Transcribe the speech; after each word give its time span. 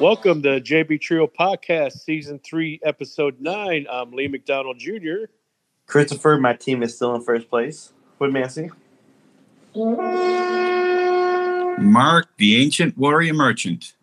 Welcome 0.00 0.42
to 0.42 0.60
JB 0.60 1.00
Trio 1.00 1.28
Podcast, 1.28 2.00
Season 2.00 2.40
3, 2.44 2.80
Episode 2.82 3.40
9. 3.40 3.86
I'm 3.88 4.10
Lee 4.10 4.26
McDonald 4.26 4.76
Jr. 4.76 5.26
Christopher, 5.86 6.36
my 6.36 6.52
team 6.52 6.82
is 6.82 6.96
still 6.96 7.14
in 7.14 7.22
first 7.22 7.48
place. 7.48 7.92
Woodmansey? 8.20 8.70
Mark, 11.78 12.26
the 12.38 12.60
ancient 12.60 12.98
warrior 12.98 13.34
merchant. 13.34 13.94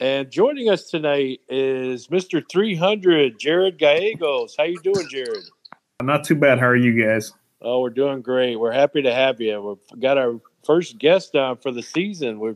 And 0.00 0.28
joining 0.28 0.68
us 0.68 0.90
tonight 0.90 1.40
is 1.48 2.08
Mr. 2.08 2.42
300, 2.50 3.38
Jarrod 3.38 3.78
Gallegos. 3.78 4.56
How 4.58 4.64
you 4.64 4.80
doing, 4.82 5.06
Jarrod? 5.08 5.48
Not 6.02 6.24
too 6.24 6.34
bad. 6.34 6.58
How 6.58 6.66
are 6.66 6.76
you 6.76 7.00
guys? 7.00 7.32
Oh, 7.60 7.80
we're 7.80 7.90
doing 7.90 8.22
great. 8.22 8.56
We're 8.56 8.72
happy 8.72 9.02
to 9.02 9.14
have 9.14 9.40
you. 9.40 9.62
We've 9.62 10.00
got 10.00 10.18
our 10.18 10.40
first 10.64 10.98
guest 10.98 11.36
on 11.36 11.58
for 11.58 11.70
the 11.70 11.82
season. 11.82 12.40
We 12.40 12.54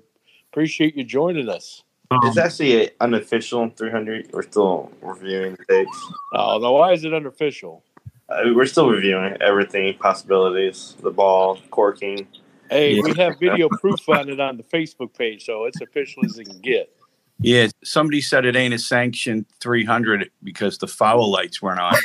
appreciate 0.50 0.96
you 0.96 1.04
joining 1.04 1.48
us. 1.48 1.84
It's 2.10 2.38
actually 2.38 2.84
an 2.84 2.90
unofficial 3.00 3.68
300. 3.70 4.30
We're 4.32 4.42
still 4.42 4.92
reviewing 5.00 5.56
the 5.56 5.64
tapes. 5.64 6.12
Oh, 6.34 6.58
no, 6.58 6.72
why 6.72 6.92
is 6.92 7.04
it 7.04 7.12
unofficial? 7.12 7.82
Uh, 8.28 8.52
we're 8.54 8.66
still 8.66 8.88
reviewing 8.88 9.36
everything, 9.40 9.96
possibilities, 9.98 10.96
the 11.02 11.10
ball, 11.10 11.58
corking. 11.70 12.26
Hey, 12.70 13.00
we 13.00 13.14
have 13.14 13.38
video 13.38 13.68
proof 13.68 14.08
on 14.08 14.28
it 14.28 14.40
on 14.40 14.56
the 14.56 14.64
Facebook 14.64 15.16
page, 15.16 15.44
so 15.44 15.64
it's 15.64 15.80
official 15.80 16.24
as 16.24 16.38
it 16.38 16.46
can 16.46 16.60
get. 16.60 16.92
Yeah, 17.38 17.68
somebody 17.84 18.20
said 18.20 18.44
it 18.44 18.56
ain't 18.56 18.74
a 18.74 18.78
sanctioned 18.78 19.46
300 19.60 20.30
because 20.42 20.78
the 20.78 20.88
foul 20.88 21.30
lights 21.30 21.62
weren't 21.62 21.80
on. 21.80 21.94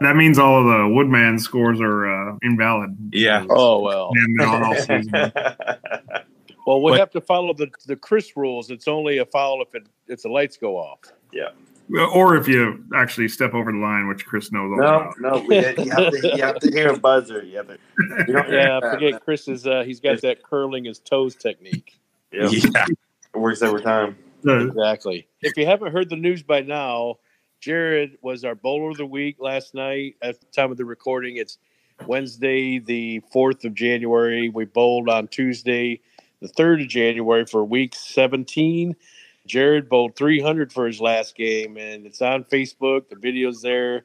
That 0.00 0.16
means 0.16 0.38
all 0.38 0.60
of 0.60 0.66
the 0.66 0.88
Woodman 0.88 1.38
scores 1.38 1.80
are 1.80 2.06
uh, 2.06 2.36
invalid. 2.42 2.96
Yeah. 3.12 3.46
Oh, 3.48 3.80
well. 3.80 4.12
And 6.66 6.72
they're 6.72 6.80
on 6.80 6.80
all 6.80 6.80
season. 6.80 6.80
Well, 6.80 6.82
we 6.82 6.92
But- 6.92 7.00
have 7.00 7.10
to 7.12 7.20
follow 7.20 7.52
the, 7.54 7.70
the 7.86 7.96
Chris 7.96 8.36
rules. 8.36 8.70
It's 8.70 8.88
only 8.88 9.18
a 9.18 9.26
foul 9.26 9.62
if 9.62 9.74
it 9.74 9.86
if 10.06 10.22
the 10.22 10.28
lights 10.28 10.56
go 10.56 10.76
off. 10.76 11.00
Yeah. 11.32 11.50
Or 12.14 12.36
if 12.36 12.48
you 12.48 12.82
actually 12.94 13.28
step 13.28 13.52
over 13.52 13.70
the 13.70 13.76
line, 13.78 14.08
which 14.08 14.24
Chris 14.24 14.50
knows 14.50 14.70
all 14.72 14.78
no, 14.78 14.84
about. 14.84 15.20
no, 15.20 15.44
we, 15.46 15.56
you, 15.56 15.62
have 15.90 16.10
to, 16.12 16.32
you 16.34 16.42
have 16.42 16.58
to 16.60 16.70
hear 16.70 16.88
a 16.88 16.98
buzzer. 16.98 17.42
You 17.42 17.58
have 17.58 17.68
to, 17.68 17.78
you 18.26 18.32
don't 18.32 18.50
Yeah, 18.50 18.80
forget 18.80 19.22
Chris 19.22 19.48
is 19.48 19.66
uh, 19.66 19.82
he's 19.84 20.00
got 20.00 20.22
that 20.22 20.42
curling 20.42 20.84
his 20.86 20.98
toes 20.98 21.34
technique. 21.34 21.98
Yeah, 22.32 22.48
Yeah. 22.50 22.86
it 23.34 23.38
works 23.38 23.60
every 23.60 23.82
time. 23.82 24.16
Exactly. 24.46 25.26
If 25.42 25.56
you 25.58 25.66
haven't 25.66 25.92
heard 25.92 26.08
the 26.08 26.16
news 26.16 26.42
by 26.42 26.60
now, 26.62 27.16
Jarrod 27.62 28.16
was 28.22 28.44
our 28.44 28.54
bowler 28.54 28.90
of 28.90 28.96
the 28.96 29.06
week 29.06 29.36
last 29.38 29.74
night. 29.74 30.16
At 30.22 30.40
the 30.40 30.46
time 30.46 30.70
of 30.70 30.76
the 30.78 30.84
recording, 30.86 31.36
it's 31.36 31.58
Wednesday, 32.06 32.78
the 32.78 33.20
fourth 33.32 33.64
of 33.64 33.74
January. 33.74 34.48
We 34.48 34.64
bowled 34.64 35.08
on 35.08 35.28
Tuesday, 35.28 36.00
the 36.44 36.52
third 36.52 36.82
of 36.82 36.88
January 36.88 37.46
for 37.46 37.64
week 37.64 37.94
seventeen. 37.94 38.94
Jarrod 39.48 39.88
bowled 39.88 40.16
300 40.16 40.72
for 40.72 40.86
his 40.86 41.00
last 41.02 41.36
game, 41.36 41.76
and 41.76 42.06
it's 42.06 42.22
on 42.22 42.44
Facebook. 42.44 43.08
The 43.10 43.16
video's 43.16 43.60
there. 43.60 44.04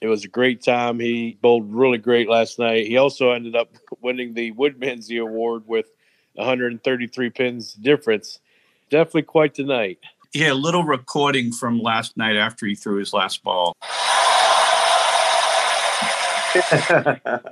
It 0.00 0.06
was 0.06 0.24
a 0.24 0.28
great 0.28 0.62
time. 0.62 0.98
He 0.98 1.36
bowled 1.42 1.70
really 1.70 1.98
great 1.98 2.30
last 2.30 2.58
night. 2.58 2.86
He 2.86 2.96
also 2.96 3.30
ended 3.32 3.54
up 3.54 3.68
winning 4.00 4.32
the 4.32 4.52
Woodmansey 4.52 5.20
Award 5.20 5.64
with 5.66 5.86
133 6.34 7.30
pins 7.30 7.74
difference. 7.74 8.40
Definitely 8.88 9.22
quite 9.22 9.54
the 9.54 9.64
night. 9.64 9.98
Yeah, 10.32 10.52
a 10.52 10.54
little 10.54 10.84
recording 10.84 11.52
from 11.52 11.80
last 11.80 12.16
night 12.16 12.36
after 12.36 12.64
he 12.64 12.74
threw 12.74 12.98
his 12.98 13.12
last 13.12 13.42
ball. 13.42 13.74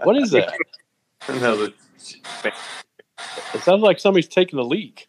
What 0.03 0.17
is 0.17 0.31
that? 0.33 0.53
No, 1.29 1.57
the- 1.57 1.75
It 3.55 3.61
sounds 3.63 3.83
like 3.83 3.99
somebody's 3.99 4.29
taking 4.29 4.59
a 4.59 4.63
leak. 4.63 5.09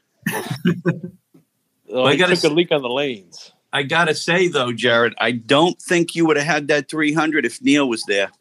oh, 1.91 2.03
I 2.03 2.15
gotta 2.15 2.35
took 2.35 2.43
a 2.45 2.47
s- 2.47 2.53
leak 2.53 2.71
on 2.71 2.81
the 2.81 2.89
lanes. 2.89 3.51
I 3.71 3.83
got 3.83 4.05
to 4.05 4.15
say, 4.15 4.47
though, 4.47 4.71
Jarrod, 4.71 5.13
I 5.19 5.31
don't 5.31 5.79
think 5.79 6.15
you 6.15 6.25
would 6.25 6.37
have 6.37 6.45
had 6.47 6.69
that 6.69 6.89
300 6.89 7.45
if 7.45 7.61
Neil 7.61 7.87
was 7.87 8.03
there. 8.07 8.31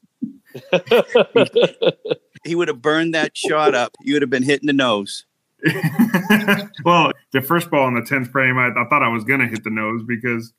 He 2.44 2.54
would 2.54 2.68
have 2.68 2.80
burned 2.80 3.14
that 3.14 3.36
shot 3.36 3.74
up. 3.74 3.96
You 4.00 4.14
would 4.14 4.22
have 4.22 4.30
been 4.30 4.42
hitting 4.42 4.66
the 4.66 4.72
nose. 4.72 5.24
well, 6.84 7.12
the 7.32 7.42
first 7.42 7.70
ball 7.70 7.88
in 7.88 7.94
the 7.94 8.00
10th 8.00 8.30
frame, 8.30 8.58
I, 8.58 8.68
I 8.68 8.88
thought 8.88 9.02
I 9.02 9.08
was 9.08 9.24
going 9.24 9.40
to 9.40 9.46
hit 9.46 9.64
the 9.64 9.70
nose 9.70 10.02
because 10.04 10.52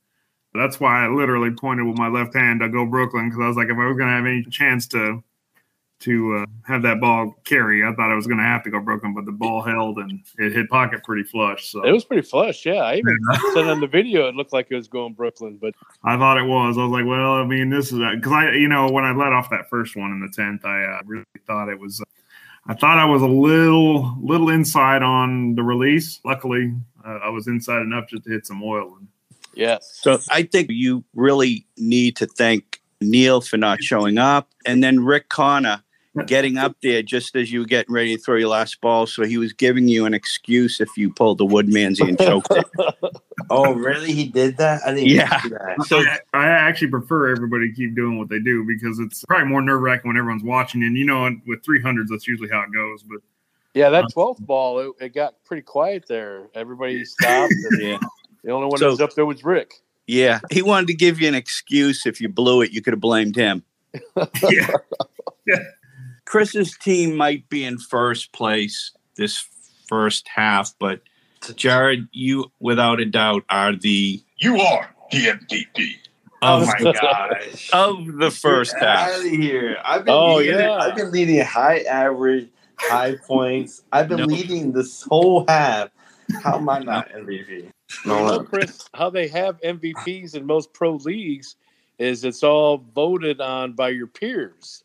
that's 0.53 0.79
why 0.79 1.05
I 1.05 1.07
literally 1.07 1.51
pointed 1.51 1.87
with 1.87 1.97
my 1.97 2.07
left 2.07 2.35
hand 2.35 2.59
to 2.59 2.69
go 2.69 2.85
Brooklyn 2.85 3.29
because 3.29 3.41
I 3.41 3.47
was 3.47 3.57
like, 3.57 3.69
if 3.69 3.77
I 3.77 3.87
was 3.87 3.97
going 3.97 4.09
to 4.09 4.15
have 4.15 4.25
any 4.25 4.43
chance 4.43 4.87
to 4.89 5.23
to 5.99 6.37
uh, 6.37 6.45
have 6.65 6.81
that 6.83 6.99
ball 6.99 7.35
carry, 7.43 7.85
I 7.85 7.93
thought 7.93 8.11
I 8.11 8.15
was 8.15 8.25
going 8.25 8.37
to 8.37 8.43
have 8.43 8.63
to 8.63 8.69
go 8.69 8.79
Brooklyn, 8.79 9.13
but 9.13 9.25
the 9.25 9.31
ball 9.31 9.61
held 9.61 9.97
and 9.97 10.21
it 10.37 10.53
hit 10.53 10.69
pocket 10.69 11.03
pretty 11.03 11.23
flush. 11.23 11.69
So 11.69 11.83
it 11.83 11.91
was 11.91 12.05
pretty 12.05 12.27
flush, 12.27 12.65
yeah. 12.65 12.81
I 12.81 12.95
even 12.95 13.17
said 13.53 13.67
on 13.67 13.81
the 13.81 13.87
video 13.87 14.27
it 14.27 14.35
looked 14.35 14.53
like 14.53 14.67
it 14.69 14.75
was 14.75 14.87
going 14.87 15.13
Brooklyn, 15.13 15.57
but 15.61 15.73
I 16.03 16.17
thought 16.17 16.37
it 16.37 16.45
was. 16.45 16.77
I 16.77 16.83
was 16.83 16.91
like, 16.91 17.05
well, 17.05 17.33
I 17.33 17.45
mean, 17.45 17.69
this 17.69 17.91
is 17.91 17.99
because 18.15 18.31
I, 18.31 18.51
you 18.53 18.67
know, 18.67 18.89
when 18.89 19.03
I 19.03 19.11
let 19.11 19.33
off 19.33 19.49
that 19.49 19.69
first 19.69 19.95
one 19.95 20.11
in 20.11 20.21
the 20.21 20.31
tenth, 20.33 20.65
I 20.65 20.83
uh, 20.83 21.01
really 21.05 21.25
thought 21.45 21.69
it 21.69 21.79
was. 21.79 22.01
I 22.67 22.75
thought 22.75 22.97
I 22.97 23.05
was 23.05 23.21
a 23.21 23.27
little, 23.27 24.15
little 24.21 24.49
inside 24.49 25.01
on 25.01 25.55
the 25.55 25.63
release. 25.63 26.19
Luckily, 26.23 26.73
uh, 27.05 27.19
I 27.23 27.29
was 27.29 27.47
inside 27.47 27.81
enough 27.81 28.09
just 28.09 28.25
to 28.25 28.29
hit 28.29 28.45
some 28.45 28.61
oil. 28.61 28.95
And, 28.99 29.07
yes. 29.53 29.99
So 30.01 30.19
I 30.29 30.43
think 30.43 30.67
you 30.69 31.03
really 31.15 31.65
need 31.77 32.15
to 32.17 32.27
thank 32.27 32.79
Neil 33.01 33.41
for 33.41 33.57
not 33.57 33.81
showing 33.81 34.17
up 34.17 34.49
and 34.65 34.83
then 34.83 35.03
Rick 35.03 35.29
Connor 35.29 35.81
getting 36.27 36.57
up 36.57 36.75
there 36.81 37.01
just 37.01 37.35
as 37.35 37.51
you 37.51 37.59
were 37.59 37.65
getting 37.65 37.93
ready 37.93 38.15
to 38.15 38.21
throw 38.21 38.35
your 38.35 38.49
last 38.49 38.79
ball. 38.81 39.05
So 39.07 39.23
he 39.23 39.37
was 39.37 39.53
giving 39.53 39.87
you 39.87 40.05
an 40.05 40.13
excuse 40.13 40.79
if 40.79 40.89
you 40.97 41.11
pulled 41.11 41.37
the 41.37 41.45
woodman's 41.45 41.99
and 41.99 42.17
choked 42.19 42.47
it. 42.51 42.65
oh, 43.49 43.73
really? 43.73 44.11
He 44.11 44.27
did 44.27 44.57
that? 44.57 44.81
I 44.85 44.93
didn't 44.93 45.09
Yeah. 45.09 45.41
see 45.41 45.49
that. 45.49 45.83
So 45.87 45.99
I, 45.99 46.19
I 46.33 46.47
actually 46.47 46.89
prefer 46.89 47.31
everybody 47.31 47.69
to 47.69 47.75
keep 47.75 47.95
doing 47.95 48.17
what 48.17 48.29
they 48.29 48.39
do 48.39 48.63
because 48.65 48.99
it's 48.99 49.23
probably 49.25 49.47
more 49.47 49.61
nerve 49.61 49.81
wracking 49.81 50.07
when 50.09 50.17
everyone's 50.17 50.43
watching. 50.43 50.83
And 50.83 50.97
you 50.97 51.05
know, 51.05 51.29
with 51.47 51.63
three 51.63 51.81
hundreds, 51.81 52.09
that's 52.11 52.27
usually 52.27 52.49
how 52.49 52.61
it 52.61 52.71
goes. 52.73 53.03
But 53.03 53.19
Yeah, 53.73 53.89
that 53.89 54.05
12th 54.15 54.39
ball, 54.45 54.79
it, 54.79 54.91
it 55.05 55.13
got 55.13 55.35
pretty 55.45 55.63
quiet 55.63 56.05
there. 56.07 56.47
Everybody 56.55 57.03
stopped. 57.05 57.53
and 57.71 57.81
yeah. 57.81 57.97
The 58.43 58.51
only 58.51 58.67
one 58.67 58.77
So- 58.77 58.85
that 58.85 58.91
was 58.91 59.01
up 59.01 59.13
there 59.15 59.25
was 59.25 59.43
Rick. 59.43 59.73
Yeah, 60.11 60.39
he 60.49 60.63
wanted 60.63 60.87
to 60.87 60.95
give 60.95 61.21
you 61.21 61.27
an 61.27 61.35
excuse. 61.35 62.07
If 62.07 62.19
you 62.19 62.29
blew 62.29 62.61
it, 62.63 62.71
you 62.71 62.81
could 62.81 62.93
have 62.93 62.99
blamed 62.99 63.35
him. 63.35 63.63
yeah, 64.49 64.67
Chris's 66.29 66.77
team 66.77 67.15
might 67.15 67.49
be 67.49 67.63
in 67.65 67.79
first 67.79 68.31
place 68.33 68.91
this 69.17 69.43
first 69.87 70.27
half, 70.27 70.75
but 70.79 71.01
Jarrod, 71.41 72.07
you 72.11 72.51
without 72.59 72.99
a 72.99 73.05
doubt 73.05 73.45
are 73.49 73.75
the 73.75 74.21
You 74.37 74.59
are 74.59 74.93
the 75.11 75.17
MVP. 75.25 75.95
Oh 76.43 76.61
of, 76.61 76.67
my 76.67 76.91
gosh. 76.93 77.69
of 77.73 78.17
the 78.17 78.29
first 78.29 78.75
Get 78.75 78.83
half. 78.83 79.09
out 79.09 79.25
of 79.25 79.31
here. 79.31 79.77
I've 79.83 80.05
been 80.05 80.13
Oh, 80.13 80.35
leading, 80.35 80.59
yeah. 80.59 80.73
I've 80.75 80.95
been 80.95 81.11
leading 81.11 81.41
high 81.43 81.79
average, 81.79 82.47
high 82.77 83.15
points. 83.27 83.81
I've 83.91 84.07
been 84.07 84.19
No. 84.19 84.25
leading 84.25 84.71
this 84.71 85.01
whole 85.01 85.45
half. 85.47 85.89
How 86.43 86.57
am 86.57 86.69
I 86.69 86.77
not 86.77 87.09
MVP? 87.11 87.49
You 87.49 87.71
No, 88.05 88.19
know, 88.19 88.37
no. 88.37 88.43
Chris, 88.43 88.87
how 88.93 89.09
they 89.09 89.27
have 89.29 89.59
MVPs 89.61 90.35
in 90.35 90.45
most 90.45 90.73
pro 90.73 90.93
leagues 90.97 91.55
is 91.97 92.23
it's 92.23 92.43
all 92.43 92.77
voted 92.93 93.41
on 93.41 93.73
by 93.73 93.89
your 93.89 94.05
peers. 94.07 94.83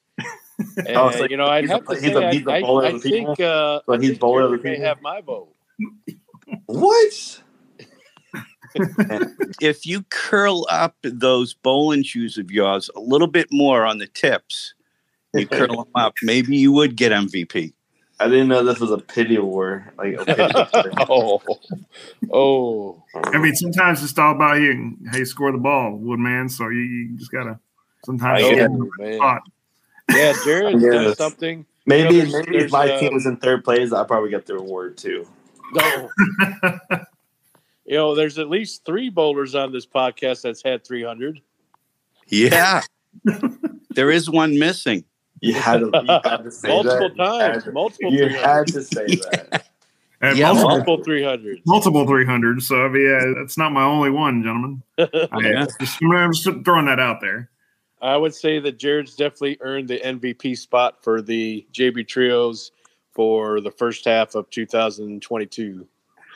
And, 0.86 0.96
Oh, 0.96 1.10
so 1.10 1.24
you 1.24 1.36
know, 1.36 1.46
I'd 1.46 1.64
he's 1.64 1.70
a- 1.70 1.74
have 1.74 1.84
to 1.86 1.94
he's 1.94 2.02
say, 2.02 2.12
a- 2.14 2.28
I, 2.28 2.32
he's 2.32 2.46
a 2.46 2.50
I, 2.52 2.60
bowler 2.60 2.84
I 2.84 2.88
of 2.90 3.02
the 3.02 3.10
think, 3.10 3.28
people? 3.38 3.46
uh, 3.46 3.80
So 3.86 3.98
he's 3.98 4.18
bowler 4.18 4.54
of 4.54 4.62
may 4.62 4.78
have 4.78 5.00
my 5.02 5.20
vote. 5.20 5.48
What? 6.66 7.42
If 9.60 9.86
you 9.86 10.02
curl 10.10 10.66
up 10.70 10.96
those 11.02 11.54
bowling 11.54 12.02
shoes 12.02 12.38
of 12.38 12.50
yours 12.50 12.90
a 12.96 13.00
little 13.00 13.26
bit 13.28 13.48
more 13.52 13.84
on 13.84 13.98
the 13.98 14.06
tips, 14.08 14.74
you 15.34 15.46
curl 15.46 15.68
them 15.84 15.84
up, 15.94 16.14
maybe 16.22 16.56
you 16.56 16.72
would 16.72 16.96
get 16.96 17.12
MVP. 17.12 17.72
I 18.20 18.28
didn't 18.28 18.48
know 18.48 18.62
this 18.64 18.78
was 18.80 18.90
a 18.92 18.98
pity 18.98 19.36
award. 19.36 19.90
Like 19.98 20.14
a 20.14 20.24
pity 20.24 20.52
oh, 21.08 21.40
oh, 22.32 23.02
I 23.14 23.38
mean, 23.38 23.54
sometimes 23.54 24.02
it's 24.02 24.16
all 24.18 24.34
about 24.34 24.60
you, 24.60 24.96
how 25.10 25.18
you 25.18 25.24
score 25.24 25.50
the 25.52 25.58
ball, 25.58 25.96
Woodman. 25.96 26.48
So 26.48 26.68
you, 26.68 26.80
you 26.80 27.18
just 27.18 27.32
gotta 27.32 27.58
sometimes 28.04 28.44
I 28.44 28.54
get 28.54 28.70
get 29.00 29.40
Yeah, 30.10 30.32
Jarrod's 30.46 30.82
Yeah, 30.82 30.90
done 30.90 31.16
something. 31.16 31.66
maybe 31.86 32.16
You 32.16 32.26
know, 32.26 32.38
maybe 32.46 32.56
if 32.58 32.70
my 32.72 32.90
uh, 32.90 32.98
team 33.00 33.14
was 33.14 33.26
in 33.26 33.36
third 33.38 33.64
place, 33.64 33.92
I'd 33.92 34.06
probably 34.08 34.30
get 34.30 34.46
the 34.46 34.54
reward 34.54 34.96
too. 34.96 35.26
No. 35.72 36.08
you 37.84 37.96
know, 37.96 38.14
there's 38.14 38.38
at 38.38 38.48
least 38.48 38.84
three 38.84 39.08
bowlers 39.10 39.54
on 39.54 39.72
this 39.72 39.86
podcast 39.86 40.42
that's 40.42 40.62
had 40.62 40.84
300. 40.84 41.40
Yeah. 42.28 42.82
there 43.90 44.10
is 44.10 44.28
one 44.30 44.58
missing. 44.58 45.04
You 45.40 45.54
had 45.54 45.80
to, 45.80 45.90
you 45.92 46.20
had 46.24 46.44
to 46.44 46.50
say 46.50 46.68
multiple 46.68 47.08
that. 47.08 47.10
You 47.10 47.16
times, 47.16 47.64
to- 47.64 47.72
multiple 47.72 48.12
You 48.12 48.28
300. 48.28 48.40
had 48.46 48.66
to 48.68 48.82
say 48.82 49.06
that. 49.06 49.66
And 50.20 50.38
Yeah, 50.38 50.52
multiple, 50.52 50.96
multiple 50.96 50.98
300s. 51.04 51.60
multiple 51.66 52.06
300s. 52.06 52.62
So 52.62 52.94
yeah, 52.94 53.34
that's 53.36 53.58
not 53.58 53.72
my 53.72 53.82
only 53.82 54.10
one, 54.10 54.42
gentlemen. 54.42 54.82
I, 54.98 55.06
Yeah. 55.42 55.66
just, 55.80 55.98
I'm 56.02 56.32
just 56.32 56.48
throwing 56.64 56.86
that 56.86 57.00
out 57.00 57.20
there. 57.20 57.50
I 58.04 58.18
would 58.18 58.34
say 58.34 58.58
that 58.58 58.78
Jarrod's 58.78 59.14
definitely 59.16 59.56
earned 59.62 59.88
the 59.88 59.98
MVP 59.98 60.58
spot 60.58 61.02
for 61.02 61.22
the 61.22 61.66
JB 61.72 62.06
Trios 62.06 62.70
for 63.14 63.62
the 63.62 63.70
first 63.70 64.04
half 64.04 64.34
of 64.34 64.50
2022. 64.50 65.86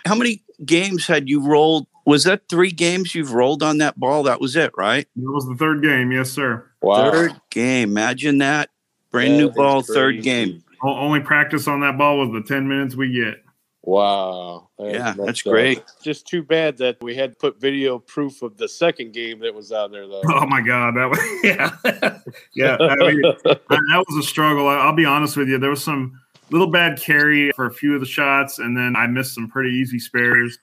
how 0.06 0.14
many 0.14 0.42
games 0.64 1.06
had 1.06 1.28
you 1.28 1.46
rolled? 1.46 1.86
Was 2.06 2.24
that 2.24 2.48
three 2.48 2.70
games 2.70 3.14
you've 3.14 3.34
rolled 3.34 3.62
on 3.62 3.78
that 3.78 4.00
ball? 4.00 4.22
That 4.22 4.40
was 4.40 4.56
it, 4.56 4.72
right? 4.78 5.06
That 5.16 5.30
was 5.30 5.46
the 5.46 5.56
third 5.56 5.82
game. 5.82 6.10
Yes, 6.10 6.30
sir. 6.30 6.64
Wow. 6.80 7.10
Third 7.10 7.40
game. 7.50 7.90
Imagine 7.90 8.38
that. 8.38 8.70
Brand 9.10 9.34
That 9.34 9.38
new 9.38 9.48
is 9.50 9.54
ball, 9.54 9.82
third 9.82 10.22
game. 10.22 10.64
Only 10.82 11.20
practice 11.20 11.68
on 11.68 11.80
that 11.80 11.98
ball 11.98 12.18
was 12.18 12.30
the 12.32 12.42
10 12.48 12.66
minutes 12.66 12.94
we 12.94 13.12
get. 13.12 13.42
Wow. 13.88 14.68
Yeah, 14.78 15.14
that's 15.16 15.46
uh, 15.46 15.50
great. 15.50 15.82
Just 16.02 16.26
too 16.26 16.42
bad 16.42 16.76
that 16.76 17.02
we 17.02 17.14
had 17.14 17.38
put 17.38 17.58
video 17.58 17.98
proof 17.98 18.42
of 18.42 18.58
the 18.58 18.68
second 18.68 19.14
game 19.14 19.38
that 19.38 19.54
was 19.54 19.72
out 19.72 19.92
there, 19.92 20.06
though. 20.06 20.20
Oh 20.26 20.44
my 20.46 20.60
God. 20.60 20.94
That 20.94 21.08
was, 21.08 21.18
yeah. 21.42 22.18
yeah. 22.54 22.76
I 22.78 22.96
mean, 22.96 23.22
that 23.44 23.62
that 23.66 24.04
was 24.06 24.22
a 24.22 24.28
struggle. 24.28 24.68
I- 24.68 24.76
I'll 24.76 24.94
be 24.94 25.06
honest 25.06 25.38
with 25.38 25.48
you. 25.48 25.56
There 25.56 25.70
was 25.70 25.82
some 25.82 26.20
little 26.50 26.66
bad 26.66 27.00
carry 27.00 27.50
for 27.52 27.64
a 27.64 27.72
few 27.72 27.94
of 27.94 28.00
the 28.00 28.06
shots, 28.06 28.58
and 28.58 28.76
then 28.76 28.94
I 28.94 29.06
missed 29.06 29.34
some 29.34 29.48
pretty 29.48 29.70
easy 29.70 29.98
spares. 29.98 30.58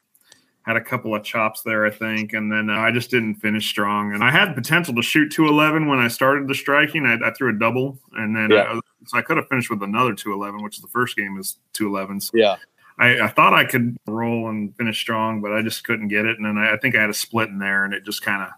Had 0.62 0.78
a 0.78 0.82
couple 0.82 1.16
of 1.16 1.24
chops 1.24 1.64
there, 1.64 1.84
I 1.84 1.90
think, 1.90 2.34
and 2.34 2.52
then 2.52 2.70
uh, 2.70 2.80
I 2.80 2.92
just 2.92 3.10
didn't 3.10 3.36
finish 3.36 3.68
strong. 3.68 4.14
And 4.14 4.24
I 4.24 4.30
had 4.30 4.54
potential 4.54 4.94
to 4.94 5.02
shoot 5.02 5.32
211 5.32 5.88
when 5.88 5.98
I 5.98 6.10
started 6.10 6.48
the 6.48 6.54
striking. 6.54 7.08
I, 7.08 7.18
I 7.28 7.32
threw 7.32 7.50
a 7.50 7.58
double, 7.58 7.98
and 8.14 8.36
then 8.36 8.52
Yeah. 8.52 8.72
I, 8.72 8.80
so 9.08 9.18
I 9.18 9.24
could 9.24 9.38
have 9.38 9.48
finished 9.48 9.72
with 9.72 9.82
another 9.82 10.14
211, 10.14 10.64
which 10.64 10.76
is 10.78 10.82
the 10.84 10.88
first 10.90 11.16
game 11.16 11.38
is 11.40 11.58
211. 11.74 12.22
So 12.22 12.32
yeah. 12.36 12.58
I, 12.98 13.22
I 13.22 13.28
thought 13.28 13.54
I 13.54 13.66
could 13.66 13.98
roll 14.08 14.50
and 14.50 14.76
finish 14.78 15.00
strong, 15.00 15.42
but 15.42 15.52
I 15.52 15.62
just 15.62 15.84
couldn't 15.84 16.08
get 16.08 16.26
it. 16.26 16.38
And 16.38 16.46
then 16.46 16.58
I, 16.58 16.74
I 16.74 16.78
think 16.78 16.96
I 16.96 17.02
had 17.02 17.10
a 17.10 17.14
split 17.14 17.50
in 17.50 17.60
there, 17.60 17.86
and 17.86 17.94
it 17.94 18.06
just 18.06 18.22
kind 18.22 18.42
of 18.44 18.50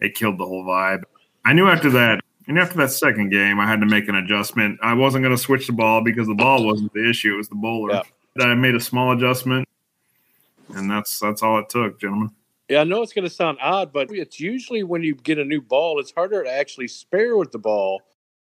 it 0.00 0.14
killed 0.14 0.38
the 0.38 0.46
whole 0.46 0.64
vibe. 0.64 1.02
I 1.44 1.52
knew 1.52 1.68
after 1.68 1.90
that, 1.90 2.20
and 2.48 2.58
after 2.58 2.76
that 2.78 2.90
second 2.90 3.30
game, 3.30 3.60
I 3.60 3.66
had 3.66 3.80
to 3.80 3.86
make 3.86 4.08
an 4.08 4.14
adjustment. 4.14 4.78
I 4.82 4.94
wasn't 4.94 5.22
going 5.22 5.36
to 5.36 5.42
switch 5.42 5.66
the 5.66 5.72
ball 5.72 6.02
because 6.02 6.26
the 6.26 6.34
ball 6.34 6.64
wasn't 6.64 6.92
the 6.94 7.08
issue; 7.08 7.34
it 7.34 7.36
was 7.36 7.48
the 7.48 7.54
bowler. 7.56 8.02
I 8.40 8.54
made 8.54 8.74
a 8.74 8.80
small 8.80 9.12
adjustment, 9.12 9.68
and 10.74 10.90
that's 10.90 11.18
that's 11.18 11.42
all 11.42 11.58
it 11.58 11.68
took, 11.68 12.00
gentlemen. 12.00 12.30
Yeah, 12.68 12.80
I 12.80 12.84
know 12.84 13.02
it's 13.02 13.12
going 13.12 13.28
to 13.28 13.34
sound 13.34 13.58
odd, 13.60 13.92
but 13.92 14.10
it's 14.10 14.40
usually 14.40 14.82
when 14.82 15.02
you 15.02 15.14
get 15.14 15.38
a 15.38 15.44
new 15.44 15.60
ball, 15.60 16.00
it's 16.00 16.12
harder 16.12 16.42
to 16.42 16.50
actually 16.50 16.88
spare 16.88 17.36
with 17.36 17.52
the 17.52 17.58
ball 17.58 18.00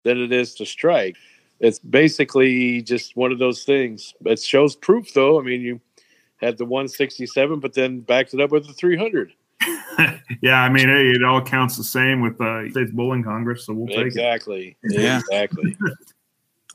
than 0.02 0.20
it 0.20 0.32
is 0.32 0.55
to 0.56 0.67
strike. 0.67 1.17
It's 1.62 1.78
basically 1.78 2.82
just 2.82 3.16
one 3.16 3.32
of 3.32 3.38
those 3.38 3.64
things. 3.64 4.12
It 4.26 4.40
shows 4.40 4.76
proof, 4.76 5.14
though. 5.14 5.40
I 5.40 5.42
mean, 5.42 5.60
you 5.62 5.80
had 6.36 6.58
the 6.58 6.64
167, 6.64 7.60
but 7.60 7.72
then 7.72 8.00
backed 8.00 8.34
it 8.34 8.40
up 8.40 8.50
with 8.50 8.66
the 8.66 8.72
300. 8.74 9.32
yeah, 10.42 10.60
I 10.62 10.68
mean, 10.68 10.88
hey, 10.88 11.10
it 11.10 11.22
all 11.22 11.40
counts 11.40 11.76
the 11.76 11.84
same 11.84 12.20
with 12.20 12.34
uh, 12.40 12.62
the 12.64 12.68
States 12.72 12.90
Bowling 12.90 13.22
Congress, 13.22 13.64
so 13.64 13.72
we'll 13.74 13.86
take 13.86 13.98
it. 13.98 14.06
Exactly. 14.08 14.76
Yeah. 14.82 15.18
Exactly. 15.20 15.76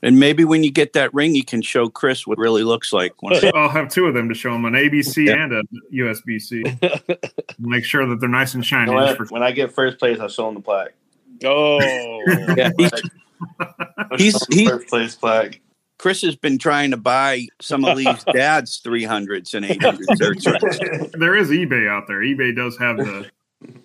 And 0.00 0.20
maybe 0.20 0.44
when 0.44 0.62
you 0.62 0.70
get 0.70 0.92
that 0.92 1.12
ring, 1.12 1.34
you 1.34 1.44
can 1.44 1.60
show 1.60 1.88
Chris 1.88 2.24
what 2.24 2.38
it 2.38 2.40
really 2.40 2.62
looks 2.62 2.92
like. 2.92 3.12
I'll 3.56 3.68
have 3.68 3.88
two 3.88 4.06
of 4.06 4.14
them 4.14 4.28
to 4.28 4.34
show 4.36 4.54
him 4.54 4.64
an 4.64 4.74
ABC 4.74 5.26
Yeah. 5.26 5.42
and 5.42 5.52
a 5.52 5.62
USBC. 5.92 7.18
Make 7.58 7.84
sure 7.84 8.06
that 8.06 8.20
they're 8.20 8.28
nice 8.28 8.54
and 8.54 8.62
You 8.62 8.68
shiny. 8.68 8.92
know 8.94 9.12
for- 9.16 9.24
When 9.26 9.42
I 9.42 9.50
get 9.50 9.72
first 9.74 9.98
place, 9.98 10.20
I'll 10.20 10.28
show 10.28 10.46
them 10.46 10.54
the 10.54 10.60
plaque. 10.60 10.94
Oh, 11.44 11.80
Yeah, 12.56 12.70
he's, 13.38 13.66
I'll 13.98 14.18
He's- 14.18 14.32
show 14.32 14.38
'em 14.44 14.48
the 14.50 14.56
he- 14.56 14.66
first 14.68 14.88
place 14.88 15.14
plaque. 15.16 15.60
Chris 15.98 16.22
has 16.22 16.36
been 16.36 16.58
trying 16.58 16.92
to 16.92 16.96
buy 16.96 17.46
some 17.60 17.84
of 17.84 17.96
Lee's 17.96 18.22
dad's 18.32 18.80
300s 18.82 19.54
and 19.54 19.66
800s. 19.66 21.10
there 21.18 21.34
is 21.34 21.50
eBay 21.50 21.88
out 21.88 22.04
there. 22.06 22.20
eBay 22.20 22.54
does 22.54 22.78
have 22.78 22.96
the 22.98 23.28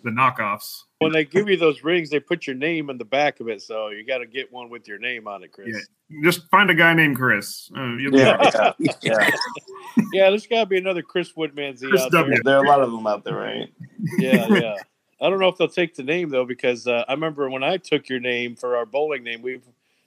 the 0.03 0.11
knockoffs. 0.11 0.83
when 0.99 1.11
they 1.11 1.25
give 1.25 1.49
you 1.49 1.57
those 1.57 1.83
rings, 1.83 2.11
they 2.11 2.19
put 2.19 2.45
your 2.45 2.55
name 2.55 2.91
in 2.91 2.99
the 2.99 3.05
back 3.05 3.39
of 3.39 3.47
it, 3.47 3.59
so 3.59 3.89
you 3.89 4.05
got 4.05 4.19
to 4.19 4.27
get 4.27 4.51
one 4.53 4.69
with 4.69 4.87
your 4.87 4.99
name 4.99 5.27
on 5.27 5.43
it, 5.43 5.51
Chris. 5.51 5.69
Yeah. 6.09 6.21
Just 6.29 6.47
find 6.51 6.69
a 6.69 6.75
guy 6.75 6.93
named 6.93 7.15
Chris. 7.17 7.71
Uh, 7.75 7.95
you'll 7.95 8.11
be 8.11 8.19
Yeah, 8.19 8.35
all 8.37 8.51
right. 8.51 8.75
yeah, 8.77 8.91
yeah. 9.01 9.29
Yeah, 10.13 10.29
there's 10.29 10.45
got 10.45 10.59
to 10.59 10.65
be 10.67 10.77
another 10.77 11.01
Chris 11.01 11.31
Woodmansey 11.33 11.89
Chris 11.89 12.03
out 12.03 12.11
W. 12.11 12.33
there. 12.35 12.41
There 12.43 12.57
are 12.59 12.63
a 12.63 12.67
lot 12.67 12.81
of 12.81 12.91
them 12.91 13.07
out 13.07 13.23
there, 13.23 13.35
right? 13.35 13.67
Yeah, 14.19 14.47
yeah. 14.49 14.75
I 15.21 15.29
don't 15.29 15.39
know 15.39 15.47
if 15.47 15.57
they'll 15.57 15.67
take 15.67 15.95
the 15.95 16.03
name 16.03 16.29
though, 16.29 16.45
because 16.45 16.87
uh, 16.87 17.05
I 17.07 17.13
remember 17.13 17.49
when 17.49 17.63
I 17.63 17.77
took 17.77 18.09
your 18.09 18.19
name 18.19 18.55
for 18.55 18.75
our 18.75 18.85
bowling 18.85 19.23
name, 19.23 19.41
we've 19.41 19.63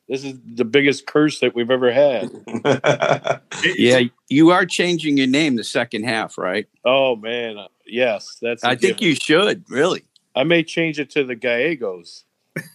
this 0.08 0.22
is 0.24 0.38
the 0.54 0.64
biggest 0.64 1.06
curse 1.06 1.40
that 1.40 1.54
we've 1.54 1.70
ever 1.70 1.92
had. 1.92 2.30
Yeah, 3.74 4.02
you 4.28 4.50
are 4.50 4.66
changing 4.66 5.16
your 5.16 5.26
name 5.26 5.56
the 5.56 5.64
second 5.64 6.04
half, 6.04 6.36
right? 6.36 6.68
Oh 6.84 7.16
man, 7.16 7.56
uh, 7.58 7.68
yes, 7.86 8.36
that's. 8.40 8.62
a 8.62 8.68
I 8.68 8.76
think 8.76 8.98
given. 8.98 9.08
you 9.08 9.14
should, 9.14 9.64
really. 9.70 10.04
I 10.34 10.44
may 10.44 10.62
change 10.62 11.00
it 11.00 11.10
to 11.10 11.24
the 11.24 11.34
Gallegos. 11.34 12.24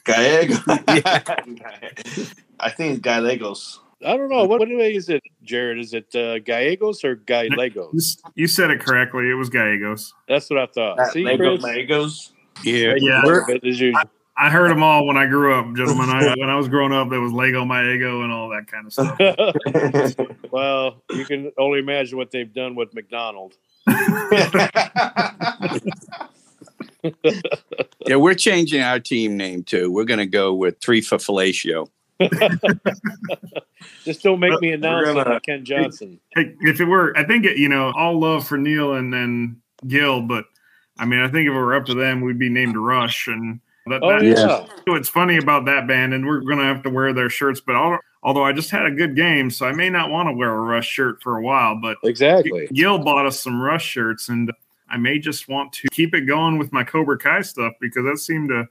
Gallego. 0.04 0.56
I 2.60 2.70
think 2.76 3.02
Gallegos. 3.04 3.80
I 4.06 4.18
don't 4.18 4.30
know 4.30 4.46
what 4.46 4.60
what 4.60 4.70
way 4.70 4.96
is 4.96 5.10
it, 5.10 5.22
Jarrod? 5.46 5.80
Is 5.80 5.94
it 5.94 6.14
uh, 6.16 6.40
Gallegos 6.40 7.04
or 7.04 7.16
Gallegos? 7.16 8.18
You- 8.24 8.32
You 8.36 8.48
said 8.48 8.72
it 8.72 8.80
correctly. 8.80 9.30
It 9.30 9.36
was 9.36 9.50
Gallegos. 9.50 10.14
That's 10.28 10.50
what 10.50 10.60
I 10.60 10.66
thought. 10.68 11.12
See, 11.12 11.24
Lego, 11.24 11.58
Chris? 11.58 11.64
Legos. 11.66 12.32
Yeah. 12.64 12.94
Yeah. 12.98 13.22
We're- 13.26 13.60
as 13.64 13.80
usual. 13.80 14.02
I 14.38 14.50
heard 14.50 14.72
them 14.72 14.82
all 14.82 15.06
when 15.06 15.18
I 15.18 15.28
grew 15.28 15.54
up, 15.54 15.66
gentlemen. 15.76 16.10
I, 16.10 16.34
when 16.38 16.50
I 16.50 16.56
was 16.56 16.68
growing 16.68 16.94
up, 16.94 17.10
there 17.12 17.20
was 17.22 17.32
Lego 17.32 17.64
Maego 17.64 18.24
and 18.24 18.32
all 18.32 18.50
that 18.50 18.66
kind 18.66 18.88
of 18.88 18.94
stuff. 18.94 20.28
well, 20.52 21.04
you 21.12 21.26
can 21.26 21.52
only 21.60 21.78
imagine 21.80 22.18
what 22.18 22.32
they've 22.32 22.52
done 22.52 22.74
with 22.74 22.92
McDonald. 22.96 23.56
Yeah, 28.08 28.16
we're 28.18 28.34
changing 28.36 28.82
our 28.82 29.00
team 29.00 29.38
name 29.38 29.64
too. 29.64 29.92
We're 29.92 30.06
going 30.06 30.20
to 30.20 30.26
go 30.26 30.54
with 30.54 30.80
Three 30.82 31.02
for 31.02 31.18
Fellatio. 31.18 31.88
Just 34.04 34.24
don't 34.24 34.40
make 34.40 34.60
me 34.62 34.72
announce 34.72 35.08
gonna- 35.08 35.30
like 35.30 35.44
Ken 35.44 35.64
Johnson. 35.66 36.20
If 36.36 36.80
it 36.80 36.86
were, 36.86 37.16
I 37.18 37.24
think 37.26 37.46
it, 37.46 37.58
you 37.58 37.70
know, 37.70 37.92
all 37.96 38.20
love 38.20 38.48
for 38.48 38.58
Neil 38.58 38.94
and 38.96 39.12
then 39.14 39.62
Gil, 39.88 40.22
but 40.22 40.46
I 41.00 41.06
mean, 41.06 41.20
I 41.20 41.28
think 41.28 41.48
if 41.48 41.54
it 41.54 41.58
were 41.58 41.74
up 41.76 41.86
to 41.88 41.94
them, 41.94 42.22
we'd 42.22 42.38
be 42.40 42.50
named 42.50 42.78
Rush. 42.78 43.28
And 43.28 43.60
that, 43.88 44.04
Oh 44.04 44.20
yeah. 44.22 44.66
what's 44.86 45.10
funny 45.10 45.38
about 45.38 45.66
that 45.66 45.88
band, 45.88 46.14
and 46.14 46.26
we're 46.26 46.42
gonna 46.42 46.64
have 46.64 46.84
to 46.84 46.90
wear 46.90 47.14
their 47.14 47.30
shirts. 47.30 47.60
But 47.60 47.76
al- 47.76 48.00
although 48.24 48.44
I 48.44 48.54
just 48.54 48.70
had 48.70 48.86
a 48.86 48.92
good 48.92 49.16
game, 49.16 49.50
so 49.50 49.66
I 49.66 49.72
may 49.72 49.90
not 49.90 50.10
want 50.12 50.30
to 50.30 50.34
wear 50.34 50.52
a 50.52 50.60
Rush 50.62 50.88
shirt 50.88 51.22
for 51.24 51.38
a 51.38 51.42
while. 51.42 51.80
But 51.82 51.98
Exactly. 52.04 52.68
Gil 52.74 53.00
bought 53.00 53.26
us 53.26 53.40
some 53.40 53.60
Rush 53.62 53.86
shirts, 53.86 54.30
and 54.30 54.52
I 54.90 54.98
may 54.98 55.18
just 55.18 55.48
want 55.48 55.74
to 55.74 55.88
keep 55.90 56.14
it 56.14 56.22
going 56.22 56.58
with 56.60 56.72
my 56.72 56.84
Cobra 56.84 57.18
Kai 57.18 57.42
stuff 57.42 57.74
because 57.82 58.04
that 58.06 58.18
seemed 58.20 58.50
to 58.50 58.68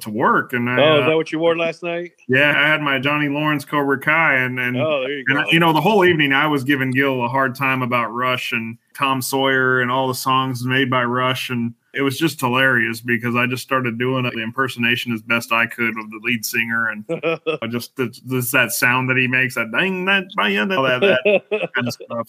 to 0.00 0.10
work. 0.10 0.52
And 0.52 0.68
I, 0.70 0.80
Oh, 0.80 0.98
is 0.98 1.04
uh, 1.04 1.08
that 1.08 1.16
what 1.16 1.32
you 1.32 1.38
wore 1.38 1.56
last 1.56 1.82
night? 1.82 2.12
yeah, 2.28 2.50
I 2.56 2.66
had 2.68 2.80
my 2.80 2.98
Johnny 2.98 3.28
Lawrence 3.28 3.64
Cobra 3.64 3.98
Kai, 3.98 4.36
and 4.36 4.58
and 4.60 4.76
Oh, 4.76 5.00
there 5.00 5.18
you 5.18 5.24
and, 5.28 5.46
you 5.50 5.58
know, 5.58 5.72
the 5.72 5.80
whole 5.80 6.04
evening 6.04 6.32
I 6.32 6.46
was 6.46 6.64
giving 6.64 6.90
Gil 6.90 7.24
a 7.24 7.28
hard 7.28 7.54
time 7.54 7.82
about 7.82 8.12
Rush 8.12 8.52
and 8.52 8.78
Tom 8.94 9.20
Sawyer 9.20 9.80
and 9.80 9.90
all 9.90 10.08
the 10.08 10.14
songs 10.14 10.64
made 10.64 10.88
by 10.90 11.04
Rush. 11.04 11.50
And 11.50 11.74
it 11.94 12.02
was 12.02 12.18
just 12.18 12.40
hilarious 12.40 13.00
because 13.00 13.36
I 13.36 13.46
just 13.46 13.62
started 13.62 13.98
doing 13.98 14.22
the 14.22 14.42
impersonation 14.42 15.12
as 15.12 15.20
best 15.22 15.52
I 15.52 15.66
could 15.66 15.98
of 15.98 16.10
the 16.10 16.20
lead 16.22 16.44
singer. 16.44 16.88
And 16.88 17.04
I 17.62 17.66
just, 17.66 17.96
just 17.96 18.52
that 18.52 18.72
sound 18.72 19.10
that 19.10 19.16
he 19.16 19.26
makes, 19.28 19.56
that 19.56 19.70
dang, 19.72 20.04
that, 20.06 20.24
all 20.38 20.82
that, 20.84 21.00
that 21.00 21.72
kind 21.74 21.88
of 21.88 21.92
stuff. 22.04 22.28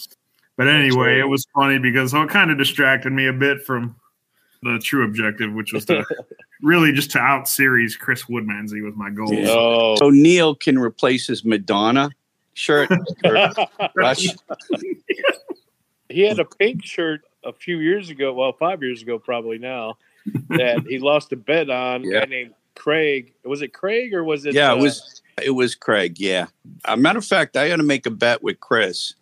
But 0.58 0.68
anyway, 0.68 1.20
it 1.20 1.28
was 1.28 1.48
funny 1.56 1.80
because 1.80 2.14
it 2.14 2.30
kind 2.30 2.52
of 2.52 2.58
distracted 2.58 3.12
me 3.12 3.26
a 3.28 3.34
bit 3.34 3.62
from 3.66 3.96
the 4.64 4.80
true 4.80 5.06
objective, 5.06 5.54
which 5.54 5.74
was 5.74 5.86
to 5.86 6.04
really 6.62 6.92
just 6.92 7.12
to 7.12 7.20
out 7.20 7.48
series 7.48 7.96
Chris 7.96 8.24
Woodmansey 8.24 8.84
was 8.84 8.96
my 8.96 9.10
goal. 9.10 9.34
Yeah. 9.34 9.50
oh. 9.50 9.96
So 9.98 10.10
Neil 10.10 10.56
can 10.56 10.78
replace 10.78 11.28
his 11.28 11.46
Madonna 11.46 12.10
shirt. 12.54 12.90
he 16.10 16.22
had 16.28 16.40
a 16.40 16.46
pink 16.46 16.84
shirt 16.84 17.22
a 17.44 17.54
few 17.54 17.80
years 17.80 18.10
ago, 18.10 18.34
well, 18.34 18.54
five 18.54 18.82
years 18.82 19.02
ago, 19.02 19.20
probably 19.20 19.58
now, 19.58 19.98
that 20.50 20.86
he 20.88 21.00
lost 21.00 21.32
a 21.34 21.36
bet 21.36 21.70
on. 21.70 22.04
Yeah. 22.04 22.18
A 22.18 22.20
guy 22.22 22.26
named 22.30 22.54
Craig. 22.76 23.34
Was 23.44 23.62
it 23.62 23.74
Craig 23.74 24.14
or 24.14 24.24
was 24.24 24.46
it? 24.46 24.54
Yeah, 24.54 24.72
uh, 24.72 24.78
it 24.78 24.82
was 24.82 25.22
it 25.42 25.52
was 25.52 25.76
Craig. 25.76 26.20
Yeah. 26.20 26.48
A 26.86 26.96
matter 26.96 27.20
of 27.20 27.26
fact, 27.26 27.58
I 27.58 27.66
had 27.66 27.78
to 27.78 27.84
make 27.84 28.06
a 28.06 28.12
bet 28.12 28.42
with 28.44 28.60
Chris 28.60 29.16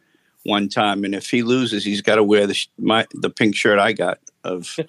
one 0.44 0.70
time, 0.70 1.04
and 1.04 1.16
if 1.16 1.30
he 1.30 1.44
loses, 1.44 1.84
he's 1.84 2.02
got 2.02 2.16
to 2.16 2.24
wear 2.24 2.48
the 2.48 2.54
sh- 2.54 2.68
my 2.78 3.06
the 3.14 3.30
pink 3.30 3.56
shirt 3.56 3.80
I 3.80 3.94
got 3.94 4.20
of. 4.44 4.68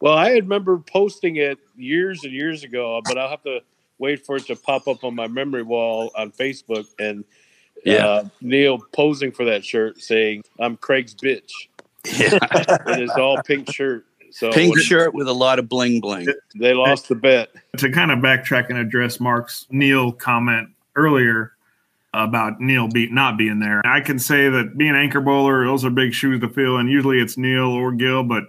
Well, 0.00 0.14
I 0.14 0.30
remember 0.32 0.78
posting 0.78 1.36
it 1.36 1.58
years 1.76 2.24
and 2.24 2.32
years 2.32 2.64
ago, 2.64 3.00
but 3.04 3.18
I'll 3.18 3.28
have 3.28 3.42
to 3.42 3.60
wait 3.98 4.24
for 4.24 4.36
it 4.36 4.46
to 4.46 4.56
pop 4.56 4.86
up 4.88 5.04
on 5.04 5.14
my 5.14 5.26
memory 5.28 5.62
wall 5.62 6.10
on 6.16 6.30
Facebook 6.32 6.86
and 6.98 7.24
Yeah. 7.84 8.06
uh, 8.06 8.28
Neil 8.40 8.78
posing 8.92 9.32
for 9.32 9.44
that 9.44 9.64
shirt 9.64 10.00
saying, 10.00 10.44
I'm 10.58 10.76
Craig's 10.76 11.14
bitch. 11.14 11.50
Yeah. 12.06 12.38
It 12.88 13.02
is 13.02 13.10
all 13.10 13.42
pink 13.42 13.70
shirt. 13.72 14.06
So 14.30 14.50
pink 14.52 14.74
when 14.74 14.82
shirt 14.84 15.14
with 15.14 15.26
a 15.28 15.32
lot 15.32 15.58
of 15.58 15.68
bling 15.68 16.00
bling. 16.00 16.26
they 16.54 16.74
lost 16.74 17.08
the 17.08 17.14
bet. 17.14 17.50
to 17.78 17.90
kind 17.90 18.10
of 18.10 18.18
backtrack 18.20 18.68
and 18.70 18.78
address 18.78 19.20
Mark's 19.20 19.66
Neil 19.70 20.12
comment 20.12 20.68
earlier 20.96 21.52
about 22.14 22.60
Neil 22.60 22.88
be, 22.88 23.10
not 23.10 23.36
being 23.36 23.58
there, 23.58 23.82
I 23.84 24.00
can 24.00 24.18
say 24.18 24.48
that 24.48 24.76
being 24.76 24.94
anchor 24.94 25.20
bowler, 25.20 25.64
those 25.66 25.84
are 25.84 25.90
big 25.90 26.12
shoes 26.12 26.40
to 26.40 26.48
fill, 26.48 26.76
and 26.76 26.90
usually 26.90 27.20
it's 27.20 27.36
Neil 27.36 27.70
or 27.70 27.92
Gil, 27.92 28.24
but 28.24 28.44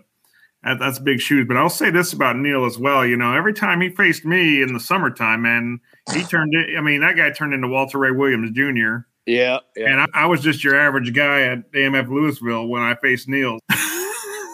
that, 0.64 0.80
that's 0.80 1.00
big 1.00 1.20
shoes. 1.20 1.46
But 1.48 1.58
I'll 1.58 1.70
say 1.70 1.90
this 1.90 2.14
about 2.14 2.38
Neil 2.38 2.66
as 2.66 2.78
well. 2.78 3.06
You 3.06 3.18
know, 3.18 3.34
every 3.34 3.54
time 3.54 3.82
he 3.82 3.90
faced 3.90 4.26
me 4.26 4.62
in 4.62 4.74
the 4.74 4.80
summertime, 4.80 5.42
man, 5.42 5.80
he 6.14 6.24
turned 6.24 6.54
it. 6.54 6.78
I 6.78 6.82
mean, 6.82 7.02
that 7.02 7.16
guy 7.16 7.32
turned 7.32 7.54
into 7.54 7.68
Walter 7.68 7.98
Ray 7.98 8.12
Williams 8.12 8.52
Jr. 8.52 9.06
Yeah, 9.26 9.60
yeah. 9.76 9.90
And 9.90 10.02
I, 10.02 10.06
I 10.14 10.26
was 10.26 10.42
just 10.42 10.64
your 10.64 10.80
average 10.80 11.14
guy 11.14 11.42
at 11.42 11.72
AMF 11.74 12.10
Louisville 12.10 12.68
when 12.68 12.82
I 12.82 12.96
faced 12.96 13.28
Neil. 13.28 13.60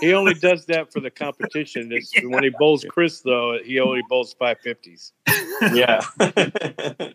He 0.02 0.14
only 0.14 0.34
does 0.34 0.66
that 0.66 0.92
for 0.92 1.00
the 1.00 1.10
competition. 1.10 1.90
It's, 1.92 2.12
When 2.24 2.44
he 2.44 2.52
bowls 2.60 2.86
Chris, 2.90 3.22
though, 3.22 3.58
he 3.64 3.80
only 3.80 4.02
bowls 4.10 4.36
five 4.38 4.60
fifties, 4.60 5.14
yeah. 5.74 6.02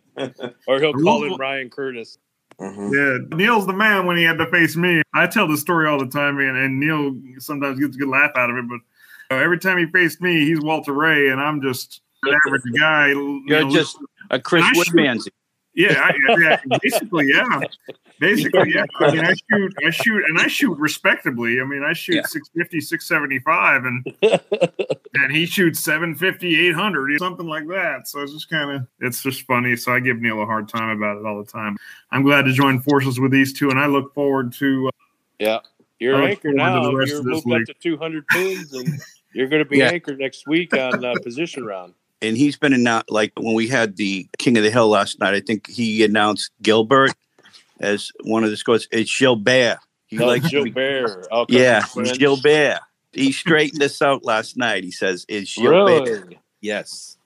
or 0.67 0.81
he'll 0.81 0.93
call 0.95 1.25
him 1.25 1.37
Ryan 1.37 1.71
Curtis. 1.71 2.19
Mhm. 2.61 2.93
Yeah, 3.31 3.37
Neil's 3.37 3.67
the 3.67 3.73
man 3.73 4.07
when 4.07 4.17
he 4.19 4.23
had 4.23 4.37
to 4.39 4.47
face 4.51 4.77
me. 4.77 5.01
I 5.15 5.27
tell 5.27 5.49
the 5.49 5.57
story 5.57 5.87
all 5.89 5.99
the 5.99 6.07
time, 6.07 6.39
and, 6.39 6.57
and 6.59 6.79
Neil 6.79 7.15
sometimes 7.39 7.81
gets 7.81 7.97
a 7.97 7.99
good 7.99 8.09
laugh 8.09 8.33
out 8.37 8.51
of 8.51 8.57
it. 8.57 8.65
But 8.69 9.35
uh, 9.35 9.39
every 9.41 9.59
time 9.59 9.79
he 9.79 9.87
faced 9.87 10.21
me, 10.21 10.45
he's 10.45 10.61
Walter 10.61 10.93
Ray, 10.93 11.29
and 11.31 11.41
I'm 11.41 11.63
just 11.63 12.03
an 12.25 12.37
average 12.47 12.63
guy. 12.79 13.09
you 13.09 13.43
You're 13.47 13.65
know, 13.65 13.71
just 13.71 13.97
a 14.31 14.39
Chris 14.39 14.63
I 14.65 14.73
should- 14.75 14.89
Woodmansey. 14.95 15.29
Yeah, 15.75 16.01
I, 16.03 16.37
yeah, 16.41 16.61
basically, 16.83 17.27
yeah, 17.29 17.61
basically, 18.19 18.73
yeah. 18.75 18.85
I 18.99 19.11
mean, 19.13 19.25
I 19.25 19.33
shoot, 19.35 19.75
I 19.87 19.91
shoot, 19.91 20.25
and 20.29 20.39
I 20.39 20.47
shoot 20.49 20.77
respectably. 20.79 21.61
I 21.61 21.65
mean, 21.65 21.83
I 21.85 21.93
shoot 21.93 22.17
Yeah. 22.17 22.23
650, 22.27 22.81
675, 22.81 23.85
and 23.85 24.05
and 25.15 25.33
he 25.33 25.47
shoots 25.47 25.81
750, 25.81 26.69
800, 26.69 27.19
something 27.19 27.47
like 27.47 27.67
that. 27.69 28.09
So 28.09 28.21
it's 28.21 28.33
just 28.33 28.49
kind 28.51 28.71
of, 28.71 28.87
it's 29.01 29.23
just 29.23 29.43
funny. 29.43 29.77
So 29.77 29.93
I 29.93 30.01
give 30.01 30.21
Neil 30.21 30.43
a 30.43 30.47
hard 30.47 30.69
time 30.69 30.91
about 30.97 31.17
it 31.19 31.25
all 31.27 31.43
the 31.43 31.51
time. 31.51 31.77
I'm 32.11 32.23
glad 32.23 32.45
to 32.47 32.53
join 32.53 32.81
forces 32.81 33.21
with 33.21 33.31
these 33.31 33.53
two, 33.53 33.71
and 33.71 33.79
I 33.79 33.87
look 33.87 34.13
forward 34.15 34.53
to. 34.55 34.89
Uh, 34.89 34.91
Yeah, 35.39 35.59
you're 35.99 36.17
I 36.17 36.31
anchor 36.31 36.53
now. 36.53 36.91
You're 36.91 37.19
of 37.21 37.25
moved 37.25 37.47
league. 37.47 37.63
up 37.63 37.67
to 37.69 37.75
200 37.81 38.27
pins, 38.29 38.73
and 38.75 38.99
you're 39.33 39.49
going 39.49 39.63
to 39.63 39.69
be 39.69 39.79
Yeah. 39.79 39.91
anchored 39.91 40.19
next 40.19 40.47
week 40.49 40.75
on 40.77 41.05
uh, 41.05 41.15
position 41.23 41.65
round. 41.65 41.95
And 42.23 42.37
he's 42.37 42.57
been 42.57 42.73
announced 42.73 43.11
like 43.11 43.33
when 43.39 43.55
we 43.55 43.69
had 43.69 43.97
the 43.97 44.29
King 44.39 44.57
of 44.57 44.63
the 44.65 44.71
Hill 44.71 44.89
last 44.89 45.19
night. 45.21 45.35
I 45.35 45.41
think 45.41 45.69
he 45.69 46.05
announced 46.05 46.51
Gilbert 46.63 47.13
as 47.81 48.11
one 48.25 48.45
of 48.45 48.51
the 48.51 48.57
scores. 48.57 48.87
It's 48.91 49.17
Gilbert. 49.19 49.79
He 50.07 50.17
No, 50.17 50.27
likes 50.27 50.49
Gilbert. 50.49 51.27
Oh, 51.31 51.47
yeah, 51.49 51.81
French. 51.81 52.19
Gilbert. 52.19 52.81
He 53.13 53.33
straightened 53.33 53.81
this 53.81 54.01
out 54.03 54.25
last 54.25 54.57
night. 54.57 54.85
He 54.85 54.91
says 54.91 55.25
it's 55.29 55.57
Gilbert. 55.57 56.09
Really? 56.09 56.39
Yes, 56.61 57.17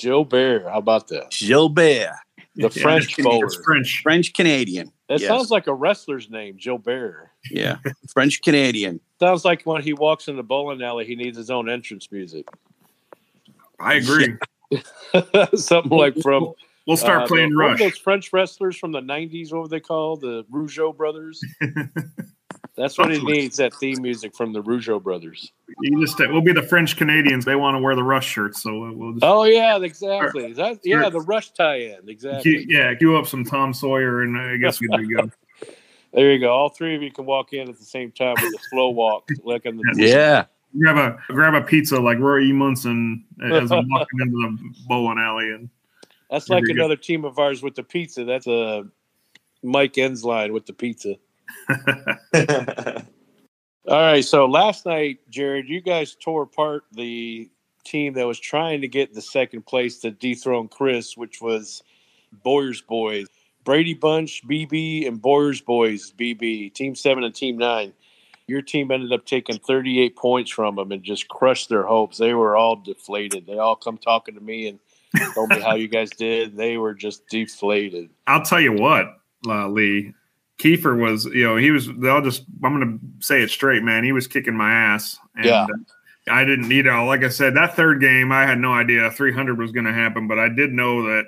Gilbert. 0.00 0.64
How 0.68 0.78
about 0.78 1.08
that? 1.08 1.30
Gilbert, 1.30 2.10
The 2.56 2.70
French 2.70 3.16
bowler. 3.18 3.50
French. 3.64 4.00
French 4.02 4.32
Canadian. 4.32 4.90
That 5.08 5.20
Yes. 5.20 5.28
sounds 5.28 5.50
like 5.50 5.66
a 5.66 5.74
wrestler's 5.74 6.30
name, 6.30 6.56
Gilbert. 6.56 7.30
Yeah, 7.50 7.76
French 8.12 8.40
Canadian. 8.42 9.00
Sounds 9.20 9.44
like 9.44 9.62
when 9.64 9.82
he 9.82 9.92
walks 9.92 10.28
in 10.28 10.36
the 10.36 10.42
bowling 10.42 10.82
alley, 10.82 11.04
he 11.04 11.14
needs 11.14 11.36
his 11.36 11.50
own 11.50 11.68
entrance 11.68 12.10
music. 12.10 12.46
I 13.80 13.94
agree. 13.94 14.34
Something 15.54 15.90
like 15.98 16.16
from 16.22 16.52
We'll 16.86 16.96
start 16.98 17.22
uh, 17.22 17.26
playing 17.26 17.50
the- 17.50 17.56
Rush. 17.56 17.78
Those 17.78 17.96
French 17.98 18.32
wrestlers 18.32 18.76
from 18.76 18.92
the 18.92 19.00
'90s, 19.00 19.52
what 19.52 19.62
were 19.62 19.68
they 19.68 19.80
called? 19.80 20.20
The 20.20 20.44
Rougeau 20.52 20.94
brothers. 20.96 21.42
That's 22.76 22.98
what 22.98 23.10
he 23.12 23.22
needs. 23.24 23.56
That 23.58 23.72
theme 23.74 24.02
music 24.02 24.34
from 24.34 24.52
the 24.52 24.60
Rougeau 24.62 25.00
brothers. 25.02 25.52
You 25.80 26.04
just 26.04 26.18
we'll 26.18 26.40
be 26.42 26.52
the 26.52 26.62
French 26.62 26.96
Canadians. 26.96 27.44
They 27.44 27.54
want 27.56 27.76
to 27.76 27.78
wear 27.80 27.94
the 27.94 28.02
Rush 28.02 28.26
shirts, 28.26 28.62
so 28.62 28.78
we'll- 28.78 28.92
we'll 28.94 29.12
just 29.12 29.24
Oh 29.24 29.44
yeah, 29.44 29.78
exactly. 29.80 30.52
That, 30.54 30.80
yeah, 30.84 31.02
Sure. 31.02 31.10
the 31.10 31.20
Rush 31.20 31.50
tie-in. 31.52 32.02
cue, 32.02 32.10
Exactly. 32.10 32.66
yeah, 32.68 32.94
cue 32.94 33.16
up 33.16 33.26
some 33.26 33.44
Tom 33.44 33.72
Sawyer, 33.72 34.22
and 34.22 34.36
I 34.36 34.56
guess 34.56 34.80
we 34.80 34.88
do 34.88 35.08
go. 35.16 35.30
There 36.12 36.32
you 36.32 36.38
go. 36.38 36.52
All 36.52 36.68
three 36.68 36.94
of 36.96 37.02
you 37.02 37.10
can 37.10 37.24
walk 37.26 37.52
in 37.54 37.68
at 37.68 37.78
the 37.78 37.84
same 37.84 38.12
time 38.12 38.34
with 38.40 38.52
a 38.54 38.58
slow 38.70 38.90
walk, 38.90 39.28
like 39.42 39.64
in 39.66 39.76
the 39.76 39.84
Yeah, 39.96 40.44
grab 40.78 40.96
a 40.96 41.32
grab 41.32 41.54
a 41.54 41.62
pizza 41.62 41.98
like 41.98 42.18
Roy 42.18 42.40
E. 42.42 42.52
Munson 42.52 43.24
as 43.44 43.70
I'm 43.70 43.88
walking 43.88 44.20
into 44.20 44.36
the 44.36 44.74
bowling 44.86 45.18
alley, 45.18 45.50
and 45.50 45.68
That's 46.30 46.48
like 46.48 46.64
another 46.68 46.96
team 46.96 47.24
of 47.24 47.38
ours 47.38 47.62
with 47.62 47.74
the 47.74 47.82
pizza. 47.82 48.24
That's 48.24 48.46
a 48.46 48.86
Mike 49.62 49.94
Ensline 49.94 50.52
with 50.52 50.66
the 50.66 50.72
pizza. 50.72 51.16
All 53.86 54.00
right. 54.00 54.24
So 54.24 54.46
last 54.46 54.86
night, 54.86 55.18
Jarrod, 55.30 55.68
you 55.68 55.80
guys 55.80 56.14
tore 56.14 56.42
apart 56.42 56.84
the 56.92 57.50
team 57.84 58.14
that 58.14 58.26
was 58.26 58.40
trying 58.40 58.80
to 58.80 58.88
get 58.88 59.14
the 59.14 59.22
second 59.22 59.66
place 59.66 59.98
to 60.00 60.10
dethrone 60.10 60.68
Chris, 60.68 61.16
which 61.16 61.40
was 61.40 61.82
Boyer's 62.42 62.80
Boys. 62.80 63.26
Brady 63.64 63.94
Bunch, 63.94 64.46
BB, 64.46 65.08
and 65.08 65.20
Boyer's 65.20 65.60
Boys, 65.60 66.12
BB, 66.12 66.74
Team 66.74 66.94
7 66.94 67.24
and 67.24 67.34
Team 67.34 67.56
9. 67.56 67.92
Your 68.46 68.60
team 68.62 68.90
ended 68.90 69.12
up 69.12 69.24
taking 69.24 69.58
38 69.58 70.16
points 70.16 70.50
from 70.50 70.76
them 70.76 70.92
and 70.92 71.02
just 71.02 71.28
crushed 71.28 71.68
their 71.70 71.84
hopes. 71.84 72.18
They 72.18 72.34
were 72.34 72.56
all 72.56 72.76
deflated. 72.76 73.46
They 73.46 73.58
all 73.58 73.74
come 73.76 73.96
talking 73.96 74.34
to 74.34 74.40
me 74.40 74.68
and 74.68 74.78
told 75.34 75.48
me 75.50 75.60
how 75.60 75.74
you 75.74 75.88
guys 75.88 76.10
did. 76.18 76.56
They 76.56 76.76
were 76.76 76.92
just 76.94 77.26
deflated. 77.28 78.10
I'll 78.26 78.42
tell 78.42 78.60
you 78.60 78.72
what, 78.74 79.16
uh, 79.46 79.68
Lee 79.68 80.12
Kiefer 80.58 80.98
was, 81.00 81.24
you 81.26 81.44
know, 81.44 81.56
he 81.56 81.70
was. 81.70 81.88
I'll 82.04 82.20
just, 82.22 82.44
I'm 82.62 82.78
going 82.78 82.98
to 82.98 83.26
say 83.26 83.42
it 83.42 83.50
straight, 83.50 83.82
man. 83.82 84.04
He 84.04 84.12
was 84.12 84.26
kicking 84.26 84.54
my 84.56 84.70
ass, 84.72 85.18
and 85.34 85.46
Yeah. 85.46 85.62
uh, 85.64 85.66
I 86.30 86.44
didn't, 86.44 86.70
you 86.70 86.82
know, 86.82 87.04
like 87.06 87.22
I 87.24 87.28
said, 87.28 87.54
that 87.56 87.76
third 87.76 88.00
game, 88.00 88.30
I 88.32 88.46
had 88.46 88.58
no 88.58 88.72
idea 88.72 89.10
300 89.10 89.58
was 89.58 89.72
going 89.72 89.84
to 89.86 89.92
happen, 89.92 90.26
but 90.28 90.38
I 90.38 90.48
did 90.48 90.72
know 90.72 91.02
that 91.02 91.24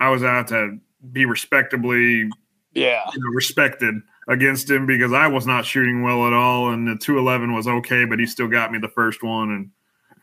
I 0.00 0.10
was 0.10 0.22
out 0.24 0.48
to 0.48 0.78
be 1.12 1.26
respectably 1.26 2.28
Yeah. 2.72 3.02
you 3.12 3.20
know, 3.20 3.30
respected 3.34 3.94
against 4.28 4.68
him 4.68 4.86
because 4.86 5.12
I 5.12 5.28
was 5.28 5.46
not 5.46 5.64
shooting 5.64 6.02
well 6.02 6.26
at 6.26 6.32
all, 6.32 6.70
and 6.70 6.86
the 6.86 6.96
211 6.96 7.54
was 7.54 7.66
okay, 7.66 8.04
but 8.04 8.18
he 8.18 8.26
still 8.26 8.48
got 8.48 8.72
me 8.72 8.78
the 8.78 8.88
first 8.88 9.22
one, 9.22 9.50
and 9.50 9.70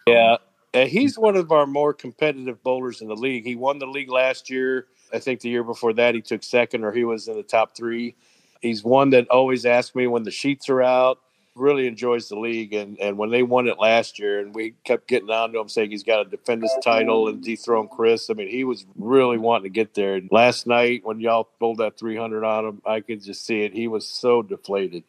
Yeah. 0.07 0.37
And 0.73 0.89
he's 0.89 1.19
one 1.19 1.35
of 1.35 1.51
our 1.51 1.67
more 1.67 1.93
competitive 1.93 2.61
bowlers 2.63 3.01
in 3.01 3.07
the 3.07 3.15
league. 3.15 3.45
He 3.45 3.55
won 3.55 3.77
the 3.77 3.85
league 3.85 4.09
last 4.09 4.49
year. 4.49 4.87
I 5.13 5.19
think 5.19 5.39
the 5.39 5.49
year 5.49 5.63
before 5.63 5.93
that, 5.93 6.15
he 6.15 6.21
took 6.21 6.43
second 6.43 6.83
or 6.83 6.91
he 6.91 7.03
was 7.03 7.27
in 7.27 7.35
the 7.35 7.43
top 7.43 7.77
three. 7.77 8.15
He's 8.61 8.83
one 8.83 9.11
that 9.11 9.27
always 9.29 9.65
asks 9.65 9.93
me 9.93 10.07
when 10.07 10.23
the 10.23 10.31
sheets 10.31 10.69
are 10.69 10.81
out. 10.81 11.19
Really 11.55 11.87
enjoys 11.87 12.29
the 12.29 12.37
league. 12.37 12.73
And, 12.73 12.99
and 12.99 13.17
when 13.17 13.29
they 13.29 13.43
won 13.43 13.67
it 13.67 13.79
last 13.79 14.17
year, 14.17 14.39
and 14.39 14.55
we 14.55 14.75
kept 14.83 15.07
getting 15.07 15.29
on 15.29 15.53
to 15.53 15.59
him 15.59 15.69
saying 15.69 15.91
he's 15.91 16.03
got 16.03 16.23
to 16.23 16.29
defend 16.29 16.63
his 16.63 16.75
title 16.83 17.27
and 17.27 17.43
dethrone 17.43 17.87
Chris, 17.87 18.29
I 18.29 18.33
mean, 18.33 18.49
he 18.49 18.63
was 18.63 18.85
really 18.95 19.37
wanting 19.37 19.63
to 19.63 19.69
get 19.69 19.93
there. 19.93 20.15
And 20.15 20.31
last 20.31 20.65
night, 20.65 21.01
when 21.05 21.19
y'all 21.19 21.49
pulled 21.59 21.77
that 21.77 21.97
300 21.97 22.43
on 22.43 22.65
him, 22.65 22.81
I 22.85 23.01
could 23.01 23.23
just 23.23 23.45
see 23.45 23.61
it. 23.61 23.73
He 23.73 23.87
was 23.87 24.07
so 24.07 24.41
deflated. 24.41 25.03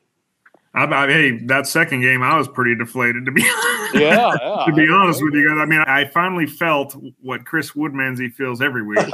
I, 0.75 0.85
I, 0.87 1.07
hey, 1.07 1.39
that 1.47 1.69
second 1.69 2.01
game, 2.01 2.23
I 2.23 2.37
was 2.37 2.49
pretty 2.49 2.75
deflated 2.75 3.25
to 3.27 3.33
be 3.33 3.43
Yeah. 3.95 4.33
yeah 4.41 4.65
to 4.67 4.73
be 4.75 4.89
I 4.89 4.93
honest 4.93 5.23
with 5.23 5.35
you 5.35 5.49
guys. 5.49 5.59
I 5.61 5.67
mean, 5.67 5.81
I 5.81 6.07
finally 6.07 6.47
felt 6.47 6.97
what 7.23 7.45
Chris 7.45 7.73
Woodmansey 7.73 8.33
feels 8.33 8.61
every 8.61 8.83
week, 8.83 8.99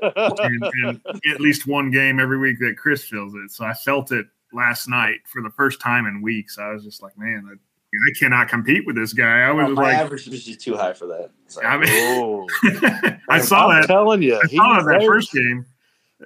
and, 0.00 0.64
and 0.84 1.00
at 1.30 1.40
least 1.40 1.66
one 1.66 1.90
game 1.90 2.18
every 2.18 2.38
week 2.38 2.58
that 2.60 2.76
Chris 2.78 3.04
feels 3.04 3.34
it. 3.34 3.50
So 3.50 3.64
I 3.64 3.74
felt 3.74 4.10
it 4.10 4.26
last 4.52 4.88
night 4.88 5.20
for 5.26 5.42
the 5.42 5.50
first 5.50 5.80
time 5.80 6.06
in 6.06 6.22
weeks. 6.22 6.58
I 6.58 6.70
was 6.72 6.84
just 6.84 7.02
like, 7.02 7.16
man, 7.18 7.46
I, 7.50 7.54
I 7.54 8.12
cannot 8.18 8.48
compete 8.48 8.86
with 8.86 8.96
this 8.96 9.12
guy. 9.12 9.40
I 9.40 9.50
was 9.52 9.66
oh, 9.68 9.72
my 9.74 9.82
like, 9.82 9.96
average 9.98 10.26
was 10.28 10.44
just 10.44 10.60
too 10.60 10.76
high 10.76 10.92
for 10.92 11.06
that. 11.06 11.30
So, 11.48 11.62
I 11.62 11.76
mean, 11.78 11.88
Oh. 11.90 12.46
I 13.28 13.38
saw 13.40 13.68
I'm 13.68 13.80
that. 13.82 13.86
telling 13.86 14.22
you, 14.22 14.36
I 14.36 14.46
he- 14.48 14.56
saw 14.56 14.82
that, 14.82 14.98
that 15.00 15.06
first 15.06 15.32
game. 15.32 15.66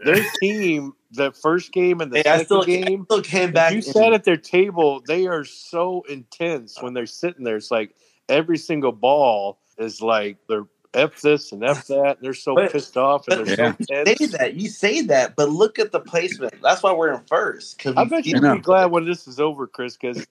Their 0.05 0.25
team, 0.41 0.93
the 1.13 1.33
first 1.33 1.73
game 1.73 2.01
and 2.01 2.13
the 2.13 2.19
Hey, 2.19 2.31
I 2.31 2.39
second 2.39 2.45
still, 2.47 2.63
I 2.63 2.65
game, 2.67 3.05
still 3.07 3.23
came 3.23 3.53
back. 3.53 3.73
you 3.73 3.79
and- 3.79 3.85
sat 3.85 4.13
at 4.13 4.23
their 4.25 4.37
table. 4.37 5.03
They 5.07 5.27
are 5.27 5.45
so 5.45 6.03
intense 6.09 6.81
when 6.81 6.95
they're 6.95 7.07
sitting 7.07 7.45
there. 7.45 7.57
It's 7.57 7.71
like 7.73 7.95
every 8.29 8.57
single 8.59 8.93
ball 8.93 9.59
is 9.79 10.01
like 10.01 10.37
they're 10.49 10.67
f 10.95 11.21
this 11.21 11.53
and 11.53 11.63
f 11.65 11.87
that. 11.89 12.17
And 12.17 12.17
they're 12.21 12.35
so 12.35 12.55
But- 12.55 12.73
pissed 12.73 12.97
off 12.97 13.29
and 13.29 13.47
they're 13.47 13.57
Yeah. 13.59 13.73
so 13.79 14.05
say 14.15 14.27
that 14.39 14.55
you 14.55 14.69
say 14.69 15.03
that, 15.03 15.37
but 15.37 15.51
look 15.51 15.79
at 15.79 15.93
the 15.93 16.01
placement. 16.01 16.55
That's 16.63 16.83
why 16.83 16.93
we're 16.93 17.13
in 17.13 17.21
first. 17.29 17.77
Because 17.77 17.95
I 17.97 18.05
bet 18.05 18.27
you'll 18.27 18.41
be 18.57 18.61
glad 18.61 18.87
when 18.91 19.05
this 19.07 19.27
is 19.29 19.39
over, 19.41 19.67
Chris, 19.67 19.97
because 19.97 20.27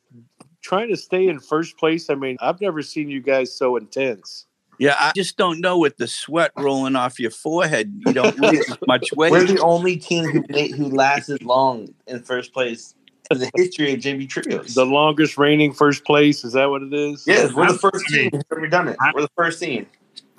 trying 0.62 0.89
to 0.89 0.98
stay 0.98 1.28
in 1.28 1.39
first 1.39 1.78
place. 1.78 2.10
I 2.10 2.16
mean, 2.16 2.38
I've 2.42 2.60
never 2.62 2.82
seen 2.82 3.10
you 3.10 3.22
guys 3.22 3.56
so 3.56 3.78
intense. 3.78 4.46
yeah. 4.78 4.96
I 5.00 5.12
just 5.16 5.38
don't 5.38 5.60
know 5.62 5.78
with 5.78 5.98
the 5.98 6.08
sweat 6.08 6.51
rolling 6.58 6.96
off 6.98 7.20
your 7.20 7.32
forehead. 7.32 7.94
You 8.06 8.13
don't 8.13 8.38
lose 8.39 8.70
as 8.70 8.78
much 8.88 9.10
weight. 9.16 9.32
we're 9.32 9.46
the 9.46 9.60
only 9.62 9.96
team 9.98 10.25
who 10.30 10.42
who 10.75 10.89
lasted 10.89 11.44
long 11.44 11.94
in 12.08 12.22
first 12.22 12.54
place 12.54 12.94
in 13.32 13.39
the 13.39 13.50
history 13.56 13.94
of 13.94 14.00
JB 14.01 14.28
Trios. 14.28 14.74
The 14.74 14.86
longest 14.86 15.38
reigning 15.38 15.72
first 15.74 16.04
place 16.04 16.44
is 16.44 16.54
that 16.54 16.70
what 16.70 16.82
it 16.84 16.94
is? 16.94 17.24
yes, 17.28 17.54
we're 17.54 17.72
the 17.72 17.78
first 17.78 18.06
team 18.08 18.30
who's 18.34 18.42
ever 18.51 18.68
done 18.68 18.88
it. 18.89 18.98
We're 19.13 19.22
the 19.22 19.30
first 19.38 19.62
team. 19.62 19.86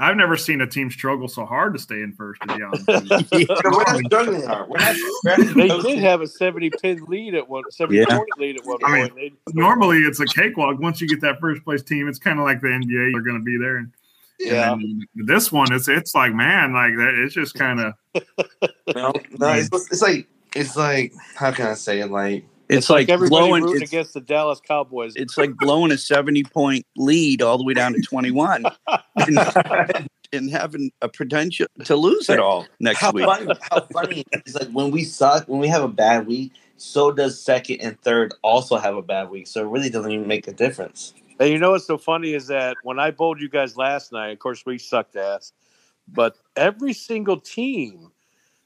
I've 0.00 0.16
never 0.16 0.36
seen 0.36 0.62
a 0.62 0.66
team 0.66 0.90
struggle 0.90 1.28
so 1.28 1.44
hard 1.44 1.74
to 1.74 1.78
stay 1.78 2.02
in 2.02 2.12
first. 2.14 2.40
To 2.42 2.56
be 2.56 2.62
honest, 2.62 2.86
with 2.86 3.32
you. 3.32 3.46
So 3.46 3.70
we're 3.70 3.84
not 3.84 4.04
struggling 4.06 4.42
hard. 4.44 4.68
We're 4.68 4.78
not. 4.78 4.96
We're 5.24 5.30
actually 5.30 5.68
They 5.68 5.78
did 5.94 5.98
have 5.98 6.22
a 6.22 6.26
70 6.26 6.70
pin 6.82 7.04
lead 7.06 7.34
at 7.34 7.48
one, 7.48 7.64
70 7.70 7.98
Yeah. 7.98 8.06
point 8.06 8.28
lead 8.38 8.56
at 8.56 8.64
one 8.64 8.78
I 8.82 8.92
mean, 8.92 9.10
point. 9.10 9.34
They- 9.46 9.52
normally 9.52 9.98
it's 9.98 10.18
a 10.20 10.26
cakewalk. 10.26 10.80
Once 10.80 11.00
you 11.00 11.06
get 11.08 11.20
that 11.20 11.38
first 11.38 11.62
place 11.64 11.82
team, 11.82 12.08
it's 12.08 12.18
kind 12.18 12.38
of 12.38 12.46
like 12.46 12.60
the 12.62 12.68
NBA. 12.68 13.12
You're 13.12 13.20
going 13.20 13.38
to 13.38 13.44
be 13.44 13.58
there. 13.58 13.76
And, 13.76 13.92
yeah. 14.38 14.72
and 14.72 15.06
this 15.14 15.52
one, 15.52 15.70
it's 15.72 15.86
it's 15.86 16.14
like 16.14 16.32
man, 16.32 16.72
like 16.72 16.96
that. 16.96 17.14
It's 17.22 17.34
just 17.34 17.54
kind 17.54 17.80
of 17.80 17.94
No, 18.94 19.12
no, 19.38 19.48
it's, 19.52 19.68
it's 19.90 20.00
like 20.02 20.26
it's 20.56 20.76
like 20.76 21.12
how 21.34 21.52
can 21.52 21.66
I 21.66 21.74
say 21.74 22.00
it? 22.00 22.10
Like 22.10 22.44
It's, 22.70 22.90
like, 22.90 23.08
everybody 23.08 23.46
blowing. 23.48 23.64
rooting 23.64 23.82
It's, 23.82 23.92
against 23.92 24.14
the 24.14 24.20
Dallas 24.20 24.60
Cowboys. 24.60 25.14
it's 25.16 25.36
like 25.36 25.56
blowing 25.56 25.92
a 25.92 25.98
seventy 25.98 26.44
point 26.44 26.86
lead 26.96 27.42
all 27.42 27.58
the 27.58 27.64
way 27.64 27.74
down 27.74 27.92
to 27.92 28.00
twenty 28.00 28.30
one. 28.30 28.64
and 30.32 30.50
having 30.50 30.92
a 31.02 31.08
potential 31.08 31.66
to 31.84 31.96
lose 31.96 32.28
it 32.28 32.38
all 32.38 32.66
next 32.78 33.00
How 33.00 33.12
week. 33.12 33.24
funny! 33.24 33.52
How 33.70 33.80
funny! 33.92 34.24
It's 34.32 34.54
like 34.54 34.70
when 34.70 34.90
we 34.90 35.04
suck, 35.04 35.48
when 35.48 35.60
we 35.60 35.68
have 35.68 35.82
a 35.82 35.88
bad 35.88 36.26
week, 36.26 36.52
so 36.76 37.10
does 37.12 37.40
second 37.40 37.80
and 37.80 38.00
third 38.00 38.34
also 38.42 38.76
have 38.76 38.96
a 38.96 39.02
bad 39.02 39.30
week. 39.30 39.46
So 39.46 39.60
it 39.62 39.68
really 39.68 39.90
doesn't 39.90 40.10
even 40.10 40.26
make 40.26 40.46
a 40.48 40.52
difference. 40.52 41.14
And 41.38 41.50
you 41.50 41.58
know 41.58 41.72
what's 41.72 41.86
so 41.86 41.98
funny 41.98 42.34
is 42.34 42.46
that 42.48 42.76
when 42.82 42.98
I 42.98 43.10
bowled 43.10 43.40
you 43.40 43.48
guys 43.48 43.76
last 43.76 44.12
night, 44.12 44.28
of 44.30 44.38
course 44.38 44.64
we 44.64 44.78
sucked 44.78 45.16
ass, 45.16 45.52
but 46.06 46.36
every 46.54 46.92
single 46.92 47.40
team 47.40 48.09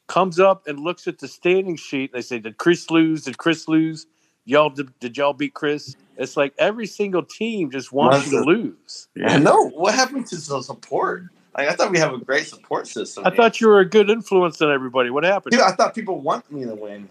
comes 0.07 0.39
up 0.39 0.67
and 0.67 0.79
looks 0.81 1.07
at 1.07 1.19
the 1.19 1.29
standing 1.29 1.77
sheet 1.77 2.13
and 2.13 2.19
they 2.19 2.23
say, 2.23 2.39
"Did 2.39 2.59
Chris 2.59 2.91
lose? 2.91 3.25
Did 3.25 3.39
Chris 3.39 3.69
lose? 3.69 4.07
Y'all 4.45 4.71
did, 4.71 4.99
did 5.01 5.17
y'all 5.17 5.33
beat 5.33 5.55
Chris?" 5.55 5.97
It's 6.17 6.37
like 6.37 6.55
every 6.59 6.87
single 6.87 7.23
team 7.23 7.71
just 7.71 7.93
wants 7.93 8.27
you 8.27 8.39
to 8.39 8.45
lose. 8.45 9.09
I 9.25 9.39
know 9.39 9.69
what 9.71 9.95
happened 9.95 10.27
to 10.29 10.37
the 10.37 10.63
support. 10.63 11.25
Like 11.57 11.69
I 11.69 11.75
thought 11.75 11.91
we 11.91 11.99
have 11.99 12.13
a 12.13 12.19
great 12.19 12.47
support 12.47 12.87
system. 12.87 13.25
I 13.25 13.31
here. 13.31 13.37
thought 13.37 13.61
you 13.61 13.69
were 13.69 13.81
a 13.81 13.89
good 13.89 14.11
influence 14.11 14.61
on 14.61 14.73
everybody. 14.73 15.11
What 15.11 15.25
happened? 15.25 15.53
Dude, 15.53 15.61
I 15.61 15.73
thought 15.73 15.95
people 15.95 16.21
want 16.21 16.51
me 16.51 16.65
to 16.65 16.75
win, 16.75 17.09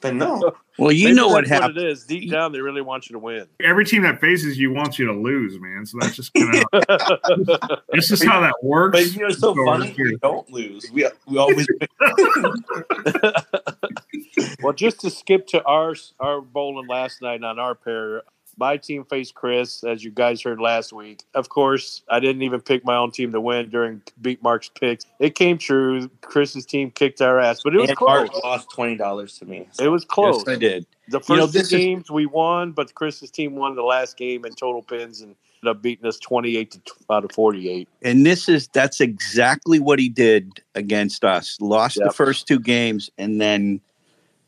but 0.00 0.14
no. 0.14 0.52
Well, 0.78 0.92
you 0.92 1.06
Maybe 1.06 1.16
know 1.16 1.28
what 1.28 1.48
that's 1.48 1.60
happened. 1.60 1.78
it 1.78 1.86
is. 1.88 2.04
Deep 2.04 2.30
down, 2.30 2.52
they 2.52 2.60
really 2.60 2.82
want 2.82 3.08
you 3.08 3.14
to 3.14 3.18
win. 3.18 3.46
Every 3.62 3.84
team 3.84 4.02
that 4.02 4.20
faces 4.20 4.58
you 4.58 4.72
wants 4.72 4.98
you 4.98 5.06
to 5.06 5.12
lose, 5.12 5.58
man. 5.60 5.84
So 5.84 5.98
that's 6.00 6.14
just 6.14 6.32
kind 6.34 6.64
of 6.72 7.80
it's 7.92 8.08
just 8.08 8.24
how 8.24 8.40
that 8.40 8.54
works. 8.62 8.96
But 8.98 9.12
you 9.12 9.20
know, 9.22 9.26
it's 9.26 9.40
so 9.40 9.54
Go 9.54 9.66
funny. 9.66 9.88
here. 9.90 10.06
We 10.06 10.16
don't 10.16 10.48
lose. 10.50 10.88
We 10.92 11.08
we 11.26 11.38
always 11.38 11.66
well, 14.62 14.72
just 14.72 15.00
to 15.00 15.10
skip 15.10 15.46
to 15.48 15.62
our 15.64 15.94
our 16.20 16.40
bowling 16.40 16.86
last 16.88 17.22
night 17.22 17.42
on 17.42 17.58
our 17.58 17.74
pair, 17.74 18.22
my 18.58 18.76
team 18.76 19.04
faced 19.04 19.34
Chris, 19.34 19.84
as 19.84 20.02
you 20.02 20.10
guys 20.10 20.42
heard 20.42 20.60
last 20.60 20.92
week. 20.92 21.22
Of 21.34 21.48
course, 21.48 22.02
I 22.10 22.20
didn't 22.20 22.42
even 22.42 22.60
pick 22.60 22.84
my 22.84 22.96
own 22.96 23.10
team 23.10 23.32
to 23.32 23.40
win 23.40 23.70
during 23.70 24.02
beat 24.20 24.42
Mark's 24.42 24.68
picks. 24.68 25.06
It 25.20 25.34
came 25.34 25.58
true. 25.58 26.08
Chris's 26.22 26.66
team 26.66 26.90
kicked 26.90 27.20
our 27.20 27.38
ass, 27.38 27.60
but 27.62 27.74
it 27.74 27.80
was 27.80 27.90
and 27.90 27.96
close. 27.98 28.28
Mark 28.30 28.44
lost 28.44 28.70
twenty 28.70 28.96
dollars 28.96 29.38
to 29.38 29.44
me. 29.46 29.66
It 29.80 29.88
was 29.88 30.04
close. 30.04 30.44
Yes, 30.46 30.56
I 30.56 30.58
did. 30.58 30.86
The 31.08 31.20
first 31.20 31.28
You 31.30 31.36
know, 31.36 31.46
two 31.46 31.58
is- 31.58 31.68
games 31.68 32.10
we 32.10 32.26
won, 32.26 32.72
but 32.72 32.94
Chris's 32.94 33.30
team 33.30 33.54
won 33.56 33.76
the 33.76 33.82
last 33.82 34.16
game 34.16 34.44
in 34.44 34.52
total 34.54 34.82
pins 34.82 35.20
and 35.22 35.34
ended 35.62 35.76
up 35.76 35.82
beating 35.82 36.06
us 36.06 36.18
twenty-eight 36.18 36.72
to 36.72 36.80
out 37.10 37.24
of 37.24 37.32
forty-eight. 37.32 37.88
And 38.02 38.26
this 38.26 38.48
is 38.48 38.68
that's 38.68 39.00
exactly 39.00 39.78
what 39.78 39.98
he 39.98 40.08
did 40.08 40.62
against 40.74 41.24
us. 41.24 41.56
Lost 41.60 41.98
the 42.02 42.12
first 42.12 42.46
two 42.46 42.60
games, 42.60 43.10
and 43.18 43.40
then 43.40 43.80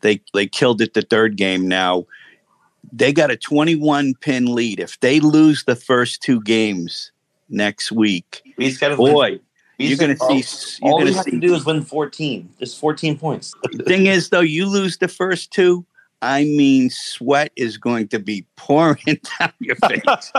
they 0.03 0.21
they 0.35 0.47
killed 0.47 0.81
it 0.81 0.95
the 0.95 1.03
third 1.03 1.37
game. 1.37 1.67
Now 1.69 2.07
they 2.93 3.13
got 3.13 3.31
a 3.31 3.37
21 3.37 4.15
pin 4.21 4.55
lead. 4.55 4.81
If 4.81 4.99
they 5.01 5.21
lose 5.21 5.65
the 5.65 5.77
first 5.77 6.23
two 6.23 6.41
games 6.43 7.13
next 7.49 7.93
week, 7.93 8.43
We 8.57 8.69
just 8.69 8.81
gotta 8.81 8.97
boy, 8.97 9.33
win. 9.33 9.41
You're 9.79 9.97
gonna 9.99 10.17
see. 10.17 10.79
You're 10.85 10.93
All 10.93 11.07
you 11.07 11.15
have 11.15 11.25
see. 11.25 11.31
to 11.33 11.41
do 11.41 11.55
is 11.55 11.65
win 11.65 11.83
fourteen. 11.83 12.51
There's 12.59 12.77
fourteen 12.77 13.17
points. 13.19 13.55
The 13.73 13.83
thing 13.85 14.07
is, 14.07 14.29
though, 14.29 14.41
you 14.41 14.67
lose 14.67 14.99
the 14.99 15.09
first 15.09 15.53
two. 15.53 15.87
I 16.23 16.45
mean, 16.45 16.91
sweat 16.91 17.51
is 17.57 17.79
going 17.79 18.09
to 18.09 18.19
be 18.19 18.45
pouring 18.57 18.99
down 19.41 19.53
your 19.59 19.77
face. 19.77 20.03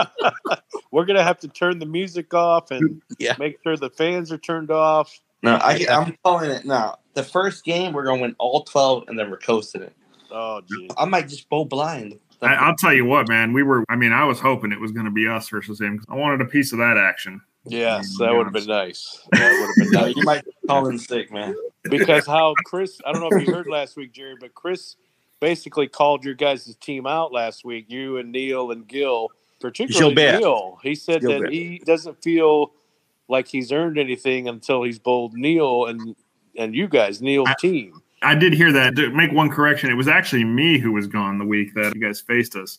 We're 0.92 1.04
gonna 1.04 1.24
have 1.24 1.40
to 1.40 1.48
turn 1.48 1.80
the 1.80 1.86
music 1.86 2.32
off 2.34 2.70
and 2.70 3.02
Yeah. 3.18 3.34
make 3.38 3.58
sure 3.64 3.76
the 3.76 3.90
fans 3.90 4.30
are 4.30 4.38
turned 4.38 4.70
off. 4.70 5.18
No, 5.42 5.56
I, 5.56 5.84
I'm 5.90 6.16
calling 6.22 6.50
it 6.52 6.64
now. 6.64 6.98
The 7.14 7.24
first 7.24 7.64
game 7.64 7.92
we're 7.92 8.04
gonna 8.04 8.22
win 8.22 8.36
all 8.38 8.62
twelve, 8.62 9.04
and 9.08 9.18
then 9.18 9.28
we're 9.28 9.38
coasting 9.38 9.82
it. 9.82 9.92
Oh, 10.30 10.60
geez. 10.60 10.90
I 10.96 11.04
might 11.04 11.28
just 11.28 11.48
bow 11.48 11.64
blind. 11.64 12.18
I, 12.42 12.54
I'll 12.54 12.76
tell 12.76 12.92
you 12.92 13.04
what, 13.04 13.28
man. 13.28 13.52
We 13.52 13.62
were. 13.62 13.84
I 13.88 13.96
mean, 13.96 14.12
I 14.12 14.24
was 14.24 14.40
hoping 14.40 14.72
it 14.72 14.80
was 14.80 14.92
going 14.92 15.06
to 15.06 15.12
be 15.12 15.28
us 15.28 15.48
versus 15.48 15.80
him. 15.80 16.02
I 16.08 16.14
wanted 16.16 16.40
a 16.40 16.46
piece 16.46 16.72
of 16.72 16.78
that 16.78 16.96
action. 16.96 17.40
Yes, 17.64 18.16
that 18.18 18.34
would 18.34 18.44
have 18.46 18.52
been 18.52 18.66
nice. 18.66 19.24
That 19.32 19.52
would 19.52 19.66
have 19.84 19.92
been 19.92 20.00
nice. 20.06 20.16
You 20.16 20.22
might 20.24 20.44
call 20.66 20.88
in 20.88 20.98
sick, 20.98 21.30
man. 21.32 21.54
because 21.84 22.26
how 22.26 22.54
Chris, 22.64 23.00
I 23.06 23.12
don't 23.12 23.20
know 23.22 23.36
if 23.38 23.46
you 23.46 23.54
heard 23.54 23.68
last 23.68 23.96
week, 23.96 24.12
Jerry, 24.12 24.34
but 24.40 24.52
Chris 24.54 24.96
basically 25.38 25.86
called 25.86 26.24
your 26.24 26.34
guys' 26.34 26.74
team 26.80 27.06
out 27.06 27.32
last 27.32 27.64
week, 27.64 27.86
you 27.88 28.18
and 28.18 28.32
Neil 28.32 28.72
and 28.72 28.86
Gil, 28.88 29.28
particularly 29.60 30.14
Gilbert. 30.14 30.40
Neil. 30.40 30.78
He 30.82 30.94
said 30.96 31.20
Gilbert. 31.20 31.44
that 31.46 31.52
he 31.52 31.80
doesn't 31.84 32.20
feel 32.22 32.72
like 33.28 33.46
he's 33.46 33.70
earned 33.70 33.98
anything 33.98 34.48
until 34.48 34.82
he's 34.82 34.98
bowled 34.98 35.34
Neil 35.34 35.86
and 35.86 36.16
and 36.58 36.74
you 36.74 36.88
guys, 36.88 37.22
Neil's 37.22 37.48
I- 37.48 37.54
team. 37.60 38.02
I 38.22 38.34
did 38.34 38.52
hear 38.52 38.72
that. 38.72 38.96
To 38.96 39.10
make 39.10 39.32
one 39.32 39.50
correction, 39.50 39.90
it 39.90 39.94
was 39.94 40.08
actually 40.08 40.44
me 40.44 40.78
who 40.78 40.92
was 40.92 41.06
gone 41.06 41.38
the 41.38 41.44
week 41.44 41.74
that 41.74 41.94
you 41.94 42.00
guys 42.00 42.20
faced 42.20 42.56
us. 42.56 42.78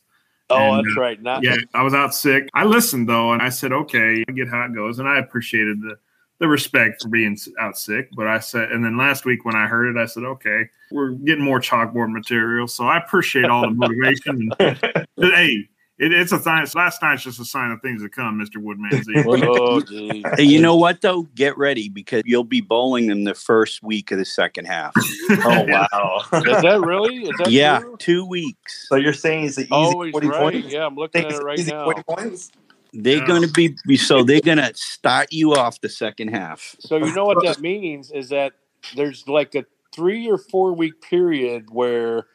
Oh, 0.49 0.57
And, 0.57 0.85
that's 0.85 0.97
uh, 0.97 1.01
right. 1.01 1.21
Not 1.21 1.43
Yeah, 1.43 1.57
I 1.73 1.83
was 1.83 1.93
out 1.93 2.13
sick. 2.13 2.49
I 2.53 2.65
listened 2.65 3.07
though, 3.07 3.33
and 3.33 3.41
I 3.41 3.49
said, 3.49 3.71
"Okay, 3.71 4.23
I 4.27 4.31
get 4.31 4.47
how 4.49 4.63
it 4.65 4.73
goes," 4.73 4.99
and 4.99 5.07
I 5.07 5.19
appreciated 5.19 5.81
the 5.81 5.97
the 6.39 6.47
respect 6.47 7.01
for 7.01 7.09
being 7.09 7.37
out 7.59 7.77
sick. 7.77 8.09
But 8.15 8.27
I 8.27 8.39
said, 8.39 8.71
and 8.71 8.83
then 8.83 8.97
last 8.97 9.23
week 9.23 9.45
when 9.45 9.55
I 9.55 9.67
heard 9.67 9.95
it, 9.95 9.99
I 9.99 10.05
said, 10.05 10.23
"Okay, 10.23 10.69
we're 10.91 11.11
getting 11.11 11.43
more 11.43 11.59
chalkboard 11.59 12.11
material." 12.11 12.67
So 12.67 12.85
I 12.85 12.97
appreciate 12.97 13.45
all 13.45 13.61
the 13.61 13.71
motivation. 13.71 14.49
And, 14.59 15.07
hey, 15.17 15.69
it, 15.99 16.11
it's 16.11 16.31
a 16.31 16.39
sign. 16.39 16.65
Last 16.75 17.01
night's 17.01 17.23
just 17.23 17.39
a 17.39 17.45
sign 17.45 17.71
of 17.71 17.81
things 17.81 18.01
to 18.01 18.09
come, 18.09 18.37
Mister 18.37 18.59
Woodman. 18.59 18.91
Oh, 19.15 19.81
geez. 19.81 20.23
You 20.39 20.59
know 20.61 20.75
what 20.75 21.01
though? 21.01 21.23
Get 21.35 21.57
ready 21.57 21.89
because 21.89 22.23
you'll 22.25 22.43
be 22.43 22.61
bowling 22.61 23.09
in 23.09 23.23
the 23.23 23.33
first 23.35 23.83
week 23.83 24.11
of 24.11 24.17
the 24.17 24.25
second 24.25 24.65
half. 24.65 24.93
Oh 25.45 25.65
wow. 25.67 26.21
Is 26.33 26.61
that 26.61 26.81
really? 26.85 27.23
Is 27.23 27.37
that 27.37 27.51
yeah, 27.51 27.79
true? 27.79 27.95
two 27.99 28.25
weeks. 28.25 28.87
so 28.89 28.95
you're 28.95 29.13
saying 29.13 29.45
it's 29.45 29.57
an 29.57 29.63
easy 29.65 29.75
he's 29.75 30.11
forty 30.11 30.27
right. 30.27 30.39
points? 30.53 30.71
Yeah, 30.73 30.85
I'm 30.85 30.95
looking 30.95 31.21
Think 31.21 31.25
at 31.25 31.31
it's 31.31 31.39
it 31.41 31.45
right 31.45 31.59
easy 31.59 31.71
now. 31.71 31.85
40 31.85 32.03
points? 32.03 32.51
They're 32.93 33.17
Yeah. 33.17 33.27
going 33.27 33.41
to 33.41 33.47
be 33.47 33.75
be- 33.87 33.97
so 33.97 34.23
they're 34.23 34.41
going 34.41 34.59
to 34.59 34.71
start 34.75 35.27
you 35.31 35.53
off 35.55 35.81
the 35.81 35.89
second 35.89 36.29
half. 36.29 36.75
So 36.79 36.97
you 36.97 37.13
know 37.13 37.25
what 37.25 37.43
that 37.43 37.59
means 37.59 38.11
is 38.11 38.29
that 38.29 38.53
there's 38.95 39.27
like 39.27 39.55
a 39.55 39.65
three 39.93 40.29
or 40.29 40.37
four 40.37 40.73
week 40.73 41.01
period 41.01 41.65
where 41.71 42.27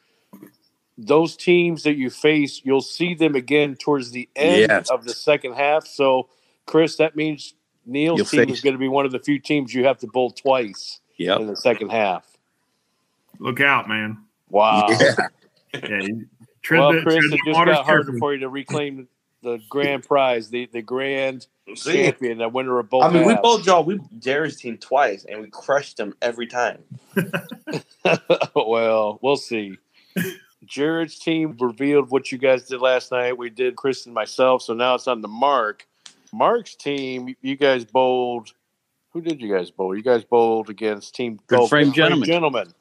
those 0.98 1.37
teams 1.37 1.84
that 1.84 1.94
you 1.96 2.11
face, 2.11 2.61
you'll 2.64 2.80
see 2.82 3.14
them 3.14 3.34
again 3.37 3.76
towards 3.76 4.11
the 4.11 4.28
end 4.37 4.66
Yes. 4.68 4.90
of 4.90 5.04
the 5.04 5.14
second 5.14 5.54
half. 5.54 5.87
So, 5.87 6.28
Chris, 6.66 6.96
that 6.96 7.14
means 7.16 7.54
Neil's 7.87 8.18
You'll 8.18 8.26
team 8.26 8.46
face- 8.46 8.56
is 8.56 8.61
going 8.61 8.74
to 8.74 8.78
be 8.80 8.88
one 8.88 9.06
of 9.06 9.12
the 9.12 9.20
few 9.20 9.38
teams 9.38 9.72
you 9.72 9.84
have 9.84 9.98
to 10.00 10.06
bowl 10.08 10.30
twice 10.32 11.00
Yep. 11.16 11.40
in 11.40 11.46
the 11.46 11.56
second 11.56 11.90
half. 11.90 12.26
Look 13.38 13.61
out, 13.61 13.88
man! 13.88 14.18
Wow. 14.50 14.88
Yeah. 14.90 15.14
Yeah, 15.74 16.00
you 16.00 16.26
Well, 16.70 17.00
Chris, 17.02 17.24
it 17.26 17.38
just 17.46 17.64
got 17.64 17.84
harder 17.84 18.16
for 18.18 18.32
you 18.32 18.40
to 18.40 18.48
reclaim 18.48 19.06
the 19.42 19.61
grand 19.68 20.02
prize, 20.02 20.48
the, 20.48 20.64
the 20.72 20.80
grand 20.80 21.46
See, 21.76 21.92
champion, 21.92 22.38
the 22.38 22.48
winner 22.48 22.78
of 22.78 22.88
both. 22.88 23.04
I 23.04 23.11
mean, 23.11 23.24
we 23.26 23.32
halves. 23.34 23.42
bowled 23.42 23.66
y'all. 23.66 23.84
We 23.84 23.98
Jarrod's 24.18 24.56
team 24.56 24.78
twice, 24.78 25.24
and 25.28 25.42
we 25.42 25.48
crushed 25.50 25.98
them 25.98 26.14
every 26.22 26.46
time. 26.46 26.82
well, 28.54 29.18
we'll 29.22 29.37
see. 29.37 29.76
Jarrod's 30.68 31.18
team 31.18 31.57
revealed 31.59 32.11
what 32.11 32.31
you 32.31 32.38
guys 32.38 32.64
did 32.64 32.81
last 32.81 33.11
night. 33.12 33.37
We 33.37 33.50
did 33.50 33.76
Chris 33.76 34.07
and 34.07 34.14
myself, 34.14 34.62
so 34.62 34.74
now 34.74 34.94
it's 34.94 35.09
on 35.09 35.22
the 35.22 35.28
Mark. 35.28 35.87
Mark's 36.33 36.74
team, 36.74 37.35
you 37.40 37.57
guys 37.57 37.85
bowled. 37.85 38.52
Who 39.12 39.22
did 39.22 39.40
you 39.40 39.52
guys 39.52 39.70
bowl? 39.70 39.96
You 39.96 40.02
guys 40.02 40.24
bowled 40.24 40.68
against 40.68 41.14
Team 41.14 41.40
Good 41.46 41.68
Frame 41.68 41.92
Gentlemen. 41.92 42.26
Gentlemen. 42.26 42.74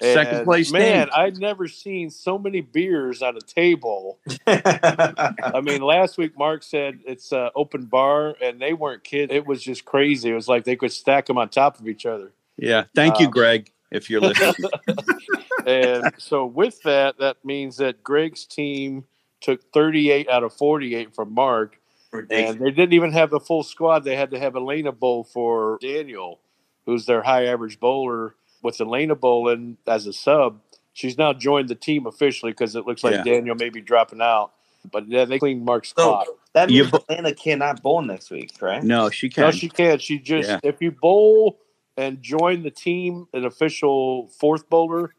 Second 0.00 0.44
place 0.44 0.70
Man, 0.72 1.06
team. 1.06 1.14
I'd 1.16 1.38
never 1.38 1.68
seen 1.68 2.10
so 2.10 2.38
many 2.38 2.60
beers 2.60 3.22
on 3.22 3.36
a 3.36 3.40
table. 3.40 4.18
I 4.46 5.60
mean, 5.62 5.80
last 5.80 6.18
week 6.18 6.36
Mark 6.36 6.62
said 6.62 7.00
it's 7.06 7.32
uh, 7.32 7.50
open 7.54 7.86
bar, 7.86 8.34
and 8.42 8.60
they 8.60 8.72
weren't 8.72 9.04
kidding. 9.04 9.34
It 9.34 9.46
was 9.46 9.62
just 9.62 9.84
crazy. 9.84 10.30
It 10.30 10.34
was 10.34 10.48
like 10.48 10.64
they 10.64 10.76
could 10.76 10.92
stack 10.92 11.26
them 11.26 11.38
on 11.38 11.48
top 11.48 11.80
of 11.80 11.88
each 11.88 12.04
other. 12.04 12.32
Yeah. 12.58 12.84
Thank 12.94 13.20
you, 13.20 13.26
Um, 13.26 13.32
Greg, 13.32 13.70
if 13.90 14.08
you're 14.10 14.20
listening. 14.20 14.70
and 15.66 16.12
so 16.18 16.46
with 16.46 16.82
that, 16.82 17.18
that 17.18 17.44
means 17.44 17.76
that 17.78 18.02
Greg's 18.02 18.44
team 18.44 19.04
took 19.40 19.60
38 19.72 20.28
out 20.28 20.44
of 20.44 20.52
48 20.54 21.14
from 21.14 21.32
Mark, 21.32 21.78
and 22.12 22.28
they 22.28 22.70
didn't 22.70 22.92
even 22.94 23.12
have 23.12 23.30
the 23.30 23.40
full 23.40 23.62
squad. 23.62 24.04
They 24.04 24.16
had 24.16 24.30
to 24.30 24.38
have 24.38 24.56
Elena 24.56 24.92
bowl 24.92 25.24
for 25.24 25.78
Daniel, 25.80 26.40
who's 26.86 27.06
their 27.06 27.22
high 27.22 27.46
average 27.46 27.78
bowler. 27.80 28.34
With 28.62 28.80
Elena 28.80 29.14
bowling 29.14 29.76
as 29.86 30.06
a 30.06 30.12
sub, 30.12 30.58
she's 30.92 31.16
now 31.18 31.32
joined 31.32 31.68
the 31.68 31.74
team 31.76 32.06
officially 32.06 32.50
because 32.52 32.74
it 32.74 32.86
looks 32.86 33.04
like 33.04 33.14
Yeah. 33.14 33.22
Daniel 33.22 33.54
may 33.54 33.68
be 33.68 33.80
dropping 33.80 34.20
out. 34.20 34.52
But 34.90 35.08
yeah, 35.08 35.24
they 35.24 35.38
cleaned 35.38 35.64
Mark's 35.64 35.92
So 35.94 36.02
spot. 36.02 36.26
that 36.54 36.70
You 36.70 36.82
means 36.82 36.90
bo- 36.92 36.98
Atlanta 37.08 37.34
cannot 37.34 37.82
bowl 37.82 38.02
next 38.02 38.30
week, 38.30 38.52
right? 38.60 38.82
no, 38.82 39.10
she 39.10 39.28
can't. 39.28 39.48
No, 39.48 39.50
she 39.52 39.68
can't. 39.68 40.00
She 40.00 40.18
just 40.18 40.48
Yeah. 40.48 40.58
if 40.62 40.80
you 40.80 40.90
bowl 40.90 41.58
and 41.96 42.22
join 42.22 42.62
the 42.62 42.70
team, 42.70 43.26
an 43.32 43.44
official 43.44 44.28
fourth 44.28 44.68
bowler, 44.68 45.14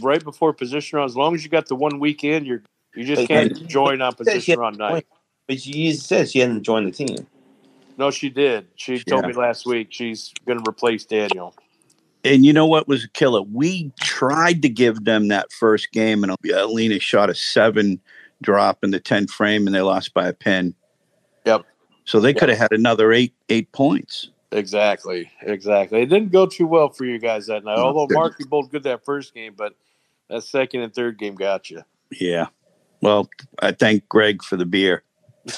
right 0.00 0.22
before 0.22 0.52
position 0.52 0.96
round. 0.98 1.08
As 1.08 1.16
long 1.16 1.34
as 1.34 1.44
you 1.44 1.50
got 1.50 1.66
the 1.66 1.76
one 1.76 1.98
weekend, 2.00 2.46
you're 2.46 2.62
you 2.94 3.04
just 3.04 3.28
can't 3.28 3.66
join 3.66 4.00
on 4.00 4.12
Said 4.16 4.26
she 4.26 4.32
position 4.32 4.60
round 4.60 4.78
night. 4.78 5.06
But 5.48 5.60
she 5.60 5.92
said 5.92 6.30
she 6.30 6.38
hadn't 6.38 6.62
joined 6.62 6.86
the 6.86 6.92
team. 6.92 7.26
No, 7.96 8.10
she 8.10 8.28
did. 8.28 8.66
She 8.76 8.98
told 9.00 9.22
Yeah. 9.22 9.28
me 9.28 9.34
last 9.34 9.66
week 9.66 9.88
she's 9.90 10.32
going 10.46 10.62
to 10.62 10.68
replace 10.68 11.04
Daniel. 11.04 11.54
and 12.24 12.46
you 12.46 12.52
know 12.54 12.66
what 12.66 12.88
was 12.88 13.04
a 13.04 13.08
killer? 13.10 13.42
We 13.42 13.92
tried 14.00 14.62
to 14.62 14.68
give 14.68 15.04
them 15.04 15.28
that 15.28 15.52
first 15.52 15.92
game, 15.92 16.24
and 16.24 16.34
Alina 16.50 16.98
shot 16.98 17.28
a 17.28 17.34
seven 17.34 18.00
drop 18.40 18.82
in 18.82 18.92
the 18.92 19.00
10 19.00 19.26
frame, 19.26 19.66
and 19.66 19.74
they 19.74 19.82
lost 19.82 20.14
by 20.14 20.28
a 20.28 20.32
pin. 20.32 20.74
Yep. 21.44 21.66
So 22.06 22.20
they 22.20 22.30
Yep. 22.30 22.38
could 22.38 22.48
have 22.48 22.58
had 22.58 22.72
another 22.72 23.12
eight 23.12 23.34
eight 23.50 23.70
points. 23.72 24.30
Exactly, 24.54 25.30
exactly. 25.42 26.00
It 26.02 26.06
didn't 26.06 26.30
go 26.30 26.46
too 26.46 26.66
well 26.66 26.88
for 26.88 27.04
you 27.04 27.18
guys 27.18 27.46
that 27.46 27.64
night. 27.64 27.76
Although 27.76 28.06
Mark, 28.14 28.36
you 28.38 28.46
both 28.46 28.70
good 28.70 28.84
that 28.84 29.04
first 29.04 29.34
game, 29.34 29.54
but 29.56 29.74
that 30.30 30.44
second 30.44 30.82
and 30.82 30.94
third 30.94 31.18
game 31.18 31.34
got 31.34 31.70
you. 31.70 31.82
Yeah. 32.12 32.46
Well, 33.00 33.28
I 33.60 33.72
thank 33.72 34.08
Greg 34.08 34.42
for 34.42 34.56
the 34.56 34.64
beer. 34.64 35.02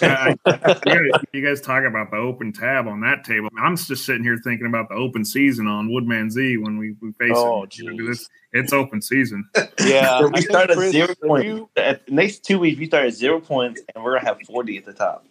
Yeah, 0.03 0.31
you, 0.31 0.53
guys, 0.53 1.23
you 1.33 1.57
talk 1.59 1.85
about 1.85 2.11
the 2.11 2.17
open 2.17 2.53
tab 2.53 2.89
on 2.89 3.01
that 3.03 3.23
table. 3.23 3.49
I'm 3.57 3.77
just 3.77 4.05
sitting 4.05 4.25
here 4.25 4.39
thinking 4.43 4.67
about 4.67 4.89
the 4.89 4.97
open 4.97 5.25
season 5.25 5.69
on 5.69 5.89
Woodmansey 5.89 6.61
when 6.61 6.77
we, 6.77 6.97
we 7.01 7.13
face 7.13 7.31
Oh, 7.37 7.63
it. 7.65 7.79
You 7.79 7.93
know, 7.95 8.11
it's, 8.11 8.29
it's 8.53 8.73
open 8.73 9.01
season. 9.01 9.49
Yeah, 9.79 10.19
So 10.19 10.27
we 10.27 10.33
think, 10.33 10.51
start 10.51 10.71
at 10.71 10.77
Chris, 10.77 10.91
zero 10.91 11.15
points. 11.23 11.45
You, 11.47 11.69
At 11.77 12.07
the 12.07 12.13
next 12.13 12.45
two 12.45 12.59
weeks, 12.59 12.81
we 12.81 12.87
start 12.87 13.07
at 13.07 13.13
zero 13.15 13.39
points, 13.39 13.81
and 13.95 14.03
we're 14.03 14.15
gonna 14.17 14.27
have 14.27 14.39
forty 14.47 14.77
at 14.79 14.85
the 14.85 14.93
top. 14.93 15.25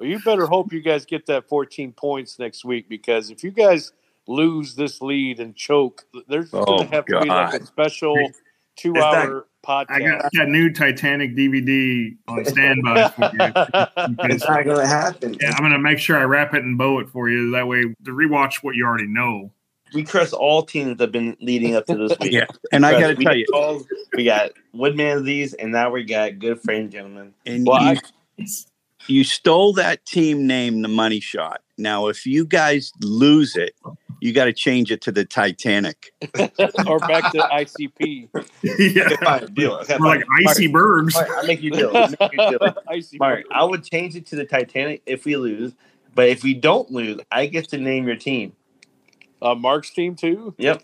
Well, 0.00 0.08
you 0.08 0.18
better 0.20 0.46
hope 0.46 0.72
you 0.72 0.80
guys 0.80 1.04
get 1.04 1.26
that 1.26 1.46
14 1.48 1.92
points 1.92 2.38
next 2.38 2.64
week 2.64 2.88
because 2.88 3.30
if 3.30 3.44
you 3.44 3.50
guys 3.50 3.92
lose 4.26 4.74
this 4.74 5.00
lead 5.02 5.38
and 5.40 5.54
choke, 5.54 6.04
there's 6.26 6.48
Oh, 6.54 6.64
going 6.64 6.88
to 6.88 6.94
have 6.96 7.04
to 7.06 7.20
be 7.20 7.28
like 7.28 7.60
a 7.62 7.66
special 7.66 8.16
two-hour 8.76 9.46
I 9.66 9.84
podcast. 9.84 9.90
I 9.90 10.00
got 10.00 10.30
that 10.32 10.48
new 10.48 10.72
Titanic 10.72 11.36
DVD 11.36 12.16
on 12.28 12.44
standby 12.46 13.08
for 13.16 13.24
you. 13.24 14.30
It's 14.34 14.48
not 14.48 14.64
gonna 14.64 14.86
happen. 14.86 15.36
Yeah, 15.38 15.50
I'm 15.50 15.62
gonna 15.62 15.78
make 15.78 15.98
sure 15.98 16.16
I 16.16 16.22
wrap 16.24 16.54
it 16.54 16.64
and 16.64 16.78
bow 16.78 16.98
it 17.00 17.10
for 17.10 17.28
you. 17.28 17.50
That 17.50 17.68
way, 17.68 17.82
to 17.82 18.10
rewatch 18.10 18.62
what 18.62 18.74
you 18.76 18.86
already 18.86 19.06
know. 19.06 19.50
We 19.92 20.04
curse 20.04 20.32
all 20.32 20.62
teams 20.62 20.96
that 20.96 21.00
have 21.04 21.12
been 21.12 21.36
leading 21.40 21.74
up 21.74 21.84
to 21.86 21.96
this 21.96 22.16
week. 22.20 22.32
Yeah. 22.32 22.46
And 22.72 22.86
I 22.86 22.92
got 22.98 23.08
to 23.08 23.16
tell 23.16 23.36
you, 23.36 23.44
got 23.52 23.58
all- 23.58 23.82
we 24.14 24.24
got 24.24 24.52
Woodman 24.72 25.24
these, 25.24 25.52
and 25.54 25.72
now 25.72 25.90
we 25.90 26.04
got 26.04 26.38
good 26.38 26.62
frame 26.62 26.88
gentlemen. 26.88 27.34
and 27.44 27.66
Well, 27.66 27.82
you, 27.82 28.00
I- 28.38 28.46
you 29.06 29.24
stole 29.24 29.72
that 29.74 30.04
team 30.06 30.46
name, 30.46 30.82
the 30.82 30.88
money 30.88 31.20
shot. 31.20 31.62
Now, 31.78 32.08
if 32.08 32.26
you 32.26 32.44
guys 32.44 32.92
lose 33.00 33.56
it, 33.56 33.74
you 34.20 34.32
got 34.32 34.44
to 34.44 34.52
change 34.52 34.92
it 34.92 35.00
to 35.02 35.12
the 35.12 35.24
Titanic. 35.24 36.12
or 36.86 36.98
back 36.98 37.32
to 37.32 37.38
ICP. 37.38 38.28
yeah, 38.62 39.46
deal. 39.52 39.72
Okay, 39.72 39.96
we're 39.98 40.06
like 40.06 40.20
fine. 40.20 40.48
icy 40.48 40.66
birds. 40.66 41.16
I'll 41.16 41.46
make 41.46 41.62
you 41.62 41.70
deal. 41.70 41.90
I'll 41.96 42.08
make 42.08 42.32
you 42.32 42.50
deal. 42.50 42.58
ICP. 42.90 43.18
Mark, 43.18 43.44
I 43.50 43.64
would 43.64 43.82
change 43.82 44.16
it 44.16 44.26
to 44.26 44.36
the 44.36 44.44
Titanic 44.44 45.02
if 45.06 45.24
we 45.24 45.36
lose, 45.36 45.72
but 46.14 46.28
if 46.28 46.42
we 46.42 46.54
don't 46.54 46.90
lose, 46.90 47.20
I 47.32 47.46
get 47.46 47.68
to 47.70 47.78
name 47.78 48.06
your 48.06 48.16
team. 48.16 48.52
Uh, 49.40 49.54
Mark's 49.54 49.90
team 49.90 50.14
too. 50.14 50.54
Yep. 50.58 50.82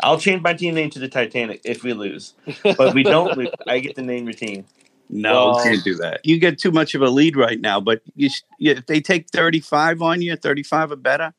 I'll 0.00 0.18
change 0.18 0.42
my 0.42 0.54
team 0.54 0.74
name 0.74 0.90
to 0.90 0.98
the 0.98 1.08
Titanic 1.08 1.60
if 1.64 1.82
we 1.82 1.92
lose, 1.92 2.34
but 2.62 2.88
if 2.88 2.94
we 2.94 3.02
don't 3.02 3.36
lose, 3.36 3.50
I 3.66 3.78
get 3.78 3.96
to 3.96 4.02
name 4.02 4.24
your 4.24 4.34
team. 4.34 4.64
No, 5.10 5.50
Well- 5.52 5.62
can't 5.64 5.84
do 5.84 5.94
that. 5.96 6.20
You 6.24 6.38
get 6.38 6.58
too 6.58 6.70
much 6.72 6.94
of 6.94 7.02
a 7.02 7.08
lead 7.10 7.36
right 7.36 7.60
now. 7.60 7.80
But 7.80 8.02
you, 8.16 8.30
you, 8.58 8.72
if 8.72 8.86
they 8.86 9.00
take 9.00 9.28
35 9.30 10.02
on 10.02 10.22
you, 10.22 10.34
35 10.36 10.92
or 10.92 10.96
better, 10.96 11.32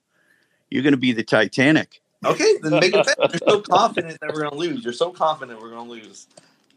you're 0.70 0.84
going 0.84 0.94
to 0.94 0.98
be 0.98 1.12
the 1.12 1.24
Titanic. 1.24 2.02
Okay, 2.24 2.56
then 2.64 2.80
make 2.80 2.94
a 2.96 3.04
bet. 3.04 3.18
You're 3.20 3.50
so 3.50 3.62
confident 3.70 4.20
that 4.22 4.34
we're 4.34 4.44
gonna 4.44 4.56
lose. 4.56 4.84
You're 4.84 4.94
so 4.94 5.12
confident 5.12 5.62
we're 5.62 5.70
gonna 5.70 5.90
lose. 5.90 6.28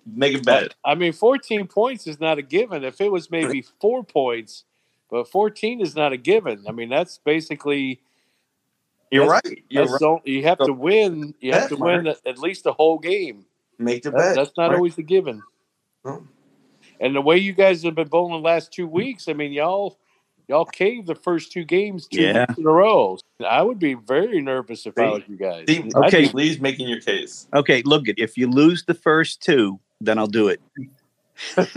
Make 0.07 0.37
a 0.37 0.43
bet. 0.43 0.75
I 0.85 0.95
mean, 0.95 1.13
14 1.13 1.67
points 1.69 2.07
is 2.07 2.21
not 2.21 2.37
a 2.39 2.43
given. 2.43 2.85
If 2.85 3.01
it 3.01 3.11
was 3.11 3.31
maybe 3.31 3.63
four 3.81 4.05
points, 4.05 4.65
but 5.11 5.27
14 5.31 5.81
is 5.81 5.95
not 5.97 6.13
a 6.13 6.19
given. 6.19 6.65
I 6.69 6.73
mean, 6.73 6.91
that's 6.91 7.17
basically 7.19 8.01
You're 9.11 9.25
That's- 9.27 9.43
right. 9.51 9.65
You're 9.71 9.87
that's 9.87 10.03
right. 10.03 10.23
the- 10.25 10.31
you 10.31 10.43
have 10.45 10.59
to 10.59 10.73
win. 10.73 11.35
You 11.41 11.53
have 11.53 11.63
Bet, 11.63 11.69
to 11.71 11.77
win 11.77 12.07
at, 12.09 12.19
at 12.27 12.39
least 12.39 12.65
the 12.65 12.73
whole 12.75 12.99
game. 12.99 13.47
Make 13.79 14.03
the 14.03 14.11
That- 14.11 14.19
bet. 14.19 14.37
that's 14.37 14.57
not 14.59 14.69
Right. 14.71 14.77
always 14.77 14.97
the 14.97 15.03
given. 15.03 15.43
No. 16.05 16.27
And 17.01 17.15
the 17.15 17.21
way 17.21 17.37
you 17.39 17.53
guys 17.53 17.83
have 17.85 17.95
been 17.95 18.09
bowling 18.09 18.43
the 18.43 18.47
last 18.49 18.73
two 18.73 18.87
weeks, 18.87 19.29
I 19.29 19.33
mean, 19.33 19.53
y'all 19.53 19.99
y'all 20.49 20.65
caved 20.65 21.07
the 21.07 21.15
first 21.15 21.53
two 21.53 21.65
games 21.65 22.07
two 22.09 22.23
Yeah. 22.23 22.47
weeks 22.49 22.59
in 22.59 22.67
a 22.67 22.71
row. 22.71 23.19
I 23.47 23.63
would 23.63 23.79
be 23.79 23.95
very 23.95 24.41
nervous 24.41 24.87
if 24.87 24.99
I 24.99 25.11
was 25.11 25.23
you 25.29 25.37
guys. 25.37 25.67
See, 25.69 25.81
Okay. 25.95 26.07
okay, 26.07 26.29
please 26.29 26.59
making 26.61 26.89
your 26.89 27.01
case. 27.01 27.47
Okay, 27.55 27.83
look, 27.85 28.09
it. 28.09 28.19
if 28.19 28.37
you 28.39 28.49
lose 28.49 28.85
the 28.85 28.95
first 28.95 29.43
two, 29.43 29.79
then 30.01 30.19
I'll 30.19 30.27
do 30.27 30.49
it. 30.49 30.61
Wait, 31.57 31.69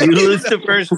You 0.00 0.12
lose 0.12 0.42
the 0.42 0.60
first, 0.66 0.92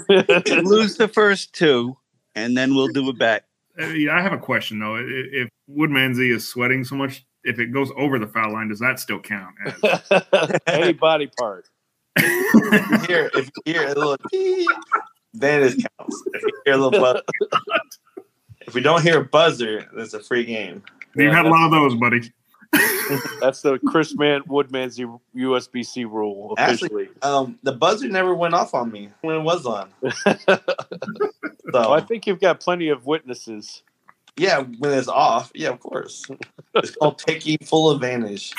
lose 0.64 0.96
the 0.96 1.09
first 1.09 1.53
two, 1.53 1.96
and 2.35 2.57
then 2.57 2.74
we'll 2.74 2.88
do 2.88 3.09
it 3.11 3.18
bet. 3.18 3.44
Uh, 3.79 3.85
I 4.11 4.20
have 4.22 4.33
a 4.33 4.38
question 4.38 4.79
though. 4.79 4.96
If 4.96 5.48
Woodmansey 5.70 6.35
is 6.35 6.46
sweating 6.46 6.83
so 6.85 6.94
much, 6.96 7.24
if 7.44 7.59
it 7.59 7.72
goes 7.72 7.90
over 7.96 8.18
the 8.18 8.27
foul 8.27 8.53
line, 8.53 8.68
does 8.68 8.81
that 8.81 8.98
still 8.98 9.20
count? 9.20 9.55
As, 9.66 10.61
Any 10.66 10.92
body 10.94 11.29
part. 11.38 11.68
If 12.16 12.90
you 12.90 12.98
hear, 13.07 13.31
if 13.35 13.50
you 13.64 13.72
hear 13.74 13.85
a 13.88 13.94
little, 13.94 14.16
beep, 14.31 14.68
then 15.35 15.62
it 15.62 15.74
counts. 15.98 16.22
If 16.35 16.42
you 16.42 16.53
hear 16.64 16.74
a 16.74 16.77
little 16.77 17.00
buzz, 17.00 17.20
if 18.66 18.74
we 18.74 18.81
don't 18.81 19.03
hear 19.03 19.20
a 19.20 19.24
buzzer, 19.24 19.87
it's 19.96 20.14
a 20.14 20.20
free 20.20 20.44
game. 20.44 20.83
You've 21.16 21.33
had 21.33 21.46
a 21.46 21.48
lot 21.48 21.64
of 21.66 21.70
those, 21.70 21.94
buddy. 21.94 22.33
That's 23.40 23.61
the 23.62 23.79
Chris 23.87 24.16
Man 24.16 24.42
Woodman's 24.48 24.98
USBC 24.98 26.05
rule 26.11 26.55
Actually- 26.59 26.87
officially. 26.87 27.09
Um, 27.22 27.59
the 27.62 27.72
buzzer 27.72 28.09
never 28.09 28.35
went 28.35 28.55
off 28.55 28.74
on 28.74 28.90
me 28.90 29.11
when 29.20 29.37
it 29.37 29.42
was 29.42 29.64
on. 29.66 29.90
Well, 31.72 31.92
I 31.92 32.00
think 32.00 32.27
you've 32.27 32.40
got 32.40 32.61
plenty 32.61 32.88
of 32.88 33.07
witnesses. 33.07 33.83
yeah, 34.37 34.62
when 34.79 34.92
it's 34.92 35.09
off, 35.09 35.50
yeah, 35.55 35.70
of 35.70 35.81
course. 35.81 36.24
It's 36.74 36.96
called 36.96 37.18
taking 37.18 37.59
full 37.59 37.90
advantage. 37.92 38.53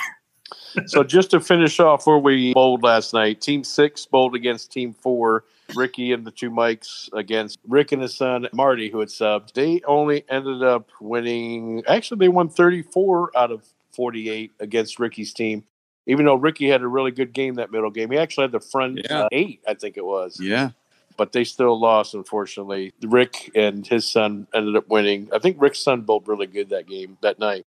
So 0.87 1.03
just 1.03 1.31
to 1.31 1.39
finish 1.39 1.79
off 1.79 2.05
where 2.07 2.17
we 2.17 2.53
bowled 2.53 2.83
last 2.83 3.13
night, 3.13 3.41
Team 3.41 3.63
Six 3.63 4.05
bowled 4.05 4.35
against 4.35 4.71
Team 4.71 4.93
Four. 4.93 5.43
Ricky 5.75 6.11
and 6.11 6.23
the 6.27 6.29
two 6.31 6.51
Mikes 6.51 7.09
against 7.13 7.57
Rick 7.67 7.91
and 7.91 7.99
his 7.99 8.13
son 8.13 8.47
Marty, 8.53 8.89
who 8.91 8.99
had 8.99 9.09
subbed. 9.09 9.53
They 9.53 9.81
only 9.87 10.23
ended 10.29 10.61
up 10.61 10.91
winning. 11.01 11.81
Actually, 11.87 12.19
they 12.19 12.27
won 12.29 12.49
34 12.49 13.31
out 13.35 13.51
of 13.51 13.65
48 13.93 14.51
against 14.59 14.99
Ricky's 14.99 15.33
team. 15.33 15.63
Even 16.05 16.25
though 16.25 16.35
Ricky 16.35 16.69
had 16.69 16.83
a 16.83 16.87
really 16.87 17.09
good 17.09 17.33
game 17.33 17.55
that 17.55 17.71
middle 17.71 17.89
game, 17.89 18.11
he 18.11 18.17
actually 18.19 18.43
had 18.43 18.51
the 18.51 18.59
front 18.59 19.01
Yeah. 19.09 19.21
uh, 19.23 19.29
eight, 19.31 19.61
I 19.67 19.73
think 19.73 19.97
it 19.97 20.05
was. 20.05 20.39
Yeah. 20.39 20.69
But 21.17 21.31
they 21.31 21.43
still 21.43 21.79
lost, 21.79 22.13
unfortunately. 22.13 22.93
Rick 23.01 23.49
and 23.55 23.87
his 23.87 24.05
son 24.07 24.45
ended 24.53 24.75
up 24.75 24.87
winning. 24.87 25.29
I 25.33 25.39
think 25.39 25.59
Rick's 25.59 25.79
son 25.79 26.01
bowled 26.01 26.27
really 26.27 26.45
good 26.45 26.69
that 26.69 26.87
game 26.87 27.17
that 27.21 27.39
night. 27.39 27.65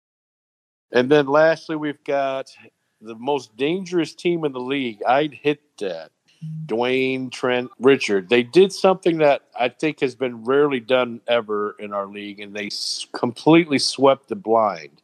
And 0.91 1.09
then 1.09 1.27
lastly, 1.27 1.77
we've 1.77 2.03
got 2.03 2.49
the 3.05 3.15
most 3.17 3.57
dangerous 3.57 4.15
team 4.15 4.45
in 4.45 4.53
the 4.53 4.61
league. 4.61 5.03
I'd 5.07 5.35
hit 5.35 5.61
that. 5.79 6.11
Dwayne, 6.67 7.31
Trent, 7.33 7.71
Richard. 7.79 8.29
They 8.29 8.43
did 8.43 8.73
something 8.73 9.19
that 9.19 9.43
I 9.59 9.69
think 9.69 10.01
has 10.01 10.15
been 10.15 10.45
rarely 10.45 10.81
done 10.81 11.21
ever 11.27 11.77
in 11.79 11.93
our 11.93 12.07
league, 12.07 12.41
and 12.41 12.55
they 12.55 12.67
s- 12.67 13.07
completely 13.13 13.79
swept 13.79 14.29
the 14.29 14.37
blind. 14.37 15.03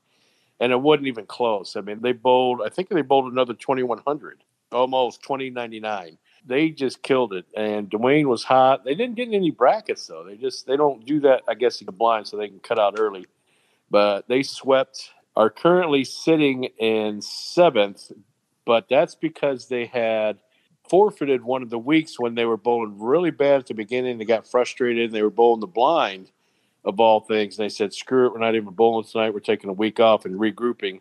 And 0.61 0.73
it 0.73 0.81
wasn't 0.81 1.09
even 1.09 1.27
close. 1.27 1.77
I 1.77 1.81
mean, 1.81 2.01
they 2.03 2.13
bowled, 2.13 2.61
I 2.65 2.69
think 2.69 2.91
they 2.91 3.03
bowled 3.03 3.33
another 3.33 3.55
2,100, 3.55 4.45
almost 4.73 5.23
2,099. 5.23 6.19
They 6.47 6.71
just 6.71 7.03
killed 7.03 7.33
it. 7.33 7.47
And 7.57 7.91
Dwayne 7.91 8.27
was 8.27 8.45
hot. 8.45 8.85
They 8.85 8.95
didn't 8.95 9.17
get 9.17 9.29
any 9.33 9.51
brackets, 9.51 10.07
though. 10.07 10.25
They 10.25 10.37
just, 10.37 10.67
they 10.67 10.77
don't 10.77 11.05
do 11.07 11.21
that, 11.21 11.43
I 11.49 11.55
guess, 11.55 11.81
in 11.81 11.87
the 11.87 11.93
blind 11.93 12.27
so 12.27 12.37
they 12.37 12.49
can 12.49 12.61
cut 12.61 12.79
out 12.79 12.99
early. 12.99 13.27
But 13.91 14.29
they 14.29 14.43
swept, 14.43 15.11
are 15.41 15.49
currently 15.49 16.05
sitting 16.05 16.65
in 16.65 17.23
seventh, 17.23 18.13
but 18.67 18.91
that's 18.91 19.15
because 19.15 19.69
they 19.69 19.87
had 19.87 20.39
forfeited 20.91 21.43
one 21.43 21.63
of 21.63 21.71
the 21.71 21.79
weeks 21.79 22.21
when 22.21 22.35
they 22.35 22.45
were 22.45 22.59
bowling 22.59 23.01
really 23.01 23.31
bad 23.31 23.61
at 23.61 23.67
the 23.67 23.73
beginning. 23.73 24.19
They 24.19 24.27
got 24.27 24.47
frustrated 24.47 25.05
and 25.07 25.15
they 25.15 25.23
were 25.23 25.31
bowling 25.31 25.61
the 25.61 25.67
blind 25.67 26.31
of 26.85 27.01
all 27.01 27.21
things. 27.21 27.59
And 27.59 27.65
they 27.65 27.71
said, 27.71 27.95
screw 27.95 28.27
it, 28.27 28.35
we're 28.35 28.39
not 28.39 28.55
even 28.55 28.75
bowling 28.75 29.07
tonight. 29.07 29.33
We're 29.33 29.41
taking 29.41 29.71
a 29.71 29.73
week 29.73 29.99
off 29.99 30.27
and 30.27 30.39
regrouping. 30.39 31.01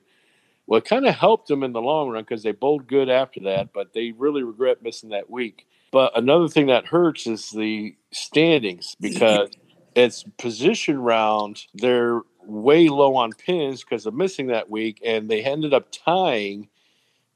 Well, 0.68 0.78
it 0.78 0.86
kind 0.86 1.06
of 1.06 1.16
helped 1.16 1.50
them 1.50 1.62
in 1.62 1.74
the 1.74 1.82
long 1.82 2.08
run 2.08 2.24
because 2.24 2.44
they 2.44 2.54
bowled 2.54 2.88
good 2.88 3.10
after 3.10 3.42
that, 3.42 3.74
but 3.74 3.92
they 3.92 4.14
really 4.14 4.44
regret 4.44 4.82
missing 4.82 5.10
that 5.10 5.30
week. 5.30 5.68
But 5.92 6.18
another 6.18 6.48
thing 6.48 6.68
that 6.68 6.86
hurts 6.86 7.28
is 7.28 7.50
the 7.50 7.94
standings 8.12 8.96
because 9.02 9.50
it's 9.96 10.24
position 10.38 10.98
round. 11.02 11.66
They're 11.74 12.22
way 12.50 12.90
low 12.90 13.16
on 13.16 13.32
pins 13.32 13.84
because 13.84 14.06
of 14.06 14.14
missing 14.14 14.48
that 14.48 14.70
week, 14.70 15.02
and 15.06 15.30
they 15.30 15.44
ended 15.44 15.74
up 15.74 15.88
tying 15.92 16.70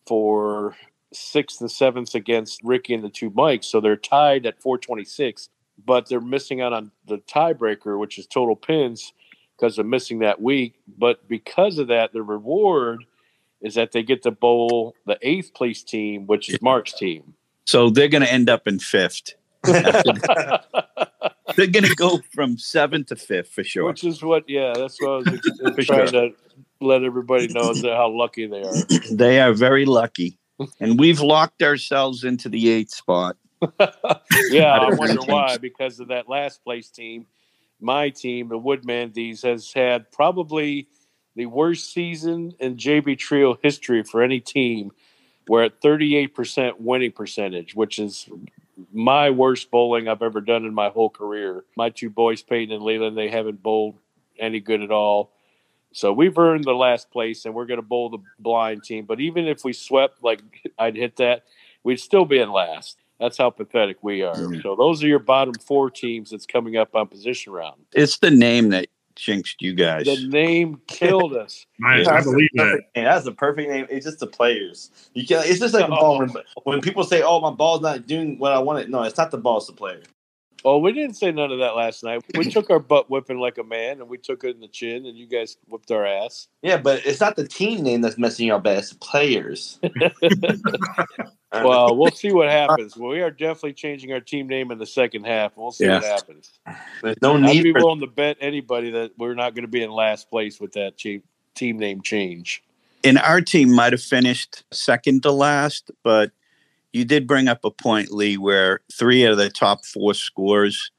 for 0.06 0.76
sixth 1.14 1.62
and 1.62 1.72
seventh 1.72 2.16
against 2.16 2.62
Ricky 2.64 2.94
and 2.94 3.04
the 3.04 3.10
two 3.10 3.30
Mikes. 3.30 3.68
So 3.68 3.80
they're 3.80 3.96
tied 3.96 4.46
at 4.46 4.62
426, 4.62 5.50
but 5.86 6.10
they're 6.10 6.22
missing 6.22 6.62
out 6.62 6.74
on 6.74 6.92
the 7.08 7.18
tiebreaker, 7.18 8.00
which 8.00 8.18
is 8.18 8.28
total 8.28 8.56
pins 8.56 9.14
because 9.56 9.78
of 9.78 9.86
missing 9.86 10.20
that 10.20 10.42
week. 10.42 10.76
But 10.98 11.28
because 11.28 11.78
of 11.78 11.88
that, 11.88 12.14
the 12.14 12.24
reward 12.24 13.06
is 13.62 13.76
that 13.76 13.92
they 13.92 14.04
get 14.04 14.24
to 14.24 14.32
bowl 14.32 14.96
the 15.06 15.18
eighth 15.22 15.54
place 15.54 15.84
team, 15.84 16.28
which 16.28 16.50
is 16.50 16.62
Mark's 16.62 16.94
team. 16.94 17.36
So 17.66 17.90
they're 17.90 18.10
going 18.10 18.24
to 18.24 18.32
end 18.32 18.50
up 18.50 18.68
in 18.68 18.80
fifth. 18.80 19.36
They're 21.56 21.68
going 21.68 21.86
to 21.86 21.96
go 21.96 22.20
from 22.34 22.58
seventh 22.58 23.08
to 23.08 23.16
fifth 23.16 23.50
for 23.50 23.64
sure. 23.64 23.86
Which 23.86 24.04
is 24.04 24.24
what, 24.24 24.50
yeah, 24.50 24.74
that's 24.76 25.02
what 25.02 25.28
I 25.28 25.32
was 25.76 25.86
trying 25.86 26.08
sure. 26.08 26.30
to 26.30 26.36
let 26.82 27.04
everybody 27.04 27.48
know 27.48 27.72
is 27.72 27.84
how 27.84 28.10
lucky 28.10 28.48
they 28.48 28.64
are. 28.64 28.74
They 29.12 29.40
are 29.40 29.54
very 29.54 29.86
lucky. 29.86 30.38
And 30.80 31.00
we've 31.00 31.20
locked 31.20 31.62
ourselves 31.62 32.24
into 32.24 32.50
the 32.50 32.70
eighth 32.70 32.92
spot. 32.92 33.38
yeah, 34.50 34.78
I 34.80 34.94
wonder 34.94 35.22
why. 35.22 35.58
Because 35.58 36.00
of 36.00 36.10
that 36.10 36.30
last 36.30 36.64
place 36.64 36.90
team 36.90 37.26
my 37.84 38.10
team, 38.10 38.48
the 38.48 38.60
Woodmandies, 38.60 39.44
has 39.44 39.72
had 39.74 40.12
probably 40.12 40.88
the 41.36 41.46
worst 41.46 41.94
season 41.94 42.54
in 42.60 42.78
JB 42.78 43.18
Trio 43.18 43.58
history 43.62 44.04
for 44.04 44.24
any 44.24 44.40
team. 44.40 44.92
We're 45.48 45.64
at 45.64 45.82
38% 45.82 46.80
winning 46.80 47.12
percentage, 47.12 47.76
which 47.76 48.00
is 48.00 48.30
my 48.92 49.30
worst 49.30 49.72
bowling 49.72 50.08
I've 50.08 50.22
ever 50.22 50.42
done 50.42 50.66
in 50.66 50.74
my 50.74 50.90
whole 50.90 51.10
career. 51.10 51.64
My 51.76 51.90
two 51.90 52.10
boys, 52.10 52.42
Peyton 52.42 52.74
and 52.74 52.84
Leland, 52.84 53.18
they 53.18 53.30
haven't 53.30 53.62
bowled 53.64 53.96
any 54.40 54.60
good 54.60 54.82
at 54.82 54.92
all. 54.92 55.32
So 55.92 56.12
we've 56.12 56.38
earned 56.38 56.64
the 56.64 56.74
last 56.74 57.12
place, 57.12 57.46
and 57.46 57.54
we're 57.54 57.68
going 57.68 57.78
to 57.78 57.86
bowl 57.86 58.10
the 58.10 58.18
blind 58.40 58.84
team. 58.84 59.06
But 59.06 59.20
even 59.20 59.48
if 59.48 59.64
we 59.64 59.74
swept, 59.74 60.24
like 60.24 60.42
I'd 60.80 60.96
hit 60.96 61.18
that, 61.18 61.44
we'd 61.84 62.00
still 62.00 62.26
be 62.26 62.40
in 62.40 62.52
last. 62.52 62.98
That's 63.20 63.38
how 63.38 63.52
pathetic 63.52 63.98
we 64.02 64.24
are. 64.24 64.36
Mhm. 64.36 64.62
So 64.64 64.76
those 64.76 65.04
are 65.04 65.08
your 65.08 65.20
bottom 65.20 65.54
four 65.54 65.90
teams 65.92 66.32
that's 66.32 66.48
coming 66.48 66.78
up 66.78 66.96
on 66.96 67.08
position 67.08 67.54
round. 67.54 67.86
It's 67.94 68.18
the 68.18 68.32
name 68.32 68.70
that 68.70 68.88
jinxed 69.16 69.62
you 69.62 69.74
guys. 69.74 70.06
The 70.06 70.28
name 70.28 70.82
killed 70.88 71.34
us. 71.38 71.66
I, 71.86 72.02
I 72.02 72.04
That's 72.04 72.26
believe 72.26 72.50
a 72.56 72.58
that. 72.58 72.64
perfect 72.72 72.96
name. 72.96 73.06
That's 73.06 73.26
a 73.28 73.32
perfect 73.32 73.70
name. 73.70 73.88
It's 73.90 74.06
just 74.06 74.20
the 74.20 74.28
players. 74.28 74.92
You 75.14 75.26
can. 75.28 75.44
It's 75.46 75.60
just 75.60 75.74
like 75.74 75.88
Oh. 75.90 76.20
When, 76.20 76.30
when 76.64 76.82
people 76.82 77.04
say, 77.04 77.22
"Oh, 77.24 77.40
my 77.42 77.52
ball's 77.52 77.82
not 77.82 78.08
doing 78.08 78.40
what 78.40 78.54
I 78.54 78.60
wanted," 78.60 78.90
no, 78.90 79.04
it's 79.04 79.18
not 79.18 79.32
the 79.32 79.38
ball. 79.38 79.58
It's 79.58 79.68
the 79.68 79.74
player. 79.74 80.02
Oh, 80.66 80.78
we 80.78 80.94
didn't 80.94 81.16
say 81.16 81.32
none 81.32 81.52
of 81.52 81.60
that 81.60 81.76
last 81.76 82.04
night. 82.04 82.24
We 82.38 82.46
took 82.52 82.70
our 82.70 82.80
butt 82.80 83.10
whipping 83.10 83.40
like 83.40 83.58
a 83.58 83.64
man, 83.64 84.00
and 84.00 84.08
we 84.08 84.18
took 84.18 84.44
it 84.44 84.56
in 84.56 84.62
the 84.62 84.68
chin, 84.68 85.06
and 85.06 85.18
you 85.18 85.28
guys 85.28 85.58
whipped 85.68 85.92
our 85.92 86.06
ass. 86.06 86.48
Yeah, 86.62 86.78
but 86.78 87.06
it's 87.06 87.20
not 87.20 87.36
the 87.36 87.48
team 87.48 87.84
name 87.84 88.02
that's 88.02 88.18
messing 88.18 88.48
you 88.48 88.56
up 88.56 88.64
bad. 88.64 88.78
It's 88.80 88.90
the 88.92 88.96
players. 89.00 89.80
Well, 91.54 91.96
we'll 91.96 92.10
see 92.12 92.32
what 92.32 92.50
happens. 92.50 92.98
We 92.98 93.22
are 93.22 93.30
definitely 93.30 93.74
changing 93.74 94.12
our 94.12 94.20
team 94.20 94.48
name 94.48 94.72
in 94.72 94.80
the 94.80 94.88
second 94.88 95.26
half. 95.26 95.56
We'll 95.56 95.72
see 95.72 95.88
what 95.88 96.04
happens. 96.04 96.52
there's 97.04 97.16
no 97.22 97.36
I'd 97.36 97.42
need 97.42 97.62
be 97.64 97.72
for. 97.74 97.80
willing 97.80 98.00
to 98.00 98.08
bet 98.08 98.38
anybody 98.40 98.90
that 98.90 99.12
we're 99.20 99.36
not 99.36 99.54
going 99.54 99.64
to 99.64 99.70
be 99.70 99.84
in 99.84 99.92
last 99.92 100.32
place 100.32 100.60
with 100.60 100.74
that 100.74 100.98
team 100.98 101.22
team 101.54 101.78
name 101.78 102.02
change. 102.02 102.64
and 103.04 103.20
our 103.20 103.40
team 103.40 103.72
might 103.72 103.94
have 103.94 104.02
finished 104.02 104.64
second 104.72 105.22
to 105.22 105.32
last, 105.32 105.92
but 106.04 106.32
you 106.94 107.04
did 107.04 107.28
bring 107.28 107.48
up 107.48 107.66
a 107.66 107.72
point, 107.72 108.12
Lee, 108.12 108.38
where 108.38 108.82
three 108.92 109.24
of 109.24 109.38
the 109.38 109.50
top 109.50 109.86
four 109.86 110.14
scores 110.14 110.92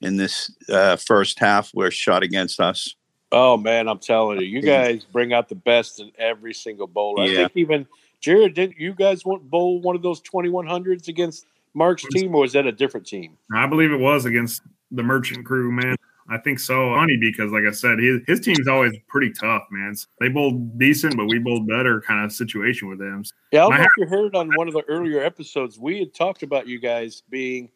in 0.00 0.16
this 0.16 0.54
uh, 0.68 0.96
first 0.96 1.38
half 1.38 1.74
were 1.74 1.90
shot 1.90 2.22
against 2.22 2.60
us. 2.60 2.94
Oh 3.32 3.56
man, 3.56 3.88
I'm 3.88 3.98
telling 3.98 4.40
you, 4.40 4.46
you 4.46 4.62
guys 4.62 5.04
bring 5.04 5.32
out 5.32 5.48
the 5.48 5.54
best 5.54 6.00
in 6.00 6.12
every 6.18 6.54
single 6.54 6.86
bowler. 6.86 7.24
I 7.24 7.34
think 7.34 7.52
even 7.56 7.86
Jarrod, 8.22 8.54
didn't. 8.54 8.78
you 8.78 8.94
guys 8.94 9.24
want 9.24 9.48
bowl 9.50 9.80
one 9.80 9.96
of 9.96 10.02
those 10.02 10.20
2100s 10.22 11.08
against 11.08 11.46
Mark's 11.74 12.04
team, 12.10 12.34
or 12.34 12.42
was 12.42 12.52
that 12.54 12.66
a 12.66 12.72
different 12.72 13.06
team? 13.06 13.36
I 13.54 13.66
believe 13.66 13.92
it 13.92 14.00
was 14.00 14.24
against 14.24 14.62
the 14.90 15.02
merchant 15.02 15.44
crew, 15.44 15.70
man. 15.70 15.96
I 16.30 16.36
think 16.38 16.58
so. 16.58 16.94
Funny 16.94 17.16
because, 17.18 17.50
like 17.52 17.64
I 17.66 17.70
said, 17.70 17.98
his, 17.98 18.20
his 18.26 18.40
team's 18.40 18.68
always 18.68 18.92
pretty 19.08 19.32
tough, 19.32 19.62
man. 19.70 19.94
They 20.20 20.28
bowled 20.28 20.78
decent, 20.78 21.16
but 21.16 21.26
we 21.26 21.38
bowled 21.38 21.66
better 21.66 22.02
kind 22.02 22.24
of 22.24 22.32
situation 22.32 22.88
with 22.88 22.98
them. 22.98 23.24
Yeah, 23.50 23.66
I 23.66 23.70
don't 23.70 23.78
know 23.78 23.84
if 23.84 23.90
you 23.96 24.06
heard 24.06 24.34
on 24.34 24.50
one 24.54 24.68
of 24.68 24.74
the 24.74 24.82
earlier 24.88 25.22
episodes, 25.22 25.78
we 25.78 25.98
had 25.98 26.14
talked 26.14 26.42
about 26.42 26.66
you 26.66 26.78
guys 26.78 27.22
being, 27.30 27.70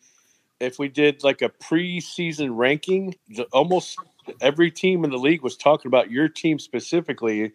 if 0.61 0.79
we 0.79 0.89
did 0.89 1.25
like 1.25 1.41
a 1.41 1.49
preseason 1.49 2.51
ranking, 2.53 3.15
the, 3.31 3.45
almost 3.53 3.99
every 4.43 4.71
team 4.71 5.05
in 5.05 5.11
the 5.11 5.19
league 5.19 5.43
was 5.43 5.57
talking 5.57 5.89
about 5.89 6.11
your 6.11 6.29
team 6.29 6.59
specifically. 6.59 7.53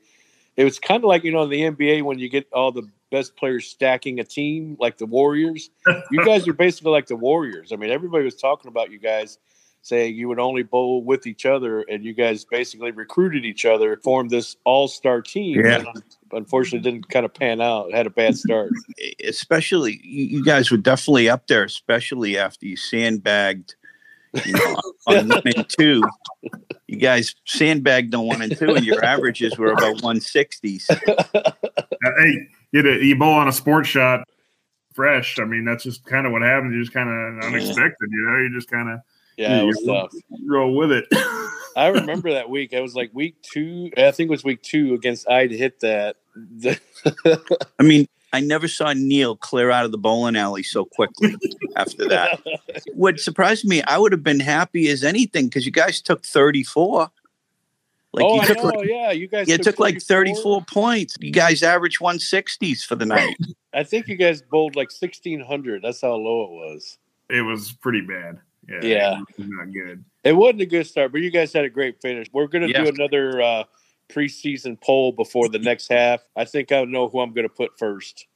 It 0.56 0.64
was 0.64 0.80
kind 0.80 1.04
of 1.04 1.08
like, 1.08 1.24
you 1.24 1.32
know, 1.32 1.44
in 1.44 1.50
the 1.52 1.62
NBA 1.62 2.02
when 2.02 2.18
you 2.18 2.28
get 2.28 2.48
all 2.52 2.72
the 2.72 2.90
best 3.12 3.36
players 3.36 3.68
stacking 3.68 4.20
a 4.20 4.24
team, 4.24 4.76
like 4.80 4.98
the 4.98 5.06
Warriors. 5.06 5.70
you 6.12 6.26
guys 6.26 6.48
are 6.48 6.54
basically 6.54 6.92
like 6.92 7.06
the 7.06 7.16
Warriors. 7.16 7.72
I 7.72 7.76
mean, 7.76 7.92
everybody 7.92 8.26
was 8.26 8.36
talking 8.36 8.68
about 8.68 8.90
you 8.92 8.98
guys 8.98 9.38
saying 9.88 10.15
you 10.15 10.28
would 10.28 10.39
only 10.39 10.63
bowl 10.63 11.04
with 11.04 11.26
each 11.28 11.45
other, 11.45 11.82
and 11.82 12.04
you 12.04 12.13
guys 12.13 12.45
basically 12.45 12.91
recruited 12.91 13.45
each 13.45 13.65
other, 13.65 13.97
formed 14.04 14.30
this 14.30 14.56
all 14.63 14.88
star 14.88 15.21
team. 15.21 15.62
Yeah. 15.65 15.80
And 15.80 16.04
unfortunately, 16.32 16.91
didn't 16.91 17.10
kind 17.10 17.26
of 17.26 17.34
pan 17.34 17.62
out. 17.62 17.89
It 17.89 17.95
had 17.95 18.08
a 18.08 18.12
bad 18.12 18.38
start. 18.38 18.71
Especially, 19.23 20.00
you 20.04 20.26
you 20.26 20.43
guys 20.43 20.71
were 20.71 20.78
definitely 20.78 21.30
up 21.30 21.47
there, 21.47 21.63
especially 21.63 22.38
after 22.38 22.65
you 22.65 22.76
sandbagged 22.76 23.76
you 24.45 24.54
know, 24.54 24.76
on 25.08 25.30
one 25.30 25.41
and 25.45 25.69
two. 25.69 26.04
You 26.88 26.97
guys 26.97 27.36
sandbagged 27.45 28.13
on 28.15 28.28
one 28.28 28.41
and 28.41 28.56
two, 28.58 28.76
and 28.76 28.86
your 28.86 29.04
averages 29.04 29.58
were 29.58 29.71
about 29.71 29.97
160s. 29.97 30.86
Uh, 32.06 32.12
hey, 32.19 32.47
you, 32.71 32.78
had 32.78 32.86
a- 32.86 33.04
you 33.04 33.15
bowl 33.17 33.34
on 33.34 33.47
a 33.47 33.52
sports 33.52 33.89
shot 33.89 34.23
fresh. 34.93 35.39
I 35.39 35.45
mean, 35.45 35.65
that's 35.65 35.84
just 35.84 36.06
kind 36.06 36.28
of 36.28 36.32
what 36.32 36.43
happens. 36.43 36.73
You 36.73 36.82
just 36.82 36.93
kind 36.93 37.10
of 37.10 37.45
unexpected, 37.45 38.10
you 38.12 38.26
know. 38.28 38.38
You 38.38 38.52
just 38.54 38.69
kind 38.69 38.89
of 38.89 39.00
Yeah, 39.38 39.62
it 39.62 39.65
was 39.65 39.82
tough. 39.86 40.13
roll 40.45 40.76
with 40.76 40.91
it. 40.91 41.06
I 41.78 41.88
remember 41.88 42.34
that 42.34 42.50
week. 42.50 42.73
I 42.73 42.82
was 42.82 42.95
like 42.95 43.12
week 43.13 43.39
two. 43.43 43.91
I 43.95 44.10
think 44.12 44.30
it 44.30 44.32
was 44.32 44.43
week 44.43 44.63
two 44.63 44.95
against. 44.95 45.30
I'd 45.30 45.52
hit 45.52 45.80
that. 45.82 46.15
I 47.80 47.84
mean, 47.84 48.08
I 48.34 48.39
never 48.39 48.67
saw 48.67 48.93
Neil 48.93 49.36
clear 49.36 49.69
out 49.69 49.86
of 49.86 49.91
the 49.91 49.97
bowling 49.97 50.36
alley 50.36 50.63
so 50.63 50.86
quickly 50.86 51.36
after 51.76 52.08
that. 52.10 52.41
What 52.93 53.19
surprised 53.19 53.65
me, 53.65 53.84
I 53.84 54.00
would 54.00 54.12
have 54.12 54.23
been 54.23 54.39
happy 54.39 54.89
as 54.89 55.04
anything 55.04 55.47
because 55.47 55.65
you 55.65 55.71
guys 55.71 56.02
took 56.02 56.26
34. 56.26 57.12
Like 58.13 58.26
oh, 58.26 58.36
you 58.36 58.41
I 58.41 58.45
took 58.45 58.58
know. 58.58 58.63
like, 58.63 58.89
yeah, 58.89 59.12
you 59.12 59.28
guys. 59.28 59.47
you 59.47 59.58
took 59.60 59.80
like 59.80 60.02
34 60.02 60.63
points. 60.63 61.15
You 61.19 61.32
guys 61.32 61.62
averaged 61.62 62.00
160s 62.00 62.84
for 62.84 62.95
the 62.95 63.06
night. 63.06 63.36
I 63.73 63.84
think 63.84 64.08
you 64.08 64.15
guys 64.15 64.41
bowled 64.41 64.76
like 64.76 64.89
sixteen 64.89 65.39
hundred. 65.39 65.84
That's 65.84 66.02
how 66.02 66.15
low 66.15 66.45
it 66.45 66.50
was. 66.50 66.97
it 67.30 67.41
was 67.43 67.73
pretty 67.73 68.02
bad. 68.02 68.39
Yeah, 68.67 68.80
Yeah. 68.84 69.19
it 69.21 69.38
was 69.38 69.47
not 69.49 69.71
good. 69.73 70.03
It 70.23 70.34
wasn't 70.34 70.62
a 70.62 70.65
good 70.65 70.86
start, 70.86 71.12
but 71.12 71.21
you 71.21 71.30
guys 71.30 71.53
had 71.53 71.63
a 71.65 71.69
great 71.69 72.01
finish. 72.01 72.27
We're 72.34 72.47
going 72.47 72.63
to 72.63 72.69
Yeah. 72.69 72.84
do 72.84 72.89
another 72.89 73.41
uh, 73.41 73.63
preseason 74.10 74.80
poll 74.82 75.12
before 75.13 75.47
the 75.49 75.60
next 75.60 75.88
half. 75.88 76.21
I 76.36 76.45
think 76.45 76.71
I 76.71 76.84
know 76.84 77.08
who 77.08 77.19
I'm 77.21 77.34
going 77.34 77.47
to 77.47 77.53
put 77.53 77.77
first. 77.80 78.27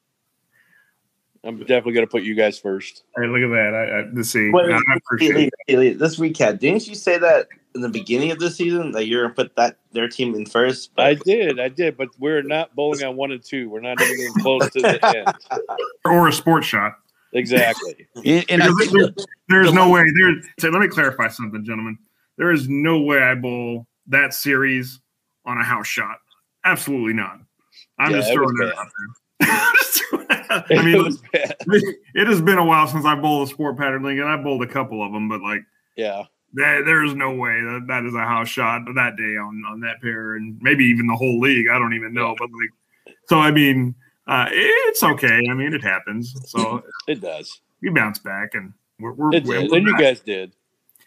I'm 1.43 1.57
definitely 1.59 1.93
going 1.93 2.05
to 2.05 2.11
put 2.11 2.21
you 2.23 2.35
guys 2.35 2.59
first. 2.59 3.03
Hey, 3.17 3.25
look 3.25 3.41
at 3.41 3.49
that. 3.49 3.73
I, 3.73 3.99
I, 4.01 4.09
let's 4.13 4.29
see. 4.29 4.51
Wait, 4.51 4.65
I 4.71 4.75
wait, 4.75 4.83
appreciate 4.97 5.35
Hey, 5.35 5.43
it. 5.45 5.53
hey, 5.67 5.75
hey, 5.89 5.93
let's 5.95 6.17
recap. 6.17 6.59
Didn't 6.59 6.87
you 6.87 6.93
say 6.93 7.17
that 7.17 7.47
in 7.73 7.81
the 7.81 7.89
beginning 7.89 8.29
of 8.31 8.37
the 8.39 8.51
season 8.51 8.91
that 8.91 9.07
you're 9.07 9.23
gonna 9.23 9.33
put 9.33 9.55
that 9.55 9.77
their 9.91 10.07
team 10.07 10.35
in 10.35 10.45
first? 10.45 10.91
I 10.99 11.15
did, 11.15 11.59
I 11.59 11.69
did, 11.69 11.97
but 11.97 12.09
we're 12.19 12.43
not 12.43 12.75
bowling 12.75 13.03
on 13.03 13.15
one 13.15 13.31
and 13.31 13.43
two. 13.43 13.69
We're 13.69 13.79
not 13.81 13.99
even 13.99 14.33
close 14.33 14.69
to 14.69 14.81
the 14.81 15.17
end. 15.17 15.33
Or 16.05 16.27
a 16.27 16.33
sports 16.33 16.67
shot. 16.67 16.93
Exactly. 17.33 18.07
And, 18.25 18.45
and 18.49 18.63
I 18.63 18.67
Because 18.67 18.77
think 18.79 18.91
there- 18.91 19.25
there's 19.49 19.73
no 19.73 19.89
way. 19.89 20.03
There. 20.19 20.33
So 20.59 20.69
let 20.69 20.81
me 20.81 20.87
clarify 20.87 21.27
something, 21.27 21.63
gentlemen. 21.63 21.97
There 22.37 22.51
is 22.51 22.67
no 22.69 22.99
way 23.01 23.21
I 23.21 23.35
bowl 23.35 23.87
that 24.07 24.33
series 24.33 24.99
on 25.45 25.57
a 25.57 25.63
house 25.63 25.87
shot. 25.87 26.17
Absolutely 26.65 27.13
not. 27.13 27.39
I'm 27.99 28.11
Yeah, 28.11 28.17
just 28.17 28.33
throwing 28.33 28.55
that 28.55 28.73
bad. 28.75 28.77
out 28.77 28.87
there. 28.97 29.73
Just 29.75 30.03
throwing 30.09 30.27
that 30.27 30.51
out. 30.51 30.65
I 30.71 30.81
mean, 30.85 31.03
was 31.03 31.21
bad. 31.33 31.55
it 32.15 32.27
has 32.27 32.41
been 32.41 32.57
a 32.57 32.65
while 32.65 32.87
since 32.87 33.05
I 33.05 33.15
bowled 33.15 33.47
a 33.47 33.51
sport 33.51 33.77
pattern 33.77 34.03
league, 34.03 34.19
and 34.19 34.29
I 34.29 34.37
bowled 34.37 34.61
a 34.63 34.67
couple 34.67 35.03
of 35.05 35.11
them, 35.11 35.27
but 35.29 35.41
like 35.41 35.61
Yeah. 35.95 36.23
there, 36.53 36.83
there's 36.85 37.13
no 37.15 37.31
way 37.33 37.59
that 37.61 37.85
that 37.87 38.05
is 38.05 38.13
a 38.13 38.19
house 38.19 38.49
shot 38.49 38.81
that 38.95 39.15
day 39.17 39.37
on 39.37 39.63
on 39.67 39.79
that 39.81 40.01
pair, 40.01 40.35
and 40.35 40.57
maybe 40.61 40.83
even 40.85 41.07
the 41.07 41.15
whole 41.15 41.39
league. 41.39 41.67
I 41.69 41.79
don't 41.79 41.93
even 41.93 42.13
know, 42.13 42.35
but 42.37 42.49
like, 42.51 43.15
so 43.27 43.39
I 43.39 43.51
mean, 43.51 43.95
uh, 44.31 44.45
it's 44.51 45.03
okay. 45.03 45.41
I 45.49 45.53
mean, 45.53 45.73
it 45.73 45.83
happens. 45.83 46.35
So 46.49 46.83
It 47.07 47.21
does. 47.21 47.61
we 47.81 47.89
bounce 47.89 48.19
back, 48.19 48.51
and 48.53 48.73
we're 48.99 49.13
we're, 49.13 49.33
It 49.35 49.43
we're 49.45 49.61
did. 49.61 49.71
And 49.73 49.87
you 49.87 49.97
guys 49.97 50.19
did. 50.21 50.53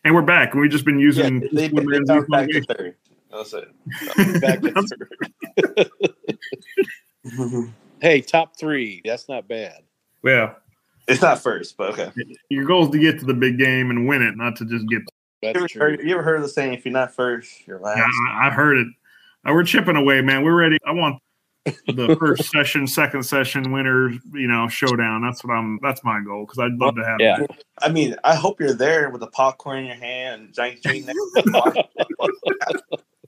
and 0.05 0.15
we're 0.15 0.23
back, 0.23 0.53
and 0.53 0.61
we've 0.61 0.71
just 0.71 0.85
been 0.85 0.99
Yeah, 0.99 1.05
using. 1.07 1.41
they, 1.53 1.69
they, 1.69 1.69
they 1.69 2.01
bounced 2.07 2.29
back 2.31 2.49
to 2.51 2.63
third. 2.63 2.97
That's 3.33 3.53
it. 3.53 3.69
Back 4.41 4.61
to 4.61 5.89
third. 7.27 7.73
Hey, 8.01 8.21
top 8.21 8.57
three. 8.57 9.01
That's 9.05 9.29
not 9.29 9.49
bad. 9.49 9.79
well, 10.23 10.57
It's 11.09 11.21
not 11.23 11.43
first, 11.43 11.77
but 11.77 11.99
okay. 11.99 12.13
your 12.49 12.65
goal 12.65 12.85
is 12.85 12.91
to 12.91 12.99
get 12.99 13.19
to 13.21 13.25
the 13.25 13.35
big 13.35 13.59
game 13.59 13.91
and 13.91 14.07
win 14.07 14.23
it, 14.23 14.37
not 14.37 14.55
to 14.57 14.65
just 14.65 14.87
get. 14.89 15.03
You 15.43 15.49
ever, 15.51 15.67
true. 15.69 15.81
heard, 15.81 16.01
you 16.03 16.15
ever 16.15 16.23
heard 16.23 16.37
of 16.37 16.43
the 16.43 16.49
saying, 16.49 16.75
if 16.75 16.85
you're 16.85 16.93
not 16.93 17.13
first, 17.15 17.67
you're 17.67 17.79
last? 17.81 17.99
Yeah, 17.99 18.07
I, 18.33 18.47
I've 18.47 18.53
heard 18.53 18.79
it. 18.79 18.87
Uh, 19.47 19.53
we're 19.53 19.65
chipping 19.65 19.97
away, 19.97 20.21
man. 20.23 20.43
We're 20.45 20.55
ready. 20.55 20.79
I 20.87 20.93
want 20.93 21.21
the 21.65 22.17
first 22.21 22.51
session, 22.51 22.87
second 22.87 23.23
session 23.23 23.73
winner, 23.73 24.11
you 24.33 24.47
know, 24.49 24.69
showdown. 24.69 25.23
That's 25.23 25.43
what 25.45 25.53
I'm. 25.55 25.79
That's 25.83 26.05
my 26.05 26.21
goal 26.23 26.45
because 26.45 26.59
I'd 26.59 26.73
love 26.79 26.97
to 26.97 27.05
have. 27.05 27.17
Yeah. 27.21 27.39
that. 27.41 27.65
I 27.83 27.89
mean, 27.91 28.17
I 28.25 28.35
hope 28.35 28.61
you're 28.61 28.75
there 28.75 29.11
with 29.11 29.21
the 29.21 29.29
popcorn 29.29 29.79
in 29.81 29.87
your 29.87 29.95
hand 29.97 30.43
and 30.43 30.55
giant 30.55 30.83
drink 30.83 31.09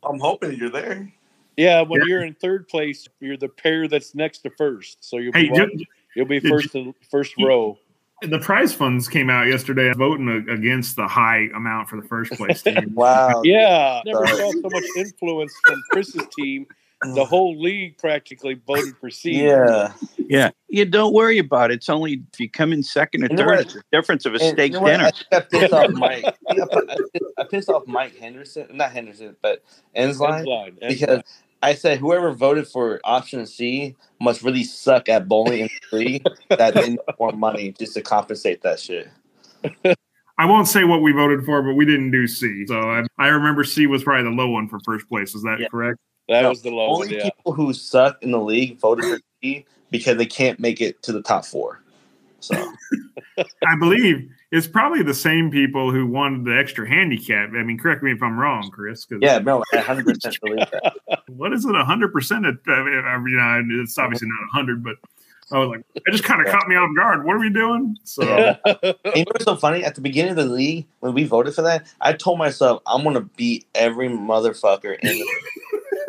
I'm 0.04 0.20
hoping 0.20 0.52
you're 0.58 0.70
there. 0.70 1.10
Yeah, 1.56 1.80
when 1.82 2.00
Yeah. 2.02 2.06
you're 2.08 2.22
in 2.24 2.34
third 2.34 2.68
place, 2.68 3.08
you're 3.20 3.36
the 3.38 3.48
pair 3.48 3.88
that's 3.88 4.14
next 4.14 4.38
to 4.40 4.50
first. 4.50 5.02
So 5.04 5.16
you'll 5.16 5.32
Hey, 5.32 5.48
be 5.48 5.56
ju- 5.56 5.84
you'll 6.14 6.26
be 6.26 6.38
did 6.40 6.50
first 6.50 6.74
in 6.74 6.94
first 7.10 7.34
row. 7.40 7.78
the 8.22 8.38
prize 8.38 8.72
funds 8.74 9.08
came 9.08 9.30
out 9.30 9.46
yesterday 9.46 9.92
voting 9.96 10.28
against 10.50 10.96
the 10.96 11.06
high 11.08 11.48
amount 11.54 11.88
for 11.88 12.00
the 12.00 12.06
first 12.06 12.32
place 12.32 12.62
team. 12.62 12.90
Wow. 12.94 13.40
Yeah, 13.44 14.02
never 14.04 14.26
Sorry. 14.26 14.38
saw 14.38 14.50
so 14.52 14.68
much 14.70 14.84
influence 14.98 15.54
from 15.66 15.82
Chris's 15.90 16.26
team. 16.38 16.66
The 17.02 17.24
whole 17.24 17.60
league 17.60 17.98
practically 17.98 18.54
voted 18.66 18.96
for 18.98 19.10
C. 19.10 19.44
Yeah. 19.44 19.92
Yeah. 20.16 20.50
You 20.68 20.84
don't 20.86 21.12
worry 21.12 21.38
about 21.38 21.70
it. 21.70 21.74
It's 21.74 21.88
only 21.90 22.22
if 22.32 22.40
you 22.40 22.50
come 22.50 22.72
in 22.72 22.82
second 22.82 23.22
or 23.24 23.28
You 23.30 23.36
third, 23.36 23.60
it's 23.60 23.74
the 23.74 23.82
difference 23.92 24.24
of 24.24 24.34
a 24.34 24.38
steak 24.38 24.72
you 24.72 24.80
know 24.80 24.86
dinner. 24.86 25.10
I 25.32 25.36
I 25.36 25.40
pissed 25.40 25.72
off 25.74 25.90
Mike. 25.92 26.24
I, 26.48 26.54
think 26.54 26.62
I 26.62 26.66
put- 26.74 26.90
I 27.38 27.44
pissed- 27.44 27.68
off 27.68 27.86
Mike 27.86 28.16
Henderson, 28.16 28.66
not 28.72 28.92
Henderson, 28.92 29.36
but 29.42 29.62
Ensline. 29.94 30.46
Line, 30.46 30.78
because 30.88 31.22
I 31.62 31.74
said 31.74 31.98
whoever 31.98 32.32
voted 32.32 32.66
for 32.66 32.98
option 33.04 33.44
C 33.46 33.94
must 34.20 34.42
really 34.42 34.64
suck 34.64 35.08
at 35.10 35.28
bowling 35.28 35.62
and 35.62 35.70
three 35.90 36.22
that 36.48 36.74
they 36.74 36.90
need 36.90 36.98
more 37.20 37.32
money 37.32 37.72
just 37.78 37.92
to 37.94 38.02
compensate 38.02 38.62
that 38.62 38.80
shit. 38.80 39.08
I 40.38 40.44
won't 40.46 40.66
say 40.68 40.84
what 40.84 41.02
we 41.02 41.12
voted 41.12 41.44
for, 41.44 41.62
but 41.62 41.74
we 41.74 41.84
didn't 41.84 42.10
do 42.10 42.26
C. 42.26 42.64
So 42.66 42.78
I, 42.78 43.02
I 43.18 43.28
remember 43.28 43.64
C 43.64 43.86
was 43.86 44.02
probably 44.02 44.24
the 44.24 44.36
low 44.36 44.48
one 44.48 44.68
for 44.68 44.78
first 44.84 45.08
place. 45.08 45.34
Is 45.34 45.42
that 45.42 45.58
Yeah. 45.60 45.68
correct? 45.68 45.98
That 46.28 46.42
No, 46.42 46.50
was 46.50 46.62
the 46.62 46.70
low 46.70 46.88
one. 46.90 47.02
Only 47.02 47.16
Yeah. 47.16 47.22
people 47.24 47.52
who 47.52 47.72
suck 47.72 48.22
in 48.22 48.30
the 48.32 48.40
league 48.40 48.78
voted 48.78 49.04
for 49.06 49.18
C 49.42 49.64
because 49.90 50.16
they 50.16 50.26
can't 50.26 50.58
make 50.58 50.80
it 50.80 51.02
to 51.04 51.12
the 51.12 51.22
top 51.22 51.44
four. 51.44 51.80
So 52.40 52.54
I 53.38 53.76
believe 53.78 54.28
it's 54.50 54.66
probably 54.66 55.02
the 55.02 55.14
same 55.14 55.50
people 55.50 55.90
who 55.90 56.06
wanted 56.06 56.44
the 56.44 56.56
extra 56.56 56.88
handicap. 56.88 57.50
I 57.54 57.62
mean, 57.62 57.78
correct 57.78 58.02
me 58.02 58.12
if 58.12 58.22
I'm 58.22 58.38
wrong, 58.38 58.70
Chris. 58.70 59.04
'cause 59.04 59.18
yeah, 59.20 59.38
no, 59.38 59.62
I 59.72 59.76
100 59.78 60.04
percent 60.04 60.38
believe 60.40 60.66
that. 60.70 60.94
what 61.28 61.52
is 61.52 61.64
it? 61.64 61.74
hundred 61.74 62.12
percent? 62.12 62.46
I 62.46 62.50
mean, 62.82 63.04
I 63.06 63.18
mean, 63.18 63.80
it's 63.82 63.98
obviously 63.98 64.28
not 64.28 64.48
hundred, 64.52 64.82
but 64.82 64.96
I 65.52 65.58
was 65.58 65.68
like, 65.68 65.84
it 65.94 66.10
just 66.10 66.24
kind 66.24 66.44
of 66.44 66.52
caught 66.52 66.68
me 66.68 66.74
off 66.76 66.94
guard. 66.96 67.24
What 67.24 67.36
are 67.36 67.40
we 67.40 67.50
doing? 67.50 67.96
So 68.04 68.56
you 68.66 68.66
know 68.82 69.24
what's 69.26 69.44
so 69.44 69.56
funny? 69.56 69.84
At 69.84 69.94
the 69.94 70.00
beginning 70.00 70.30
of 70.32 70.36
the 70.36 70.44
league, 70.46 70.86
when 71.00 71.14
we 71.14 71.24
voted 71.24 71.54
for 71.54 71.62
that, 71.62 71.86
I 72.00 72.12
told 72.14 72.38
myself 72.38 72.82
I'm 72.86 73.04
gonna 73.04 73.20
beat 73.36 73.66
every 73.74 74.08
motherfucker 74.08 74.98
in 74.98 75.08
the 75.08 75.26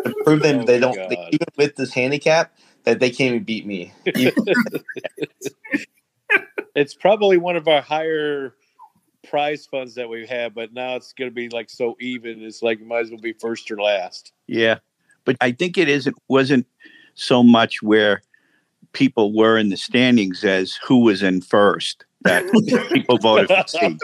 to 0.05 0.15
prove 0.23 0.41
them 0.41 0.59
Oh 0.61 0.65
they 0.65 0.79
don't 0.79 0.95
they, 1.09 1.29
even 1.31 1.47
with 1.57 1.75
this 1.75 1.93
handicap 1.93 2.53
that 2.83 2.99
they 2.99 3.09
can't 3.09 3.35
even 3.35 3.43
beat 3.43 3.65
me. 3.65 3.93
It's 6.75 6.93
probably 6.93 7.37
one 7.37 7.55
of 7.55 7.67
our 7.67 7.81
higher 7.81 8.53
prize 9.27 9.65
funds 9.65 9.95
that 9.95 10.07
we've 10.07 10.29
had, 10.29 10.53
but 10.53 10.73
now 10.73 10.95
it's 10.95 11.11
going 11.11 11.31
to 11.31 11.33
be 11.33 11.49
like 11.49 11.71
so 11.71 11.95
even. 11.99 12.43
It's 12.43 12.61
like 12.61 12.79
you 12.79 12.85
might 12.85 12.99
as 12.99 13.09
well 13.09 13.19
be 13.19 13.33
first 13.33 13.71
or 13.71 13.81
last. 13.81 14.31
Yeah. 14.45 14.77
But 15.25 15.37
I 15.41 15.53
think 15.53 15.79
it 15.79 15.89
isn't 15.89 16.15
wasn't 16.27 16.67
so 17.15 17.41
much 17.41 17.81
where 17.81 18.21
people 18.93 19.35
were 19.35 19.57
in 19.57 19.69
the 19.69 19.77
standings 19.77 20.43
as 20.43 20.77
who 20.85 20.99
was 20.99 21.23
in 21.23 21.41
first 21.41 22.05
that 22.21 22.45
people 22.93 23.17
voted 23.17 23.47
for 23.47 23.63
C. 23.67 23.97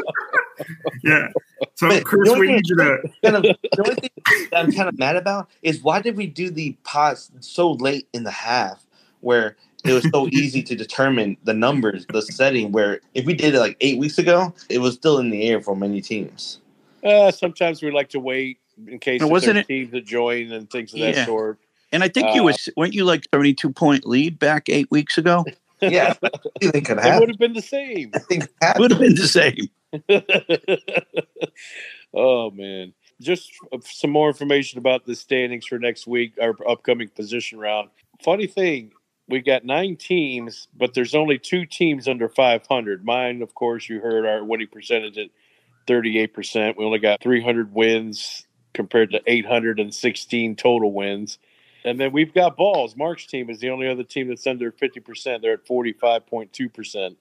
yeah. 1.04 1.28
So 1.76 1.90
But 1.90 2.04
Chris, 2.06 2.30
the 2.30 2.36
only 2.36 2.42
we 2.42 2.48
thing- 2.48 2.56
need 2.58 2.68
you 2.70 2.76
to. 2.78 3.10
kind 3.24 3.36
of, 3.38 3.42
the 3.44 3.84
only 3.84 3.96
thing 3.96 4.10
that 4.52 4.60
I'm 4.66 4.72
kind 4.72 4.90
of 4.90 4.98
mad 4.98 5.16
about 5.16 5.50
is 5.62 5.82
why 5.82 6.02
did 6.02 6.16
we 6.18 6.28
do 6.28 6.50
the 6.50 6.76
pots 6.84 7.32
so 7.40 7.72
late 7.74 8.08
in 8.14 8.24
the 8.24 8.32
half 8.32 8.86
where 9.22 9.56
it 9.86 9.92
was 9.94 10.08
so 10.12 10.28
easy 10.30 10.64
to 10.64 10.76
determine 10.76 11.36
the 11.44 11.54
numbers, 11.54 12.06
the 12.12 12.22
setting. 12.22 12.72
Where 12.72 13.02
if 13.14 13.26
we 13.26 13.34
did 13.34 13.54
it 13.56 13.60
like 13.60 13.78
eight 13.82 13.98
weeks 13.98 14.18
ago, 14.18 14.54
it 14.70 14.80
was 14.80 14.94
still 14.96 15.18
in 15.20 15.30
the 15.30 15.50
air 15.50 15.62
for 15.62 15.76
many 15.76 16.02
teams. 16.02 16.60
Uh, 17.04 17.32
sometimes 17.32 17.82
we 17.82 17.92
like 17.92 18.10
to 18.10 18.20
wait 18.20 18.60
in 18.88 18.98
case 19.00 19.22
Now, 19.22 19.28
wasn't 19.28 19.58
it- 19.60 19.68
teams 19.68 19.92
to 19.92 20.02
join 20.02 20.52
and 20.52 20.70
things 20.70 20.94
of 20.94 21.00
that 21.02 21.26
sort. 21.26 21.60
And 21.92 22.04
I 22.04 22.08
think 22.08 22.34
you 22.34 22.42
Uh, 22.42 22.46
was 22.46 22.70
weren't 22.76 22.94
you 22.94 23.06
like 23.06 23.24
seventy 23.32 23.54
two 23.54 23.72
point 23.72 24.06
lead 24.08 24.40
back 24.40 24.68
eight 24.70 24.90
weeks 24.92 25.18
ago? 25.18 25.46
Yeah, 25.82 26.14
I 26.24 26.30
think 26.70 26.86
could 26.86 26.98
It 27.00 27.20
would 27.20 27.28
have 27.28 27.38
been 27.38 27.52
the 27.52 27.62
same. 27.62 28.12
I 28.16 28.20
think 28.20 28.46
it. 28.46 28.80
Would 28.80 28.92
have 28.92 29.02
been 29.02 29.16
the 29.16 29.28
same. 29.28 29.68
oh 32.14 32.52
man. 32.52 32.94
Just 33.22 33.52
uh, 33.72 33.78
some 33.84 34.10
more 34.10 34.28
information 34.28 34.80
about 34.80 35.06
the 35.06 35.16
standings 35.16 35.68
for 35.68 35.80
next 35.80 36.08
week 36.08 36.34
our 36.42 36.56
upcoming 36.68 37.10
position 37.10 37.60
round. 37.60 37.90
Funny 38.24 38.48
thing 38.48 38.92
we 39.28 39.42
got 39.42 39.64
nine 39.66 39.96
teams 39.96 40.68
but 40.76 40.94
there's 40.94 41.16
only 41.16 41.40
two 41.40 41.66
teams 41.66 42.08
under 42.08 42.28
500 42.28 43.06
mine 43.06 43.42
of 43.42 43.56
course 43.56 43.88
you 43.88 44.00
heard 44.00 44.26
our 44.26 44.44
winning 44.44 44.68
percentage 44.68 45.18
at 45.18 45.30
38% 45.88 46.78
we 46.78 46.86
only 46.86 47.00
got 47.00 47.22
300 47.22 47.74
wins 47.74 48.46
compared 48.74 49.12
to 49.12 49.22
816 49.28 50.56
total 50.56 50.92
wins. 50.92 51.38
And 51.86 52.00
then 52.00 52.12
we've 52.12 52.34
got 52.34 52.56
balls. 52.58 52.96
Mark's 52.96 53.26
team 53.26 53.50
is 53.50 53.60
the 53.60 53.70
only 53.70 53.88
other 53.88 54.04
team 54.04 54.30
that's 54.30 54.48
under 54.48 54.72
50% 54.72 55.42
they're 55.42 55.54
at 55.54 55.68
45.2% 55.68 57.16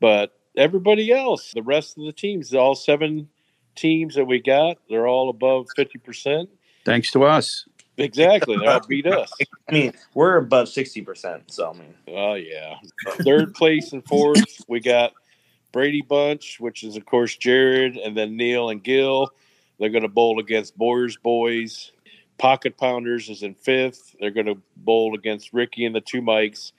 but 0.00 0.39
everybody 0.56 1.12
else, 1.12 1.52
the 1.52 1.62
rest 1.62 1.98
of 1.98 2.04
the 2.04 2.12
teams, 2.12 2.54
all 2.54 2.74
seven 2.74 3.28
teams 3.76 4.14
that 4.14 4.24
we 4.24 4.40
got, 4.40 4.78
they're 4.88 5.06
all 5.06 5.30
above 5.30 5.66
50%. 5.78 6.48
Thanks 6.84 7.10
to 7.12 7.24
us. 7.24 7.66
Exactly. 7.96 8.56
They 8.56 8.66
all 8.66 8.86
beat 8.86 9.06
us. 9.06 9.30
I 9.68 9.72
mean, 9.72 9.92
we're 10.14 10.36
above 10.36 10.68
sixty 10.70 11.02
percent. 11.02 11.52
So 11.52 11.70
I 11.70 11.72
mean, 11.74 11.94
Oh, 12.08 12.34
yeah. 12.34 12.76
Third 13.22 13.54
place 13.54 13.92
and 13.92 14.04
fourth, 14.06 14.64
we 14.68 14.80
got 14.80 15.12
Brady 15.72 16.00
Bunch, 16.02 16.58
which 16.58 16.82
is, 16.82 16.96
of 16.96 17.04
course, 17.04 17.36
Jarrod, 17.36 17.98
and 18.04 18.16
then 18.16 18.36
Neil 18.36 18.70
and 18.70 18.82
Gil. 18.82 19.28
They're 19.78 19.90
going 19.90 20.02
to 20.02 20.08
bowl 20.08 20.40
against 20.40 20.76
Boyers 20.76 21.16
Boys. 21.18 21.92
Pocket 22.38 22.78
Pounders 22.78 23.28
is 23.28 23.42
in 23.42 23.54
fifth. 23.54 24.16
They're 24.18 24.30
going 24.30 24.46
to 24.46 24.56
bowl 24.76 25.14
against 25.14 25.52
Ricky 25.52 25.84
and 25.84 25.94
the 25.94 26.00
two 26.00 26.22
Mikes. 26.22 26.72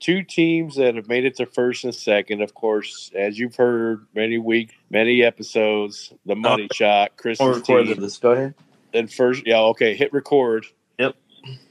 Two 0.00 0.22
teams 0.22 0.76
that 0.76 0.94
have 0.94 1.08
made 1.08 1.24
it 1.24 1.36
to 1.36 1.46
first 1.46 1.84
and 1.84 1.94
second, 1.94 2.40
of 2.40 2.54
course, 2.54 3.10
as 3.16 3.38
you've 3.38 3.56
heard 3.56 4.06
many 4.14 4.38
weeks, 4.38 4.74
many 4.90 5.22
episodes, 5.22 6.12
the 6.24 6.32
uh, 6.32 6.36
money 6.36 6.68
shot, 6.72 7.10
we'll 7.12 7.22
Chris's 7.36 7.46
record 7.68 7.86
team. 7.86 8.00
this. 8.00 8.18
Go 8.18 8.32
ahead. 8.32 8.54
And 8.94 9.12
first, 9.12 9.42
yeah, 9.46 9.58
okay, 9.60 9.94
hit 9.96 10.12
record. 10.12 10.66
Yep. 10.98 11.14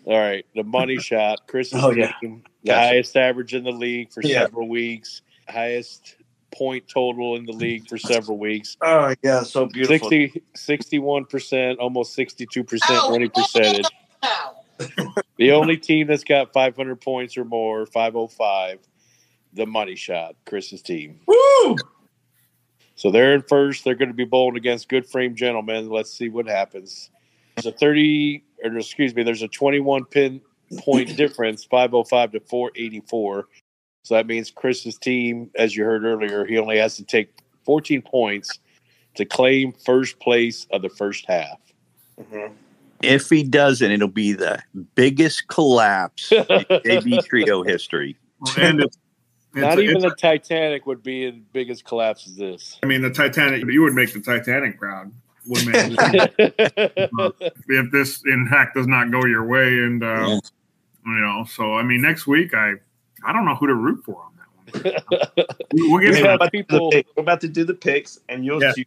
All 0.06 0.20
right, 0.20 0.46
the 0.56 0.64
money 0.64 0.98
shot, 1.00 1.48
Chris's 1.48 1.82
Oh, 1.84 1.92
yeah. 1.92 2.14
team, 2.22 2.44
the 2.64 2.72
Gotcha. 2.72 2.88
highest 2.88 3.16
average 3.16 3.54
in 3.54 3.64
the 3.64 3.72
league 3.72 4.12
for 4.12 4.22
Yeah. 4.22 4.44
several 4.44 4.68
weeks, 4.68 5.22
highest 5.48 6.16
point 6.52 6.88
total 6.88 7.36
in 7.38 7.46
the 7.46 7.52
league 7.54 7.88
for 7.88 7.98
several 7.98 8.38
weeks. 8.38 8.78
Oh 8.82 9.14
yeah, 9.24 9.44
so 9.44 9.66
beautiful. 9.68 10.10
60, 10.10 10.42
61%, 10.56 11.78
almost 11.80 12.18
62% 12.18 13.12
winning 13.12 13.30
percentage. 13.30 13.86
The 15.38 15.52
only 15.52 15.78
team 15.78 16.08
that's 16.08 16.24
got 16.24 16.52
500 16.54 17.00
points 17.00 17.38
or 17.38 17.46
more, 17.46 17.86
505, 17.86 18.80
the 19.54 19.66
money 19.66 19.96
shot, 19.96 20.36
Chris's 20.46 20.82
team. 20.82 21.20
Woo! 21.28 21.76
So 22.96 23.12
they're 23.12 23.36
in 23.36 23.44
first. 23.44 23.84
They're 23.84 23.96
going 23.96 24.10
to 24.10 24.16
be 24.16 24.26
bowling 24.26 24.58
against 24.58 24.90
good 24.90 25.08
frame 25.08 25.36
gentlemen. 25.36 25.90
Let's 25.90 26.12
see 26.12 26.30
what 26.30 26.48
happens. 26.48 27.12
There's 27.56 27.68
a 27.68 27.72
30, 27.72 28.44
or 28.64 28.78
excuse 28.78 29.14
me, 29.16 29.24
there's 29.24 29.44
a 29.44 29.48
21 29.48 30.06
pin 30.06 30.42
point 30.80 31.16
difference, 31.18 31.64
505 31.64 32.32
to 32.32 32.40
484. 32.40 33.48
So 34.04 34.16
that 34.16 34.26
means 34.26 34.50
Chris's 34.50 34.98
team, 34.98 35.52
as 35.56 35.76
you 35.76 35.84
heard 35.84 36.06
earlier, 36.06 36.46
he 36.46 36.58
only 36.58 36.78
has 36.78 36.96
to 36.98 37.04
take 37.04 37.30
14 37.66 38.02
points 38.02 38.60
to 39.16 39.26
claim 39.26 39.74
first 39.74 40.20
place 40.20 40.66
of 40.72 40.82
the 40.82 40.90
first 40.90 41.26
half. 41.28 41.60
Mhm. 42.20 42.54
If 43.02 43.30
he 43.30 43.44
doesn't, 43.44 43.92
it'll 43.92 44.08
be 44.08 44.34
the 44.34 44.62
biggest 44.96 45.48
collapse 45.48 46.32
in 46.32 46.44
JB 46.46 47.26
Trio 47.26 47.64
history. 47.64 48.18
And 48.58 48.82
it's, 48.82 48.98
it's, 49.54 49.62
Not 49.62 49.80
even 49.80 49.98
it's- 49.98 50.12
the 50.12 50.16
Titanic 50.16 50.86
would 50.86 51.04
be 51.04 51.26
as 51.26 51.36
big 51.54 51.70
as 51.70 51.82
collapse 51.82 52.28
as 52.28 52.36
this. 52.36 52.80
I 52.84 52.86
mean, 52.88 53.02
the 53.02 53.10
Titanic. 53.10 53.64
You 53.68 53.82
would 53.84 53.94
make 53.94 54.14
the 54.14 54.20
Titanic 54.22 54.78
proud. 54.80 55.12
If 57.70 57.92
this 57.92 58.22
in 58.26 58.48
fact 58.50 58.76
does 58.76 58.88
not 58.88 59.12
go 59.12 59.26
your 59.26 59.46
way, 59.46 59.68
and 59.80 60.04
uh, 60.04 60.08
Yeah. 60.28 60.40
you 61.06 61.20
know. 61.22 61.46
So 61.50 61.76
I 61.76 61.84
mean, 61.84 62.02
next 62.02 62.28
week 62.28 62.54
I 62.54 62.74
I 63.26 63.32
don't 63.34 63.46
know 63.46 63.56
who 63.56 63.68
to 63.68 63.76
root 63.76 64.04
for 64.06 64.26
on 64.76 64.82
that 64.84 65.04
one. 65.36 65.46
We'll 65.74 66.00
get 66.00 66.16
You'd 66.16 66.22
to 66.24 66.30
have 66.30 66.40
that. 66.40 66.52
people, 66.52 66.90
The 66.90 66.98
pick. 66.98 67.08
We're 67.16 67.22
about 67.24 67.42
to 67.42 67.48
do 67.48 67.64
the 67.64 67.74
picks, 67.74 68.20
and 68.30 68.44
you'll 68.46 68.62
Yeah. 68.62 68.72
see. 68.74 68.86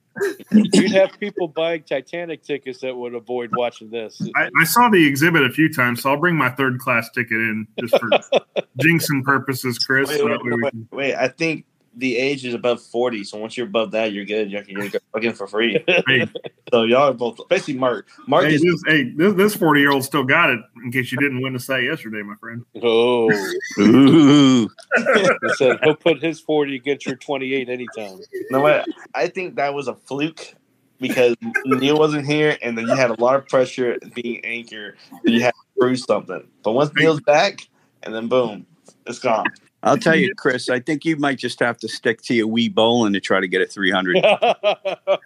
you'd 0.53 0.93
have 0.93 1.19
people 1.21 1.49
buying 1.49 1.83
Titanic 1.83 2.43
tickets 2.43 2.81
that 2.81 2.97
would 2.97 3.14
avoid 3.14 3.51
watching 3.57 3.90
this. 3.90 4.21
I, 4.37 4.49
I 4.61 4.64
saw 4.64 4.88
the 4.88 5.07
exhibit 5.07 5.43
a 5.43 5.51
few 5.51 5.73
times, 5.73 6.03
so 6.03 6.11
I'll 6.11 6.16
bring 6.21 6.37
my 6.37 6.51
third 6.51 6.79
class 6.79 7.11
ticket 7.11 7.33
in 7.38 7.66
just 7.81 7.99
for 7.99 8.09
jinxing 8.81 9.25
purposes, 9.25 9.79
Chris. 9.79 10.09
Wait, 10.09 10.19
so 10.19 10.27
wait, 10.27 10.33
that 10.43 10.71
wait, 10.73 10.75
wait, 10.93 11.14
I 11.14 11.29
think 11.29 11.64
the 11.96 12.16
age 12.16 12.44
is 12.44 12.55
above 12.55 12.83
forty. 12.83 13.24
So 13.24 13.38
once 13.38 13.57
you're 13.57 13.66
above 13.66 13.90
that, 13.92 14.12
you're 14.12 14.24
good. 14.24 14.50
You 14.50 14.62
can 14.62 14.88
go 14.88 14.98
fucking 15.12 15.35
for 15.35 15.46
free. 15.46 15.85
Hey, 16.07 16.26
So 16.70 16.85
y'all 16.85 17.11
are 17.11 17.12
both, 17.12 17.38
especially 17.41 17.74
Mark. 17.74 18.09
Mark 18.26 18.47
hey, 18.47 18.55
is 18.55 18.62
this, 18.62 18.82
hey, 18.86 19.11
this, 19.11 19.34
this 19.34 19.57
40 19.57 19.80
year 19.80 19.91
old 19.91 20.05
still 20.05 20.24
got 20.24 20.51
it 20.51 20.61
in 20.82 20.93
case 20.93 21.11
you 21.12 21.18
didn't 21.18 21.43
win 21.43 21.53
the 21.53 21.59
site 21.59 21.84
yesterday, 21.84 22.22
my 22.22 22.34
friend. 22.36 22.64
Oh, 22.82 23.30
Ooh. 23.78 24.68
I 24.97 25.53
said 25.55 25.78
he'll 25.82 25.95
put 25.95 26.22
his 26.22 26.41
40 26.41 26.76
against 26.76 27.07
your 27.07 27.16
28 27.16 27.68
anytime. 27.68 28.20
No, 28.51 28.59
know 28.59 28.62
what? 28.62 28.88
I 29.14 29.28
think 29.28 29.57
that 29.57 29.74
was 29.74 29.88
a 29.88 29.95
fluke 29.95 30.55
because 31.01 31.36
Neil 31.64 31.99
wasn't 31.99 32.26
here, 32.26 32.57
and 32.62 32.76
then 32.76 32.86
you 32.86 32.97
had 32.97 33.11
a 33.11 33.20
lot 33.20 33.36
of 33.36 33.49
pressure 33.49 33.99
being 34.14 34.45
anchor. 34.45 34.97
And 35.24 35.34
you 35.34 35.43
had 35.43 35.51
to 35.51 35.80
prove 35.80 35.99
something. 35.99 36.47
But 36.62 36.72
once 36.72 36.93
Neil's 36.95 37.20
back, 37.20 37.68
and 38.03 38.14
then 38.14 38.28
boom, 38.28 38.66
it's 39.07 39.18
gone. 39.18 39.47
I'll 39.83 39.99
tell 39.99 40.16
you, 40.16 40.35
Chris, 40.37 40.68
I 40.68 40.81
think 40.81 41.05
you 41.05 41.16
might 41.16 41.39
just 41.39 41.59
have 41.61 41.78
to 41.78 41.89
stick 41.89 42.20
to 42.22 42.35
your 42.35 42.47
wee 42.47 42.68
bowling 42.68 43.12
to 43.14 43.20
try 43.20 43.41
to 43.41 43.49
get 43.49 43.62
a 43.62 43.66
300. 43.66 44.16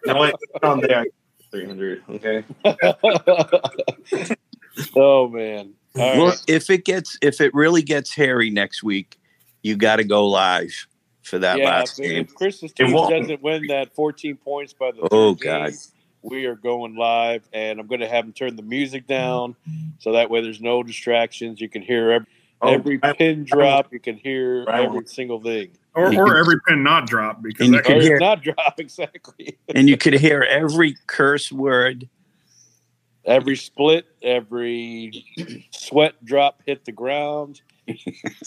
You 0.06 0.12
know 0.12 0.16
what? 0.18 0.34
On 0.62 0.80
there, 0.80 1.06
three 1.50 1.66
hundred. 1.66 2.02
Okay. 2.10 2.44
Oh 4.96 5.28
man. 5.28 5.72
All 5.96 6.02
right. 6.02 6.18
Well, 6.18 6.34
if 6.48 6.68
it 6.68 6.84
gets 6.84 7.16
if 7.22 7.40
it 7.40 7.54
really 7.54 7.82
gets 7.82 8.14
hairy 8.14 8.50
next 8.50 8.82
week, 8.82 9.16
you 9.62 9.76
got 9.76 9.96
to 9.96 10.04
go 10.04 10.26
live 10.26 10.72
for 11.22 11.38
that 11.38 11.58
yeah, 11.58 11.64
last 11.66 12.00
if, 12.00 12.06
game. 12.08 12.24
if 12.24 12.34
Chris's 12.34 12.72
team 12.72 12.92
won't. 12.92 13.10
doesn't 13.12 13.40
win 13.42 13.66
that 13.68 13.94
14 13.94 14.36
points 14.36 14.72
by 14.72 14.90
the 14.90 15.08
Oh, 15.12 15.34
third 15.34 15.40
game, 15.42 15.62
God. 15.62 15.72
we 16.22 16.46
are 16.46 16.56
going 16.56 16.96
live, 16.96 17.48
and 17.52 17.78
I'm 17.78 17.86
going 17.86 18.00
to 18.00 18.08
have 18.08 18.24
them 18.24 18.32
turn 18.32 18.56
the 18.56 18.62
music 18.62 19.06
down 19.06 19.54
so 20.00 20.12
that 20.12 20.28
way 20.28 20.40
there's 20.42 20.60
no 20.60 20.82
distractions. 20.82 21.60
You 21.60 21.68
can 21.68 21.80
hear 21.82 22.10
every, 22.10 22.26
Oh, 22.62 22.68
every 22.74 22.98
I- 23.02 23.12
pin 23.12 23.44
drop. 23.44 23.92
You 23.92 24.00
can 24.00 24.16
hear 24.16 24.64
Right. 24.64 24.84
every 24.84 25.06
single 25.06 25.40
thing. 25.40 25.70
Or, 25.94 26.06
or 26.06 26.26
can- 26.26 26.36
every 26.36 26.56
pin 26.66 26.82
not 26.82 27.06
drop 27.06 27.42
because 27.42 27.66
you 27.68 27.72
that 27.74 27.84
can 27.84 27.94
could, 27.96 28.02
hear- 28.02 28.18
not 28.20 28.42
drop 28.42 28.78
exactly. 28.78 29.58
and 29.74 29.88
you 29.88 29.96
could 29.96 30.14
hear 30.14 30.42
every 30.42 30.96
curse 31.06 31.52
word. 31.52 32.08
Every 33.26 33.56
split, 33.56 34.04
every 34.22 35.24
sweat 35.70 36.22
drop 36.24 36.60
hit 36.66 36.84
the 36.84 36.92
ground. 36.92 37.62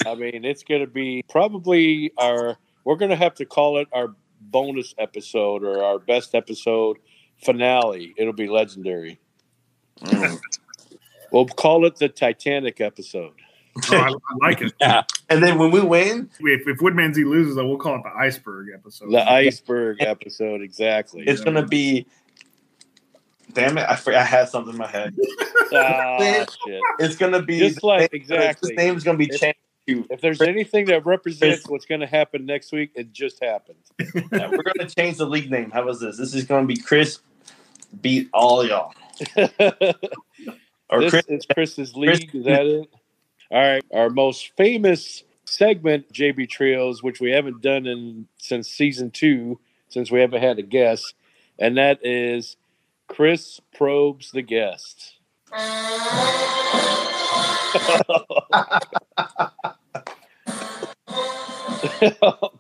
I 0.06 0.14
mean, 0.14 0.46
it's 0.46 0.62
going 0.64 0.82
to 0.82 0.88
be 0.88 1.24
probably 1.30 2.12
our. 2.18 2.58
We're 2.84 2.96
going 2.96 3.10
to 3.10 3.18
have 3.18 3.34
to 3.36 3.46
call 3.46 3.80
it 3.80 3.88
our 3.92 4.14
bonus 4.40 4.94
episode 5.00 5.64
or 5.64 5.84
our 5.84 5.98
best 5.98 6.36
episode 6.36 6.98
finale. 7.44 8.14
It'll 8.18 8.34
be 8.34 8.48
legendary. 8.48 9.20
Mm. 10.02 10.40
We'll 11.32 11.46
call 11.48 11.86
it 11.86 11.96
the 11.96 12.08
Titanic 12.10 12.80
episode. 12.80 13.34
Oh, 13.92 13.96
I, 13.96 14.08
I 14.10 14.48
like 14.48 14.62
it. 14.62 14.74
And 15.30 15.44
then 15.44 15.58
when 15.58 15.72
we 15.72 15.82
win, 15.82 16.30
If, 16.40 16.68
if 16.68 16.78
Woodmansey 16.78 17.26
loses, 17.26 17.56
though, 17.56 17.68
we'll 17.68 17.78
call 17.78 17.96
it 17.98 18.04
the 18.04 18.16
iceberg 18.18 18.68
episode. 18.74 19.12
The 19.12 19.30
iceberg 19.30 19.98
episode, 20.02 20.62
exactly. 20.62 21.24
it's 21.28 21.42
gonna 21.42 21.66
be. 21.66 22.06
Damn 23.54 23.78
it! 23.78 23.82
I 23.82 23.98
I 24.16 24.24
had 24.24 24.50
something 24.50 24.74
in 24.74 24.78
my 24.80 24.88
head. 24.88 25.16
Ah. 25.74 26.16
It's 26.98 27.18
gonna 27.18 27.42
be 27.42 27.60
Just 27.60 27.84
like- 27.84 28.00
name, 28.14 28.22
exactly. 28.22 28.70
His 28.72 28.78
name's 28.78 29.04
gonna 29.04 29.18
be 29.18 29.26
It's- 29.26 29.40
changed 29.42 29.58
to. 29.88 30.06
If 30.10 30.22
there's 30.22 30.40
anything 30.42 30.86
that 30.86 31.06
represents 31.06 31.68
what's 31.68 31.86
going 31.86 32.00
to 32.02 32.08
happen 32.08 32.46
next 32.46 32.72
week, 32.72 32.92
it 32.96 33.12
just 33.12 33.44
happened. 33.44 33.78
Yeah, 34.32 34.50
we're 34.50 34.64
gonna 34.64 34.90
change 34.90 35.18
the 35.18 35.26
league 35.26 35.52
name. 35.52 35.70
How 35.72 35.84
was 35.86 36.00
this? 36.00 36.18
This 36.18 36.34
is 36.34 36.46
gonna 36.46 36.68
be 36.68 36.78
Chris 36.78 37.20
beat 38.02 38.30
all 38.34 38.66
y'all, 38.66 38.94
or 40.90 41.02
this 41.02 41.12
Chris. 41.12 41.26
is 41.28 41.46
Chris's 41.54 41.96
league. 41.96 42.34
Is 42.34 42.46
that 42.46 42.66
it? 42.66 42.88
All 43.52 43.62
right. 43.62 43.84
Our 43.94 44.10
most 44.10 44.52
famous 44.58 45.24
segment, 45.46 46.12
JB 46.12 46.50
Trios, 46.50 47.02
which 47.02 47.20
we 47.20 47.32
haven't 47.32 47.62
done 47.62 47.86
in 47.86 48.28
since 48.38 48.70
season 48.70 49.12
two, 49.12 49.60
since 49.90 50.12
we 50.12 50.20
haven't 50.20 50.42
had 50.42 50.60
a 50.60 50.64
guest, 50.64 51.14
and 51.58 51.78
that 51.78 52.06
is 52.06 52.58
Chris 53.08 53.60
probes 53.76 54.32
the 54.32 54.42
guest. 54.42 55.16
oh, 55.54 56.58
God. 62.22 62.52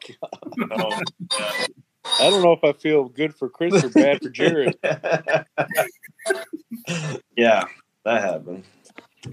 I 2.19 2.29
don't 2.29 2.41
know 2.41 2.53
if 2.53 2.63
I 2.63 2.71
feel 2.73 3.09
good 3.09 3.35
for 3.35 3.49
Chris 3.49 3.83
or 3.83 3.89
bad 3.89 4.21
for 4.21 4.29
Jarrod. 4.29 4.73
yeah, 7.35 7.65
that 8.05 8.23
happened. 8.23 8.63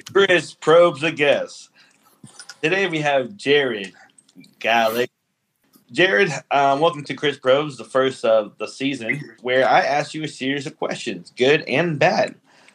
Chris 0.02 0.54
probes 0.54 1.02
a 1.02 1.12
guess. 1.12 1.68
Today 2.62 2.86
we 2.86 3.00
have 3.00 3.30
Jarrod 3.30 3.92
Gallic. 4.58 5.10
Jarrod, 5.92 6.30
um, 6.50 6.80
welcome 6.80 7.04
to 7.04 7.14
Chris 7.14 7.38
Probes, 7.38 7.76
the 7.76 7.84
first 7.84 8.24
of 8.24 8.56
the 8.58 8.66
season, 8.66 9.20
where 9.42 9.68
I 9.68 9.80
ask 9.80 10.14
you 10.14 10.24
a 10.24 10.28
series 10.28 10.66
of 10.66 10.76
questions, 10.76 11.32
good 11.36 11.62
and 11.62 11.98
bad. 11.98 12.34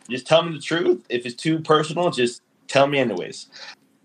Just 0.09 0.27
tell 0.27 0.43
me 0.43 0.53
the 0.53 0.61
truth. 0.61 1.05
If 1.09 1.25
it's 1.25 1.35
too 1.35 1.59
personal, 1.59 2.11
just 2.11 2.41
tell 2.67 2.87
me 2.87 2.99
anyways. 2.99 3.47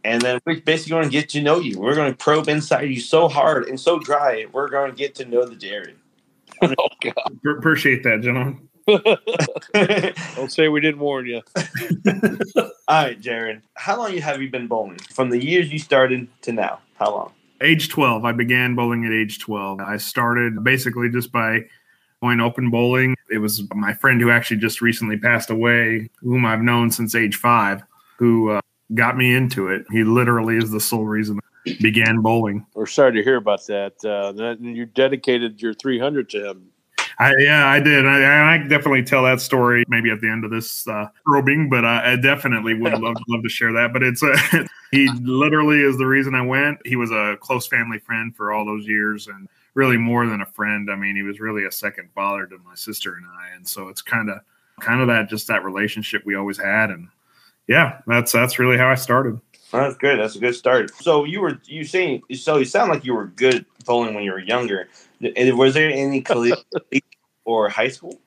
And 0.03 0.21
then 0.21 0.41
we're 0.45 0.61
basically 0.61 0.91
going 0.91 1.05
to 1.05 1.11
get 1.11 1.29
to 1.31 1.43
know 1.43 1.61
you. 1.61 1.79
We're 1.79 1.95
going 1.95 2.13
to 2.13 2.17
probe 2.17 2.49
inside 2.49 2.83
you 2.83 3.01
so 3.01 3.29
hard 3.29 3.69
and 3.69 3.79
so 3.79 3.99
dry. 3.99 4.47
We're 4.53 4.69
going 4.69 4.91
to 4.91 4.97
get 4.97 5.15
to 5.17 5.25
know 5.25 5.45
the 5.45 5.57
Jarrod. 5.57 5.95
Oh, 6.79 6.89
God. 7.03 7.59
Appreciate 7.59 8.03
that, 8.05 8.23
gentlemen. 8.23 8.69
Don't 9.75 10.53
say 10.53 10.69
we 10.69 10.81
didn't 10.81 11.01
warn 11.01 11.27
you. 11.27 11.41
All 12.57 12.71
right, 12.89 13.21
Jarrod. 13.21 13.63
How 13.75 13.97
long 13.99 14.17
have 14.19 14.43
you 14.43 14.51
been 14.51 14.67
bowling? 14.67 14.99
From 14.99 15.31
the 15.31 15.43
years 15.43 15.73
you 15.73 15.79
started 15.79 16.29
to 16.43 16.53
now? 16.53 16.81
How 16.97 17.11
long? 17.13 17.33
Age 17.61 17.89
12. 17.89 18.25
I 18.25 18.33
began 18.33 18.75
bowling 18.75 19.07
at 19.07 19.13
age 19.13 19.39
12. 19.39 19.81
I 19.81 19.97
started 19.97 20.63
basically 20.63 21.09
just 21.09 21.33
by 21.33 21.65
going 22.21 22.41
open 22.41 22.71
bowling. 22.71 23.17
It 23.31 23.39
was 23.39 23.63
my 23.75 23.95
friend 23.95 24.21
who 24.21 24.31
actually 24.31 24.59
just 24.59 24.83
recently 24.83 25.17
passed 25.17 25.51
away, 25.51 26.11
whom 26.21 26.45
I've 26.45 26.63
known 26.63 26.91
since 26.91 27.15
age 27.15 27.37
five, 27.37 27.83
who 28.19 28.51
uh, 28.51 28.61
got 28.95 29.17
me 29.17 29.35
into 29.35 29.69
it. 29.69 29.87
He 29.91 30.05
literally 30.05 30.59
is 30.59 30.71
the 30.71 30.81
sole 30.81 31.07
reason 31.07 31.41
I 31.67 31.77
began 31.81 32.21
bowling. 32.21 32.67
We're 32.75 32.87
sorry 32.87 33.13
to 33.13 33.23
hear 33.23 33.37
about 33.37 33.67
that. 33.67 33.95
Uh, 34.05 34.33
that 34.33 34.61
you 34.61 34.85
dedicated 34.87 35.63
your 35.63 35.73
300 35.73 36.29
to 36.31 36.51
him. 36.51 36.71
I, 37.19 37.33
yeah, 37.39 37.69
I 37.69 37.81
did. 37.81 38.07
I, 38.07 38.55
I 38.55 38.59
definitely 38.59 39.03
tell 39.03 39.25
that 39.25 39.41
story 39.41 39.85
maybe 39.89 40.11
at 40.11 40.21
the 40.21 40.29
end 40.29 40.45
of 40.45 40.51
this 40.51 40.87
uh, 40.89 41.09
probing, 41.25 41.69
but 41.69 41.85
uh, 41.85 42.03
I 42.05 42.17
definitely 42.17 42.75
would 42.75 42.93
love, 43.01 43.17
love 43.29 43.43
to 43.43 43.49
share 43.49 43.73
that. 43.73 43.93
But 43.93 44.03
it's 44.03 44.23
uh, 44.23 44.37
he 44.91 45.09
literally 45.23 45.81
is 45.81 45.97
the 45.99 46.07
reason 46.07 46.35
I 46.35 46.43
went. 46.43 46.79
He 46.85 46.97
was 46.97 47.11
a 47.11 47.37
close 47.41 47.67
family 47.67 47.99
friend 47.99 48.35
for 48.35 48.53
all 48.53 48.65
those 48.65 48.87
years, 48.87 49.29
and 49.29 49.49
really 49.75 49.97
more 49.97 50.27
than 50.27 50.41
a 50.41 50.47
friend. 50.47 50.91
I 50.91 50.97
mean, 50.97 51.17
he 51.17 51.23
was 51.23 51.41
really 51.41 51.65
a 51.65 51.73
second 51.73 52.09
father 52.15 52.47
to 52.47 52.59
my 52.59 52.75
sister 52.75 53.15
and 53.15 53.27
I, 53.27 53.55
and 53.55 53.67
so 53.67 53.89
it's 53.89 54.03
kind 54.03 54.31
of 54.31 54.39
kind 54.81 55.01
of 55.01 55.07
that 55.09 55.29
just 55.29 55.47
that 55.49 55.65
relationship 55.65 56.23
we 56.25 56.35
always 56.35 56.59
had, 56.59 56.91
and 56.91 57.09
yeah, 57.69 58.01
that's 58.07 58.33
that's 58.33 58.59
really 58.59 58.77
how 58.77 58.89
I 58.89 58.97
started. 58.97 59.41
Oh, 59.75 59.81
that's 59.81 59.97
good. 59.97 60.21
That's 60.21 60.37
a 60.37 60.39
good 60.39 60.55
start. 60.55 60.95
So 60.95 61.25
you 61.25 61.41
were 61.41 61.61
you 61.65 61.85
saying 61.85 62.23
so 62.35 62.59
you 62.59 62.65
sound 62.65 62.91
like 62.91 63.05
you 63.05 63.13
were 63.13 63.27
good 63.27 63.67
bowling 63.85 64.15
when 64.15 64.23
you 64.23 64.31
were 64.31 64.39
younger. 64.39 64.89
Was 65.21 65.75
there 65.75 65.91
any 65.91 66.21
collegiate 66.21 66.65
or 67.45 67.69
high 67.69 67.89
school? 67.89 68.21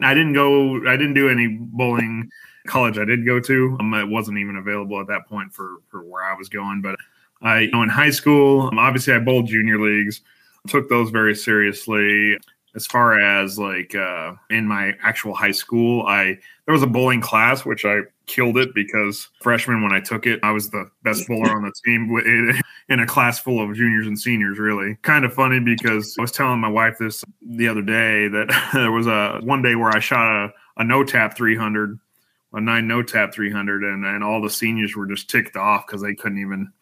I 0.00 0.14
didn't 0.14 0.32
go. 0.32 0.88
I 0.88 0.96
didn't 0.96 1.12
do 1.12 1.28
any 1.28 1.48
bowling 1.48 2.30
college. 2.66 2.96
I 2.96 3.04
did 3.04 3.26
go 3.26 3.38
to. 3.38 3.76
Um, 3.80 3.92
it 3.92 4.08
wasn't 4.08 4.38
even 4.38 4.56
available 4.56 4.98
at 4.98 5.06
that 5.08 5.26
point 5.28 5.52
for 5.52 5.76
for 5.88 6.02
where 6.02 6.24
I 6.24 6.34
was 6.34 6.48
going. 6.48 6.80
But 6.80 6.96
I, 7.42 7.60
you 7.60 7.70
know, 7.70 7.82
in 7.82 7.90
high 7.90 8.10
school, 8.10 8.68
um, 8.68 8.78
obviously 8.78 9.12
I 9.12 9.18
bowled 9.18 9.46
junior 9.46 9.78
leagues. 9.78 10.22
Took 10.68 10.88
those 10.88 11.10
very 11.10 11.34
seriously. 11.34 12.38
As 12.74 12.86
far 12.86 13.20
as 13.20 13.58
like 13.58 13.94
uh, 13.94 14.36
in 14.48 14.66
my 14.66 14.94
actual 15.02 15.34
high 15.34 15.52
school, 15.52 16.06
I 16.06 16.38
there 16.64 16.72
was 16.72 16.82
a 16.82 16.88
bowling 16.88 17.20
class 17.20 17.66
which 17.66 17.84
I 17.84 18.00
killed 18.26 18.58
it 18.58 18.74
because 18.74 19.28
freshman 19.40 19.82
when 19.82 19.92
I 19.92 20.00
took 20.00 20.26
it, 20.26 20.40
I 20.42 20.52
was 20.52 20.70
the 20.70 20.90
best 21.02 21.26
bowler 21.28 21.50
on 21.50 21.62
the 21.62 21.72
team 21.84 22.60
in 22.88 23.00
a 23.00 23.06
class 23.06 23.38
full 23.40 23.62
of 23.62 23.74
juniors 23.76 24.06
and 24.06 24.18
seniors. 24.18 24.58
Really, 24.58 24.96
kind 25.02 25.24
of 25.24 25.32
funny 25.32 25.60
because 25.60 26.16
I 26.18 26.22
was 26.22 26.32
telling 26.32 26.60
my 26.60 26.68
wife 26.68 26.98
this 26.98 27.24
the 27.42 27.68
other 27.68 27.82
day 27.82 28.28
that 28.28 28.70
there 28.74 28.92
was 28.92 29.06
a 29.06 29.40
one 29.42 29.62
day 29.62 29.74
where 29.74 29.90
I 29.90 30.00
shot 30.00 30.46
a, 30.46 30.52
a 30.80 30.84
no 30.84 31.04
tap 31.04 31.36
300, 31.36 31.98
a 32.54 32.60
nine 32.60 32.86
no 32.86 33.02
tap 33.02 33.32
300, 33.32 33.82
and 33.84 34.04
and 34.04 34.24
all 34.24 34.40
the 34.42 34.50
seniors 34.50 34.96
were 34.96 35.06
just 35.06 35.30
ticked 35.30 35.56
off 35.56 35.86
because 35.86 36.02
they 36.02 36.14
couldn't 36.14 36.38
even 36.38 36.72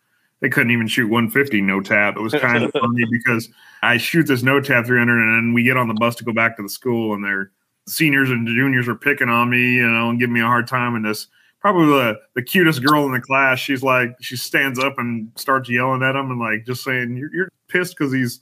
they 0.41 0.49
couldn't 0.49 0.73
even 0.73 0.89
shoot 0.89 1.09
150 1.09 1.61
no 1.63 1.81
tap. 1.81 2.17
It 2.17 2.21
was 2.21 2.35
kind 2.35 2.65
of 2.65 2.73
funny 2.81 3.05
because 3.11 3.49
I 3.83 3.97
shoot 3.97 4.27
this 4.27 4.43
no 4.43 4.61
tap 4.61 4.87
300, 4.87 5.21
and 5.21 5.37
then 5.37 5.53
we 5.55 5.63
get 5.63 5.77
on 5.77 5.89
the 5.89 5.95
bus 5.95 6.17
to 6.17 6.25
go 6.25 6.33
back 6.33 6.57
to 6.57 6.63
the 6.63 6.69
school, 6.69 7.15
and 7.15 7.25
they're 7.25 7.51
seniors 7.87 8.31
and 8.31 8.47
juniors 8.47 8.89
are 8.89 8.95
picking 8.95 9.29
on 9.29 9.51
me, 9.51 9.75
you 9.75 9.89
know, 9.89 10.11
and 10.11 10.19
giving 10.19 10.35
me 10.35 10.41
a 10.41 10.47
hard 10.47 10.67
time. 10.67 10.95
And 10.95 11.05
this 11.05 11.27
probably 11.61 11.87
the, 11.87 12.19
the 12.35 12.43
cutest 12.43 12.85
girl 12.85 13.05
in 13.07 13.13
the 13.13 13.21
class, 13.21 13.59
she's 13.59 13.83
like, 13.83 14.15
she 14.21 14.37
stands 14.37 14.79
up 14.79 14.99
and 14.99 15.31
starts 15.37 15.69
yelling 15.69 16.03
at 16.03 16.17
him 16.17 16.31
and 16.31 16.41
like 16.41 16.67
just 16.67 16.85
saying, 16.85 17.17
"You're, 17.17 17.35
you're 17.35 17.49
pissed 17.69 17.97
because 17.97 18.13
he's 18.13 18.41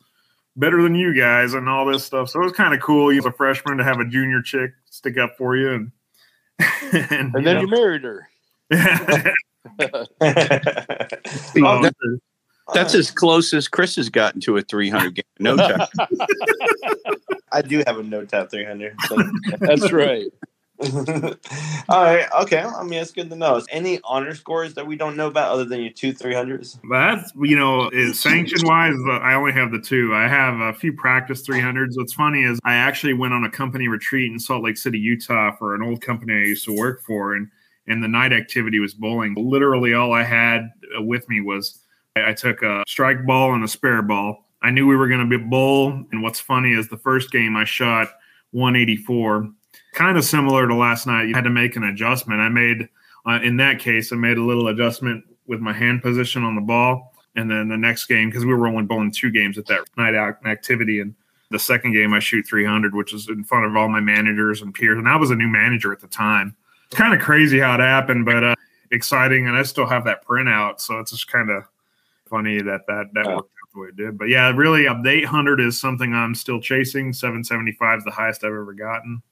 better 0.57 0.83
than 0.83 0.95
you 0.95 1.15
guys 1.15 1.55
and 1.55 1.69
all 1.69 1.87
this 1.87 2.05
stuff." 2.05 2.31
So 2.31 2.41
it 2.41 2.45
was 2.45 2.53
kind 2.53 2.75
of 2.75 2.81
cool. 2.81 3.11
He's 3.11 3.27
a 3.27 3.33
freshman 3.33 3.77
to 3.79 3.85
have 3.85 4.01
a 4.01 4.07
junior 4.07 4.43
chick 4.43 4.73
stick 4.91 5.19
up 5.19 5.37
for 5.37 5.57
you, 5.57 5.71
and 5.73 5.93
and, 7.11 7.35
And 7.35 7.47
then 7.47 7.61
you 7.61 7.69
married 7.69 8.05
her. 8.05 8.29
Oh, 9.81 10.07
that- 11.83 11.95
That's 12.75 12.95
as 12.95 13.11
close 13.11 13.53
as 13.53 13.69
Chris 13.69 13.97
has 13.97 14.09
gotten 14.09 14.41
to 14.43 14.57
a 14.57 14.63
300 14.63 15.15
game. 15.15 15.23
No 15.39 15.57
time. 15.57 15.87
I 17.53 17.63
do 17.63 17.83
have 17.87 17.99
a 17.99 18.03
no 18.03 18.25
tap 18.25 18.51
300. 18.51 18.95
so- 19.09 19.17
That's 19.59 19.91
right. 19.93 20.27
All 21.91 22.03
right. 22.05 22.27
Okay. 22.43 22.59
I 22.63 22.83
mean, 22.85 23.01
it's 23.03 23.11
good 23.11 23.29
to 23.31 23.37
know. 23.37 23.61
Any 23.71 24.01
honor 24.03 24.35
scores 24.35 24.73
that 24.75 24.87
we 24.87 24.97
don't 24.97 25.15
know 25.17 25.27
about 25.27 25.53
other 25.53 25.65
than 25.67 25.81
your 25.83 25.93
two 25.93 26.15
300s? 26.15 26.79
That's 26.91 27.31
you 27.39 27.55
know, 27.57 27.91
sanction 28.13 28.67
wise, 28.67 28.95
I 29.11 29.35
only 29.35 29.53
have 29.53 29.73
the 29.73 29.79
two. 29.81 30.15
I 30.15 30.27
have 30.27 30.59
a 30.61 30.73
few 30.73 30.95
practice 30.95 31.47
300s. 31.47 31.97
What's 31.97 32.15
funny 32.15 32.45
is 32.45 32.59
I 32.65 32.77
actually 32.77 33.13
went 33.13 33.35
on 33.35 33.45
a 33.45 33.51
company 33.51 33.89
retreat 33.89 34.33
in 34.33 34.39
Salt 34.39 34.65
Lake 34.65 34.79
City, 34.79 34.99
Utah, 34.99 35.55
for 35.57 35.75
an 35.75 35.83
old 35.83 36.01
company 36.01 36.33
I 36.33 36.47
used 36.47 36.65
to 36.65 36.75
work 36.77 37.03
for, 37.03 37.35
and 37.35 37.49
and 37.87 38.03
the 38.03 38.09
night 38.09 38.33
activity 38.33 38.79
was 38.79 38.95
bowling. 38.95 39.35
Literally, 39.37 39.93
all 39.93 40.15
I 40.15 40.23
had 40.23 40.71
uh, 40.99 41.03
with 41.03 41.29
me 41.29 41.41
was 41.43 41.80
I 42.17 42.31
I 42.31 42.33
took 42.35 42.63
a 42.63 42.85
strike 42.87 43.25
ball 43.27 43.55
and 43.55 43.65
a 43.65 43.69
spare 43.69 44.03
ball. 44.03 44.47
I 44.63 44.71
knew 44.71 44.87
we 44.87 44.97
were 44.97 45.09
going 45.09 45.29
to 45.29 45.39
be 45.39 45.43
bowl, 45.43 45.91
and 46.13 46.23
what's 46.23 46.41
funny 46.41 46.73
is 46.73 46.89
the 46.89 46.99
first 46.99 47.31
game 47.31 47.57
I 47.57 47.65
shot 47.65 48.09
184, 48.51 49.51
kind 49.95 50.19
of 50.19 50.25
similar 50.25 50.69
to 50.69 50.75
last 50.75 51.07
night. 51.07 51.29
You 51.29 51.35
had 51.35 51.45
to 51.45 51.51
make 51.51 51.77
an 51.77 51.85
adjustment. 51.85 52.41
I 52.41 52.49
made 52.49 52.89
uh, 53.27 53.41
in 53.43 53.57
that 53.59 53.79
case, 53.79 54.13
I 54.13 54.17
made 54.17 54.39
a 54.39 54.45
little 54.45 54.69
adjustment 54.69 55.25
with 55.47 55.61
my 55.61 55.73
hand 55.73 56.03
position 56.03 56.45
on 56.45 56.55
the 56.55 56.61
ball. 56.61 57.13
And 57.37 57.51
then 57.51 57.69
the 57.69 57.77
next 57.77 58.07
game, 58.07 58.29
because 58.29 58.45
we 58.45 58.55
were 58.55 58.67
only 58.67 58.83
bowling 58.83 59.13
two 59.13 59.31
games 59.31 59.57
at 59.57 59.67
that 59.67 59.83
night 59.97 60.15
out 60.15 60.45
activity, 60.47 61.01
and 61.01 61.15
the 61.51 61.59
second 61.59 61.93
game 61.93 62.13
I 62.13 62.19
shoot 62.19 62.47
300, 62.49 62.95
which 62.95 63.15
is 63.15 63.29
in 63.29 63.45
front 63.45 63.67
of 63.67 63.77
all 63.77 63.89
my 63.89 64.01
managers 64.01 64.63
and 64.63 64.75
peers. 64.75 64.99
And 64.99 65.09
I 65.09 65.17
was 65.17 65.31
a 65.31 65.37
new 65.37 65.49
manager 65.49 65.93
at 65.93 66.01
the 66.01 66.09
time. 66.09 66.57
It's 66.87 66.97
kind 66.97 67.15
of 67.15 67.21
crazy 67.21 67.61
how 67.61 67.75
it 67.75 67.81
happened, 67.81 68.25
but 68.25 68.43
uh, 68.43 68.55
exciting. 68.91 69.47
And 69.47 69.57
I 69.57 69.63
still 69.63 69.87
have 69.87 70.05
that 70.05 70.25
printout, 70.27 70.81
so 70.81 70.99
it's 70.99 71.13
just 71.13 71.29
kind 71.29 71.51
of 71.51 71.65
funny 72.31 72.63
that 72.63 72.87
that 72.87 73.13
that 73.15 73.27
Yeah. 73.27 73.37
worked 73.37 73.51
out 73.51 73.75
the 73.75 73.81
way 73.81 73.89
it 73.89 73.97
did. 73.97 74.17
But 74.17 74.29
yeah, 74.29 74.53
really, 74.55 74.87
uh, 74.87 74.95
the 75.03 75.11
800 75.11 75.61
is 75.61 75.79
something 75.79 76.15
I'm 76.15 76.35
still 76.35 76.61
chasing. 76.61 77.13
775 77.13 77.99
is 77.99 78.05
the 78.05 78.11
highest 78.11 78.45
I've 78.45 78.53
ever 78.53 78.73
gotten. 78.73 79.23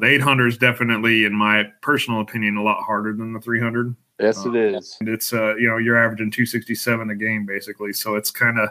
The 0.00 0.06
800 0.06 0.48
is 0.48 0.58
definitely, 0.58 1.24
in 1.24 1.34
my 1.34 1.64
personal 1.82 2.20
opinion, 2.20 2.56
a 2.56 2.62
lot 2.62 2.82
harder 2.82 3.12
than 3.14 3.32
the 3.32 3.40
300. 3.40 3.94
Yes, 4.18 4.44
it 4.46 4.54
is. 4.56 4.96
And 5.00 5.08
it's 5.08 5.32
uh, 5.32 5.54
you 5.56 5.68
know, 5.68 5.76
you're 5.76 6.02
averaging 6.02 6.30
267 6.30 7.10
a 7.10 7.14
game 7.14 7.44
basically, 7.46 7.92
so 7.92 8.16
it's 8.16 8.30
kind 8.30 8.58
of 8.58 8.70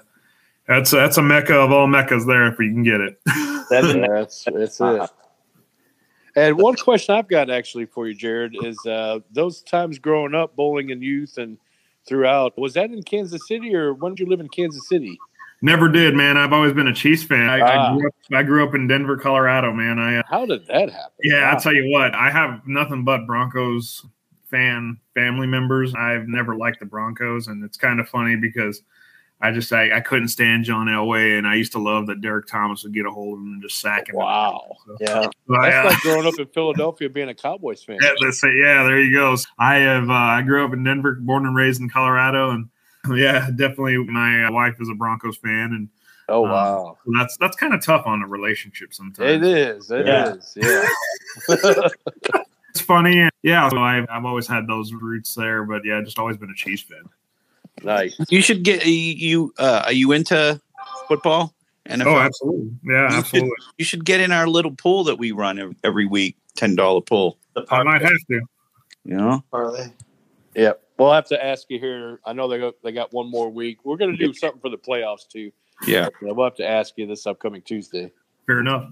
that's 0.68 0.92
that's 0.92 1.18
a 1.18 1.22
mecca 1.22 1.56
of 1.56 1.72
all 1.72 1.88
meccas 1.88 2.26
there 2.26 2.48
if 2.48 2.60
you 2.60 2.72
can 2.72 2.84
get 2.84 3.00
it. 3.00 3.20
Seven. 3.70 4.02
That's 4.02 4.44
that's 4.46 4.82
it. 4.82 5.10
And 6.36 6.58
one 6.58 6.76
question 6.76 7.16
I've 7.16 7.30
got 7.30 7.50
actually 7.50 7.86
for 7.86 8.08
you, 8.08 8.16
Jarrod, 8.16 8.66
is 8.66 8.78
uh, 8.86 9.20
those 9.32 9.62
times 9.62 10.00
growing 10.00 10.36
up 10.36 10.56
bowling 10.56 10.90
in 10.90 11.02
youth 11.02 11.38
and 11.38 11.58
throughout, 12.08 12.58
was 12.58 12.74
that 12.74 12.92
in 12.92 13.04
Kansas 13.04 13.48
City 13.48 13.76
or 13.76 13.94
when 13.94 14.14
did 14.14 14.20
you 14.24 14.30
live 14.30 14.40
in 14.40 14.50
Kansas 14.50 14.88
City? 14.88 15.18
Never 15.62 15.88
did, 15.90 16.14
man. 16.16 16.38
I've 16.38 16.54
always 16.54 16.74
been 16.74 16.88
a 16.88 16.94
Chiefs 16.94 17.24
fan. 17.24 17.50
I, 17.50 17.60
Ah. 17.62 17.92
I, 17.94 17.98
grew, 17.98 18.08
up, 18.08 18.14
I 18.34 18.44
grew 18.44 18.68
up 18.68 18.76
in 18.76 18.88
Denver, 18.88 19.18
Colorado, 19.18 19.72
man. 19.74 19.98
I 19.98 20.18
uh, 20.18 20.24
How 20.30 20.46
did 20.46 20.68
that 20.68 20.90
happen? 20.92 21.12
yeah, 21.24 21.42
Wow. 21.44 21.52
I'll 21.54 21.60
tell 21.60 21.74
you 21.74 21.90
what, 21.92 22.14
I 22.14 22.30
have 22.30 22.62
nothing 22.68 23.04
but 23.04 23.26
Broncos 23.26 24.06
fan 24.52 24.98
family 25.16 25.48
members. 25.48 25.96
I've 25.96 26.28
never 26.28 26.56
liked 26.56 26.80
the 26.82 26.86
Broncos, 26.86 27.48
and 27.48 27.64
it's 27.64 27.78
kind 27.78 28.00
of 28.00 28.08
funny 28.10 28.36
because 28.36 28.84
I 29.42 29.52
just 29.52 29.72
I, 29.74 29.98
I 29.98 30.00
couldn't 30.00 30.30
stand 30.30 30.64
John 30.64 30.88
Elway, 30.88 31.38
and 31.38 31.46
I 31.46 31.56
used 31.56 31.74
to 31.74 31.80
love 31.80 32.08
that 32.08 32.22
Derrick 32.22 32.48
Thomas 32.48 32.84
would 32.84 32.94
get 32.94 33.06
a 33.06 33.12
hold 33.12 33.38
of 33.38 33.44
him 33.46 33.54
and 33.54 33.62
just 33.62 33.80
sack 33.80 34.08
him. 34.10 34.16
Wow. 34.16 34.78
So, 34.88 34.98
Yeah. 35.02 35.28
I, 35.60 35.70
That's 35.70 35.86
uh, 35.86 35.90
like 35.90 36.00
growing 36.02 36.26
up 36.28 36.40
in 36.40 36.48
Philadelphia 36.48 37.10
being 37.10 37.30
a 37.30 37.36
Cowboys 37.36 37.84
fan. 37.84 38.00
Yeah, 38.02 38.14
let's 38.22 38.40
say, 38.40 38.48
yeah, 38.56 38.84
there 38.84 39.00
you 39.02 39.14
go. 39.14 39.36
I 39.60 39.76
have 39.76 40.10
uh, 40.10 40.14
I 40.14 40.42
grew 40.42 40.66
up 40.66 40.74
in 40.74 40.84
Denver, 40.84 41.16
born 41.16 41.46
and 41.46 41.56
raised 41.56 41.82
in 41.82 41.90
Colorado, 41.90 42.52
and 42.52 42.70
yeah, 43.18 43.50
definitely 43.56 43.98
my 44.06 44.46
uh, 44.46 44.52
wife 44.52 44.76
is 44.80 44.90
a 44.90 44.94
Broncos 44.96 45.38
fan, 45.38 45.72
and 45.74 45.90
Oh 46.28 46.46
Um, 46.46 46.52
wow. 46.52 46.98
that's 47.20 47.38
that's 47.38 47.56
kind 47.58 47.74
of 47.74 47.84
tough 47.86 48.08
on 48.08 48.24
a 48.24 48.28
relationship 48.28 48.94
sometimes. 48.96 49.30
It 49.30 49.44
is. 49.44 49.92
It 49.92 50.08
is. 50.10 50.54
Yeah. 50.56 50.86
Yeah. 51.50 51.88
It's 52.70 52.82
funny, 52.82 53.20
and 53.22 53.32
yeah. 53.42 53.70
So 53.70 53.78
I've 53.78 54.06
I've 54.10 54.26
always 54.26 54.48
had 54.48 54.68
those 54.68 54.92
roots 54.92 55.34
there, 55.34 55.64
but 55.64 55.86
yeah, 55.86 56.02
just 56.02 56.20
always 56.20 56.36
been 56.36 56.50
a 56.50 56.54
Chiefs 56.56 56.82
fan. 56.82 57.04
Nice. 57.84 58.18
You 58.30 58.42
should 58.42 58.64
get 58.64 58.86
you. 58.86 58.92
you 58.94 59.54
Uh, 59.58 59.84
are 59.86 59.92
you 59.94 60.12
into 60.12 60.60
football? 61.08 61.54
NFL? 61.90 62.06
Oh, 62.08 62.18
absolutely, 62.18 62.72
yeah, 62.84 63.04
You 63.04 63.10
should- 63.10 63.20
absolutely. 63.20 63.52
You 63.78 63.86
should 63.86 64.06
get 64.06 64.20
in 64.22 64.32
our 64.32 64.48
little 64.48 64.72
pool 64.72 65.04
that 65.04 65.18
we 65.18 65.32
run 65.32 65.76
every 65.84 66.06
week. 66.06 66.36
Ten 66.56 66.76
dollar 66.76 67.02
pool. 67.02 67.38
The 67.54 67.66
I 67.70 67.84
might 67.84 68.02
have 68.02 68.12
to. 68.30 68.42
You 69.04 69.16
know. 69.18 69.44
parlay. 69.52 69.88
Yep. 70.56 70.82
We'll 70.98 71.12
have 71.12 71.28
to 71.28 71.46
ask 71.46 71.70
you 71.70 71.78
here. 71.80 72.20
I 72.26 72.34
know 72.34 72.48
they 72.48 72.58
got, 72.58 72.76
they 72.82 72.92
got 72.94 73.14
one 73.14 73.30
more 73.30 73.50
week. 73.50 73.80
We're 73.84 73.98
going 73.98 74.12
to 74.12 74.18
do 74.18 74.34
something 74.34 74.62
for 74.62 74.70
the 74.70 74.78
playoffs 74.78 75.28
too. 75.28 75.52
Yeah. 75.86 76.06
So 76.22 76.34
we'll 76.34 76.46
have 76.46 76.56
to 76.56 76.68
ask 76.68 76.94
you 76.98 77.06
this 77.06 77.28
upcoming 77.28 77.62
Tuesday. 77.62 78.12
Fair 78.48 78.62
enough. 78.62 78.90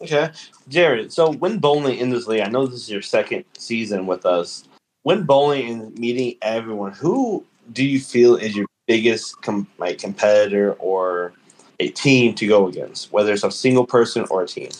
Okay, 0.00 0.30
Jarrod. 0.68 1.12
So 1.12 1.32
when 1.32 1.58
bowling 1.58 1.98
in 1.98 2.10
this 2.10 2.26
league, 2.26 2.40
I 2.40 2.48
know 2.48 2.66
this 2.66 2.80
is 2.80 2.90
your 2.90 3.02
second 3.02 3.44
season 3.56 4.06
with 4.06 4.26
us. 4.26 4.64
When 5.04 5.22
bowling 5.22 5.68
and 5.70 5.98
meeting 5.98 6.34
everyone, 6.42 6.92
who 6.92 7.44
do 7.72 7.84
you 7.84 8.00
feel 8.00 8.36
is 8.36 8.56
your 8.56 8.66
biggest 8.86 9.40
com- 9.42 9.68
like 9.78 9.98
competitor 9.98 10.74
or 10.74 11.32
a 11.80 11.88
team 11.88 12.34
to 12.34 12.46
go 12.46 12.66
against, 12.68 13.12
whether 13.12 13.32
it's 13.32 13.44
a 13.44 13.50
single 13.50 13.86
person 13.86 14.24
or 14.30 14.42
a 14.42 14.46
team? 14.46 14.70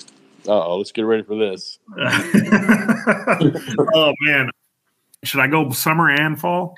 Uh 0.47 0.67
oh, 0.67 0.79
let's 0.79 0.93
get 0.93 1.03
ready 1.03 1.23
for 1.23 1.37
this. 1.37 1.79
oh 3.95 4.13
man, 4.23 4.51
should 5.25 5.41
I 5.41 5.47
go 5.47 5.71
summer 5.71 6.11
and 6.11 6.39
fall? 6.41 6.77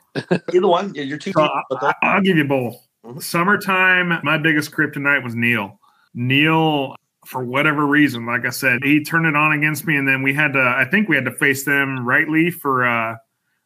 Either 0.53 0.67
one. 0.67 0.95
You're 0.95 1.19
two 1.19 1.33
So 1.33 1.41
teams. 1.41 1.51
but 1.71 1.83
I, 1.83 1.95
I'll 2.03 2.21
give 2.23 2.37
you 2.37 2.45
both. 2.45 2.77
Mhm. 3.05 3.23
Summertime, 3.23 4.21
my 4.23 4.39
biggest 4.39 4.71
kryptonite 4.73 5.23
was 5.23 5.35
Neil. 5.35 5.79
Neil, 6.15 6.95
for 7.27 7.45
whatever 7.45 7.87
reason, 7.87 8.27
like 8.27 8.45
I 8.47 8.51
said, 8.51 8.83
he 8.85 9.03
turned 9.03 9.27
it 9.27 9.37
on 9.37 9.53
against 9.53 9.87
me, 9.87 9.97
and 9.97 10.07
then 10.07 10.23
we 10.23 10.35
had 10.35 10.53
to. 10.55 10.61
I 10.61 10.87
think 10.91 11.09
we 11.09 11.17
had 11.17 11.25
to 11.25 11.33
face 11.33 11.65
them 11.65 12.07
rightly 12.07 12.51
for 12.51 12.87
uh, 12.87 13.17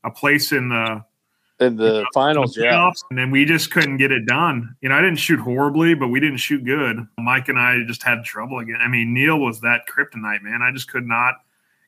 a 0.05 0.11
place 0.11 0.53
in 0.53 0.69
the 0.69 1.05
In 1.61 1.77
the 1.77 2.07
finals, 2.15 2.55
the 2.55 2.63
yeah. 2.63 2.91
and 3.11 3.19
then 3.19 3.33
we 3.33 3.45
just 3.45 3.73
couldn't 3.73 3.97
get 3.97 4.13
it 4.13 4.27
done. 4.27 4.77
You 4.81 4.91
know, 4.91 4.95
I 4.95 5.01
didn't 5.01 5.17
shoot 5.19 5.41
horribly, 5.41 5.95
but 5.95 6.07
we 6.09 6.21
didn't 6.21 6.37
shoot 6.37 6.65
good. 6.65 7.05
Mike 7.19 7.49
and 7.49 7.59
I 7.59 7.83
just 7.85 8.03
had 8.03 8.25
trouble 8.25 8.61
again. 8.61 8.79
I 8.81 8.87
mean, 8.87 9.13
Neil 9.13 9.41
was 9.41 9.61
that 9.63 9.83
kryptonite, 9.89 10.43
man. 10.43 10.63
I 10.63 10.71
just 10.73 10.89
could 10.89 11.05
not, 11.07 11.35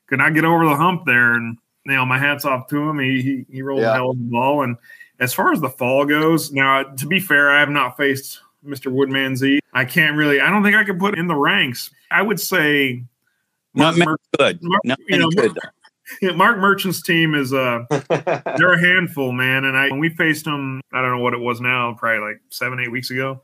could 0.07 0.19
not 0.19 0.33
get 0.33 0.43
over 0.43 0.65
the 0.65 0.75
hump 0.75 1.05
there. 1.05 1.35
And 1.35 1.57
you 1.85 1.93
know, 1.93 2.05
my 2.05 2.17
hats 2.17 2.43
off 2.43 2.67
to 2.67 2.89
him. 2.89 2.99
He 2.99 3.21
he, 3.21 3.45
he 3.49 3.61
rolled 3.61 3.81
Yeah. 3.81 3.91
a 3.91 3.93
hell 3.93 4.09
of 4.11 4.17
a 4.17 4.19
ball. 4.19 4.63
And 4.63 4.75
as 5.21 5.33
far 5.33 5.53
as 5.53 5.61
the 5.61 5.69
fall 5.69 6.05
goes, 6.05 6.51
now 6.51 6.83
to 6.83 7.07
be 7.07 7.21
fair, 7.21 7.49
I 7.51 7.59
have 7.61 7.69
not 7.69 7.95
faced 7.95 8.41
Mr. 8.65 8.91
Woodmansey. 8.91 9.59
I 9.73 9.85
can't 9.85 10.17
really. 10.17 10.41
I 10.41 10.49
don't 10.49 10.63
think 10.63 10.75
I 10.75 10.83
could 10.83 10.99
put 10.99 11.17
in 11.17 11.27
the 11.27 11.35
ranks. 11.35 11.89
I 12.11 12.21
would 12.21 12.41
say. 12.41 13.05
Not 13.73 13.97
Mark, 13.97 13.97
many 13.97 14.05
Mer- 14.05 14.17
good. 14.37 14.59
Mark- 14.63 14.81
Not 14.83 14.99
you 15.07 15.17
know, 15.17 15.29
good. 15.29 15.57
Mark 16.35 16.57
Merchant's 16.57 17.01
team 17.01 17.35
is 17.35 17.53
uh 17.53 17.83
they're 18.09 18.73
a 18.73 18.79
handful, 18.81 19.31
man. 19.31 19.65
And 19.65 19.77
I 19.77 19.89
when 19.89 19.99
we 19.99 20.09
faced 20.09 20.45
them, 20.45 20.81
I 20.93 21.01
don't 21.01 21.11
know 21.11 21.23
what 21.23 21.33
it 21.33 21.39
was 21.39 21.61
now, 21.61 21.93
probably 21.97 22.27
like 22.27 22.41
seven, 22.49 22.79
eight 22.79 22.91
weeks 22.91 23.11
ago. 23.11 23.41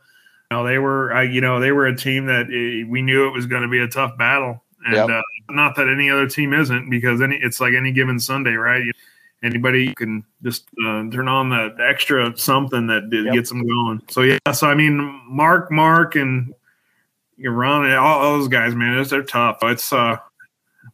You 0.52 0.58
know, 0.58 0.64
they 0.66 0.78
were, 0.78 1.12
I, 1.14 1.24
you 1.24 1.42
know, 1.42 1.60
they 1.60 1.72
were 1.74 1.88
a 1.88 1.96
team 1.96 2.26
that 2.28 2.46
uh, 2.46 2.88
we 2.90 3.02
knew 3.02 3.28
it 3.28 3.32
was 3.32 3.46
going 3.46 3.64
to 3.64 3.68
be 3.68 3.80
a 3.80 3.88
tough 3.88 4.18
battle, 4.18 4.64
and 4.86 4.96
Yep. 4.96 5.10
uh, 5.10 5.22
not 5.50 5.76
that 5.76 5.90
any 5.90 6.10
other 6.10 6.28
team 6.28 6.54
isn't, 6.54 6.90
because 6.90 7.22
any 7.22 7.38
it's 7.42 7.60
like 7.60 7.74
any 7.74 7.92
given 7.92 8.18
Sunday, 8.18 8.54
right? 8.54 8.82
You, 8.84 8.94
anybody 9.44 9.94
can 9.96 10.24
just 10.44 10.66
uh, 10.86 11.04
turn 11.12 11.28
on 11.28 11.50
the 11.50 11.76
extra 11.82 12.36
something 12.38 12.88
that 12.88 13.10
Yep. 13.12 13.34
gets 13.34 13.50
them 13.50 13.68
going. 13.68 14.02
So 14.10 14.22
yeah, 14.22 14.38
so 14.54 14.68
I 14.68 14.74
mean, 14.76 15.22
Mark, 15.28 15.70
Mark, 15.70 16.16
and 16.16 16.54
Ron, 17.44 17.92
all, 17.92 18.20
all 18.20 18.38
those 18.40 18.48
guys, 18.48 18.74
man, 18.74 18.98
it's, 18.98 19.10
they're 19.10 19.24
tough. 19.24 19.58
It's 19.64 19.92
uh, 19.92 20.16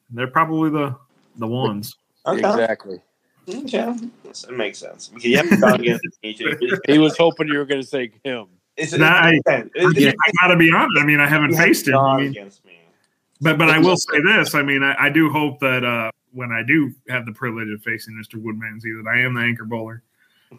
they're 0.09 0.28
probably 0.28 0.71
the 0.71 0.95
the 1.38 1.47
ones. 1.47 1.95
okay. 2.25 2.39
Exactly. 2.39 3.01
Okay. 3.49 3.93
Yes, 4.23 4.45
it 4.45 4.55
makes 4.55 4.77
sense. 4.79 5.11
Okay, 5.15 5.29
you 5.29 5.38
haven't 5.38 5.59
gone 5.59 5.79
against 5.81 6.05
each. 6.23 6.41
He 6.88 6.97
was 6.97 7.17
hoping 7.17 7.47
you 7.49 7.57
were 7.57 7.65
going 7.65 7.81
to 7.81 7.88
say 7.88 8.11
him. 8.23 8.47
It's, 8.77 8.93
Nah, 8.93 9.07
I- 9.07 9.39
it's, 9.45 9.69
it's, 9.75 9.99
Yeah. 9.99 10.11
I 10.25 10.31
gotta 10.41 10.55
be 10.57 10.71
honest. 10.71 10.97
I 10.99 11.05
mean, 11.05 11.19
I 11.19 11.27
haven't 11.27 11.53
faced 11.55 11.88
him. 11.88 11.97
I 11.97 12.17
mean, 12.17 12.27
against 12.31 12.65
me. 12.65 12.79
but 13.41 13.57
but 13.57 13.69
I 13.69 13.79
will 13.79 13.97
say 13.97 14.21
this. 14.25 14.55
I 14.55 14.63
mean, 14.63 14.81
I, 14.81 14.95
I 14.97 15.09
do 15.09 15.29
hope 15.29 15.59
that 15.59 15.84
uh, 15.84 16.09
when 16.31 16.51
I 16.51 16.63
do 16.63 16.91
have 17.09 17.25
the 17.25 17.34
privilege 17.34 17.69
of 17.69 17.81
facing 17.84 18.13
Mr. 18.15 18.41
Woodmansey, 18.41 19.03
that 19.03 19.09
I 19.09 19.19
am 19.19 19.34
the 19.36 19.41
anchor 19.41 19.65
bowler. 19.65 20.01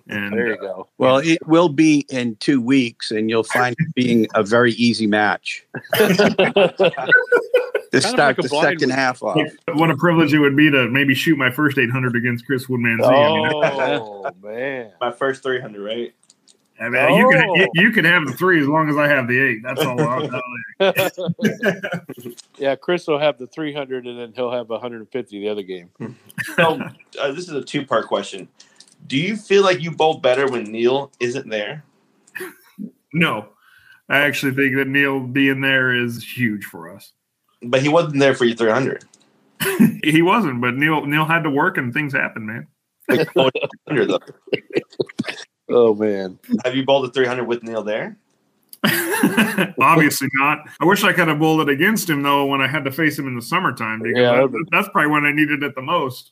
And 0.08 0.32
There 0.34 0.48
you 0.48 0.54
uh, 0.54 0.60
go. 0.60 0.88
Well, 0.98 1.18
it 1.18 1.38
will 1.46 1.68
be 1.68 2.04
in 2.10 2.36
two 2.36 2.60
weeks, 2.60 3.12
and 3.12 3.30
you'll 3.30 3.44
find 3.44 3.74
it 3.78 3.94
being 3.94 4.26
a 4.34 4.42
very 4.42 4.72
easy 4.72 5.06
match 5.06 5.64
to 8.02 8.08
of 8.08 8.12
start 8.14 8.36
like 8.38 8.48
the 8.48 8.48
second 8.48 8.88
week. 8.88 8.96
half 8.98 9.22
off. 9.22 9.40
what 9.74 9.90
a 9.90 9.96
privilege 9.96 10.32
it 10.34 10.38
would 10.38 10.56
be 10.56 10.70
to 10.70 10.88
maybe 10.88 11.14
shoot 11.14 11.36
my 11.36 11.50
first 11.50 11.78
800 11.78 12.14
against 12.16 12.46
Chris 12.46 12.66
Woodmansey. 12.66 13.04
I 13.04 13.34
mean, 13.34 14.00
oh 14.00 14.30
man. 14.42 14.92
My 15.00 15.10
first 15.10 15.42
300, 15.42 15.82
right? 15.82 16.14
I 16.80 16.88
mean, 16.88 17.14
you 17.16 17.28
can 17.30 17.48
Oh. 17.48 17.54
you, 17.54 17.68
you 17.74 17.92
can 17.92 18.04
have 18.04 18.26
the 18.26 18.32
three 18.32 18.60
as 18.60 18.66
long 18.66 18.88
as 18.90 18.96
I 18.96 19.06
have 19.06 19.28
the 19.28 19.38
eight. 19.38 19.58
That's 19.62 19.80
all. 19.80 20.00
I'll 20.00 20.28
tell 20.28 20.42
you. 20.80 22.34
yeah, 22.58 22.74
Chris 22.74 23.06
will 23.06 23.18
have 23.20 23.38
the 23.38 23.46
300 23.46 24.06
and 24.08 24.18
then 24.18 24.32
he'll 24.34 24.50
have 24.50 24.68
150 24.68 25.40
the 25.40 25.48
other 25.48 25.62
game. 25.62 25.88
So 26.56 26.80
uh, 27.20 27.30
this 27.32 27.48
is 27.48 27.52
a 27.54 27.62
two 27.62 27.86
part 27.86 28.08
question. 28.08 28.48
Do 29.06 29.16
you 29.16 29.36
feel 29.36 29.62
like 29.62 29.80
you 29.82 29.90
bowl 29.92 30.18
better 30.18 30.48
when 30.48 30.64
Neil 30.64 31.12
isn't 31.20 31.48
there? 31.48 31.84
No, 33.12 33.50
I 34.08 34.18
actually 34.18 34.52
think 34.54 34.74
that 34.74 34.88
Neil 34.88 35.20
being 35.20 35.60
there 35.60 35.94
is 35.94 36.24
huge 36.24 36.64
for 36.64 36.92
us. 36.92 37.12
But 37.64 37.82
he 37.82 37.88
wasn't 37.88 38.18
there 38.20 38.34
for 38.34 38.44
your 38.44 38.56
300. 38.56 39.04
he 40.04 40.20
wasn't, 40.22 40.60
but 40.60 40.74
Neil 40.74 41.04
Neil 41.06 41.24
had 41.24 41.42
to 41.44 41.50
work 41.50 41.76
and 41.78 41.92
things 41.94 42.12
happened, 42.12 42.46
man. 42.46 42.66
Oh, 43.36 43.50
300 43.88 44.08
though. 44.08 44.18
Oh 45.70 45.94
man. 45.94 46.38
Have 46.62 46.74
you 46.76 46.84
bowled 46.84 47.06
a 47.06 47.10
300 47.10 47.44
with 47.44 47.62
Neil 47.62 47.82
there? 47.82 48.18
Obviously 49.80 50.28
not. 50.34 50.58
I 50.78 50.84
wish 50.84 51.04
I 51.04 51.12
could 51.14 51.26
have 51.28 51.38
bowled 51.38 51.62
it 51.62 51.72
against 51.72 52.08
him 52.10 52.22
though 52.22 52.44
when 52.44 52.60
I 52.60 52.66
had 52.66 52.84
to 52.84 52.90
face 52.92 53.18
him 53.18 53.26
in 53.26 53.34
the 53.34 53.40
summertime 53.42 54.00
because 54.00 54.18
Yeah, 54.18 54.32
that- 54.42 54.52
that'd 54.52 54.68
that's 54.70 54.88
probably 54.90 55.10
when 55.10 55.24
I 55.24 55.32
needed 55.32 55.62
it 55.62 55.74
the 55.74 55.80
most. 55.82 56.28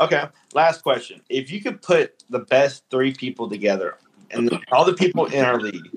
okay. 0.00 0.24
Last 0.54 0.82
question. 0.82 1.20
If 1.28 1.50
you 1.50 1.60
could 1.60 1.82
put 1.82 2.22
the 2.30 2.38
best 2.40 2.84
three 2.90 3.12
people 3.12 3.48
together 3.48 3.96
and 4.30 4.48
all 4.70 4.84
the 4.84 4.94
people 4.94 5.26
in 5.26 5.44
our 5.44 5.58
league, 5.60 5.88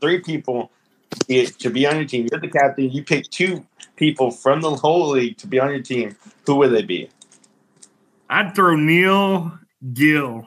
three 0.00 0.20
people 0.20 0.64
be- 0.64 0.70
to 1.10 1.70
be 1.70 1.86
on 1.86 1.96
your 1.96 2.04
team, 2.04 2.28
you're 2.30 2.40
the 2.40 2.48
captain, 2.48 2.90
you 2.90 3.02
pick 3.02 3.28
two 3.30 3.64
people 3.96 4.30
from 4.30 4.60
the 4.60 4.70
whole 4.70 5.10
league 5.10 5.36
to 5.38 5.46
be 5.46 5.58
on 5.58 5.70
your 5.70 5.82
team, 5.82 6.16
who 6.46 6.56
would 6.56 6.70
they 6.70 6.82
be? 6.82 7.08
I'd 8.30 8.54
throw 8.54 8.76
Neil 8.76 9.58
Gill 9.92 10.46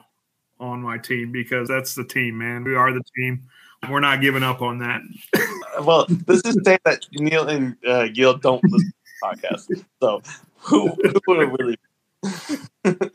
on 0.60 0.82
my 0.82 0.98
team 0.98 1.32
because 1.32 1.68
that's 1.68 1.94
the 1.94 2.04
team, 2.04 2.38
man. 2.38 2.64
We 2.64 2.74
are 2.74 2.92
the 2.92 3.02
team. 3.16 3.44
We're 3.90 4.00
not 4.00 4.20
giving 4.20 4.42
up 4.42 4.62
on 4.62 4.78
that. 4.78 5.00
Well, 5.80 6.04
this 6.26 6.42
is 6.44 6.58
saying 6.64 6.80
that 6.84 7.06
Neil 7.14 7.48
and 7.48 7.74
uh, 7.86 8.06
Gil 8.08 8.36
don't 8.36 8.62
listen 8.62 8.92
to 8.92 8.94
the 9.22 9.26
podcast. 9.26 9.84
So 10.02 10.20
who, 10.58 10.88
who 10.88 11.20
would 11.28 11.48
it 11.48 11.52
really? 11.58 11.76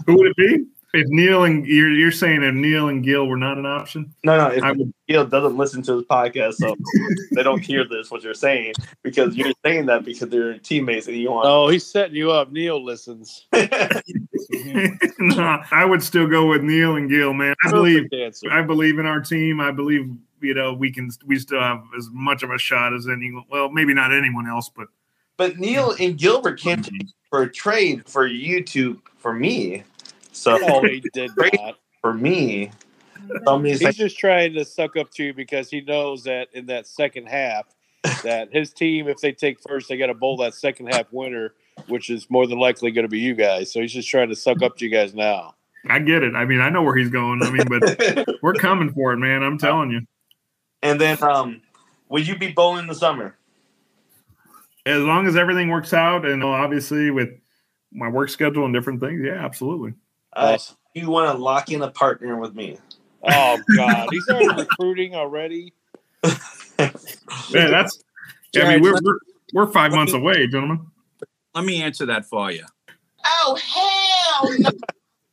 Who 0.07 0.17
would 0.17 0.27
it 0.31 0.35
be? 0.35 0.65
If 0.97 1.07
Neil 1.09 1.43
and 1.43 1.65
you're, 1.67 1.91
you're 1.91 2.11
saying 2.11 2.41
if 2.41 2.55
Neil 2.55 2.89
and 2.89 3.03
Gil 3.03 3.27
were 3.27 3.37
not 3.37 3.59
an 3.59 3.67
option, 3.67 4.11
No, 4.23 4.35
no. 4.35 4.47
If 4.47 4.63
I 4.63 4.71
would. 4.71 4.91
Gil 5.07 5.27
doesn't 5.27 5.55
listen 5.55 5.83
to 5.83 5.95
the 5.95 6.03
podcast, 6.03 6.55
so 6.55 6.75
they 7.31 7.43
don't 7.43 7.63
hear 7.63 7.87
this 7.87 8.09
what 8.09 8.23
you're 8.23 8.33
saying 8.33 8.73
because 9.03 9.35
you're 9.35 9.53
saying 9.63 9.85
that 9.85 10.03
because 10.03 10.29
they're 10.29 10.57
teammates 10.57 11.07
and 11.07 11.15
you 11.15 11.29
want. 11.29 11.45
Oh, 11.47 11.67
he's 11.67 11.85
setting 11.85 12.15
you 12.15 12.31
up. 12.31 12.51
Neil 12.51 12.83
listens. 12.83 13.45
no, 13.53 15.59
I 15.71 15.85
would 15.85 16.01
still 16.01 16.27
go 16.27 16.47
with 16.47 16.63
Neil 16.63 16.95
and 16.95 17.09
Gil, 17.09 17.33
man. 17.33 17.53
I 17.63 17.71
believe 17.71 18.11
answer. 18.11 18.51
I 18.51 18.63
believe 18.63 18.97
in 18.97 19.05
our 19.05 19.21
team. 19.21 19.61
I 19.61 19.71
believe 19.71 20.09
you 20.41 20.53
know 20.55 20.73
we 20.73 20.91
can 20.91 21.11
we 21.27 21.37
still 21.37 21.61
have 21.61 21.83
as 21.95 22.09
much 22.11 22.41
of 22.41 22.49
a 22.49 22.57
shot 22.57 22.93
as 22.93 23.07
any. 23.07 23.31
Well, 23.51 23.69
maybe 23.69 23.93
not 23.93 24.11
anyone 24.11 24.47
else, 24.47 24.71
but 24.75 24.87
But 25.37 25.57
Neil 25.57 25.95
and 25.99 26.17
Gilbert 26.17 26.59
came 26.59 26.81
to 26.81 26.91
me 26.91 27.07
for 27.29 27.43
a 27.43 27.51
trade 27.51 28.09
for 28.09 28.25
you 28.25 28.63
two 28.63 28.99
for 29.17 29.33
me. 29.33 29.83
So 30.37 30.57
No, 30.67 30.81
he 30.81 31.03
did 31.13 31.31
not. 31.37 31.77
for 32.01 32.13
me, 32.13 32.71
He's 33.63 33.81
like, 33.81 33.95
just 33.95 34.17
trying 34.17 34.53
to 34.53 34.63
suck 34.63 34.95
up 34.95 35.11
to 35.11 35.23
you 35.23 35.33
because 35.33 35.69
he 35.69 35.81
knows 35.81 36.23
that 36.23 36.47
in 36.53 36.67
that 36.67 36.87
second 36.87 37.27
half, 37.27 37.65
that 38.23 38.49
his 38.53 38.71
team, 38.71 39.07
if 39.07 39.17
they 39.17 39.31
take 39.31 39.59
first, 39.59 39.89
they 39.89 39.97
got 39.97 40.07
to 40.07 40.13
bowl 40.13 40.37
that 40.37 40.53
second 40.53 40.87
half 40.87 41.11
winner, 41.11 41.53
which 41.87 42.09
is 42.09 42.29
more 42.29 42.47
than 42.47 42.59
likely 42.59 42.91
going 42.91 43.03
to 43.03 43.09
be 43.09 43.19
you 43.19 43.33
guys. 43.33 43.71
So 43.71 43.81
he's 43.81 43.93
just 43.93 44.09
trying 44.09 44.29
to 44.29 44.35
suck 44.35 44.61
up 44.61 44.77
to 44.77 44.85
you 44.85 44.91
guys 44.91 45.13
now. 45.13 45.55
I 45.89 45.99
get 45.99 46.23
it. 46.23 46.35
I 46.35 46.45
mean, 46.45 46.61
I 46.61 46.69
know 46.69 46.83
where 46.83 46.95
he's 46.95 47.09
going. 47.09 47.41
I 47.43 47.49
mean, 47.49 47.65
but 47.67 48.27
we're 48.41 48.53
coming 48.53 48.91
for 48.93 49.13
it, 49.13 49.17
man. 49.17 49.43
I'm 49.43 49.57
telling 49.57 49.91
you. 49.91 50.01
and 50.83 51.01
then 51.01 51.21
um, 51.23 51.61
will 52.09 52.21
you 52.21 52.37
be 52.37 52.51
bowling 52.51 52.81
in 52.81 52.87
the 52.87 52.95
summer? 52.95 53.35
As 54.85 55.01
long 55.01 55.27
as 55.27 55.35
everything 55.35 55.69
works 55.69 55.93
out, 55.93 56.25
and 56.25 56.43
obviously 56.43 57.11
with 57.11 57.29
my 57.91 58.07
work 58.07 58.29
schedule 58.29 58.63
and 58.63 58.73
different 58.73 59.01
things, 59.01 59.21
yeah, 59.23 59.43
absolutely. 59.43 59.93
Uh, 60.37 60.57
you 60.93 61.09
want 61.09 61.35
to 61.35 61.43
lock 61.43 61.71
in 61.71 61.81
a 61.81 61.89
partner 61.91 62.37
with 62.37 62.53
me? 62.55 62.77
Oh 63.23 63.57
God, 63.75 64.07
he's 64.11 64.27
already 64.29 64.61
recruiting 64.61 65.15
already. 65.15 65.73
Yeah, 67.49 67.69
that's. 67.69 68.03
I 68.55 68.67
mean, 68.73 68.81
we're 68.83 68.99
we're, 69.01 69.17
we're 69.53 69.71
five 69.71 69.91
months 69.91 70.13
away, 70.13 70.45
gentlemen. 70.47 70.85
Let 71.55 71.65
me 71.65 71.81
answer 71.81 72.05
that 72.05 72.25
for 72.25 72.51
you. 72.51 72.65
Oh, 73.25 73.57
hell 73.63 74.59
no. 74.59 74.69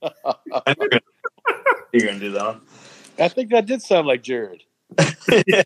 You're 1.93 2.07
gonna 2.07 2.19
do 2.19 2.31
that. 2.33 2.45
One. 2.47 2.61
I 3.19 3.29
think 3.29 3.51
that 3.51 3.67
did 3.67 3.83
sound 3.83 4.07
like 4.07 4.23
Jarrod. 4.23 4.63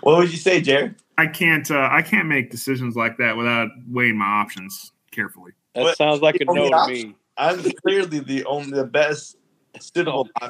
What 0.00 0.18
would 0.18 0.30
you 0.30 0.38
say, 0.38 0.60
Jarrod? 0.62 0.94
I 1.18 1.26
can't. 1.26 1.68
Uh, 1.70 1.88
I 1.90 2.00
can't 2.02 2.28
make 2.28 2.50
decisions 2.50 2.94
like 2.96 3.18
that 3.18 3.36
without 3.36 3.68
weighing 3.88 4.16
my 4.16 4.24
options 4.26 4.92
carefully. 5.10 5.52
That 5.74 5.82
What- 5.82 5.96
sounds 5.98 6.20
like 6.22 6.36
a 6.40 6.44
no 6.46 6.68
to 6.68 6.74
option- 6.74 7.08
me. 7.08 7.14
I'm 7.36 7.62
clearly 7.84 8.20
the 8.20 8.44
only 8.44 8.72
the 8.72 8.84
best 8.84 9.36
suitable. 9.78 10.28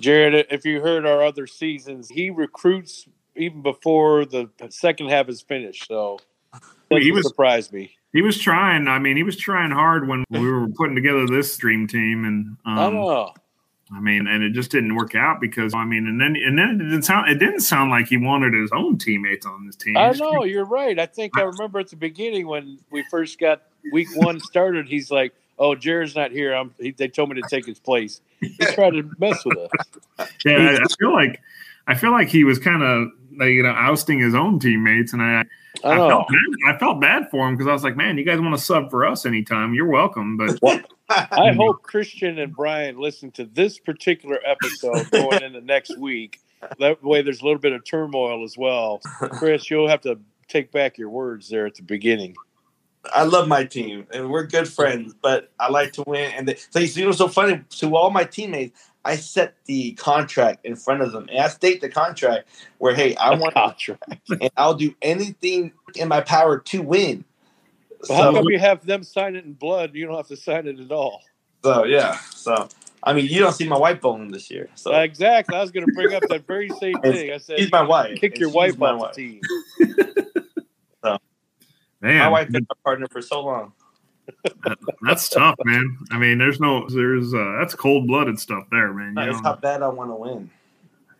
Jarrod, 0.00 0.46
if 0.50 0.64
you 0.64 0.80
heard 0.80 1.06
our 1.06 1.22
other 1.22 1.46
seasons, 1.46 2.08
he 2.08 2.30
recruits 2.30 3.06
even 3.36 3.62
before 3.62 4.24
the 4.24 4.48
second 4.70 5.08
half 5.08 5.28
is 5.28 5.42
finished. 5.42 5.86
So 5.88 6.18
he 6.90 7.12
was- 7.12 7.26
surprised 7.26 7.72
me. 7.72 7.96
He 8.12 8.20
was 8.20 8.38
trying. 8.38 8.88
I 8.88 8.98
mean, 8.98 9.16
he 9.16 9.22
was 9.22 9.38
trying 9.38 9.70
hard 9.70 10.06
when 10.06 10.24
we 10.28 10.40
were 10.40 10.68
putting 10.68 10.94
together 10.94 11.26
this 11.26 11.56
dream 11.56 11.86
team, 11.86 12.26
and 12.26 12.58
I 12.66 12.84
um, 12.84 12.92
don't 12.92 13.06
know. 13.06 13.32
I 13.94 14.00
mean, 14.00 14.26
and 14.26 14.42
it 14.42 14.52
just 14.52 14.70
didn't 14.70 14.94
work 14.94 15.14
out 15.14 15.40
because 15.40 15.74
I 15.74 15.84
mean, 15.84 16.06
and 16.06 16.20
then 16.20 16.36
and 16.36 16.58
then 16.58 16.80
it 16.80 16.84
didn't 16.84 17.02
sound 17.02 17.28
it 17.28 17.38
didn't 17.38 17.60
sound 17.60 17.90
like 17.90 18.06
he 18.06 18.16
wanted 18.16 18.54
his 18.54 18.70
own 18.72 18.98
teammates 18.98 19.44
on 19.44 19.66
this 19.66 19.76
team. 19.76 19.96
I 19.96 20.12
know 20.12 20.44
you're 20.44 20.64
right. 20.64 20.98
I 20.98 21.06
think 21.06 21.36
I 21.36 21.42
remember 21.42 21.78
at 21.80 21.88
the 21.88 21.96
beginning 21.96 22.46
when 22.46 22.78
we 22.90 23.04
first 23.10 23.38
got 23.38 23.62
week 23.92 24.08
one 24.14 24.40
started. 24.40 24.88
He's 24.88 25.10
like, 25.10 25.34
"Oh, 25.58 25.74
Jarrod's 25.74 26.16
not 26.16 26.30
here. 26.30 26.54
I'm." 26.54 26.74
He, 26.78 26.92
they 26.92 27.08
told 27.08 27.30
me 27.30 27.40
to 27.40 27.48
take 27.48 27.66
his 27.66 27.78
place. 27.78 28.20
He 28.40 28.56
tried 28.74 28.90
to 28.90 29.10
mess 29.18 29.44
with 29.44 29.58
us. 29.58 30.28
Yeah, 30.44 30.78
I, 30.80 30.84
I 30.84 30.86
feel 30.98 31.12
like 31.12 31.40
I 31.86 31.94
feel 31.94 32.12
like 32.12 32.28
he 32.28 32.44
was 32.44 32.58
kind 32.58 32.82
of 32.82 33.08
like, 33.36 33.50
you 33.50 33.62
know 33.62 33.74
ousting 33.76 34.18
his 34.18 34.34
own 34.34 34.58
teammates, 34.58 35.12
and 35.12 35.22
I 35.22 35.44
I 35.84 35.94
I 35.94 36.08
felt 36.08 36.28
bad, 36.28 36.74
I 36.74 36.78
felt 36.78 37.00
bad 37.00 37.30
for 37.30 37.48
him 37.48 37.56
because 37.56 37.68
I 37.68 37.72
was 37.72 37.84
like, 37.84 37.96
man, 37.96 38.18
you 38.18 38.24
guys 38.24 38.40
want 38.40 38.56
to 38.56 38.62
sub 38.62 38.90
for 38.90 39.06
us 39.06 39.26
anytime? 39.26 39.74
You're 39.74 39.88
welcome, 39.88 40.36
but 40.36 40.58
I 41.08 41.52
hope 41.52 41.82
Christian 41.82 42.38
and 42.38 42.54
Brian 42.54 42.98
listen 42.98 43.30
to 43.32 43.44
this 43.44 43.78
particular 43.78 44.38
episode 44.44 45.10
going 45.10 45.42
into 45.42 45.60
next 45.60 45.98
week. 45.98 46.40
That 46.78 47.02
way, 47.02 47.22
there's 47.22 47.40
a 47.40 47.44
little 47.44 47.58
bit 47.58 47.72
of 47.72 47.84
turmoil 47.84 48.44
as 48.44 48.56
well. 48.56 49.00
Chris, 49.32 49.68
you'll 49.70 49.88
have 49.88 50.00
to 50.02 50.18
take 50.48 50.70
back 50.70 50.98
your 50.98 51.08
words 51.08 51.48
there 51.48 51.66
at 51.66 51.74
the 51.74 51.82
beginning. 51.82 52.34
I 53.12 53.24
love 53.24 53.48
my 53.48 53.64
team 53.64 54.06
and 54.12 54.30
we're 54.30 54.44
good 54.44 54.68
friends, 54.68 55.14
but 55.20 55.50
I 55.58 55.70
like 55.70 55.92
to 55.94 56.04
win. 56.06 56.30
And 56.36 56.46
they, 56.46 56.54
so 56.54 56.78
you 56.78 57.06
know, 57.06 57.12
so 57.12 57.26
funny 57.26 57.60
to 57.68 57.96
all 57.96 58.10
my 58.10 58.22
teammates, 58.24 58.78
I 59.04 59.16
set 59.16 59.54
the 59.64 59.92
contract 59.92 60.64
in 60.64 60.76
front 60.76 61.02
of 61.02 61.12
them, 61.12 61.28
and 61.28 61.40
I 61.40 61.48
state 61.48 61.80
the 61.80 61.88
contract 61.88 62.48
where, 62.78 62.94
hey, 62.94 63.16
I 63.16 63.34
want, 63.34 63.54
contract. 63.54 64.04
and 64.28 64.50
I'll 64.56 64.74
do 64.74 64.94
anything 65.02 65.72
in 65.96 66.08
my 66.08 66.20
power 66.20 66.58
to 66.58 66.82
win. 66.82 67.24
Well, 68.08 68.18
how 68.18 68.30
So, 68.30 68.36
come 68.38 68.50
you 68.50 68.58
have 68.58 68.86
them 68.86 69.02
sign 69.02 69.36
it 69.36 69.44
in 69.44 69.54
blood? 69.54 69.94
You 69.94 70.06
don't 70.06 70.16
have 70.16 70.28
to 70.28 70.36
sign 70.36 70.66
it 70.66 70.78
at 70.78 70.92
all. 70.92 71.22
so 71.64 71.84
yeah, 71.84 72.18
so 72.30 72.68
I 73.02 73.12
mean, 73.12 73.26
you 73.26 73.40
don't 73.40 73.52
see 73.52 73.66
my 73.66 73.78
wife 73.78 74.00
bowling 74.00 74.30
this 74.30 74.50
year, 74.50 74.68
so 74.74 74.94
uh, 74.94 75.00
Exactly. 75.00 75.56
I 75.56 75.60
was 75.60 75.72
going 75.72 75.86
to 75.86 75.92
bring 75.92 76.14
up 76.14 76.22
that 76.28 76.46
very 76.46 76.70
same 76.70 77.00
thing. 77.00 77.32
I 77.32 77.38
said, 77.38 77.58
she's 77.58 77.72
my 77.72 77.82
wife. 77.82 78.20
kick 78.20 78.38
your 78.38 78.50
wife 78.50 78.78
my 78.78 78.92
off 78.92 79.00
wife. 79.00 79.14
the 79.14 79.22
team. 79.22 79.42
So 81.04 81.18
my 82.00 82.08
man, 82.08 82.30
wife 82.30 82.48
been 82.52 82.64
my 82.68 82.76
partner 82.84 83.06
for 83.10 83.20
so 83.20 83.40
long. 83.42 83.72
That's 85.02 85.28
tough, 85.28 85.56
man. 85.64 85.98
I 86.10 86.18
mean, 86.18 86.38
there's 86.38 86.60
no, 86.60 86.88
there's 86.88 87.34
uh, 87.34 87.56
that's 87.58 87.74
cold 87.74 88.06
blooded 88.06 88.38
stuff 88.38 88.64
there, 88.70 88.92
man. 88.92 89.14
You 89.16 89.32
That's 89.32 89.42
know? 89.42 89.50
how 89.50 89.56
bad 89.56 89.82
I 89.82 89.88
want 89.88 90.10
to 90.10 90.14
win. 90.14 90.50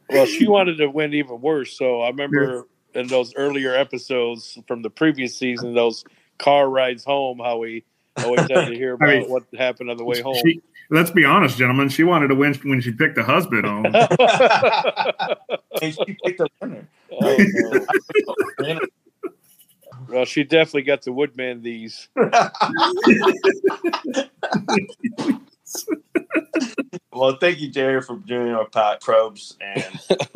Well, 0.08 0.26
she 0.26 0.46
wanted 0.46 0.76
to 0.76 0.88
win 0.88 1.14
even 1.14 1.40
worse. 1.40 1.76
So 1.76 2.02
I 2.02 2.08
remember 2.08 2.66
in 2.94 3.06
those 3.06 3.34
earlier 3.36 3.74
episodes 3.74 4.58
from 4.66 4.82
the 4.82 4.90
previous 4.90 5.36
season, 5.36 5.74
those 5.74 6.04
car 6.38 6.68
rides 6.68 7.04
home, 7.04 7.38
how 7.38 7.58
we 7.58 7.84
always 8.18 8.40
had 8.40 8.66
to 8.66 8.74
hear 8.74 8.94
about 8.94 9.08
I 9.08 9.20
mean, 9.20 9.30
what 9.30 9.44
happened 9.56 9.90
on 9.90 9.96
the 9.96 10.04
way 10.04 10.20
home. 10.20 10.36
She, 10.44 10.60
let's 10.90 11.10
be 11.10 11.24
honest, 11.24 11.56
gentlemen. 11.56 11.88
She 11.88 12.04
wanted 12.04 12.28
to 12.28 12.34
win 12.34 12.54
when 12.64 12.80
she 12.80 12.92
picked 12.92 13.18
a 13.18 13.24
husband 13.24 13.64
home. 13.64 13.86
and 15.82 15.94
she 15.94 16.16
picked 16.24 16.40
a 16.40 16.48
winner. 16.60 16.86
Oh, 17.10 17.86
no. 18.60 18.80
Well, 20.12 20.26
she 20.26 20.44
definitely 20.44 20.82
got 20.82 21.02
the 21.02 21.10
Woodmansey. 21.10 22.06
well, 27.12 27.36
thank 27.40 27.60
you, 27.60 27.70
Jerry, 27.70 28.02
for 28.02 28.16
doing 28.16 28.52
our 28.52 28.66
pot 28.66 29.00
probes, 29.00 29.56
and 29.60 30.00
it 30.10 30.28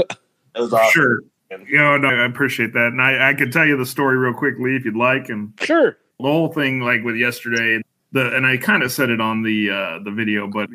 was 0.55 0.73
awesome. 0.73 0.93
Sure. 0.93 1.21
You 1.51 1.77
know, 1.77 1.99
no, 1.99 2.09
I 2.09 2.25
appreciate 2.25 2.73
that, 2.73 2.87
and 2.87 3.03
I, 3.03 3.31
I 3.31 3.35
could 3.35 3.53
tell 3.53 3.67
you 3.67 3.77
the 3.77 3.85
story 3.85 4.17
real 4.17 4.33
quickly 4.33 4.77
if 4.77 4.87
you'd 4.87 4.97
like. 4.97 5.29
And 5.29 5.53
Sure. 5.61 5.99
the 6.19 6.27
whole 6.27 6.51
thing, 6.53 6.81
like 6.81 7.05
with 7.05 7.17
yesterday, 7.17 7.83
the 8.13 8.35
and 8.35 8.47
I 8.47 8.57
kind 8.57 8.83
of 8.83 8.91
said 8.91 9.11
it 9.11 9.21
on 9.21 9.43
the 9.43 9.71
uh, 9.71 9.99
the 10.05 10.11
video, 10.11 10.49
but 10.49 10.71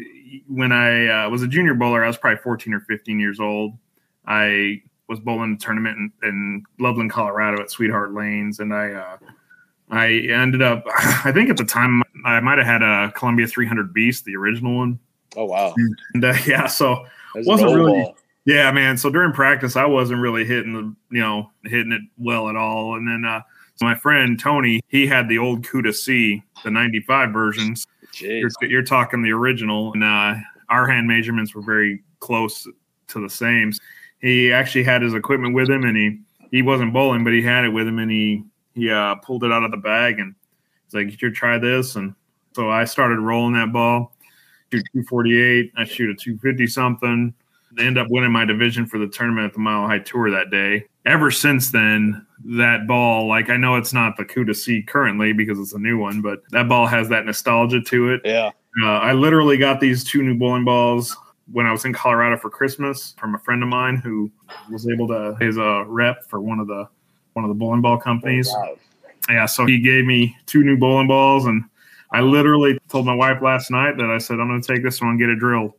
when 0.48 0.72
I 0.72 1.26
uh, 1.26 1.30
was 1.30 1.42
a 1.42 1.48
junior 1.48 1.74
bowler, 1.74 2.04
I 2.04 2.08
was 2.08 2.18
probably 2.18 2.42
14 2.44 2.72
or 2.74 2.82
15 2.82 3.20
years 3.20 3.40
old. 3.40 3.74
I 4.28 4.84
was 5.12 5.20
bowling 5.20 5.54
a 5.54 5.58
tournament 5.58 5.98
in, 5.98 6.12
in 6.28 6.64
Loveland, 6.80 7.12
Colorado, 7.12 7.62
at 7.62 7.70
Sweetheart 7.70 8.14
Lanes, 8.14 8.60
and 8.60 8.74
I 8.74 8.94
uh, 8.94 9.18
I 9.92 10.08
ended 10.32 10.62
up. 10.62 10.84
I 11.26 11.32
think 11.34 11.50
at 11.50 11.58
the 11.58 11.66
time 11.66 12.02
I 12.26 12.40
might 12.40 12.58
have 12.58 12.66
had 12.66 12.82
a 12.82 13.12
Columbia 13.12 13.46
300 13.46 13.94
Beast, 13.94 14.24
the 14.26 14.36
original 14.38 14.78
one, 14.78 14.98
Oh, 15.36 15.46
wow. 15.46 15.76
and 16.14 16.24
uh, 16.26 16.34
yeah, 16.48 16.66
so 16.66 17.06
Wasn't 17.36 17.70
really- 17.76 17.92
ball. 18.04 18.18
yeah, 18.46 18.72
man. 18.72 18.98
So 18.98 19.10
during 19.10 19.34
practice, 19.34 19.76
I 19.76 19.86
wasn't 19.86 20.22
really 20.22 20.46
hitting 20.46 20.74
the, 20.74 20.96
you 21.16 21.22
know, 21.22 21.52
hitting 21.66 21.92
it 21.92 22.02
well 22.18 22.48
at 22.50 22.56
all. 22.56 22.96
And 22.96 23.06
then 23.08 23.26
uh, 23.30 23.42
so 23.76 23.86
my 23.86 23.96
friend 23.96 24.40
Tony, 24.40 24.80
he 24.88 25.06
had 25.08 25.28
the 25.28 25.38
old 25.40 25.64
Cuda 25.66 25.94
C, 25.94 26.42
the 26.64 26.72
'95 26.72 27.32
versions. 27.34 27.86
You're, 28.16 28.50
you're 28.62 28.84
talking 28.84 29.22
the 29.22 29.32
original, 29.32 29.92
and 29.94 30.04
uh, 30.04 30.36
our 30.70 30.88
hand 30.88 31.08
measurements 31.08 31.54
were 31.54 31.62
very 31.62 32.02
close 32.20 32.66
to 33.10 33.22
the 33.22 33.30
same. 33.30 33.72
He 34.22 34.52
actually 34.52 34.84
had 34.84 35.02
his 35.02 35.14
equipment 35.14 35.56
with 35.56 35.70
him, 35.70 35.84
and 35.84 35.98
he 35.98 36.20
he 36.52 36.62
wasn't 36.62 36.94
bowling, 36.94 37.24
but 37.24 37.34
he 37.34 37.42
had 37.42 37.66
it 37.66 37.70
with 37.70 37.88
him, 37.88 38.00
and 38.00 38.12
he 38.12 38.44
he 38.76 38.90
uh, 38.90 39.16
pulled 39.16 39.44
it 39.44 39.52
out 39.52 39.64
of 39.64 39.72
the 39.72 39.78
bag, 39.78 40.20
and 40.20 40.36
he's 40.86 40.94
like, 40.94 41.22
"You 41.22 41.32
try 41.32 41.58
this," 41.58 41.96
and 41.96 42.14
so 42.54 42.70
I 42.70 42.86
started 42.86 43.20
rolling 43.20 43.54
that 43.54 43.72
ball. 43.72 44.14
Shoot 44.72 44.86
248, 44.94 45.72
I 45.76 45.84
shoot 45.84 46.10
a 46.10 46.16
250 46.16 46.68
something 46.68 47.34
and 47.72 47.80
end 47.80 47.98
up 47.98 48.08
winning 48.10 48.32
my 48.32 48.46
division 48.46 48.86
for 48.86 49.00
the 49.00 49.08
tournament 49.08 49.46
at 49.48 49.54
the 49.54 49.60
Mile 49.60 49.88
High 49.88 50.00
Tour 50.00 50.32
that 50.32 50.50
day. 50.50 50.86
Ever 51.06 51.32
since 51.32 51.72
then, 51.72 52.26
that 52.46 52.88
ball, 52.88 53.28
like 53.28 53.50
I 53.50 53.58
know 53.58 53.76
it's 53.76 53.94
not 53.94 54.18
the 54.18 54.24
Cuda 54.24 54.56
C 54.56 54.82
currently 54.82 55.34
because 55.34 55.60
it's 55.60 55.74
a 55.74 55.80
new 55.80 55.98
one, 55.98 56.22
but 56.22 56.42
that 56.52 56.70
ball 56.70 56.88
has 56.88 57.10
that 57.10 57.26
nostalgia 57.26 57.82
to 57.82 58.14
it. 58.14 58.22
Yeah. 58.24 58.52
Uh, 58.82 59.00
I 59.00 59.14
literally 59.14 59.58
got 59.58 59.80
these 59.80 60.04
two 60.04 60.24
new 60.24 60.36
bowling 60.36 60.64
balls 60.64 61.16
when 61.52 61.66
I 61.66 61.72
was 61.72 61.86
in 61.86 61.94
Colorado 61.94 62.38
for 62.38 62.50
Christmas 62.50 63.14
from 63.18 63.36
a 63.36 63.40
friend 63.40 63.62
of 63.64 63.70
mine 63.70 63.98
who 63.98 64.32
was 64.72 64.88
able 64.88 65.08
to 65.10 65.36
his 65.40 65.58
a 65.58 65.84
rep 65.88 66.24
for 66.30 66.40
one 66.40 66.60
of 66.60 66.68
the 66.68 66.88
one 67.34 67.46
of 67.46 67.50
the 67.50 67.56
bowling 67.56 67.82
ball 67.82 67.98
companies. 67.98 68.48
Wow. 68.50 68.78
Yeah, 69.30 69.46
so 69.46 69.66
he 69.66 69.80
gave 69.80 70.06
me 70.06 70.36
two 70.46 70.64
new 70.64 70.78
bowling 70.78 71.08
balls, 71.08 71.46
and 71.46 71.64
I 72.12 72.22
literally 72.22 72.78
told 72.90 73.06
my 73.06 73.14
wife 73.14 73.42
last 73.42 73.72
night 73.72 73.98
that 73.98 74.10
I 74.10 74.18
said 74.18 74.40
I'm 74.40 74.48
going 74.48 74.62
to 74.62 74.68
take 74.68 74.84
this 74.84 75.00
one 75.00 75.12
and 75.12 75.20
get 75.20 75.30
it 75.30 75.40
drilled 75.40 75.74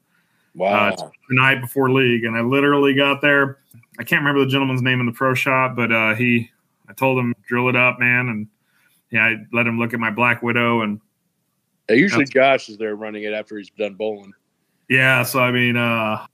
Wow. 0.55 0.89
uh, 0.89 0.97
the 0.97 1.37
night 1.37 1.61
before 1.61 1.91
league, 1.91 2.25
and 2.25 2.37
I 2.37 2.41
literally 2.43 2.95
got 2.95 3.20
there. 3.20 3.59
I 3.99 4.05
can't 4.05 4.20
remember 4.20 4.45
the 4.45 4.51
gentleman's 4.51 4.83
name 4.83 5.01
in 5.01 5.07
the 5.07 5.12
pro 5.12 5.35
shop, 5.35 5.77
but 5.77 5.91
uh, 5.93 6.14
he, 6.14 6.51
I 6.89 6.93
told 6.93 7.18
him 7.18 7.35
drill 7.47 7.68
it 7.68 7.77
up, 7.77 7.99
man, 7.99 8.29
and 8.29 8.49
yeah, 9.11 9.25
I 9.25 9.37
let 9.53 9.66
him 9.66 9.79
look 9.79 9.93
at 9.93 10.01
my 10.01 10.11
Black 10.11 10.43
Widow, 10.43 10.83
and 10.83 11.01
Yeah, 11.89 11.97
usually 11.97 12.25
Josh 12.25 12.68
is 12.68 12.79
there 12.79 12.97
running 12.97 13.25
it 13.25 13.33
after 13.33 13.59
he's 13.59 13.70
done 13.70 13.95
bowling. 13.95 14.33
Yeah, 14.93 15.22
so 15.22 15.40
I 15.40 15.51
mean, 15.51 15.76
uh, 15.76 15.80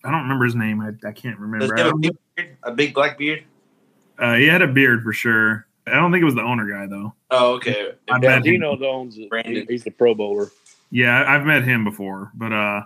I 0.04 0.10
don't 0.10 0.22
remember 0.22 0.44
his 0.44 0.54
name. 0.54 0.80
I, 0.80 0.88
I 1.06 1.12
can't 1.12 1.36
Does 1.36 1.70
remember. 1.70 1.74
he 1.76 1.82
have 1.82 1.92
a 1.94 1.98
big 1.98 2.16
beard? 2.36 2.56
A 2.64 2.72
big 2.72 2.94
black 2.94 3.18
beard? 3.18 3.44
Uh, 4.18 4.34
he 4.34 4.46
had 4.46 4.62
a 4.62 4.66
beard 4.66 5.02
for 5.02 5.12
sure. 5.12 5.66
I 5.86 5.92
don't 5.92 6.10
think 6.12 6.22
it 6.22 6.24
was 6.26 6.34
the 6.34 6.42
owner 6.42 6.68
guy 6.70 6.86
though. 6.86 7.14
Oh, 7.30 7.54
okay. 7.54 7.92
I 8.10 8.14
Yeah, 8.14 8.18
met 8.28 8.36
him. 8.38 8.42
Dino 8.54 8.78
owns 8.84 9.16
it. 9.16 9.30
Brandon. 9.30 9.64
He's 9.68 9.84
the 9.84 9.90
pro 9.90 10.14
bowler. 10.14 10.50
Yeah, 10.90 11.22
I- 11.22 11.36
I've 11.36 11.46
met 11.46 11.62
him 11.64 11.84
before, 11.84 12.30
but 12.34 12.52
uh, 12.52 12.82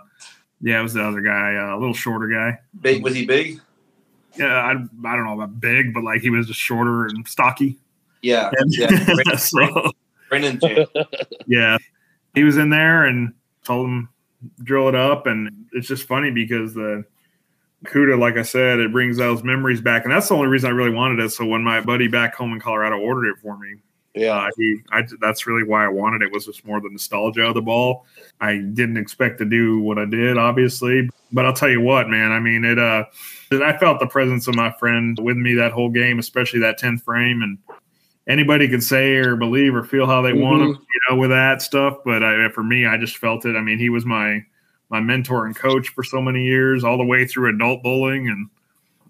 yeah, 0.61 0.79
it 0.79 0.83
was 0.83 0.93
the 0.93 1.03
other 1.03 1.21
guy, 1.21 1.55
uh, 1.55 1.75
a 1.75 1.79
little 1.79 1.93
shorter 1.95 2.27
guy. 2.27 2.59
Big 2.81 3.03
was 3.03 3.15
he 3.15 3.25
big? 3.25 3.59
Yeah, 4.37 4.45
I, 4.55 4.71
I 4.71 5.15
don't 5.15 5.25
know 5.25 5.33
about 5.33 5.59
big, 5.59 5.93
but 5.93 6.03
like 6.03 6.21
he 6.21 6.29
was 6.29 6.47
just 6.47 6.59
shorter 6.59 7.05
and 7.07 7.27
stocky. 7.27 7.79
Yeah. 8.21 8.51
And- 8.57 8.73
Yeah. 8.77 9.35
so 9.35 9.91
Brendan 10.29 10.59
Jan. 10.59 10.85
yeah, 11.47 11.77
he 12.35 12.43
was 12.43 12.57
in 12.57 12.69
there 12.69 13.05
and 13.05 13.33
told 13.65 13.87
him 13.87 14.09
drill 14.63 14.89
it 14.89 14.95
up, 14.95 15.27
and 15.27 15.65
it's 15.73 15.87
just 15.87 16.07
funny 16.07 16.31
because 16.31 16.73
the 16.73 17.05
CUDA, 17.85 18.17
like 18.17 18.37
I 18.37 18.43
said, 18.43 18.79
it 18.79 18.91
brings 18.91 19.17
those 19.17 19.43
memories 19.43 19.81
back, 19.81 20.03
and 20.05 20.13
that's 20.13 20.29
the 20.29 20.35
only 20.35 20.47
reason 20.47 20.69
I 20.69 20.73
really 20.73 20.89
wanted 20.93 21.19
it. 21.19 21.31
So 21.31 21.45
when 21.45 21.63
my 21.63 21.81
buddy 21.81 22.07
back 22.07 22.35
home 22.35 22.53
in 22.53 22.59
Colorado 22.59 22.97
ordered 22.97 23.29
it 23.29 23.37
for 23.41 23.57
me, 23.57 23.75
Yeah. 24.15 24.35
uh, 24.35 24.49
he, 24.57 24.77
I, 24.91 25.03
that's 25.19 25.45
really 25.47 25.63
why 25.63 25.83
I 25.85 25.89
wanted 25.89 26.21
it 26.21 26.31
was 26.31 26.45
just 26.45 26.65
more 26.65 26.79
the 26.79 26.89
nostalgia 26.89 27.45
of 27.47 27.55
the 27.55 27.61
ball. 27.61 28.05
I 28.39 28.57
didn't 28.57 28.97
expect 28.97 29.37
to 29.39 29.45
do 29.45 29.79
what 29.79 29.97
I 29.99 30.05
did, 30.05 30.37
obviously, 30.37 31.09
but 31.31 31.45
I'll 31.45 31.53
tell 31.53 31.69
you 31.69 31.81
what, 31.81 32.09
man. 32.09 32.31
I 32.31 32.39
mean, 32.39 32.63
it. 32.63 32.79
Uh, 32.79 33.05
I 33.51 33.77
felt 33.77 33.99
the 33.99 34.07
presence 34.07 34.47
of 34.47 34.55
my 34.55 34.71
friend 34.79 35.17
with 35.21 35.37
me 35.37 35.53
that 35.55 35.73
whole 35.73 35.89
game, 35.89 36.17
especially 36.19 36.59
that 36.61 36.77
tenth 36.77 37.03
frame, 37.03 37.41
and 37.41 37.57
anybody 38.27 38.67
can 38.67 38.81
say 38.81 39.15
or 39.15 39.35
believe 39.35 39.75
or 39.75 39.83
feel 39.83 40.05
how 40.07 40.21
they 40.21 40.33
want 40.33 40.61
him, 40.61 40.69
you 40.69 41.01
know, 41.09 41.17
with 41.17 41.29
that 41.31 41.61
stuff. 41.61 41.97
But 42.05 42.23
I, 42.23 42.49
for 42.49 42.63
me, 42.63 42.85
I 42.85 42.97
just 42.97 43.17
felt 43.17 43.45
it. 43.45 43.55
I 43.55 43.61
mean, 43.61 43.79
he 43.79 43.89
was 43.89 44.05
my 44.05 44.43
my 44.89 44.99
mentor 44.99 45.45
and 45.47 45.55
coach 45.55 45.89
for 45.89 46.03
so 46.03 46.21
many 46.21 46.43
years, 46.43 46.83
all 46.83 46.97
the 46.97 47.05
way 47.05 47.25
through 47.25 47.49
adult 47.49 47.81
bowling, 47.83 48.27
and 48.29 48.49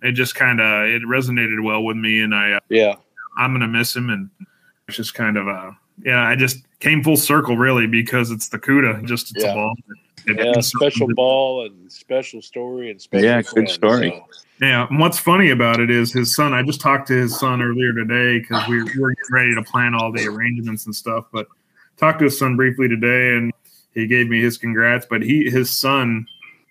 it 0.02 0.14
just 0.14 0.36
kind 0.36 0.60
of 0.62 0.86
it 0.88 1.02
resonated 1.04 1.64
well 1.64 1.84
with 1.84 1.98
me, 1.98 2.22
and 2.22 2.34
I. 2.34 2.54
Uh, 2.54 2.60
yeah. 2.70 2.96
I'm 3.38 3.52
gonna 3.52 3.68
miss 3.68 3.96
him, 3.96 4.10
and 4.12 4.30
it's 4.88 4.98
just 4.98 5.14
kind 5.16 5.38
of 5.38 5.48
uh 5.48 5.72
yeah, 6.06 6.22
I 6.22 6.36
just 6.36 6.58
came 6.80 7.04
full 7.04 7.18
circle 7.18 7.58
really 7.58 7.88
because 7.88 8.30
it's 8.32 8.50
the 8.50 8.60
CUDA, 8.60 9.06
just 9.06 9.36
it's 9.36 9.44
Yeah. 9.44 9.52
a 9.52 9.56
ball. 9.56 9.76
It- 10.28 10.38
Yeah. 10.38 10.62
Special 10.62 11.08
ball 11.16 11.66
and 11.66 11.92
special 11.92 12.42
story 12.42 12.92
and 12.92 13.02
special. 13.02 13.26
Yeah, 13.26 13.42
good 13.42 13.68
story. 13.70 14.10
so. 14.12 14.43
Yeah, 14.62 14.88
and 14.88 15.00
what's 15.00 15.20
funny 15.20 15.50
about 15.50 15.80
it 15.80 15.90
is 15.90 16.14
his 16.14 16.36
son. 16.36 16.54
I 16.54 16.64
just 16.64 16.80
talked 16.80 17.08
to 17.08 17.14
his 17.14 17.38
son 17.38 17.62
earlier 17.62 17.94
today 17.94 18.40
because 18.40 18.68
we 18.68 18.84
we 18.84 19.00
were 19.00 19.10
getting 19.10 19.32
ready 19.32 19.56
to 19.56 19.64
plan 19.64 19.96
all 19.96 20.12
the 20.12 20.26
arrangements 20.28 20.86
and 20.86 20.96
stuff. 20.96 21.26
But 21.32 21.48
talked 21.98 22.20
to 22.20 22.26
his 22.26 22.38
son 22.38 22.56
briefly 22.56 22.88
today, 22.88 23.36
and 23.36 23.52
he 23.94 24.08
gave 24.08 24.30
me 24.30 24.42
his 24.42 24.58
congrats. 24.58 25.06
But 25.10 25.22
he 25.22 25.50
his 25.50 25.72
son 25.72 26.26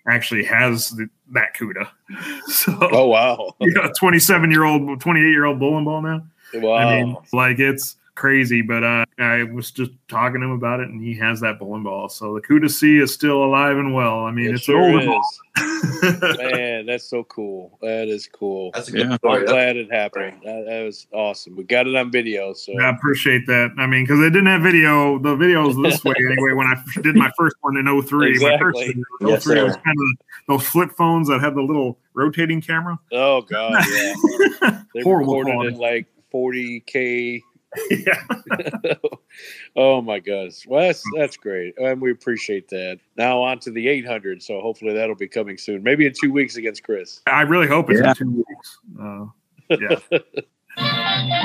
actually 0.07 0.43
has 0.45 0.89
the, 0.91 1.07
that 1.31 1.55
CUDA. 1.55 1.87
So 2.47 2.77
Oh 2.91 3.07
wow. 3.07 3.55
yeah, 3.59 3.89
27 3.97 4.51
year 4.51 4.63
old, 4.63 4.99
28 4.99 5.29
year 5.29 5.45
old 5.45 5.59
bowling 5.59 5.85
ball 5.85 6.01
now. 6.01 6.25
Wow. 6.53 6.75
I 6.75 7.03
mean, 7.03 7.17
like 7.31 7.59
it's 7.59 7.95
crazy, 8.15 8.61
but 8.61 8.83
uh, 8.83 9.05
I 9.19 9.43
was 9.43 9.71
just 9.71 9.91
talking 10.07 10.41
to 10.41 10.47
him 10.47 10.51
about 10.53 10.79
it, 10.79 10.89
and 10.89 11.01
he 11.03 11.13
has 11.15 11.39
that 11.41 11.59
bowling 11.59 11.83
ball. 11.83 12.09
So 12.09 12.33
the 12.35 12.41
CUDA 12.41 12.69
C 12.69 12.97
is 12.97 13.13
still 13.13 13.43
alive 13.43 13.77
and 13.77 13.93
well. 13.93 14.19
I 14.25 14.31
mean, 14.31 14.47
it 14.47 14.55
it's 14.55 14.63
sure 14.63 14.77
an 14.83 14.93
older 14.93 14.99
is. 15.01 15.05
ball. 15.07 15.23
Man, 16.37 16.85
that's 16.85 17.09
so 17.09 17.23
cool. 17.25 17.77
That 17.81 18.07
is 18.07 18.27
cool. 18.27 18.71
That's 18.73 18.87
a 18.89 18.91
good 18.91 19.09
Yeah. 19.09 19.17
story. 19.17 19.39
I'm 19.41 19.45
glad 19.47 19.77
it 19.77 19.91
happened. 19.91 20.41
That, 20.43 20.65
that 20.67 20.83
was 20.83 21.07
awesome. 21.13 21.55
We 21.55 21.63
got 21.63 21.87
it 21.87 21.95
on 21.95 22.11
video, 22.11 22.53
so 22.53 22.77
I 22.79 22.89
appreciate 22.89 23.45
that. 23.47 23.71
I 23.77 23.85
mean, 23.87 24.03
because 24.03 24.19
I 24.19 24.25
didn't 24.29 24.47
have 24.47 24.61
video. 24.61 25.19
The 25.19 25.35
video 25.35 25.67
was 25.67 25.75
this 25.77 26.03
way 26.03 26.15
anyway. 26.19 26.53
When 26.53 26.67
I 26.67 26.75
did 27.01 27.15
my 27.15 27.31
first 27.37 27.55
one 27.61 27.77
in 27.77 27.85
03, 27.85 28.39
my 28.39 28.57
first 28.59 28.81
Exactly. 28.81 28.87
video 28.87 29.03
in 29.21 29.27
Yes, 29.29 29.45
was 29.45 29.75
kind 29.77 29.97
of 29.97 30.25
those 30.47 30.67
flip 30.67 30.91
phones 30.97 31.27
that 31.29 31.39
had 31.41 31.55
the 31.55 31.61
little 31.61 31.97
rotating 32.13 32.61
camera. 32.61 32.97
oh 33.11 33.41
god, 33.41 33.83
yeah. 33.91 34.13
They 34.93 35.01
Horrible 35.01 35.37
recorded 35.37 35.51
quality. 35.53 35.73
in 35.75 35.79
like 35.79 36.07
40k. 36.33 37.41
yeah. 37.89 38.23
oh 39.75 40.01
my 40.01 40.19
gosh, 40.19 40.65
well 40.67 40.81
that's 40.87 41.03
that's 41.17 41.37
great, 41.37 41.77
and 41.77 42.01
we 42.01 42.11
appreciate 42.11 42.69
that. 42.69 42.99
Now 43.17 43.41
on 43.41 43.59
to 43.59 43.71
the 43.71 43.87
800. 43.87 44.41
So 44.43 44.61
hopefully 44.61 44.93
that'll 44.93 45.15
be 45.15 45.27
coming 45.27 45.57
soon. 45.57 45.83
Maybe 45.83 46.05
in 46.05 46.13
two 46.13 46.31
weeks 46.31 46.55
against 46.55 46.83
Chris. 46.83 47.21
I 47.27 47.41
really 47.41 47.67
hope 47.67 47.89
it's 47.89 47.99
Yeah. 48.01 48.09
in 48.09 48.15
two 48.15 48.45
weeks. 48.47 48.79
Uh, 48.99 49.25
yeah. 49.69 50.19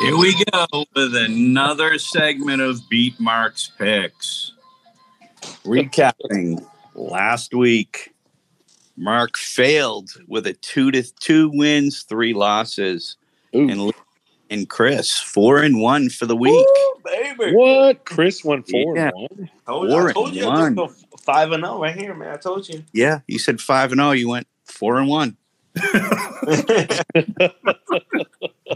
Here 0.00 0.16
we 0.16 0.44
go 0.52 0.66
with 0.94 1.16
another 1.16 1.98
segment 1.98 2.62
of 2.62 2.80
Beat 2.88 3.18
Mark's 3.18 3.72
picks. 3.78 4.52
Recapping 5.64 6.64
last 6.94 7.52
week, 7.52 8.14
Mark 8.98 9.36
failed 9.38 10.10
with 10.26 10.46
a 10.46 10.54
two 10.54 10.90
to 10.90 11.02
two 11.20 11.50
wins, 11.54 12.02
three 12.02 12.34
losses, 12.34 13.16
Ooh. 13.54 13.68
and 13.68 13.92
and 14.50 14.68
Chris 14.68 15.16
four 15.18 15.58
and 15.62 15.80
one 15.80 16.08
for 16.08 16.26
the 16.26 16.34
week. 16.36 16.52
Woo, 16.52 17.02
baby. 17.04 17.54
What? 17.54 18.04
Chris 18.04 18.44
won 18.44 18.62
four 18.64 18.96
Yeah. 18.96 19.10
and 19.14 19.28
one. 19.38 19.50
Told 19.66 19.88
Four 19.90 20.00
I 20.00 20.04
and 20.06 20.14
told 20.14 20.34
you. 20.34 20.44
I 20.44 20.48
one. 20.48 20.74
just 20.76 20.76
go 20.76 21.16
five 21.22 21.52
and 21.52 21.62
zero 21.64 21.80
right 21.80 21.94
here, 21.96 22.14
man. 22.14 22.28
I 22.32 22.36
told 22.38 22.68
you. 22.68 22.82
Yeah, 22.92 23.20
you 23.28 23.38
said 23.38 23.60
five 23.60 23.92
and 23.92 24.00
zero. 24.00 24.10
You 24.12 24.28
went 24.30 24.46
four 24.64 24.98
and 24.98 25.08
one. 25.08 25.36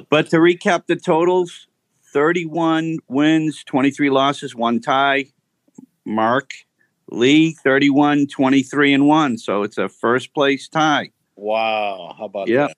But 0.08 0.28
to 0.30 0.36
recap 0.36 0.86
the 0.86 0.96
totals 0.96 1.66
31 2.12 2.98
wins, 3.08 3.62
23 3.64 4.10
losses, 4.10 4.54
one 4.54 4.80
tie. 4.80 5.26
Mark 6.04 6.50
Lee, 7.12 7.52
31, 7.52 8.26
23 8.26 8.94
and 8.94 9.06
one. 9.06 9.38
So 9.38 9.62
it's 9.62 9.78
a 9.78 9.88
first 9.88 10.32
place 10.34 10.68
tie. 10.68 11.10
Wow, 11.36 12.14
how 12.18 12.24
about 12.24 12.48
Yeah. 12.48 12.68
that? 12.68 12.76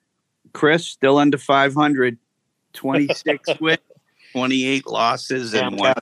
Chris 0.53 0.85
still 0.85 1.17
under 1.17 1.37
500, 1.37 2.17
26 2.73 3.49
wins, 3.61 3.79
28 4.33 4.87
losses, 4.87 5.53
and 5.53 5.77
one. 5.77 5.93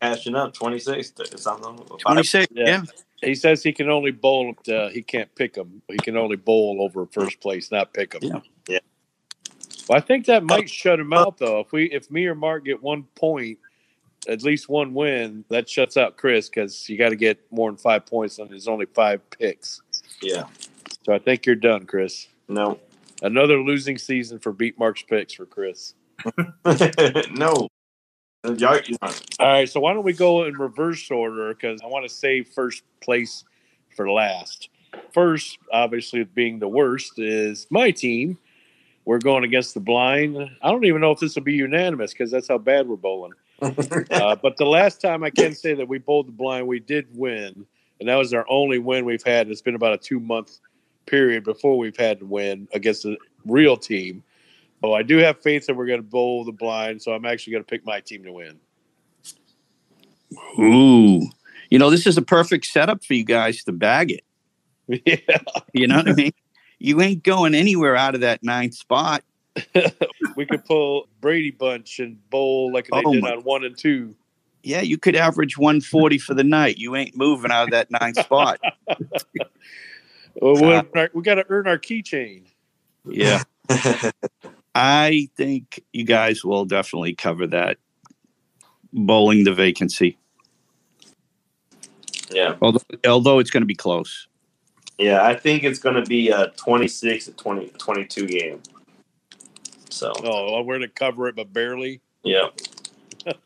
Cashing 0.00 0.34
up 0.34 0.54
twenty 0.54 0.78
six. 0.78 1.12
Something. 1.36 1.76
26. 1.98 2.46
Yeah. 2.52 2.64
Yeah. 2.66 2.82
He 3.22 3.34
says 3.34 3.62
he 3.62 3.70
can 3.70 3.90
only 3.90 4.10
bowl. 4.12 4.54
Uh, 4.66 4.88
he 4.88 5.02
can't 5.02 5.34
pick 5.34 5.52
them. 5.52 5.82
He 5.88 5.98
can 5.98 6.16
only 6.16 6.36
bowl 6.36 6.78
over 6.80 7.04
first 7.04 7.38
place, 7.40 7.70
not 7.70 7.92
pick 7.92 8.12
them. 8.12 8.22
Yeah. 8.22 8.40
Yeah. 8.66 8.78
Well, 9.90 9.98
I 9.98 10.00
think 10.00 10.24
that 10.24 10.42
might 10.42 10.70
shut 10.70 10.98
him 10.98 11.12
out 11.12 11.36
though. 11.36 11.60
If 11.60 11.72
we, 11.72 11.84
if 11.90 12.10
me 12.10 12.24
or 12.24 12.34
Mark 12.34 12.64
get 12.64 12.82
one 12.82 13.02
point, 13.14 13.58
at 14.28 14.42
least 14.42 14.68
one 14.68 14.94
win, 14.94 15.44
that 15.48 15.68
shuts 15.68 15.96
out 15.96 16.16
Chris 16.16 16.48
because 16.48 16.88
you 16.88 16.98
got 16.98 17.10
to 17.10 17.16
get 17.16 17.40
more 17.50 17.70
than 17.70 17.76
five 17.76 18.06
points 18.06 18.38
on 18.38 18.48
his 18.48 18.68
only 18.68 18.86
five 18.86 19.20
picks. 19.30 19.80
Yeah. 20.22 20.44
So 21.04 21.12
I 21.14 21.18
think 21.18 21.46
you're 21.46 21.56
done, 21.56 21.86
Chris. 21.86 22.28
No. 22.48 22.78
Another 23.22 23.58
losing 23.58 23.98
season 23.98 24.38
for 24.38 24.52
beat 24.52 24.78
Mark's 24.78 25.02
picks 25.02 25.34
for 25.34 25.46
Chris. 25.46 25.94
no. 27.30 27.68
All 29.38 29.46
right, 29.46 29.68
so 29.68 29.80
why 29.80 29.92
don't 29.92 30.04
we 30.04 30.14
go 30.14 30.44
in 30.44 30.56
reverse 30.56 31.10
order 31.10 31.52
because 31.52 31.80
I 31.82 31.86
want 31.86 32.08
to 32.08 32.14
save 32.14 32.48
first 32.48 32.82
place 33.00 33.44
for 33.94 34.10
last. 34.10 34.70
First, 35.12 35.58
obviously, 35.72 36.24
being 36.24 36.58
the 36.58 36.68
worst 36.68 37.18
is 37.18 37.66
my 37.70 37.90
team. 37.90 38.38
We're 39.04 39.18
going 39.18 39.44
against 39.44 39.74
the 39.74 39.80
blind. 39.80 40.38
I 40.62 40.70
don't 40.70 40.84
even 40.84 41.00
know 41.00 41.10
if 41.10 41.20
this 41.20 41.34
will 41.34 41.42
be 41.42 41.54
unanimous 41.54 42.12
because 42.12 42.30
that's 42.30 42.48
how 42.48 42.58
bad 42.58 42.88
we're 42.88 42.96
bowling. 42.96 43.32
Uh, 43.60 44.36
but 44.42 44.56
the 44.56 44.66
last 44.66 45.00
time 45.00 45.24
I 45.24 45.30
can 45.30 45.54
say 45.54 45.74
that 45.74 45.88
we 45.88 45.98
bowled 45.98 46.28
the 46.28 46.32
blind, 46.32 46.66
we 46.66 46.80
did 46.80 47.06
win, 47.14 47.66
and 47.98 48.08
that 48.08 48.16
was 48.16 48.32
our 48.34 48.44
only 48.48 48.78
win 48.78 49.04
we've 49.04 49.22
had. 49.22 49.48
It's 49.48 49.62
been 49.62 49.74
about 49.74 49.92
a 49.92 49.98
two 49.98 50.20
month 50.20 50.58
period 51.06 51.44
before 51.44 51.76
we've 51.78 51.96
had 51.96 52.20
to 52.20 52.26
win 52.26 52.68
against 52.72 53.04
a 53.04 53.16
real 53.44 53.76
team. 53.76 54.22
So 54.80 54.94
I 54.94 55.02
do 55.02 55.18
have 55.18 55.40
faith 55.40 55.66
that 55.66 55.74
we're 55.74 55.86
going 55.86 56.00
to 56.00 56.06
bowl 56.06 56.44
the 56.44 56.52
blind. 56.52 57.02
So 57.02 57.12
I'm 57.12 57.24
actually 57.26 57.52
going 57.52 57.64
to 57.64 57.68
pick 57.68 57.84
my 57.84 58.00
team 58.00 58.24
to 58.24 58.32
win. 58.32 58.58
Ooh. 60.58 61.28
You 61.70 61.78
know, 61.78 61.90
this 61.90 62.06
is 62.06 62.16
a 62.16 62.22
perfect 62.22 62.66
setup 62.66 63.04
for 63.04 63.14
you 63.14 63.24
guys 63.24 63.62
to 63.64 63.72
bag 63.72 64.10
it. 64.10 64.24
Yeah. 65.06 65.38
You 65.72 65.86
know 65.86 65.98
what 65.98 66.08
I 66.08 66.14
mean? 66.14 66.32
You 66.80 67.00
ain't 67.00 67.22
going 67.22 67.54
anywhere 67.54 67.94
out 67.94 68.16
of 68.16 68.22
that 68.22 68.42
ninth 68.42 68.74
spot. 68.74 69.22
we 70.36 70.46
could 70.46 70.64
pull 70.64 71.08
Brady 71.20 71.50
Bunch 71.50 71.98
and 71.98 72.18
bowl 72.30 72.72
like 72.72 72.86
they 72.86 73.02
Oh 73.04 73.12
did 73.12 73.24
on 73.24 73.42
one 73.42 73.64
and 73.64 73.76
two. 73.76 74.14
Yeah, 74.62 74.82
you 74.82 74.98
could 74.98 75.16
average 75.16 75.56
140 75.56 76.18
for 76.18 76.34
the 76.34 76.44
night. 76.44 76.76
You 76.76 76.94
ain't 76.94 77.16
moving 77.16 77.50
out 77.50 77.64
of 77.64 77.70
that 77.70 77.90
ninth 77.90 78.20
spot. 78.24 78.60
Well, 80.34 80.54
we 80.54 81.00
Uh, 81.00 81.08
we 81.14 81.22
got 81.22 81.36
to 81.36 81.46
earn 81.48 81.66
our 81.66 81.78
keychain. 81.78 82.42
Yeah. 83.06 83.42
I 84.74 85.28
think 85.36 85.82
you 85.92 86.04
guys 86.04 86.44
will 86.44 86.64
definitely 86.64 87.14
cover 87.14 87.46
that 87.48 87.78
bowling 88.92 89.44
the 89.44 89.54
vacancy. 89.54 90.18
yeah, 92.30 92.56
Although, 92.60 92.80
although 93.06 93.38
it's 93.38 93.50
going 93.50 93.62
to 93.62 93.66
be 93.66 93.74
close. 93.74 94.28
yeah. 94.98 95.24
I 95.24 95.34
think 95.34 95.64
it's 95.64 95.78
going 95.78 95.96
to 95.96 96.02
be 96.08 96.28
a 96.28 96.48
26 96.56 97.24
to 97.26 97.32
20, 97.32 97.68
22 97.78 98.26
game. 98.26 98.62
So, 99.90 100.12
Oh, 100.22 100.52
well, 100.52 100.64
we're 100.64 100.78
going 100.78 100.88
to 100.88 100.94
cover 100.94 101.28
it, 101.28 101.36
but 101.36 101.52
barely. 101.52 102.00
yeah. 102.22 102.48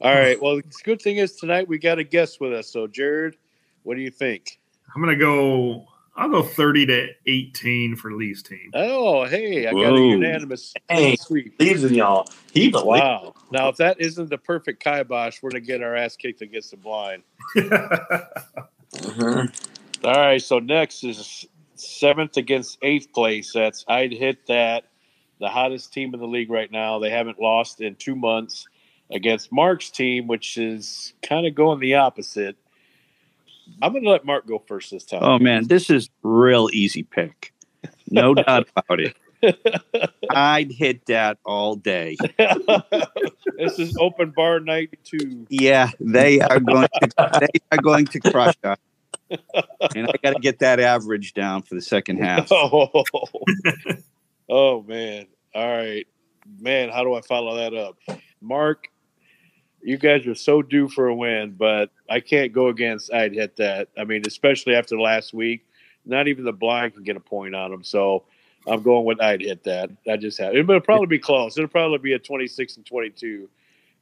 All 0.00 0.14
right. 0.14 0.40
Well, 0.40 0.56
the 0.56 0.64
good 0.84 1.00
thing 1.00 1.16
is 1.16 1.36
tonight 1.36 1.68
we 1.68 1.78
got 1.78 1.98
a 1.98 2.04
guest 2.04 2.40
with 2.40 2.52
us. 2.52 2.70
So, 2.72 2.86
Jarrod, 2.86 3.34
what 3.82 3.96
do 3.96 4.02
you 4.02 4.10
think? 4.10 4.58
I'm 4.94 5.02
gonna 5.02 5.16
go. 5.16 5.86
I'll 6.16 6.28
go 6.28 6.42
30 6.42 6.86
to 6.86 7.08
18 7.26 7.96
for 7.96 8.12
Lee's 8.12 8.42
team. 8.42 8.70
Oh, 8.72 9.24
hey, 9.24 9.66
I 9.66 9.72
got 9.72 9.76
a 9.76 9.76
Whoa. 9.76 10.10
unanimous 10.10 10.74
Hey, 10.88 11.16
sweep. 11.16 11.58
Leaves 11.58 11.82
in 11.82 11.94
y'all. 11.94 12.28
He 12.52 12.68
believes. 12.70 12.86
Wow. 12.86 13.34
Now, 13.50 13.68
if 13.68 13.76
that 13.78 14.00
isn't 14.00 14.30
the 14.30 14.38
perfect 14.38 14.82
kibosh, 14.82 15.42
we're 15.42 15.50
going 15.50 15.62
to 15.62 15.66
get 15.66 15.82
our 15.82 15.96
ass 15.96 16.16
kicked 16.16 16.40
against 16.40 16.70
the 16.70 16.76
blind. 16.76 17.22
Mhm. 18.94 19.52
All 20.04 20.12
right. 20.12 20.40
So, 20.40 20.60
next 20.60 21.02
is 21.02 21.46
seventh 21.80 22.36
against 22.36 22.78
eighth 22.82 23.12
place. 23.12 23.52
That's 23.52 23.84
I'd 23.88 24.12
hit 24.12 24.46
that. 24.48 24.84
The 25.40 25.48
hottest 25.48 25.92
team 25.92 26.14
in 26.14 26.20
the 26.20 26.26
league 26.26 26.50
right 26.50 26.70
now. 26.70 26.98
They 26.98 27.10
haven't 27.10 27.40
lost 27.40 27.80
in 27.80 27.96
two 27.96 28.14
months 28.14 28.66
against 29.12 29.52
Mark's 29.52 29.90
team, 29.90 30.26
which 30.26 30.56
is 30.56 31.12
kind 31.22 31.46
of 31.46 31.54
going 31.54 31.80
the 31.80 31.94
opposite. 31.94 32.56
I'm 33.82 33.92
going 33.92 34.04
to 34.04 34.10
let 34.10 34.24
Mark 34.24 34.46
go 34.46 34.62
first 34.66 34.90
this 34.90 35.04
time. 35.04 35.20
Oh, 35.22 35.38
man, 35.38 35.66
this 35.66 35.90
is 35.90 36.10
real 36.22 36.68
easy 36.72 37.02
pick. 37.02 37.52
No 38.10 38.34
doubt 38.34 38.68
about 38.76 39.00
it. 39.00 39.16
I'd 40.30 40.72
hit 40.72 41.06
that 41.06 41.38
all 41.44 41.76
day. 41.76 42.16
this 42.38 43.78
is 43.78 43.96
open 43.98 44.32
bar 44.34 44.60
night 44.60 44.98
two. 45.04 45.46
Yeah, 45.48 45.90
they 46.00 46.40
are 46.40 46.60
going 46.60 46.88
to 47.02 47.38
they 47.40 47.60
are 47.70 47.82
going 47.82 48.06
to 48.06 48.20
crush 48.20 48.54
us. 48.64 48.78
And 49.94 50.08
I 50.08 50.14
got 50.22 50.34
to 50.34 50.40
get 50.40 50.58
that 50.60 50.80
average 50.80 51.34
down 51.34 51.62
for 51.62 51.74
the 51.74 51.82
second 51.82 52.18
half. 52.18 52.50
Oh, 52.52 53.04
oh 54.48 54.82
man. 54.82 55.26
All 55.54 55.68
right. 55.68 56.06
Man, 56.60 56.90
how 56.90 57.04
do 57.04 57.14
I 57.14 57.20
follow 57.22 57.56
that 57.56 57.74
up? 57.74 57.96
Mark, 58.40 58.88
you 59.82 59.96
guys 59.98 60.26
are 60.26 60.34
so 60.34 60.62
due 60.62 60.88
for 60.88 61.08
a 61.08 61.14
win, 61.14 61.52
but 61.52 61.90
I 62.08 62.20
can't 62.20 62.52
go 62.52 62.68
against 62.68 63.12
I'd 63.12 63.34
hit 63.34 63.56
that. 63.56 63.88
I 63.96 64.04
mean, 64.04 64.22
especially 64.26 64.74
after 64.74 64.98
last 64.98 65.32
week. 65.34 65.66
Not 66.06 66.28
even 66.28 66.44
the 66.44 66.52
blind 66.52 66.94
can 66.94 67.02
get 67.02 67.16
a 67.16 67.20
point 67.20 67.54
on 67.54 67.70
them. 67.70 67.82
So 67.82 68.24
I'm 68.66 68.82
going 68.82 69.04
with 69.04 69.20
I'd 69.20 69.40
hit 69.40 69.64
that. 69.64 69.90
I 70.10 70.16
just 70.16 70.38
have 70.38 70.54
it'll 70.54 70.80
probably 70.80 71.06
be 71.06 71.18
close. 71.18 71.56
It'll 71.56 71.68
probably 71.68 71.98
be 71.98 72.12
a 72.12 72.18
26 72.18 72.76
and 72.76 72.86
22. 72.86 73.48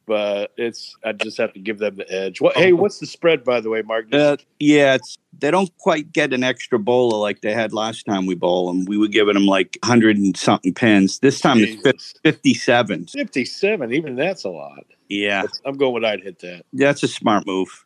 But 0.05 0.51
it's 0.57 0.95
I 1.05 1.13
just 1.13 1.37
have 1.37 1.53
to 1.53 1.59
give 1.59 1.79
them 1.79 1.95
the 1.95 2.11
edge. 2.11 2.41
What 2.41 2.57
hey, 2.57 2.73
what's 2.73 2.99
the 2.99 3.05
spread 3.05 3.43
by 3.43 3.61
the 3.61 3.69
way, 3.69 3.81
Mark? 3.83 4.13
Uh, 4.13 4.35
yeah, 4.59 4.95
it's 4.95 5.17
they 5.39 5.49
don't 5.49 5.75
quite 5.77 6.11
get 6.11 6.33
an 6.33 6.43
extra 6.43 6.77
bowler 6.77 7.17
like 7.17 7.39
they 7.41 7.53
had 7.53 7.71
last 7.71 8.05
time 8.05 8.25
we 8.25 8.35
bowl 8.35 8.67
them. 8.67 8.83
We 8.85 8.97
were 8.97 9.07
giving 9.07 9.33
them 9.35 9.45
like 9.45 9.77
hundred 9.83 10.17
and 10.17 10.35
something 10.35 10.73
pins. 10.73 11.19
This 11.19 11.39
time 11.39 11.57
it's 11.59 12.13
fifty-seven. 12.23 13.07
57, 13.07 13.93
even 13.93 14.15
that's 14.15 14.43
a 14.43 14.49
lot. 14.49 14.85
Yeah, 15.07 15.43
I'm 15.63 15.77
going 15.77 15.93
with 15.93 16.03
I'd 16.03 16.21
hit 16.21 16.39
that. 16.39 16.65
Yeah, 16.73 16.87
that's 16.87 17.03
a 17.03 17.07
smart 17.07 17.45
move. 17.47 17.85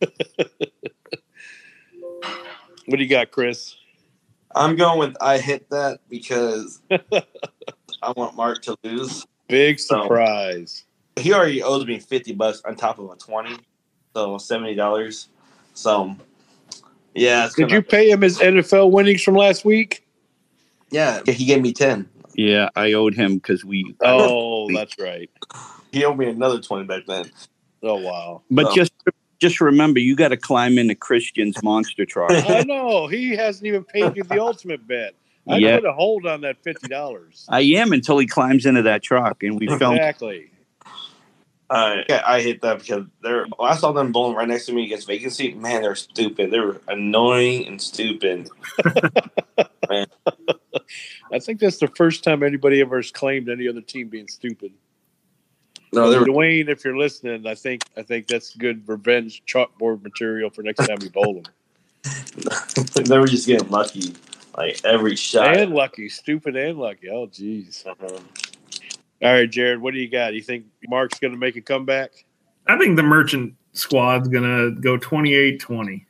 What 2.86 2.96
do 2.96 3.04
you 3.04 3.08
got, 3.08 3.30
Chris? 3.30 3.76
I'm 4.56 4.74
going 4.74 4.98
with 4.98 5.16
I 5.20 5.38
hit 5.38 5.70
that 5.70 6.00
because 6.08 6.80
I 6.90 8.12
want 8.16 8.34
Mark 8.34 8.62
to 8.62 8.76
lose. 8.82 9.24
Big 9.48 9.78
So- 9.78 10.02
surprise. 10.02 10.84
He 11.20 11.32
already 11.32 11.62
owes 11.62 11.86
me 11.86 11.98
50 11.98 12.32
bucks 12.34 12.62
on 12.64 12.76
top 12.76 12.98
of 12.98 13.10
a 13.10 13.16
20, 13.16 13.56
so 14.14 14.36
$70. 14.36 15.26
So, 15.74 16.16
yeah. 17.14 17.48
Did 17.54 17.56
gonna- 17.68 17.74
you 17.74 17.82
pay 17.82 18.10
him 18.10 18.22
his 18.22 18.38
NFL 18.38 18.90
winnings 18.90 19.22
from 19.22 19.34
last 19.36 19.64
week? 19.64 20.06
Yeah, 20.90 21.20
he 21.26 21.44
gave 21.44 21.62
me 21.62 21.72
10. 21.72 22.08
Yeah, 22.34 22.68
I 22.76 22.92
owed 22.94 23.14
him 23.14 23.34
because 23.36 23.64
we. 23.64 23.94
Oh, 24.02 24.70
that's 24.72 24.98
right. 24.98 25.30
He 25.92 26.04
owed 26.04 26.16
me 26.18 26.28
another 26.28 26.60
20 26.60 26.84
back 26.84 27.02
then. 27.06 27.30
Oh 27.82 27.96
wow. 27.96 28.42
but 28.50 28.66
Oh. 28.66 28.74
just 28.74 28.92
just 29.40 29.60
remember, 29.60 29.98
you 30.00 30.14
got 30.14 30.28
to 30.28 30.36
climb 30.36 30.76
into 30.78 30.94
Christian's 30.94 31.62
monster 31.62 32.04
truck. 32.04 32.30
I 32.30 32.62
know 32.62 33.06
he 33.06 33.30
hasn't 33.34 33.66
even 33.66 33.84
paid 33.84 34.14
you 34.16 34.22
the 34.22 34.38
ultimate 34.40 34.86
bet. 34.86 35.14
I 35.48 35.56
Yeah. 35.56 35.76
put 35.76 35.86
a 35.86 35.92
hold 35.92 36.26
on 36.26 36.42
that 36.42 36.62
fifty 36.62 36.88
dollars. 36.88 37.46
I 37.48 37.60
am 37.62 37.92
until 37.92 38.18
he 38.18 38.26
climbs 38.26 38.66
into 38.66 38.82
that 38.82 39.02
truck, 39.02 39.42
and 39.42 39.58
we 39.58 39.66
filmed. 39.78 39.96
Exactly. 39.96 40.50
Uh, 41.70 41.98
yeah, 42.08 42.22
I 42.26 42.42
hate 42.42 42.62
that 42.62 42.80
because 42.80 43.04
they're. 43.22 43.46
I 43.60 43.76
saw 43.76 43.92
them 43.92 44.10
bowling 44.10 44.36
right 44.36 44.48
next 44.48 44.66
to 44.66 44.72
me 44.72 44.84
against 44.86 45.06
vacancy. 45.06 45.54
Man, 45.54 45.82
they're 45.82 45.94
stupid. 45.94 46.50
They're 46.50 46.80
annoying 46.88 47.68
and 47.68 47.80
stupid. 47.80 48.50
I 49.92 51.38
think 51.38 51.60
that's 51.60 51.78
the 51.78 51.86
first 51.94 52.24
time 52.24 52.42
anybody 52.42 52.80
ever 52.80 52.96
has 52.96 53.12
claimed 53.12 53.48
any 53.48 53.68
other 53.68 53.82
team 53.82 54.08
being 54.08 54.26
stupid. 54.26 54.72
No, 55.92 56.10
they 56.10 56.18
were. 56.18 56.26
Dwayne, 56.26 56.68
if 56.68 56.84
you're 56.84 56.96
listening, 56.96 57.46
I 57.46 57.54
think 57.54 57.82
I 57.96 58.02
think 58.02 58.26
that's 58.26 58.56
good 58.56 58.88
revenge 58.88 59.44
chalkboard 59.46 60.02
material 60.02 60.50
for 60.50 60.62
next 60.62 60.84
time 60.86 60.98
you 61.02 61.10
bowl 61.10 61.34
them. 61.42 61.44
they 63.04 63.18
were 63.18 63.28
just 63.28 63.46
getting 63.46 63.68
lucky, 63.70 64.14
like 64.56 64.80
every 64.84 65.14
shot. 65.14 65.56
and 65.56 65.72
lucky, 65.72 66.08
stupid 66.08 66.56
and 66.56 66.78
lucky. 66.78 67.10
Oh, 67.10 67.28
jeez. 67.28 67.84
Mhm. 67.84 68.22
All 69.22 69.32
right, 69.32 69.50
Jarrod, 69.50 69.80
what 69.80 69.92
do 69.92 70.00
you 70.00 70.08
got? 70.08 70.34
You 70.34 70.42
think 70.42 70.64
Mark's 70.88 71.18
going 71.18 71.32
to 71.32 71.38
make 71.38 71.56
a 71.56 71.60
comeback? 71.60 72.12
I 72.66 72.78
think 72.78 72.96
the 72.96 73.02
merchant 73.02 73.54
squad's 73.72 74.28
gonna 74.28 74.70
go 74.70 74.96
28-20. 74.98 76.04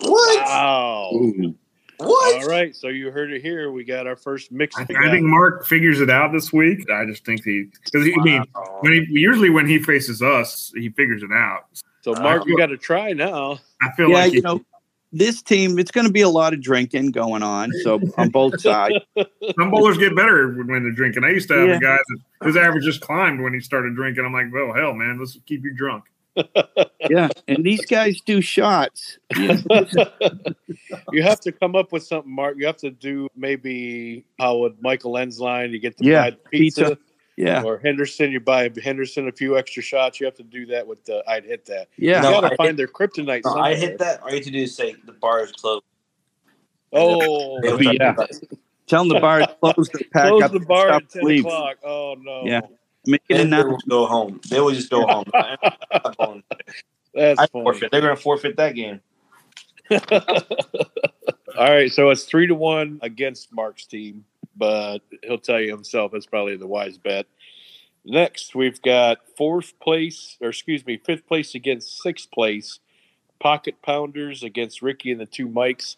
What? 0.00 0.44
Wow. 0.44 1.10
Ooh. 1.14 1.54
What? 1.98 2.42
All 2.42 2.48
right, 2.48 2.74
so 2.76 2.88
you 2.88 3.10
heard 3.10 3.32
it 3.32 3.42
here. 3.42 3.72
We 3.72 3.82
got 3.82 4.06
our 4.06 4.14
first 4.14 4.52
mix. 4.52 4.76
I, 4.78 4.82
I 4.82 5.10
think 5.10 5.24
Mark 5.24 5.66
figures 5.66 6.00
it 6.00 6.08
out 6.10 6.32
this 6.32 6.52
week. 6.52 6.88
I 6.90 7.04
just 7.04 7.24
think 7.24 7.44
he 7.44 7.64
because 7.84 8.02
I 8.02 8.22
mean 8.22 8.44
when 8.80 8.92
he 8.92 9.06
usually 9.10 9.50
when 9.50 9.66
he 9.66 9.80
faces 9.80 10.22
us, 10.22 10.72
he 10.76 10.90
figures 10.90 11.24
it 11.24 11.32
out. 11.32 11.64
so. 12.02 12.14
Uh, 12.14 12.20
Mark, 12.20 12.46
you 12.46 12.56
got 12.56 12.66
to 12.66 12.76
try 12.76 13.12
now. 13.12 13.58
I 13.82 13.90
feel 13.96 14.10
Yeah, 14.10 14.18
like 14.18 14.32
you 14.32 14.42
know, 14.42 14.60
this 15.12 15.42
team, 15.42 15.78
it's 15.78 15.90
going 15.90 16.06
to 16.06 16.12
be 16.12 16.20
a 16.20 16.28
lot 16.28 16.52
of 16.52 16.60
drinking 16.60 17.12
going 17.12 17.42
on. 17.42 17.72
So 17.82 18.00
on 18.16 18.28
both 18.30 18.60
sides. 18.62 18.96
some 19.58 19.70
bowlers 19.70 19.98
get 19.98 20.14
better 20.14 20.52
when 20.54 20.82
they're 20.82 20.92
drinking. 20.92 21.24
I 21.24 21.30
used 21.30 21.48
to 21.48 21.54
have 21.54 21.68
Yeah. 21.68 21.76
a 21.76 21.80
guy 21.80 21.96
that 21.96 22.46
his 22.46 22.56
average 22.56 22.84
just 22.84 23.00
climbed 23.00 23.42
when 23.42 23.54
he 23.54 23.60
started 23.60 23.94
drinking. 23.94 24.24
I'm 24.24 24.32
like, 24.32 24.52
well, 24.52 24.72
hell, 24.74 24.92
man, 24.94 25.18
let's 25.18 25.38
keep 25.46 25.64
you 25.64 25.74
drunk. 25.74 26.04
Yeah, 27.08 27.28
and 27.48 27.64
these 27.64 27.86
guys 27.86 28.20
do 28.20 28.42
shots. 28.42 29.18
You 31.12 31.22
have 31.22 31.40
to 31.40 31.52
come 31.52 31.74
up 31.74 31.90
with 31.92 32.02
something, 32.04 32.30
Mark. 32.30 32.56
You 32.58 32.66
have 32.66 32.76
to 32.78 32.90
do 32.90 33.28
maybe 33.34 34.24
how 34.38 34.58
would 34.58 34.80
Michael 34.82 35.12
Ensline, 35.14 35.70
you 35.70 35.78
get 35.78 35.96
the 35.96 36.04
Yeah, 36.04 36.30
buy 36.30 36.36
pizza, 36.50 36.80
pizza. 36.90 36.98
Yeah, 37.40 37.62
or 37.62 37.78
Henderson, 37.78 38.32
you 38.32 38.40
buy 38.40 38.68
Henderson 38.82 39.28
a 39.28 39.32
few 39.32 39.56
extra 39.56 39.80
shots. 39.82 40.18
You 40.18 40.26
have 40.26 40.34
to 40.36 40.42
do 40.42 40.66
that 40.66 40.86
with 40.86 41.04
the 41.04 41.22
I'd 41.28 41.44
hit 41.44 41.64
that. 41.66 41.86
yeah. 41.96 42.16
You 42.16 42.22
No, 42.22 42.40
got 42.40 42.48
to 42.48 42.52
I 42.54 42.56
find 42.56 42.68
hit- 42.70 42.76
their 42.78 42.88
kryptonite. 42.88 43.42
No. 43.44 43.54
I 43.54 43.74
hit 43.76 43.98
that. 43.98 44.22
All 44.22 44.28
you 44.30 44.36
have 44.36 44.44
to 44.44 44.50
do 44.50 44.58
is 44.62 44.74
say 44.74 44.96
the 45.06 45.12
bar 45.12 45.44
is 45.44 45.52
closed. 45.52 45.84
Oh, 46.92 47.60
They'll 47.62 47.80
yeah. 47.94 48.14
Tell 48.88 49.04
them 49.04 49.08
the 49.14 49.20
bar 49.20 49.42
is 49.42 49.46
closed. 49.62 49.92
to 49.92 50.04
Pack 50.12 50.28
close 50.30 50.42
up 50.42 50.52
the 50.52 50.60
bar 50.60 50.88
stop 50.88 51.02
at 51.02 51.10
ten 51.10 51.22
leave. 51.24 51.44
o'clock. 51.46 51.76
Oh 51.84 52.16
no, 52.20 52.42
Yeah. 52.44 52.60
Make 53.06 53.22
it 53.28 53.36
Then 53.36 53.50
they 53.50 53.62
will 53.62 53.78
go 53.88 54.06
home. 54.06 54.40
They 54.50 54.60
will 54.60 54.72
just 54.72 54.90
go 54.90 55.06
home. 55.06 55.24
that's 57.14 57.38
I 57.40 57.46
funny. 57.46 57.48
forfeit. 57.52 57.90
They're 57.92 58.00
going 58.00 58.16
to 58.16 58.20
forfeit 58.20 58.56
that 58.56 58.74
game. 58.74 59.00
All 61.56 61.70
right, 61.70 61.90
so 61.90 62.10
it's 62.10 62.24
three 62.24 62.46
to 62.46 62.54
one 62.54 62.98
against 63.02 63.52
Mark's 63.52 63.86
team, 63.86 64.24
but 64.58 64.98
he'll 65.22 65.38
tell 65.38 65.60
you 65.60 65.70
himself 65.70 66.12
that's 66.12 66.26
probably 66.26 66.56
the 66.56 66.66
wise 66.66 66.98
bet. 66.98 67.26
Next, 68.04 68.54
we've 68.54 68.80
got 68.82 69.18
fourth 69.36 69.78
place, 69.80 70.36
or 70.40 70.48
excuse 70.48 70.84
me, 70.86 70.96
fifth 71.04 71.26
place 71.26 71.54
against 71.54 72.00
sixth 72.02 72.30
place. 72.30 72.80
Pocket 73.40 73.80
Pounders 73.82 74.42
against 74.42 74.82
Ricky 74.82 75.12
and 75.12 75.20
the 75.20 75.26
two 75.26 75.48
Mikes. 75.48 75.96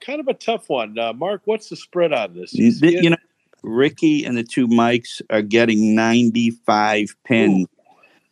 Kind 0.00 0.20
of 0.20 0.28
a 0.28 0.34
tough 0.34 0.68
one. 0.68 0.98
Uh, 0.98 1.12
Mark, 1.12 1.42
what's 1.44 1.68
the 1.68 1.76
spread 1.76 2.12
on 2.12 2.34
this? 2.34 2.52
You? 2.54 2.72
You 2.80 3.10
know, 3.10 3.16
Ricky 3.62 4.24
and 4.24 4.36
the 4.36 4.42
two 4.42 4.66
mics 4.66 5.20
are 5.30 5.42
getting 5.42 5.94
95 5.94 7.14
pins. 7.24 7.66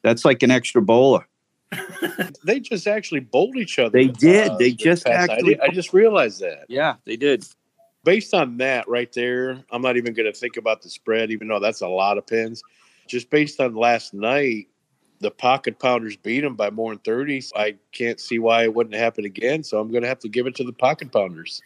That's 0.03 0.25
like 0.25 0.43
an 0.43 0.51
extra 0.51 0.83
bowler. 0.83 1.27
They 2.45 2.61
just 2.61 2.87
actually 2.87 3.21
bowled 3.21 3.57
each 3.57 3.79
other. 3.79 3.91
They 3.91 4.09
did. 4.09 4.57
They 4.59 4.73
just 4.73 5.07
I, 5.07 5.13
actually- 5.13 5.55
did- 5.55 5.61
I 5.61 5.69
just 5.69 5.93
realized 5.93 6.41
that. 6.41 6.65
Yeah, 6.69 6.95
they 7.05 7.17
did. 7.17 7.45
Based 8.09 8.33
on 8.33 8.57
that 8.57 8.89
right 8.89 9.13
there, 9.13 9.63
I'm 9.71 9.83
not 9.83 9.99
even 9.99 10.15
going 10.15 10.33
to 10.33 10.39
think 10.39 10.57
about 10.57 10.81
the 10.81 10.89
spread, 10.89 11.31
even 11.31 11.47
though 11.47 11.61
that's 11.61 11.83
a 11.83 11.89
lot 11.89 12.17
of 12.17 12.27
pins. 12.27 12.63
Just 13.07 13.29
based 13.29 13.61
on 13.61 13.75
last 13.75 14.15
night, 14.15 14.69
the 15.21 15.31
pocket 15.31 15.79
pounders 15.79 16.17
beat 16.17 16.41
them 16.41 16.57
by 16.57 16.71
more 16.71 16.93
than 16.93 17.01
30. 17.01 17.43
I 17.55 17.75
can't 17.93 18.19
see 18.19 18.39
why 18.39 18.63
it 18.63 18.73
wouldn't 18.73 18.95
happen 18.95 19.27
again. 19.27 19.63
So 19.63 19.79
I'm 19.79 19.91
going 19.91 20.05
to 20.05 20.09
have 20.09 20.21
to 20.21 20.29
give 20.31 20.47
it 20.47 20.55
to 20.55 20.65
the 20.65 20.73
pocket 20.73 21.13
pounders. 21.13 21.61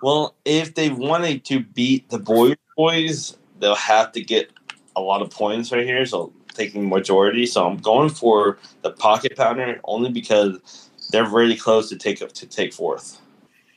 Well, 0.00 0.36
if 0.44 0.76
they 0.76 0.88
wanted 0.88 1.44
to 1.46 1.64
beat 1.64 2.08
the 2.10 2.20
boys, 2.20 2.54
boys, 2.76 3.36
they'll 3.58 3.74
have 3.74 4.12
to 4.12 4.22
get 4.22 4.52
a 4.94 5.00
lot 5.00 5.20
of 5.20 5.30
points 5.30 5.72
right 5.72 5.84
here. 5.84 6.06
So 6.06 6.32
taking 6.54 6.88
majority. 6.88 7.44
So 7.44 7.66
I'm 7.66 7.78
going 7.78 8.10
for 8.10 8.60
the 8.82 8.92
pocket 8.92 9.34
pounder 9.36 9.80
only 9.82 10.12
because 10.12 10.90
they're 11.10 11.28
really 11.28 11.56
close 11.56 11.88
to 11.88 11.96
take 11.96 12.22
up 12.22 12.30
to 12.34 12.46
take 12.46 12.72
fourth. 12.72 13.20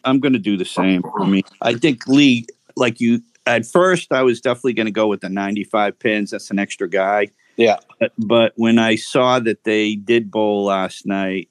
I'm 0.04 0.20
going 0.20 0.34
to 0.34 0.40
do 0.40 0.58
the 0.58 0.66
same. 0.66 1.02
for 1.02 1.26
me. 1.26 1.44
I 1.62 1.74
think 1.76 2.08
Lee, 2.08 2.46
like 2.76 3.00
you, 3.00 3.22
at 3.46 3.66
first, 3.66 4.12
I 4.12 4.24
was 4.24 4.42
definitely 4.42 4.74
going 4.74 4.86
to 4.86 4.92
go 4.92 5.08
with 5.08 5.22
the 5.22 5.30
95 5.30 5.98
pins. 6.00 6.32
That's 6.32 6.52
an 6.52 6.60
extra 6.60 6.90
guy. 6.90 7.28
Yeah. 7.58 7.78
But, 8.00 8.12
but 8.18 8.54
when 8.56 8.80
I 8.80 8.96
saw 8.96 9.40
that 9.40 9.64
they 9.64 9.96
did 9.96 10.32
bowl 10.32 10.66
last 10.66 11.06
night, 11.06 11.50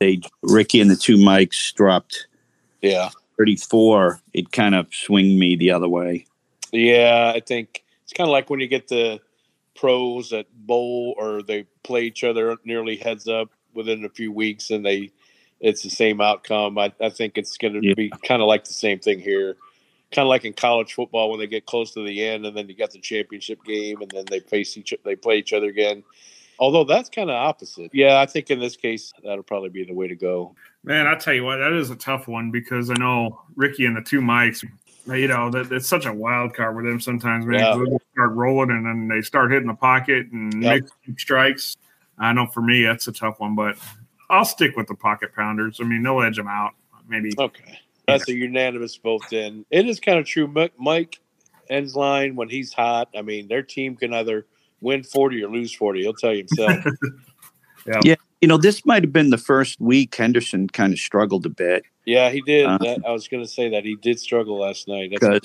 they 0.00 0.20
Ricky 0.42 0.80
and 0.80 0.90
the 0.90 0.96
two 0.96 1.16
mics 1.16 1.72
dropped 1.74 2.26
Yeah. 2.82 3.10
34. 3.38 4.20
It 4.32 4.52
kind 4.52 4.74
of 4.74 4.86
swung 4.94 5.38
me 5.38 5.56
the 5.56 5.70
other 5.70 5.88
way. 5.88 6.26
Yeah. 6.72 7.32
I 7.34 7.40
think 7.40 7.84
it's 8.02 8.12
kind 8.12 8.28
of 8.28 8.32
like 8.32 8.50
when 8.50 8.60
you 8.60 8.66
get 8.68 8.88
the 8.88 9.20
pros 9.74 10.30
that 10.30 10.46
bowl 10.54 11.14
or 11.18 11.42
they 11.42 11.66
play 11.82 12.04
each 12.04 12.22
other 12.22 12.56
nearly 12.64 12.96
heads 12.96 13.26
up 13.26 13.50
within 13.74 14.04
a 14.04 14.08
few 14.08 14.30
weeks 14.30 14.70
and 14.70 14.84
they, 14.86 15.10
it's 15.60 15.82
the 15.82 15.90
same 15.90 16.20
outcome. 16.20 16.76
I, 16.78 16.92
I 17.00 17.10
think 17.10 17.38
it's 17.38 17.56
going 17.56 17.74
to 17.74 17.86
Yeah. 17.86 17.94
be 17.94 18.10
kind 18.26 18.42
of 18.42 18.48
like 18.48 18.64
the 18.64 18.72
same 18.74 18.98
thing 18.98 19.18
here. 19.20 19.56
Kind 20.12 20.26
of 20.26 20.28
like 20.30 20.44
in 20.44 20.52
college 20.52 20.94
football 20.94 21.30
when 21.30 21.40
they 21.40 21.46
get 21.46 21.66
close 21.66 21.92
to 21.92 22.04
the 22.04 22.24
end 22.24 22.46
and 22.46 22.56
then 22.56 22.68
you 22.68 22.74
got 22.76 22.90
the 22.92 23.00
championship 23.00 23.64
game 23.64 24.00
and 24.00 24.10
then 24.10 24.24
they 24.30 24.40
face 24.40 24.76
each 24.76 24.94
they 25.04 25.16
play 25.16 25.38
each 25.38 25.52
other 25.52 25.66
again. 25.66 26.04
Although 26.58 26.84
that's 26.84 27.08
kind 27.08 27.30
of 27.30 27.34
opposite. 27.36 27.90
Yeah, 27.92 28.20
I 28.20 28.26
think 28.26 28.50
in 28.50 28.60
this 28.60 28.76
case 28.76 29.12
that'll 29.24 29.42
probably 29.42 29.70
be 29.70 29.84
the 29.84 29.94
way 29.94 30.06
to 30.06 30.14
go. 30.14 30.54
Man, 30.84 31.06
I 31.08 31.16
tell 31.16 31.34
you 31.34 31.42
what, 31.44 31.56
that 31.56 31.72
is 31.72 31.90
a 31.90 31.96
tough 31.96 32.28
one 32.28 32.50
because 32.52 32.90
I 32.90 32.94
know 32.94 33.40
Ricky 33.56 33.86
and 33.86 33.96
the 33.96 34.02
two 34.02 34.20
mics. 34.20 34.64
You 35.06 35.28
know 35.28 35.50
that 35.50 35.70
it's 35.72 35.88
such 35.88 36.06
a 36.06 36.12
wild 36.12 36.54
card 36.54 36.76
with 36.76 36.84
them 36.84 37.00
sometimes. 37.00 37.44
Man, 37.44 37.58
Yeah. 37.58 37.76
they 37.90 37.98
start 38.12 38.32
rolling 38.34 38.70
and 38.70 38.86
then 38.86 39.08
they 39.08 39.20
start 39.20 39.50
hitting 39.50 39.66
the 39.68 39.74
pocket 39.74 40.28
and 40.32 40.62
Yep. 40.62 40.82
make 41.06 41.18
strikes. 41.18 41.76
I 42.18 42.32
know 42.32 42.46
for 42.46 42.62
me 42.62 42.84
that's 42.84 43.08
a 43.08 43.12
tough 43.12 43.40
one, 43.40 43.54
but 43.56 43.76
I'll 44.34 44.44
stick 44.44 44.76
with 44.76 44.86
the 44.88 44.94
pocket 44.94 45.34
pounders. 45.34 45.78
I 45.80 45.84
mean, 45.84 46.02
they'll 46.02 46.22
edge 46.22 46.36
them 46.36 46.48
out. 46.48 46.72
Maybe 47.08 47.30
Okay. 47.38 47.78
That's 48.06 48.28
a 48.28 48.34
unanimous 48.34 48.96
vote 48.96 49.22
then. 49.30 49.64
It 49.70 49.88
is 49.88 49.98
kind 50.00 50.18
of 50.18 50.26
true. 50.26 50.52
Mike 50.78 51.20
ends 51.70 51.96
line 51.96 52.36
when 52.36 52.48
he's 52.50 52.72
hot, 52.72 53.08
I 53.16 53.22
mean, 53.22 53.48
their 53.48 53.62
team 53.62 53.96
can 53.96 54.12
either 54.12 54.46
win 54.82 55.02
40 55.02 55.42
or 55.42 55.48
lose 55.48 55.72
40. 55.74 56.02
He'll 56.02 56.12
tell 56.12 56.32
you 56.32 56.44
himself. 56.48 56.84
Yeah. 58.02 58.14
You 58.40 58.48
know, 58.48 58.56
this 58.56 58.86
might 58.86 59.02
have 59.02 59.12
been 59.12 59.28
the 59.28 59.36
first 59.36 59.78
week 59.78 60.14
Henderson 60.14 60.68
kind 60.68 60.94
of 60.94 60.98
struggled 60.98 61.44
a 61.44 61.50
bit 61.50 61.84
yeah, 62.04 62.30
he 62.30 62.40
did. 62.42 62.66
Uh, 62.66 62.78
that, 62.78 63.00
I 63.06 63.12
was 63.12 63.28
going 63.28 63.42
to 63.42 63.48
say 63.48 63.70
that. 63.70 63.84
He 63.84 63.96
did 63.96 64.18
struggle 64.18 64.58
last 64.58 64.88
night. 64.88 65.10
Because 65.10 65.40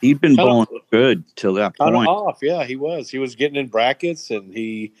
he'd 0.00 0.20
been 0.20 0.36
Kinda- 0.36 0.66
good 0.90 1.24
till 1.36 1.54
that 1.54 1.76
point. 1.76 2.08
off. 2.08 2.38
Yeah, 2.42 2.64
he 2.64 2.76
was. 2.76 3.10
He 3.10 3.18
was 3.18 3.34
getting 3.34 3.56
in 3.56 3.68
brackets 3.68 4.30
and 4.30 4.52
he 4.52 4.92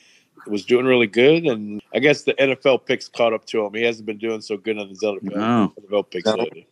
was 0.50 0.64
doing 0.64 0.86
really 0.86 1.06
good. 1.06 1.44
And 1.46 1.82
I 1.94 1.98
guess 1.98 2.22
the 2.22 2.34
NFL 2.34 2.86
picks 2.86 3.08
caught 3.08 3.32
up 3.32 3.44
to 3.46 3.64
him. 3.64 3.74
He 3.74 3.82
hasn't 3.82 4.06
been 4.06 4.18
doing 4.18 4.40
so 4.40 4.56
good 4.56 4.78
on 4.78 4.88
his 4.88 5.02
other 5.02 5.18
No. 5.22 5.72
NFL 5.88 6.10
picks. 6.10 6.26
No. 6.26 6.34
lately. 6.34 6.66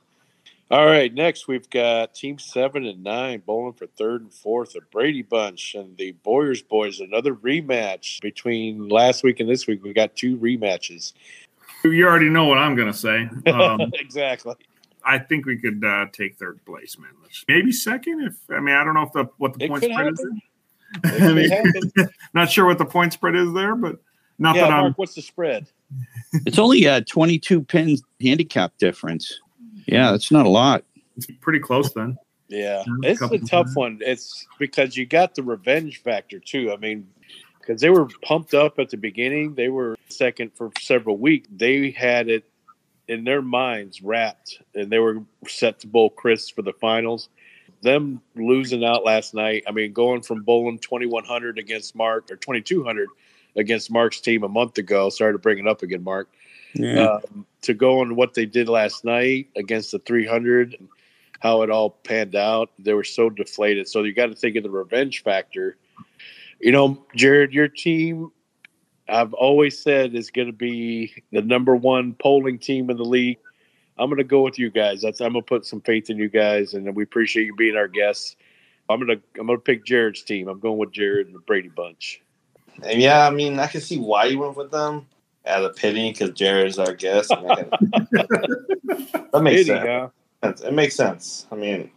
All 0.68 0.84
right, 0.86 1.14
next 1.14 1.46
we've 1.46 1.70
got 1.70 2.12
Team 2.12 2.40
Seven 2.40 2.86
and 2.86 3.04
Nine 3.04 3.40
bowling 3.46 3.74
for 3.74 3.86
third 3.86 4.22
and 4.22 4.34
fourth. 4.34 4.72
The 4.72 4.80
Brady 4.90 5.22
Bunch 5.22 5.76
and 5.76 5.96
the 5.96 6.10
Boyers 6.24 6.60
Boys. 6.60 6.98
Another 6.98 7.34
rematch 7.36 8.20
between 8.20 8.88
last 8.88 9.22
week 9.22 9.38
and 9.38 9.48
this 9.48 9.68
week. 9.68 9.84
We 9.84 9.92
got 9.92 10.16
two 10.16 10.36
rematches. 10.38 11.12
you 11.84 12.04
already 12.04 12.28
know 12.30 12.46
what 12.46 12.58
I'm 12.58 12.74
going 12.74 12.90
to 12.90 12.98
say. 12.98 13.28
Um, 13.48 13.80
exactly. 13.94 14.54
I 15.04 15.20
think 15.20 15.46
we 15.46 15.56
could 15.56 15.84
uh, 15.84 16.06
take 16.12 16.34
third 16.36 16.58
place, 16.64 16.98
man. 16.98 17.10
Maybe 17.46 17.70
second. 17.70 18.22
If 18.22 18.34
I 18.50 18.58
mean, 18.58 18.74
I 18.74 18.82
don't 18.82 18.94
know 18.94 19.02
if 19.02 19.12
the 19.12 19.28
what 19.38 19.56
the 19.56 19.66
It 19.66 19.68
point 19.68 19.84
spread 19.84 19.92
is. 20.12 20.18
happen. 20.18 20.30
There. 20.32 20.40
It 21.04 21.22
I 21.22 21.32
mean, 22.02 22.08
not 22.34 22.50
sure 22.50 22.66
what 22.66 22.78
the 22.78 22.84
point 22.84 23.12
spread 23.12 23.34
is 23.34 23.52
there, 23.52 23.74
but 23.74 23.96
not 24.38 24.56
Yeah, 24.56 24.62
that 24.62 24.72
I'm. 24.72 24.80
Mark, 24.82 24.98
what's 24.98 25.14
the 25.14 25.22
spread? 25.22 25.66
It's 26.44 26.58
only 26.58 26.84
a 26.84 27.00
22 27.02 27.62
pin 27.64 27.96
handicap 28.20 28.76
difference. 28.78 29.40
Yeah, 29.86 30.14
it's 30.14 30.30
not 30.32 30.46
a 30.46 30.48
lot. 30.48 30.84
It's 31.16 31.26
pretty 31.40 31.60
close 31.60 31.92
then. 31.92 32.16
Yeah, 32.48 32.82
Yeah, 32.86 33.10
it's 33.10 33.20
a 33.20 33.24
couple 33.24 33.38
tough 33.40 33.66
times. 33.66 33.76
one. 33.76 33.98
It's 34.02 34.46
because 34.58 34.96
you 34.96 35.06
got 35.06 35.34
the 35.34 35.42
revenge 35.42 36.02
factor 36.02 36.38
too. 36.38 36.72
I 36.72 36.76
mean, 36.76 37.08
because 37.60 37.80
they 37.80 37.90
were 37.90 38.08
pumped 38.22 38.54
up 38.54 38.78
at 38.78 38.90
the 38.90 38.96
beginning, 38.96 39.54
they 39.54 39.68
were 39.68 39.96
second 40.08 40.52
for 40.54 40.70
several 40.80 41.16
weeks. 41.16 41.48
They 41.50 41.90
had 41.90 42.28
it 42.28 42.44
in 43.08 43.24
their 43.24 43.42
minds 43.42 44.02
wrapped, 44.02 44.60
and 44.74 44.90
they 44.90 44.98
were 44.98 45.22
set 45.48 45.80
to 45.80 45.86
bowl 45.86 46.10
Chris 46.10 46.50
for 46.50 46.62
the 46.62 46.72
finals. 46.74 47.28
Them 47.82 48.20
losing 48.34 48.84
out 48.84 49.04
last 49.04 49.34
night. 49.34 49.64
I 49.68 49.72
mean, 49.72 49.92
going 49.92 50.22
from 50.22 50.42
bowling 50.42 50.78
twenty 50.78 51.06
one 51.06 51.24
hundred 51.24 51.58
against 51.58 51.94
Mark 51.94 52.30
or 52.30 52.36
twenty 52.36 52.62
two 52.62 52.82
hundred 52.84 53.08
against 53.56 53.90
Mark's 53.90 54.20
team 54.20 54.42
a 54.44 54.48
month 54.48 54.78
ago. 54.78 55.08
Sorry 55.10 55.32
to 55.32 55.38
bring 55.38 55.58
it 55.58 55.66
up 55.66 55.82
again, 55.82 56.02
Mark 56.02 56.28
um, 56.98 57.46
to 57.62 57.74
go 57.74 58.00
on 58.00 58.16
what 58.16 58.34
they 58.34 58.46
did 58.46 58.68
last 58.68 59.04
night 59.04 59.48
against 59.56 59.92
the 59.92 59.98
300 60.00 60.76
and 60.78 60.88
how 61.40 61.62
it 61.62 61.70
all 61.70 61.90
panned 61.90 62.34
out. 62.34 62.70
They 62.78 62.94
were 62.94 63.04
so 63.04 63.30
deflated. 63.30 63.88
So 63.88 64.02
you 64.02 64.14
got 64.14 64.26
to 64.26 64.34
think 64.34 64.56
of 64.56 64.62
the 64.62 64.70
revenge 64.70 65.22
factor. 65.22 65.76
You 66.60 66.72
know, 66.72 67.04
Jarrod, 67.16 67.52
your 67.52 67.68
team, 67.68 68.30
I've 69.08 69.34
always 69.34 69.78
said 69.78 70.14
is 70.14 70.30
going 70.30 70.48
to 70.48 70.52
be 70.52 71.22
the 71.32 71.42
number 71.42 71.76
one 71.76 72.14
polling 72.14 72.58
team 72.58 72.90
in 72.90 72.96
the 72.96 73.04
league. 73.04 73.38
I'm 73.98 74.08
going 74.08 74.18
to 74.18 74.24
go 74.24 74.42
with 74.42 74.58
you 74.58 74.70
guys. 74.70 75.02
That's 75.02 75.20
I'm 75.20 75.32
going 75.32 75.42
to 75.42 75.48
put 75.48 75.66
some 75.66 75.80
faith 75.80 76.10
in 76.10 76.18
you 76.18 76.28
guys, 76.28 76.74
and 76.74 76.94
we 76.94 77.02
appreciate 77.02 77.46
you 77.46 77.54
being 77.54 77.76
our 77.76 77.88
guests. 77.88 78.36
I'm 78.88 79.00
gonna 79.00 79.20
I'm 79.38 79.46
gonna 79.46 79.58
pick 79.58 79.84
Jarrod's 79.84 80.22
team. 80.22 80.48
I'm 80.48 80.60
going 80.60 80.78
with 80.78 80.92
Jarrod 80.92 81.26
and 81.26 81.34
the 81.34 81.40
Brady 81.40 81.68
Bunch. 81.68 82.22
And 82.82 83.00
yeah, 83.00 83.26
I 83.26 83.30
mean, 83.30 83.58
I 83.58 83.66
can 83.66 83.80
see 83.80 83.98
why 83.98 84.26
you 84.26 84.38
went 84.38 84.56
with 84.56 84.70
them 84.70 85.06
out 85.46 85.64
of 85.64 85.74
pity 85.76 86.12
because 86.12 86.30
Jarrod's 86.30 86.78
our 86.78 86.94
guest. 86.94 87.32
That 89.32 89.42
makes 89.42 89.64
Pity, 89.64 89.78
sense. 89.78 90.12
huh? 90.42 90.52
It 90.66 90.72
makes 90.72 90.94
sense. 90.94 91.46
I 91.52 91.56
mean, 91.56 91.90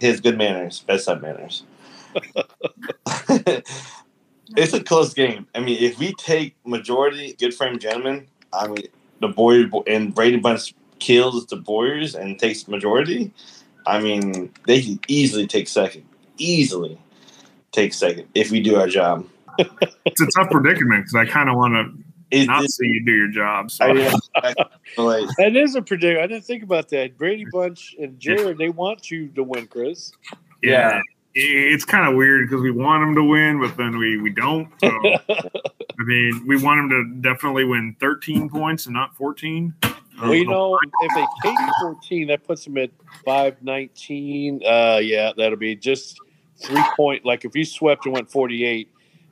he 0.00 0.06
has 0.06 0.20
good 0.20 0.38
manners, 0.38 0.80
bedside 0.80 1.22
manners. 1.22 1.64
it's 4.56 4.72
a 4.72 4.82
close 4.82 5.12
game. 5.12 5.48
I 5.54 5.60
mean, 5.60 5.82
if 5.82 5.98
we 5.98 6.12
take 6.14 6.54
majority, 6.64 7.34
good 7.38 7.52
frame 7.52 7.80
gentlemen, 7.80 8.28
I 8.52 8.68
mean, 8.68 8.86
the 9.20 9.28
boy 9.28 9.64
and 9.88 10.14
Brady 10.14 10.36
Bunch 10.36 10.74
kills 10.98 11.46
the 11.46 11.56
Boyers 11.56 12.14
and 12.14 12.38
takes 12.38 12.68
majority. 12.68 13.32
I 13.86 14.00
mean, 14.00 14.52
they 14.66 14.82
can 14.82 15.00
easily 15.08 15.46
take 15.46 15.68
second. 15.68 16.04
Easily 16.38 16.98
take 17.72 17.92
second 17.92 18.28
if 18.34 18.50
we 18.50 18.60
do 18.60 18.76
our 18.76 18.86
job. 18.88 19.26
It's 19.58 20.20
a 20.20 20.26
tough 20.36 20.50
predicament 20.50 21.04
because 21.04 21.14
I 21.14 21.26
kind 21.26 21.48
of 21.48 21.56
want 21.56 21.74
to 21.74 22.04
It, 22.36 22.46
not 22.46 22.64
it- 22.64 22.70
see 22.70 22.86
you 22.86 23.04
do 23.04 23.12
your 23.12 23.28
job. 23.28 23.70
So 23.70 23.84
I, 23.84 24.18
I, 24.36 24.54
like, 25.00 25.28
That 25.38 25.54
is 25.56 25.74
a 25.76 25.82
prediction. 25.82 26.22
I 26.22 26.26
didn't 26.26 26.44
think 26.44 26.62
about 26.62 26.88
that. 26.90 27.16
Brady 27.18 27.46
Bunch 27.52 27.94
and 28.00 28.18
Jarrod, 28.18 28.58
they 28.58 28.68
want 28.70 29.10
you 29.10 29.28
to 29.28 29.42
win, 29.44 29.66
Chris. 29.66 30.12
yeah, 30.62 31.00
it's 31.34 31.84
kind 31.84 32.08
of 32.08 32.14
weird 32.16 32.48
because 32.48 32.62
we 32.62 32.70
want 32.70 33.02
them 33.02 33.14
to 33.16 33.22
win, 33.24 33.60
but 33.60 33.76
then 33.76 33.98
we 33.98 34.20
we 34.20 34.30
don't. 34.30 34.68
So 34.80 34.88
I 35.30 36.02
mean, 36.04 36.44
we 36.46 36.56
want 36.62 36.90
them 36.90 37.22
to 37.22 37.28
definitely 37.28 37.64
win 37.64 37.96
13 38.00 38.48
points 38.48 38.86
and 38.86 38.94
not 38.94 39.14
14. 39.16 39.74
Well, 40.20 40.34
you 40.34 40.46
know, 40.46 40.78
if 41.00 41.14
they 41.14 41.48
take 41.48 41.58
14, 41.80 42.28
that 42.28 42.44
puts 42.44 42.64
them 42.64 42.78
at 42.78 42.90
519. 43.24 44.62
Uh, 44.64 45.00
yeah, 45.02 45.32
that'll 45.36 45.58
be 45.58 45.76
just 45.76 46.18
three 46.58 46.82
point. 46.96 47.24
Like 47.24 47.44
if 47.44 47.54
you 47.54 47.64
swept 47.64 48.06
and 48.06 48.14
went 48.14 48.30
48, 48.30 48.88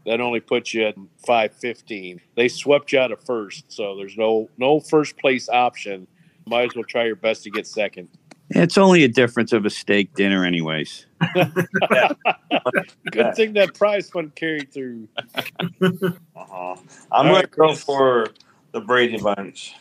that 0.06 0.20
only 0.20 0.40
puts 0.40 0.74
you 0.74 0.86
at 0.86 0.94
515. 1.26 2.20
They 2.36 2.48
swept 2.48 2.92
you 2.92 2.98
out 2.98 3.12
of 3.12 3.22
first, 3.24 3.70
so 3.70 3.96
there's 3.96 4.16
no 4.16 4.48
no 4.58 4.80
first 4.80 5.16
place 5.18 5.48
option. 5.48 6.06
Might 6.46 6.70
as 6.70 6.74
well 6.74 6.84
try 6.84 7.04
your 7.04 7.16
best 7.16 7.44
to 7.44 7.50
get 7.50 7.66
second. 7.66 8.08
It's 8.50 8.76
only 8.76 9.04
a 9.04 9.08
difference 9.08 9.52
of 9.52 9.64
a 9.64 9.70
steak 9.70 10.12
dinner, 10.14 10.44
anyways. 10.44 11.06
Good 11.34 11.54
thing 13.34 13.54
that 13.54 13.70
prize 13.74 14.10
fund 14.10 14.34
carried 14.34 14.72
through. 14.72 15.08
uh-huh. 15.34 16.12
I'm 16.36 16.78
All 17.10 17.22
going 17.22 17.34
right, 17.34 17.42
to 17.42 17.56
go 17.56 17.68
Chris. 17.68 17.84
for 17.84 18.26
the 18.72 18.80
Brady 18.80 19.18
Bunch. 19.18 19.74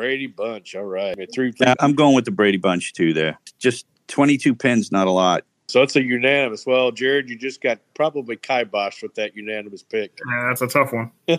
Brady 0.00 0.26
Bunch. 0.28 0.74
All 0.74 0.84
right. 0.84 1.14
Three, 1.34 1.52
Yeah, 1.60 1.74
I'm 1.78 1.94
going 1.94 2.14
with 2.14 2.24
the 2.24 2.30
Brady 2.30 2.56
Bunch 2.56 2.94
too. 2.94 3.12
There, 3.12 3.38
just 3.58 3.86
22 4.08 4.54
pins, 4.54 4.90
not 4.90 5.06
a 5.06 5.10
lot. 5.10 5.44
So 5.68 5.82
it's 5.82 5.94
a 5.94 6.02
unanimous. 6.02 6.64
Well, 6.66 6.90
Jarrod, 6.90 7.28
you 7.28 7.36
just 7.36 7.60
got 7.60 7.78
probably 7.94 8.36
kiboshed 8.38 9.02
with 9.02 9.14
that 9.16 9.36
unanimous 9.36 9.82
pick. 9.82 10.18
Yeah, 10.26 10.46
that's 10.48 10.62
a 10.62 10.66
tough 10.66 10.92
one. 10.92 11.10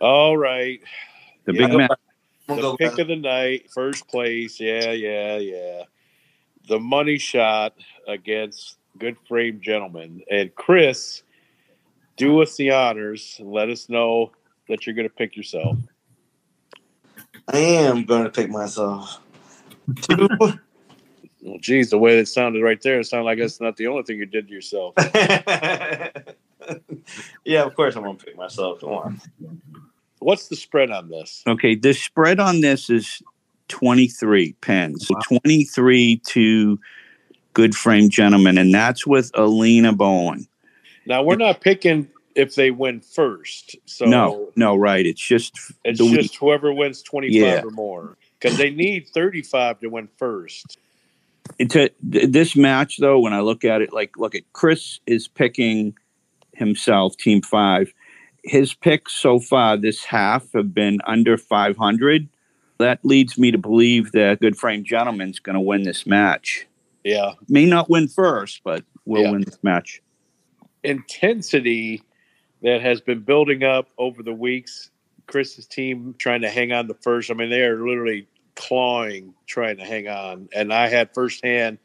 All 0.00 0.36
right. 0.36 0.80
The 1.46 1.54
Yeah. 1.54 1.66
big 1.66 1.76
match. 1.78 1.90
I'm 2.48 2.60
The 2.60 2.76
pick 2.76 2.94
go 2.96 3.02
of 3.02 3.08
the 3.08 3.16
night, 3.16 3.70
first 3.72 4.06
place. 4.08 4.60
Yeah, 4.60 4.92
yeah, 4.92 5.38
yeah. 5.38 5.82
The 6.68 6.78
money 6.78 7.18
shot 7.18 7.74
against 8.06 8.76
Good 8.98 9.16
Frame 9.26 9.58
Gentlemen. 9.62 10.22
And 10.30 10.54
Chris, 10.54 11.22
do 12.16 12.42
us 12.42 12.56
the 12.56 12.70
honors 12.72 13.36
and 13.40 13.50
let 13.50 13.68
us 13.70 13.88
know 13.88 14.32
that 14.68 14.86
you're 14.86 14.94
going 14.94 15.08
to 15.08 15.14
pick 15.14 15.34
yourself. 15.34 15.76
I 17.48 17.58
am 17.58 18.04
going 18.04 18.24
to 18.24 18.30
pick 18.30 18.50
myself. 18.50 19.20
Two. 20.02 20.28
Well, 21.42 21.58
geez, 21.60 21.90
the 21.90 21.98
way 21.98 22.18
it 22.18 22.26
sounded 22.26 22.60
right 22.64 22.82
there, 22.82 22.98
it 22.98 23.04
sounded 23.04 23.24
like 23.24 23.38
that's 23.38 23.60
not 23.60 23.76
the 23.76 23.86
only 23.86 24.02
thing 24.02 24.18
you 24.18 24.26
did 24.26 24.48
to 24.48 24.52
yourself. 24.52 24.94
yeah, 27.44 27.62
of 27.62 27.76
course 27.76 27.94
I'm 27.94 28.02
going 28.02 28.16
to 28.16 28.24
pick 28.24 28.36
myself. 28.36 28.80
Come 28.80 28.88
on. 28.88 29.20
What's 30.18 30.48
the 30.48 30.56
spread 30.56 30.90
on 30.90 31.08
this? 31.08 31.44
Okay, 31.46 31.76
the 31.76 31.94
spread 31.94 32.40
on 32.40 32.62
this 32.62 32.90
is 32.90 33.22
23 33.68 34.54
pens. 34.54 35.06
So 35.06 35.14
23 35.22 36.20
to 36.26 36.80
Good 37.54 37.76
Frame 37.76 38.10
Gentlemen, 38.10 38.58
and 38.58 38.74
that's 38.74 39.06
with 39.06 39.30
Alina 39.34 39.92
Bowen. 39.92 40.48
Now, 41.06 41.22
we're 41.22 41.36
not 41.36 41.60
picking 41.60 42.08
if 42.36 42.54
they 42.54 42.70
win 42.70 43.00
first. 43.00 43.74
So 43.86 44.04
no, 44.04 44.50
no, 44.56 44.76
right. 44.76 45.04
It's 45.04 45.20
just 45.20 45.58
it's 45.84 45.98
just 45.98 46.36
whoever 46.36 46.72
wins 46.72 47.02
25 47.02 47.34
Yeah. 47.34 47.62
or 47.64 47.70
more 47.70 48.16
because 48.38 48.56
they 48.58 48.70
need 48.70 49.08
35 49.08 49.80
to 49.80 49.88
win 49.88 50.08
first. 50.18 50.78
th- 51.58 51.92
this 52.10 52.54
match 52.56 52.98
though 52.98 53.18
when 53.20 53.32
i 53.32 53.38
look 53.40 53.64
at 53.64 53.80
it 53.80 53.92
like 53.92 54.16
look 54.18 54.34
at 54.34 54.42
chris 54.52 54.98
is 55.06 55.28
picking 55.28 55.94
himself 56.54 57.16
team 57.18 57.40
five 57.40 57.92
his 58.42 58.74
picks 58.74 59.12
so 59.14 59.38
far 59.38 59.76
this 59.76 60.02
half 60.04 60.52
have 60.52 60.74
been 60.74 60.98
under 61.06 61.38
500 61.38 62.28
that 62.78 62.98
leads 63.04 63.38
me 63.38 63.52
to 63.52 63.58
believe 63.58 64.10
that 64.10 64.40
good 64.40 64.56
frame 64.58 64.82
gentleman's 64.84 65.38
going 65.38 65.54
to 65.54 65.60
win 65.60 65.84
this 65.84 66.04
match 66.04 66.66
Yeah. 67.04 67.34
may 67.48 67.64
not 67.64 67.88
win 67.88 68.08
first 68.08 68.62
but 68.64 68.82
will 69.04 69.22
Yeah. 69.22 69.30
win 69.30 69.42
this 69.42 69.58
match 69.62 70.02
intensity 70.82 72.02
that 72.62 72.80
has 72.80 73.00
been 73.00 73.20
building 73.20 73.62
up 73.62 73.88
over 73.98 74.22
the 74.22 74.32
weeks. 74.32 74.90
Chris's 75.26 75.66
team 75.66 76.14
trying 76.18 76.42
to 76.42 76.50
hang 76.50 76.72
on 76.72 76.86
the 76.86 76.94
first. 76.94 77.30
I 77.30 77.34
mean, 77.34 77.50
they 77.50 77.62
are 77.62 77.86
literally 77.86 78.28
clawing 78.54 79.34
trying 79.46 79.76
to 79.76 79.84
hang 79.84 80.08
on. 80.08 80.48
And 80.54 80.72
I 80.72 80.88
had 80.88 81.12
firsthand 81.14 81.78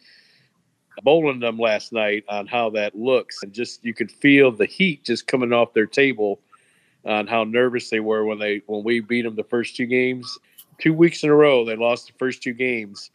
bowling 1.03 1.39
them 1.39 1.57
last 1.57 1.91
night 1.93 2.23
on 2.29 2.47
how 2.47 2.69
that 2.71 2.95
looks. 2.95 3.43
And 3.43 3.53
just 3.53 3.83
you 3.83 3.93
could 3.93 4.11
feel 4.11 4.51
the 4.51 4.65
heat 4.65 5.03
just 5.03 5.27
coming 5.27 5.53
off 5.53 5.73
their 5.73 5.85
table 5.85 6.39
on 7.05 7.27
how 7.27 7.43
nervous 7.43 7.89
they 7.89 7.99
were 7.99 8.25
when 8.25 8.39
they 8.39 8.61
when 8.67 8.83
we 8.83 8.99
beat 8.99 9.23
them 9.23 9.35
the 9.35 9.43
first 9.43 9.75
two 9.75 9.85
games. 9.85 10.37
Two 10.79 10.93
weeks 10.93 11.23
in 11.23 11.29
a 11.29 11.35
row, 11.35 11.63
they 11.63 11.75
lost 11.75 12.07
the 12.07 12.13
first 12.17 12.41
two 12.41 12.53
games. 12.53 13.11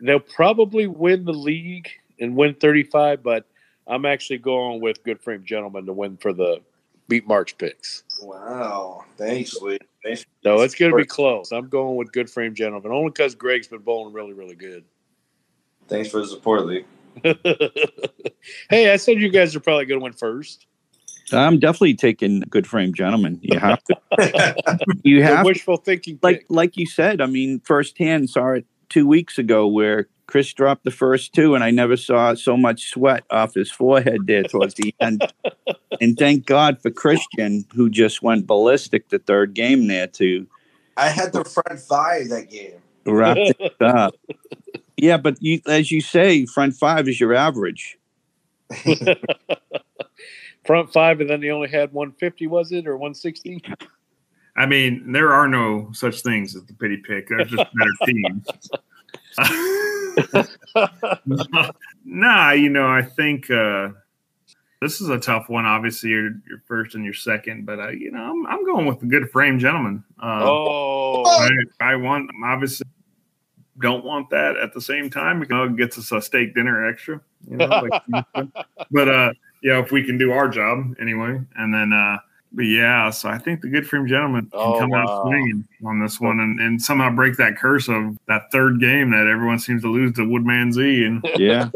They'll 0.00 0.20
probably 0.20 0.86
win 0.86 1.24
the 1.24 1.34
league 1.34 1.88
and 2.18 2.34
win 2.34 2.54
35, 2.54 3.22
but 3.22 3.46
I'm 3.86 4.06
actually 4.06 4.38
going 4.38 4.80
with 4.80 5.02
Good 5.04 5.20
Frame 5.20 5.44
Gentlemen 5.44 5.84
to 5.86 5.92
win 5.92 6.16
for 6.16 6.32
the 6.32 6.60
beat 7.10 7.26
Mark's 7.26 7.52
picks. 7.52 8.04
Wow. 8.22 9.04
Thanks, 9.18 9.54
Lee. 9.60 9.78
Thanks. 10.02 10.24
So 10.42 10.60
it's 10.62 10.74
going 10.74 10.92
to 10.92 10.96
be 10.96 11.04
close. 11.04 11.52
I'm 11.52 11.68
going 11.68 11.96
with 11.96 12.10
Good 12.12 12.30
Frame 12.30 12.54
Gentlemen 12.54 12.90
only 12.90 13.10
because 13.10 13.34
Greg's 13.34 13.68
been 13.68 13.80
bowling 13.80 14.14
really, 14.14 14.32
really 14.32 14.54
good. 14.54 14.84
Thanks 15.88 16.08
for 16.08 16.20
the 16.20 16.26
support, 16.26 16.64
Lee. 16.64 16.84
hey, 18.70 18.92
I 18.92 18.96
said 18.96 19.18
you 19.18 19.28
guys 19.28 19.54
are 19.54 19.60
probably 19.60 19.84
going 19.84 20.00
to 20.00 20.04
win 20.04 20.12
first. 20.12 20.66
i'm 21.32 21.58
definitely 21.58 21.94
taking 21.94 22.40
good 22.48 22.66
frame 22.66 22.94
gentlemen 22.94 23.38
you 23.42 23.58
have 23.58 23.82
to 23.84 23.96
you 25.02 25.22
have 25.22 25.38
to 25.38 25.44
wishful 25.44 25.76
thinking 25.76 26.18
like 26.22 26.38
pick. 26.38 26.46
like 26.48 26.76
you 26.76 26.86
said, 26.86 27.20
I 27.20 27.26
mean, 27.26 27.60
firsthand 27.60 28.30
saw 28.30 28.50
it 28.50 28.64
two 28.90 29.06
weeks 29.06 29.38
ago 29.38 29.66
where 29.66 30.08
Chris 30.26 30.52
dropped 30.52 30.84
the 30.84 30.90
first 30.90 31.32
two, 31.32 31.54
and 31.54 31.64
I 31.64 31.70
never 31.70 31.96
saw 31.96 32.34
so 32.34 32.56
much 32.56 32.90
sweat 32.90 33.24
off 33.30 33.54
his 33.54 33.70
forehead 33.70 34.26
there 34.26 34.44
towards 34.44 34.74
the 34.74 34.94
end. 35.00 35.32
and 36.00 36.16
thank 36.16 36.46
God 36.46 36.80
for 36.80 36.90
Christian, 36.90 37.64
who 37.74 37.90
just 37.90 38.22
went 38.22 38.46
ballistic 38.46 39.08
the 39.08 39.18
third 39.18 39.54
game 39.54 39.88
there 39.88 40.06
too. 40.06 40.46
I 40.96 41.08
had 41.08 41.32
the 41.32 41.44
front 41.44 41.80
five 41.80 42.28
that 42.28 42.50
game. 42.50 42.74
wrap 43.06 43.38
it 43.38 43.74
up. 43.80 44.14
Yeah, 44.96 45.16
but 45.16 45.38
you, 45.40 45.60
as 45.66 45.90
you 45.90 46.00
say, 46.00 46.44
front 46.46 46.74
five 46.74 47.08
is 47.08 47.18
your 47.18 47.34
average. 47.34 47.98
Front 50.66 50.92
five, 50.92 51.20
and 51.20 51.30
then 51.30 51.40
they 51.40 51.50
only 51.50 51.68
had 51.68 51.92
150, 51.92 52.46
was 52.46 52.70
it, 52.70 52.86
or 52.86 52.96
160? 52.96 53.62
I 54.60 54.66
mean, 54.66 55.10
there 55.10 55.32
are 55.32 55.48
no 55.48 55.90
such 55.92 56.20
things 56.20 56.54
as 56.54 56.64
the 56.64 56.74
pity 56.74 56.98
pick. 56.98 57.28
There's 57.28 57.50
just 57.50 57.66
better 57.74 57.90
teams. 58.04 58.46
nah, 62.04 62.50
you 62.50 62.68
know, 62.68 62.86
I 62.86 63.00
think 63.00 63.50
uh, 63.50 63.88
this 64.82 65.00
is 65.00 65.08
a 65.08 65.18
tough 65.18 65.48
one. 65.48 65.64
Obviously, 65.64 66.10
you're, 66.10 66.32
you're 66.46 66.62
first 66.66 66.94
and 66.94 67.06
you're 67.06 67.14
second, 67.14 67.64
but 67.64 67.80
uh, 67.80 67.88
you 67.88 68.10
know, 68.10 68.22
I'm, 68.22 68.46
I'm 68.48 68.66
going 68.66 68.84
with 68.84 69.00
the 69.00 69.06
good 69.06 69.30
frame 69.30 69.58
gentleman. 69.58 70.04
Uh, 70.22 70.40
Oh, 70.42 71.24
I, 71.24 71.48
I 71.80 71.96
want 71.96 72.30
obviously 72.44 72.86
don't 73.80 74.04
want 74.04 74.28
that 74.28 74.58
at 74.58 74.74
the 74.74 74.80
same 74.82 75.08
time 75.08 75.40
because 75.40 75.70
it 75.70 75.76
gets 75.78 75.96
us 75.96 76.12
a 76.12 76.20
steak 76.20 76.54
dinner 76.54 76.86
extra. 76.86 77.18
You 77.50 77.56
know, 77.56 77.66
like, 77.66 78.26
but 78.90 79.08
uh, 79.08 79.32
yeah, 79.62 79.80
if 79.80 79.90
we 79.90 80.04
can 80.04 80.18
do 80.18 80.32
our 80.32 80.50
job 80.50 80.94
anyway, 81.00 81.40
and 81.56 81.72
then 81.72 81.94
uh, 81.94 82.18
but 82.52 82.62
yeah, 82.64 83.10
so 83.10 83.28
I 83.28 83.38
think 83.38 83.60
the 83.60 83.68
good 83.68 83.86
frame 83.86 84.06
gentleman 84.06 84.46
can 84.50 84.60
Oh, 84.60 84.78
come 84.78 84.90
wow. 84.90 85.04
out 85.06 85.22
swinging 85.26 85.66
on 85.84 86.00
this 86.00 86.20
one 86.20 86.40
and, 86.40 86.58
and 86.60 86.82
somehow 86.82 87.10
break 87.10 87.36
that 87.36 87.56
curse 87.56 87.88
of 87.88 88.18
that 88.26 88.50
third 88.50 88.80
game 88.80 89.10
that 89.10 89.26
everyone 89.26 89.58
seems 89.58 89.82
to 89.82 89.88
lose 89.88 90.12
to 90.14 90.22
Woodmansey 90.22 91.06
and 91.06 91.24
Yeah, 91.38 91.70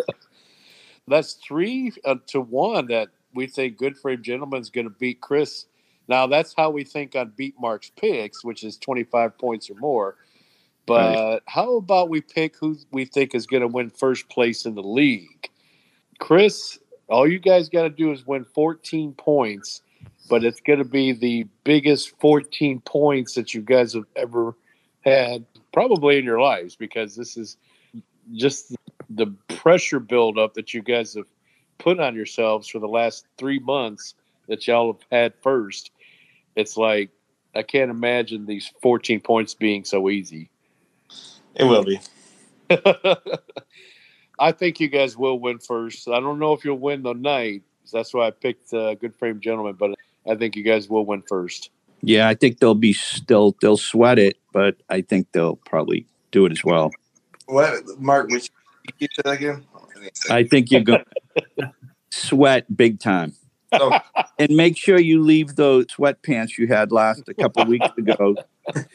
that's 1.09 1.35
three 1.35 1.93
uh, 2.05 2.17
to 2.29 2.41
one 2.41 2.87
that 2.89 3.09
we 3.35 3.47
think 3.47 3.77
Good 3.77 3.97
Frame 3.99 4.23
Gentleman's 4.23 4.71
going 4.71 4.87
to 4.87 4.95
beat 4.99 5.21
Chris. 5.21 5.67
Now, 6.07 6.27
that's 6.27 6.55
how 6.57 6.71
we 6.71 6.85
think 6.85 7.17
on 7.17 7.33
Beat 7.37 7.55
Mark's 7.59 7.91
picks, 7.97 8.45
which 8.45 8.63
is 8.63 8.77
25 8.77 9.39
points 9.39 9.71
or 9.71 9.75
more. 9.77 10.17
But 10.87 11.41
how 11.47 11.77
about 11.77 12.11
we 12.11 12.21
pick 12.21 12.57
who 12.57 12.77
we 12.93 13.07
think 13.07 13.35
is 13.35 13.47
going 13.47 13.63
to 13.63 13.69
win 13.69 13.89
first 13.89 14.29
place 14.29 14.67
in 14.67 14.75
the 14.75 14.83
league? 14.83 15.49
Chris, 16.19 16.79
all 17.09 17.27
you 17.27 17.39
guys 17.39 17.71
got 17.71 17.85
to 17.85 17.91
do 17.91 18.13
is 18.13 18.27
win 18.27 18.45
14 18.45 19.15
points, 19.15 19.81
but 20.29 20.45
it's 20.45 20.61
going 20.61 20.79
to 20.79 20.85
be 20.85 21.13
the 21.13 21.47
biggest 21.65 22.19
14 22.21 22.81
points 22.81 23.35
that 23.35 23.55
you 23.55 23.61
guys 23.61 23.95
have 23.95 24.07
ever 24.17 24.57
had, 25.05 25.45
probably 25.73 26.19
in 26.19 26.25
your 26.25 26.41
lives, 26.41 26.77
because 26.77 27.15
this 27.15 27.37
is 27.37 27.57
just 28.33 28.75
the 29.11 29.27
pressure 29.49 30.01
buildup 30.01 30.55
that 30.55 30.73
you 30.73 30.83
guys 30.83 31.15
have 31.15 31.27
put 31.79 32.01
on 32.01 32.15
yourselves 32.15 32.69
for 32.69 32.79
the 32.79 32.89
last 32.89 33.27
three 33.37 33.59
months 33.59 34.15
that 34.49 34.67
y'all 34.67 34.93
have 34.93 35.03
had 35.11 35.35
first. 35.43 35.91
It's 36.57 36.77
like 36.77 37.11
I 37.55 37.63
can't 37.63 37.91
imagine 37.91 38.47
these 38.47 38.73
14 38.83 39.21
points 39.21 39.55
being 39.55 39.85
so 39.85 40.09
easy. 40.11 40.51
It 41.55 41.65
will 41.65 41.85
be. 41.85 42.01
I 44.39 44.53
think 44.53 44.81
you 44.81 44.89
guys 44.89 45.17
will 45.17 45.39
win 45.39 45.59
first. 45.59 46.09
I 46.09 46.19
don't 46.19 46.39
know 46.39 46.53
if 46.53 46.65
you'll 46.65 46.79
win 46.79 47.03
the 47.03 47.13
night. 47.13 47.63
That's 47.93 48.13
why 48.13 48.27
I 48.27 48.31
picked 48.31 48.73
uh, 48.75 48.95
Good 48.95 49.15
Frame 49.15 49.41
Gentleman, 49.41 49.77
but 49.79 49.94
I 50.29 50.35
think 50.35 50.57
you 50.57 50.63
guys 50.63 50.89
will 50.89 51.05
win 51.05 51.23
first. 51.29 51.71
yeah. 52.03 52.29
I 52.29 52.35
think 52.35 52.59
they'll 52.61 52.75
be 52.75 52.93
still 52.93 53.57
they'll 53.61 53.77
sweat 53.77 54.19
it, 54.19 54.39
but 54.53 54.77
I 54.89 55.01
think 55.03 55.29
they'll 55.33 55.57
probably 55.57 56.07
do 56.31 56.47
it 56.47 56.53
as 56.53 56.65
well. 56.65 56.91
What, 57.47 57.85
Mark? 57.99 58.29
Which 58.31 58.51
you 58.99 59.09
said 59.13 59.25
that 59.27 59.33
again? 59.35 59.65
I 60.31 60.45
think 60.45 60.71
you're 60.71 60.83
going 60.83 61.05
to 61.59 61.73
sweat 62.11 62.75
big 62.75 63.01
time. 63.01 63.35
Oh. 63.73 63.99
And 64.39 64.57
make 64.57 64.77
sure 64.77 64.99
you 64.99 65.23
leave 65.23 65.57
those 65.57 65.87
sweatpants 65.87 66.59
you 66.59 66.67
had 66.69 66.93
last 66.93 67.23
a 67.29 67.35
couple 67.35 67.65
weeks 67.67 67.89
ago. 67.99 68.37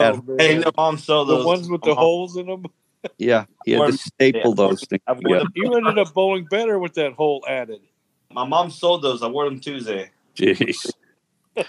Oh, 0.00 0.16
man. 0.26 0.36
Hey, 0.40 0.58
no, 0.58 0.72
mom 0.76 0.98
sold 0.98 1.28
the 1.28 1.44
ones 1.46 1.70
with 1.70 1.82
the 1.82 1.94
holes 1.94 2.36
in 2.36 2.46
them. 2.46 2.64
yeah, 3.18 3.44
he 3.64 3.70
had 3.70 3.86
to 3.86 3.92
staple 3.96 4.52
those 4.52 4.82
things 4.82 5.00
I 5.06 5.14
together. 5.14 5.44
You 5.54 5.72
ended 5.74 5.96
up 5.96 6.12
bowling 6.12 6.44
better 6.50 6.76
with 6.80 6.94
that 6.94 7.12
hole 7.12 7.44
added. 7.46 7.80
My 8.32 8.44
mom 8.44 8.72
sold 8.72 9.02
those. 9.02 9.22
I 9.22 9.28
wore 9.28 9.44
them 9.44 9.60
Tuesday. 9.60 10.10
Jeez. 10.34 10.90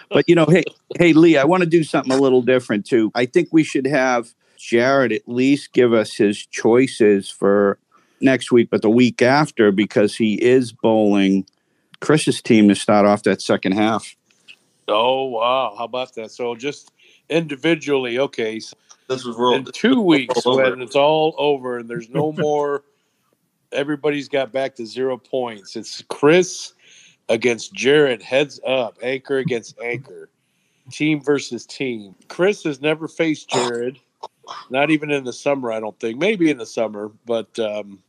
But 0.09 0.27
you 0.27 0.35
know, 0.35 0.45
hey, 0.45 0.63
hey, 0.97 1.13
Lee, 1.13 1.37
I 1.37 1.43
want 1.43 1.63
to 1.63 1.69
do 1.69 1.83
something 1.83 2.11
a 2.11 2.19
little 2.21 2.41
different 2.41 2.85
too. 2.85 3.11
I 3.15 3.25
think 3.25 3.49
we 3.51 3.63
should 3.63 3.87
have 3.87 4.33
Jarrod 4.57 5.13
at 5.15 5.27
least 5.27 5.73
give 5.73 5.93
us 5.93 6.13
his 6.13 6.45
choices 6.45 7.29
for 7.29 7.79
next 8.19 8.51
week, 8.51 8.69
but 8.69 8.81
the 8.81 8.89
week 8.89 9.21
after, 9.21 9.71
because 9.71 10.15
he 10.15 10.35
is 10.35 10.71
bowling 10.71 11.45
Chris's 11.99 12.41
team 12.41 12.69
to 12.69 12.75
start 12.75 13.05
off 13.05 13.23
that 13.23 13.41
second 13.41 13.73
half. 13.73 14.15
Oh 14.87 15.25
wow! 15.25 15.75
How 15.77 15.85
about 15.85 16.13
that? 16.15 16.31
So 16.31 16.55
just 16.55 16.91
individually, 17.29 18.19
okay. 18.19 18.59
So 18.59 18.75
This 19.07 19.25
was 19.25 19.37
in 19.55 19.65
two 19.73 20.01
weeks 20.01 20.45
All 20.45 20.57
when 20.57 20.81
it's 20.81 20.95
all 20.95 21.35
over 21.37 21.77
and 21.77 21.89
there's 21.89 22.09
no 22.09 22.31
more 22.37 22.83
everybody's 23.71 24.27
got 24.27 24.51
back 24.51 24.75
to 24.75 24.85
zero 24.85 25.17
points. 25.17 25.75
It's 25.75 26.03
Chris 26.09 26.73
against 27.31 27.73
Jarrod, 27.73 28.21
heads 28.21 28.59
up, 28.65 28.97
anchor 29.01 29.37
against 29.37 29.79
anchor, 29.79 30.29
team 30.91 31.21
versus 31.21 31.65
team. 31.65 32.13
Chris 32.27 32.63
has 32.63 32.81
never 32.81 33.07
faced 33.07 33.49
Jarrod, 33.49 33.97
not 34.69 34.91
even 34.91 35.09
in 35.11 35.23
the 35.23 35.33
summer, 35.33 35.71
I 35.71 35.79
don't 35.79 35.97
think. 35.99 36.19
Maybe 36.19 36.49
in 36.49 36.57
the 36.57 36.65
summer, 36.65 37.11
but 37.25 37.57
um, 37.59 37.99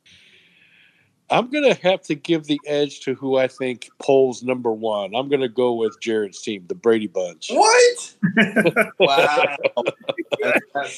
I'm 1.31 1.49
going 1.51 1.65
to 1.65 1.81
have 1.83 2.03
to 2.03 2.15
give 2.15 2.45
the 2.45 2.61
edge 2.67 3.01
to 3.01 3.15
who 3.15 3.39
I 3.39 3.47
think 3.47 3.89
polls 4.01 4.43
number 4.43 4.73
one. 4.73 5.15
I'm 5.15 5.29
going 5.29 5.41
to 5.41 5.49
go 5.49 5.73
with 5.75 5.99
Jarrod's 6.01 6.43
team, 6.43 6.65
the 6.67 6.75
Brady 6.75 7.07
Bunch. 7.07 7.49
What? 7.51 8.15
wow. 8.99 9.57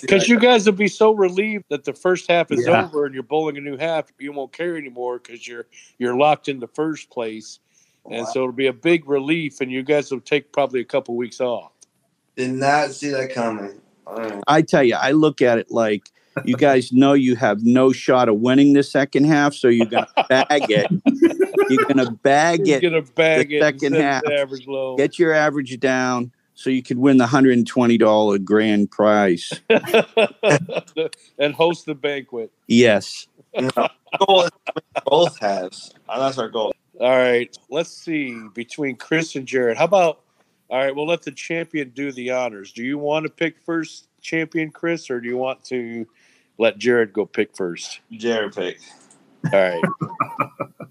Because 0.00 0.28
you 0.28 0.40
guys 0.40 0.64
will 0.66 0.72
be 0.72 0.88
so 0.88 1.12
relieved 1.12 1.66
that 1.68 1.84
the 1.84 1.92
first 1.92 2.28
half 2.30 2.50
is 2.50 2.66
Yeah. 2.66 2.84
over 2.84 3.04
and 3.04 3.14
you're 3.14 3.22
bowling 3.22 3.58
a 3.58 3.60
new 3.60 3.76
half. 3.76 4.10
You 4.18 4.32
won't 4.32 4.52
care 4.52 4.76
anymore 4.76 5.18
because 5.18 5.46
you're 5.46 5.66
you're 5.98 6.16
locked 6.16 6.48
in 6.48 6.58
the 6.58 6.68
first 6.68 7.10
place, 7.10 7.60
and 8.06 8.20
Wow. 8.24 8.24
so 8.32 8.40
it'll 8.40 8.52
be 8.52 8.66
a 8.66 8.72
big 8.72 9.08
relief. 9.08 9.60
And 9.60 9.70
you 9.72 9.82
guys 9.82 10.10
will 10.10 10.20
take 10.20 10.52
probably 10.52 10.80
a 10.80 10.84
couple 10.84 11.16
weeks 11.16 11.40
off. 11.40 11.72
Did 12.36 12.52
not 12.52 12.90
see 12.92 13.10
that 13.10 13.32
coming. 13.32 13.80
All 14.06 14.16
right. 14.16 14.42
I 14.46 14.62
tell 14.62 14.82
you, 14.82 14.96
I 14.96 15.12
look 15.12 15.40
at 15.40 15.58
it 15.58 15.70
like 15.70 16.10
you 16.44 16.56
guys 16.56 16.92
know 16.92 17.12
you 17.12 17.36
have 17.36 17.62
no 17.62 17.92
shot 17.92 18.28
of 18.28 18.36
winning 18.40 18.72
the 18.72 18.82
second 18.82 19.24
half, 19.24 19.54
so 19.54 19.68
you're 19.68 19.86
gonna 19.86 20.08
bag 20.28 20.46
it. 20.70 20.90
You're 21.70 21.84
gonna 21.86 22.10
bag 22.10 22.66
You're 22.66 22.78
it, 22.78 22.82
gonna 22.82 23.02
bag 23.02 23.48
the 23.50 23.56
it 23.58 23.60
second 23.60 23.94
half. 23.94 24.22
average 24.26 24.66
low. 24.66 24.96
get 24.96 25.16
your 25.18 25.32
average 25.32 25.78
down, 25.78 26.32
so 26.54 26.70
you 26.70 26.82
could 26.82 26.98
win 26.98 27.18
the 27.18 27.26
hundred 27.28 27.56
and 27.56 27.66
twenty 27.66 27.96
dollar 27.96 28.38
grand 28.38 28.90
prize. 28.90 29.48
and 31.38 31.54
host 31.54 31.86
the 31.86 31.94
banquet. 31.94 32.50
Yes. 32.66 33.28
goal 34.18 34.42
is 34.42 34.50
both 35.04 35.38
halves. 35.38 35.94
Uh, 36.08 36.18
That's 36.18 36.38
our 36.38 36.48
goal. 36.48 36.74
All 37.00 37.10
right, 37.10 37.56
let's 37.70 37.90
see 37.90 38.40
between 38.54 38.96
Chris 38.96 39.34
and 39.36 39.46
Jarrod. 39.46 39.76
How 39.76 39.84
about? 39.84 40.20
All 40.70 40.78
right, 40.78 40.94
we'll 40.94 41.06
let 41.06 41.22
the 41.22 41.32
champion 41.32 41.90
do 41.90 42.12
the 42.12 42.30
honors. 42.30 42.72
Do 42.72 42.82
you 42.84 42.98
want 42.98 43.26
to 43.26 43.30
pick 43.30 43.58
first, 43.58 44.08
champion 44.20 44.70
Chris, 44.70 45.10
or 45.10 45.20
do 45.20 45.28
you 45.28 45.36
want 45.36 45.62
to 45.64 46.06
let 46.58 46.78
Jarrod 46.78 47.12
go 47.12 47.26
pick 47.26 47.54
first? 47.56 48.00
Jarrod 48.12 48.54
pick. 48.54 48.80
All 49.52 49.60
right. 49.60 49.82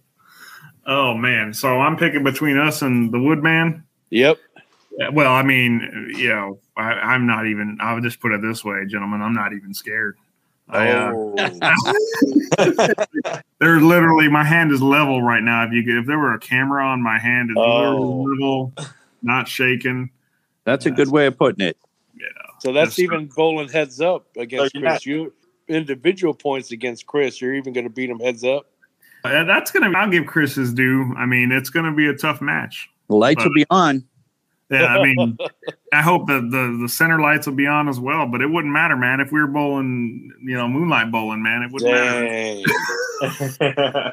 Oh 0.85 1.13
man, 1.13 1.53
so 1.53 1.79
I'm 1.79 1.95
picking 1.95 2.23
between 2.23 2.57
us 2.57 2.81
and 2.81 3.11
the 3.11 3.19
Woodman. 3.19 3.83
Yep. 4.09 4.37
Well, 5.13 5.31
I 5.31 5.41
mean, 5.41 6.11
you 6.17 6.29
know, 6.29 6.59
I, 6.77 6.91
I'm 6.91 7.25
not 7.25 7.47
even. 7.47 7.77
I 7.79 7.93
would 7.93 8.03
just 8.03 8.19
put 8.19 8.31
it 8.31 8.41
this 8.41 8.63
way, 8.63 8.85
gentlemen. 8.87 9.21
I'm 9.21 9.33
not 9.33 9.53
even 9.53 9.73
scared. 9.73 10.17
I, 10.69 10.89
uh, 10.89 11.11
Oh. 11.13 11.35
They're 13.59 13.79
literally 13.81 14.27
my 14.29 14.43
hand 14.43 14.71
is 14.71 14.81
level 14.81 15.21
right 15.21 15.43
now. 15.43 15.63
If 15.65 15.71
you 15.73 15.83
could, 15.83 15.95
if 15.97 16.05
there 16.05 16.19
were 16.19 16.33
a 16.33 16.39
camera 16.39 16.85
on 16.85 17.01
my 17.01 17.17
hand, 17.19 17.49
it's 17.51 17.59
Oh. 17.59 18.23
level, 18.23 18.73
not 19.21 19.47
shaking. 19.47 20.09
That's 20.65 20.85
a 20.85 20.91
good 20.91 21.09
way 21.09 21.25
of 21.27 21.37
putting 21.37 21.65
it. 21.65 21.77
Yeah. 22.15 22.27
So 22.59 22.71
that's 22.71 22.91
That's 22.91 22.99
even 22.99 23.29
bowling 23.35 23.69
heads 23.69 23.99
up 23.99 24.27
against 24.37 24.73
So 24.73 24.79
you're 24.79 24.89
Chris. 24.89 25.05
You 25.05 25.33
individual 25.67 26.33
points 26.33 26.71
against 26.71 27.05
Chris. 27.05 27.41
You're 27.41 27.53
even 27.55 27.73
going 27.73 27.85
to 27.85 27.89
beat 27.89 28.09
him 28.09 28.19
heads 28.19 28.43
up. 28.43 28.67
Uh, 29.25 29.43
That's 29.45 29.71
gonna. 29.71 29.89
I'll 29.97 30.09
give 30.09 30.25
Chris 30.25 30.55
his 30.55 30.73
due. 30.73 31.13
I 31.17 31.25
mean, 31.25 31.53
it's 31.53 31.69
gonna 31.69 31.93
be 31.93 32.07
a 32.07 32.13
tough 32.13 32.41
match. 32.41 32.89
The 33.07 33.15
lights 33.15 33.41
will 33.43 33.53
be 33.53 33.65
on. 33.69 34.03
Yeah, 34.73 34.87
I 34.87 35.03
mean, 35.03 35.37
I 35.93 36.01
hope 36.01 36.27
that 36.27 36.49
the 36.49 36.79
the 36.81 36.89
center 36.89 37.19
lights 37.19 37.45
will 37.45 37.53
be 37.53 37.67
on 37.67 37.87
as 37.87 37.99
well. 37.99 38.25
But 38.25 38.41
it 38.41 38.47
wouldn't 38.47 38.73
matter, 38.73 38.95
man. 38.95 39.19
If 39.19 39.31
we 39.31 39.39
were 39.39 39.47
bowling, 39.47 40.31
you 40.41 40.55
know, 40.55 40.67
moonlight 40.67 41.11
bowling, 41.11 41.43
man, 41.43 41.63
it 41.63 41.71
wouldn't 41.71 41.91
matter. 41.91 42.63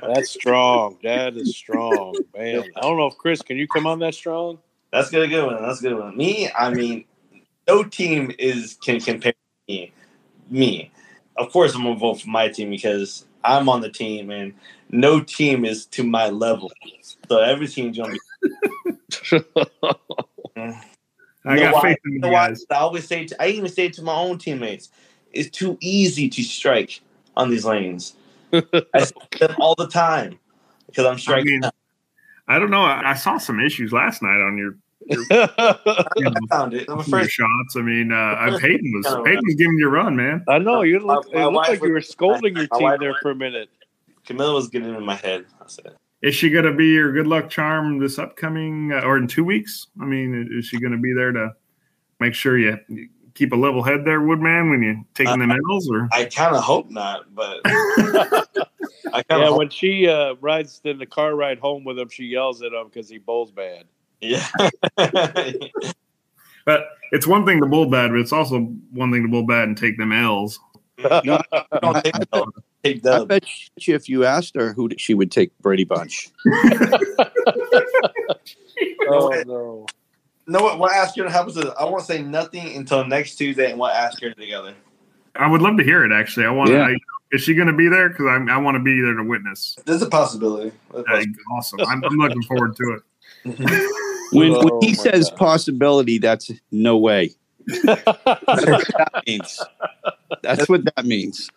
That's 0.15 0.31
strong. 0.31 0.99
That 1.03 1.37
is 1.37 1.57
strong, 1.57 2.25
man. 2.37 2.65
I 2.77 2.81
don't 2.81 2.97
know 2.97 3.07
if 3.07 3.17
Chris, 3.17 3.43
can 3.43 3.57
you 3.57 3.67
come 3.67 3.87
on 3.87 3.99
that 4.01 4.15
strong? 4.15 4.59
That's 4.93 5.13
a 5.13 5.27
good 5.27 5.47
one. 5.47 5.63
That's 5.63 5.81
a 5.81 5.83
good 5.83 5.99
one. 5.99 6.17
Me, 6.17 6.51
I 6.53 6.71
mean, 6.71 7.05
no 7.67 7.85
team 7.85 8.33
is 8.39 8.77
can 8.83 9.01
compare 9.01 9.33
to 9.33 9.39
me. 9.69 9.93
Me, 10.51 10.91
of 11.37 11.51
course, 11.53 11.75
I'm 11.75 11.83
gonna 11.85 11.97
vote 11.97 12.21
for 12.21 12.29
my 12.29 12.49
team 12.49 12.71
because 12.71 13.25
I'm 13.43 13.69
on 13.69 13.81
the 13.81 13.91
team, 13.91 14.31
and 14.31 14.53
no 14.91 15.21
team 15.21 15.65
is 15.65 15.87
to 15.87 16.05
my 16.05 16.29
level. 16.29 16.71
So 17.29 17.39
every 17.39 17.69
team's 17.69 17.97
gonna 17.97 18.13
be. 18.13 18.21
I 20.57 21.59
got 21.59 21.75
why? 21.75 21.81
faith 21.83 21.99
in 22.05 22.13
You 22.13 22.15
you 22.17 22.21
know 22.21 22.29
why? 22.29 22.49
guys. 22.49 22.67
I 22.71 22.75
always 22.77 23.07
say, 23.07 23.25
to, 23.27 23.43
I 23.43 23.49
even 23.49 23.69
say 23.71 23.87
it 23.87 23.93
to 23.95 24.03
my 24.03 24.15
own 24.15 24.39
teammates, 24.39 24.91
it's 25.33 25.51
too 25.51 25.79
easy 25.81 26.29
to 26.29 26.43
strike 26.43 27.01
on 27.37 27.51
these 27.51 27.65
lanes. 27.65 28.15
I 28.53 28.61
say 29.05 29.13
to 29.33 29.49
them 29.49 29.57
all 29.61 29.75
the 29.77 29.87
time 29.89 30.39
because 30.87 31.07
I'm 31.07 31.15
I 31.15 31.19
striking. 31.19 31.61
mean, 31.61 31.71
I 32.49 32.59
don't 32.59 32.71
know. 32.71 32.83
I, 32.83 33.11
I 33.11 33.15
saw 33.15 33.39
some 33.39 33.61
issues 33.61 33.93
last 33.93 34.23
night 34.23 34.41
on 34.41 34.59
your, 34.59 34.77
you 35.07 35.17
know, 35.31 35.47
I 35.57 36.35
found 36.51 36.75
it. 36.75 36.89
I'm 36.89 36.97
your 36.97 37.05
first. 37.05 37.31
shots. 37.31 37.77
I 37.77 37.81
mean, 37.83 38.11
uh, 38.13 38.17
I- 38.17 38.51
Peyton 38.61 38.93
was 38.95 39.07
Kinda 39.07 39.23
Peyton 39.23 39.43
was 39.47 39.55
giving 39.55 39.79
you 39.79 39.87
a 39.87 39.91
run, 39.91 40.17
man. 40.17 40.45
I 40.49 40.59
know 40.59 40.83
you 40.83 40.99
look. 40.99 41.33
My- 41.33 41.41
my 41.41 41.41
it 41.41 41.45
looked 41.45 41.55
wife 41.57 41.69
like 41.69 41.83
you 41.83 41.89
were 41.91 41.95
was- 41.95 42.09
scolding 42.09 42.57
your 42.57 42.67
team 42.67 42.97
there 42.99 43.11
was- 43.11 43.19
for 43.23 43.31
a 43.31 43.35
minute. 43.37 43.71
Camilla 44.27 44.53
was 44.53 44.69
getting 44.69 44.95
in 44.95 45.05
my 45.05 45.15
head. 45.15 45.47
I 45.61 45.65
said, 45.67 45.95
Is 46.23 46.35
she 46.35 46.51
going 46.51 46.67
to 46.67 46.73
be 46.75 46.89
your 46.89 47.13
good 47.13 47.27
luck 47.27 47.49
charm 47.49 47.99
this 47.99 48.19
upcoming 48.19 48.93
uh, 48.93 49.01
or 49.01 49.17
in 49.17 49.27
two 49.27 49.45
weeks? 49.45 49.87
I 50.01 50.05
mean, 50.05 50.49
is 50.53 50.67
she 50.67 50.79
going 50.79 50.93
to 50.93 50.99
be 50.99 51.15
there 51.15 51.33
to 51.33 51.53
make 52.19 52.35
sure 52.35 52.59
you 52.59 52.79
you 52.89 53.09
keep 53.35 53.53
a 53.53 53.57
level 53.57 53.83
head 53.83 54.05
there, 54.05 54.21
Woodman, 54.21 54.69
when 54.71 54.83
you're 54.83 55.03
taking 55.15 55.39
the 55.39 55.61
L's? 55.71 55.89
Or 55.91 56.09
I 56.13 56.27
kind 56.27 56.55
of 56.55 56.63
hope 56.63 56.91
not, 56.91 57.35
but 57.35 57.61
I 57.65 59.23
kind 59.23 59.41
Yeah, 59.43 59.49
of 59.51 59.57
when 59.57 59.71
she 59.71 60.09
uh, 60.09 60.35
rides 60.41 60.81
in 60.85 60.99
the 60.99 61.07
car 61.07 61.35
ride 61.35 61.59
home 61.59 61.85
with 61.85 61.99
him, 61.99 62.09
she 62.11 62.25
yells 62.25 62.61
at 62.63 62.73
him 62.73 62.87
because 62.89 63.09
he 63.09 63.19
bowls 63.19 63.51
bad. 63.51 63.85
yeah. 64.21 64.47
but 66.67 66.89
it's 67.13 67.27
one 67.27 67.47
thing 67.47 67.61
to 67.61 67.67
bowl 67.67 67.87
bad, 67.89 68.11
but 68.11 68.21
it's 68.21 68.33
also 68.33 68.61
one 68.93 69.11
thing 69.11 69.23
to 69.23 69.29
bowl 69.29 69.47
bad 69.47 69.69
and 69.69 69.77
take 69.77 69.97
them 69.97 70.13
L's. 70.13 70.61
No, 71.25 71.41
Don't 71.81 72.05
take 72.05 72.31
dub. 72.31 72.49
Take 72.83 73.07
I 73.07 73.25
bet 73.25 73.45
you 73.87 73.95
if 73.95 74.09
you 74.09 74.25
asked 74.25 74.55
her 74.57 74.73
who 74.73 74.89
she 74.97 75.15
would 75.15 75.31
take 75.31 75.57
Brady 75.59 75.85
Bunch. 75.85 76.29
Oh 79.09 79.43
no! 79.47 79.87
No, 80.47 80.63
what? 80.63 80.79
What 80.79 80.93
ask 80.95 81.17
her 81.17 81.25
to 81.25 81.31
help 81.31 81.49
us? 81.49 81.59
I 81.79 81.85
won't 81.85 82.03
say 82.03 82.23
nothing 82.23 82.77
until 82.77 83.05
next 83.05 83.37
Tuesday, 83.37 83.71
and 83.71 83.79
we'll 83.79 83.91
ask 83.91 84.21
her 84.23 84.31
together. 84.33 84.75
I 85.37 85.51
would 85.51 85.61
love 85.63 85.77
to 85.79 85.85
hear 85.85 86.05
it. 86.05 86.13
Actually, 86.13 86.47
I 86.47 86.51
want. 86.51 86.71
to. 86.71 86.77
Yeah. 86.77 86.95
Is 87.33 87.43
she 87.43 87.55
going 87.55 87.69
to 87.69 87.75
be 87.75 87.89
there? 87.89 88.09
Because 88.09 88.27
I, 88.27 88.53
I 88.53 88.57
want 88.59 88.75
to 88.77 88.83
be 88.83 89.01
there 89.01 89.15
to 89.15 89.23
witness. 89.23 89.77
There's 89.85 90.03
a 90.03 90.09
possibility. 90.09 90.73
There's 90.93 91.05
a 91.09 91.13
Like, 91.13 91.29
awesome. 91.53 91.81
I'm, 91.81 92.03
I'm 92.05 92.17
looking 92.17 92.43
forward 92.43 92.75
to 92.77 92.95
it. 92.95 93.03
possibility. 93.45 93.87
When, 94.33 94.53
when 94.53 94.69
Oh, 94.73 94.79
he 94.81 94.89
my 94.89 94.95
says 94.95 95.29
God. 95.31 95.39
possibility, 95.39 96.19
that's 96.19 96.53
no 96.71 96.97
way. 96.97 97.33
That's 97.85 98.67
what 98.67 98.87
that 98.97 99.23
means. 99.27 99.61
That's 100.43 100.69
what 100.69 100.85
that 100.85 101.05
means. 101.05 101.51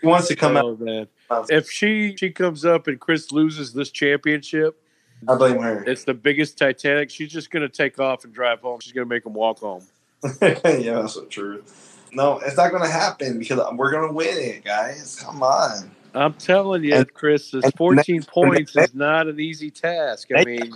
he 0.00 0.06
wants 0.06 0.28
to 0.28 0.36
come 0.36 0.56
out. 0.56 0.64
oh 0.64 0.76
man! 0.76 1.06
If 1.48 1.70
she 1.70 2.16
she 2.16 2.30
comes 2.30 2.64
up 2.64 2.86
and 2.86 2.98
Chris 3.00 3.32
loses 3.32 3.72
this 3.72 3.90
championship, 3.90 4.80
I 5.28 5.34
blame 5.36 5.60
her. 5.60 5.84
it's 5.84 6.04
the 6.04 6.14
biggest 6.14 6.58
Titanic. 6.58 7.10
She's 7.10 7.30
just 7.32 7.50
gonna 7.50 7.68
take 7.68 7.98
off 7.98 8.24
and 8.24 8.32
drive 8.32 8.60
home. 8.60 8.80
She's 8.80 8.92
gonna 8.92 9.06
make 9.06 9.24
him 9.26 9.34
walk 9.34 9.60
home. 9.60 9.84
yeah, 10.42 10.54
that's 10.62 11.14
the 11.14 11.26
truth. 11.28 11.94
No, 12.12 12.38
it's 12.38 12.56
not 12.56 12.70
going 12.70 12.82
to 12.82 12.88
happen 12.88 13.38
because 13.38 13.60
we're 13.74 13.90
going 13.90 14.08
to 14.08 14.14
win 14.14 14.36
it, 14.38 14.64
guys. 14.64 15.16
Come 15.20 15.42
on. 15.42 15.90
I'm 16.14 16.32
telling 16.32 16.82
you, 16.82 16.94
And- 16.94 17.12
Chris, 17.12 17.50
this 17.50 17.62
and 17.64 17.74
14 17.74 18.16
next- 18.16 18.28
points 18.30 18.74
next- 18.74 18.88
is 18.92 18.94
not 18.94 19.26
an 19.28 19.38
easy 19.38 19.70
task. 19.70 20.28
I 20.34 20.42
mean, 20.42 20.72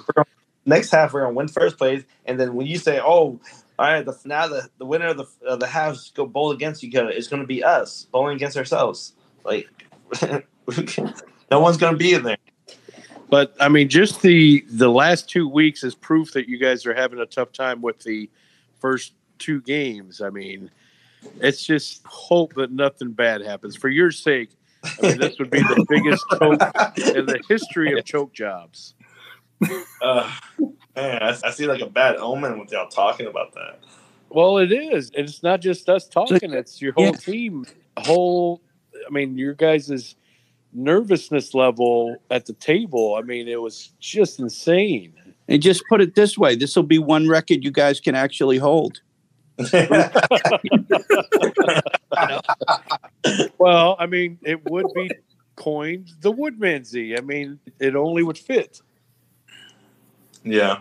Next 0.64 0.90
half, 0.90 1.12
we're 1.12 1.22
going 1.22 1.32
to 1.32 1.36
win 1.36 1.48
first 1.48 1.76
place, 1.76 2.04
and 2.24 2.38
then 2.38 2.54
when 2.54 2.66
you 2.66 2.78
say, 2.78 3.00
"Oh, 3.00 3.04
all 3.06 3.40
right," 3.78 4.04
the, 4.04 4.16
now 4.24 4.46
the, 4.46 4.68
the 4.78 4.86
winner 4.86 5.08
of 5.08 5.16
the 5.16 5.26
of 5.46 5.60
the 5.60 5.66
halves 5.66 6.10
go 6.10 6.24
bowl 6.24 6.52
against 6.52 6.84
each 6.84 6.94
other, 6.94 7.10
it's 7.10 7.26
going 7.28 7.42
to 7.42 7.46
be 7.46 7.64
us 7.64 8.06
bowling 8.12 8.36
against 8.36 8.56
ourselves. 8.56 9.14
Like, 9.44 9.68
no 11.50 11.60
one's 11.60 11.78
going 11.78 11.94
to 11.94 11.98
be 11.98 12.14
in 12.14 12.22
there. 12.22 12.36
but 13.28 13.54
I 13.58 13.68
mean, 13.68 13.88
just 13.88 14.22
the 14.22 14.64
the 14.68 14.88
last 14.88 15.28
two 15.28 15.48
weeks 15.48 15.82
is 15.82 15.96
proof 15.96 16.32
that 16.32 16.48
you 16.48 16.58
guys 16.58 16.86
are 16.86 16.94
having 16.94 17.18
a 17.18 17.26
tough 17.26 17.50
time 17.52 17.82
with 17.82 18.00
the 18.00 18.30
first 18.78 19.14
two 19.38 19.60
games. 19.62 20.20
I 20.20 20.30
mean, 20.30 20.70
it's 21.40 21.64
just 21.64 22.04
hope 22.06 22.54
that 22.54 22.70
nothing 22.70 23.12
bad 23.12 23.40
happens 23.40 23.74
for 23.74 23.88
your 23.88 24.10
sake. 24.12 24.50
I 24.84 25.08
mean, 25.08 25.18
this 25.18 25.38
would 25.38 25.50
be 25.50 25.60
the 25.60 25.86
biggest 25.88 26.24
choke 26.30 27.16
in 27.16 27.26
the 27.26 27.40
history 27.48 27.96
of 27.98 28.04
choke 28.04 28.32
jobs. 28.32 28.94
Uh, 30.02 30.28
man, 30.96 31.22
I, 31.22 31.36
I 31.44 31.50
see 31.52 31.66
like 31.66 31.80
a 31.80 31.86
bad 31.88 32.16
omen 32.16 32.58
with 32.58 32.72
y'all 32.72 32.88
talking 32.88 33.28
about 33.28 33.54
that. 33.54 33.78
Well, 34.30 34.58
it 34.58 34.72
is. 34.72 35.12
And 35.16 35.28
it's 35.28 35.44
not 35.44 35.60
just 35.60 35.88
us 35.88 36.08
talking, 36.08 36.52
it's 36.52 36.82
your 36.82 36.92
whole 36.92 37.04
Yeah. 37.04 37.12
team. 37.12 37.64
Whole, 37.98 38.60
I 39.06 39.10
mean, 39.10 39.38
your 39.38 39.54
guys' 39.54 40.16
nervousness 40.72 41.54
level 41.54 42.16
at 42.30 42.46
the 42.46 42.54
table, 42.54 43.14
I 43.14 43.22
mean, 43.22 43.46
it 43.46 43.62
was 43.62 43.92
just 44.00 44.40
insane. 44.40 45.12
And 45.48 45.62
just 45.62 45.84
put 45.88 46.00
it 46.00 46.16
this 46.16 46.36
way 46.36 46.56
this 46.56 46.74
will 46.74 46.82
be 46.82 46.98
one 46.98 47.28
record 47.28 47.62
you 47.62 47.70
guys 47.70 48.00
can 48.00 48.14
actually 48.16 48.58
hold. 48.58 49.00
Well, 53.58 53.96
I 53.98 54.06
mean, 54.06 54.38
it 54.42 54.64
would 54.68 54.92
be 54.94 55.10
coined 55.54 56.10
the 56.20 56.32
Woodmansey. 56.32 57.16
I 57.16 57.20
mean, 57.20 57.60
it 57.78 57.94
only 57.94 58.22
would 58.24 58.38
fit. 58.38 58.80
Yeah. 60.44 60.80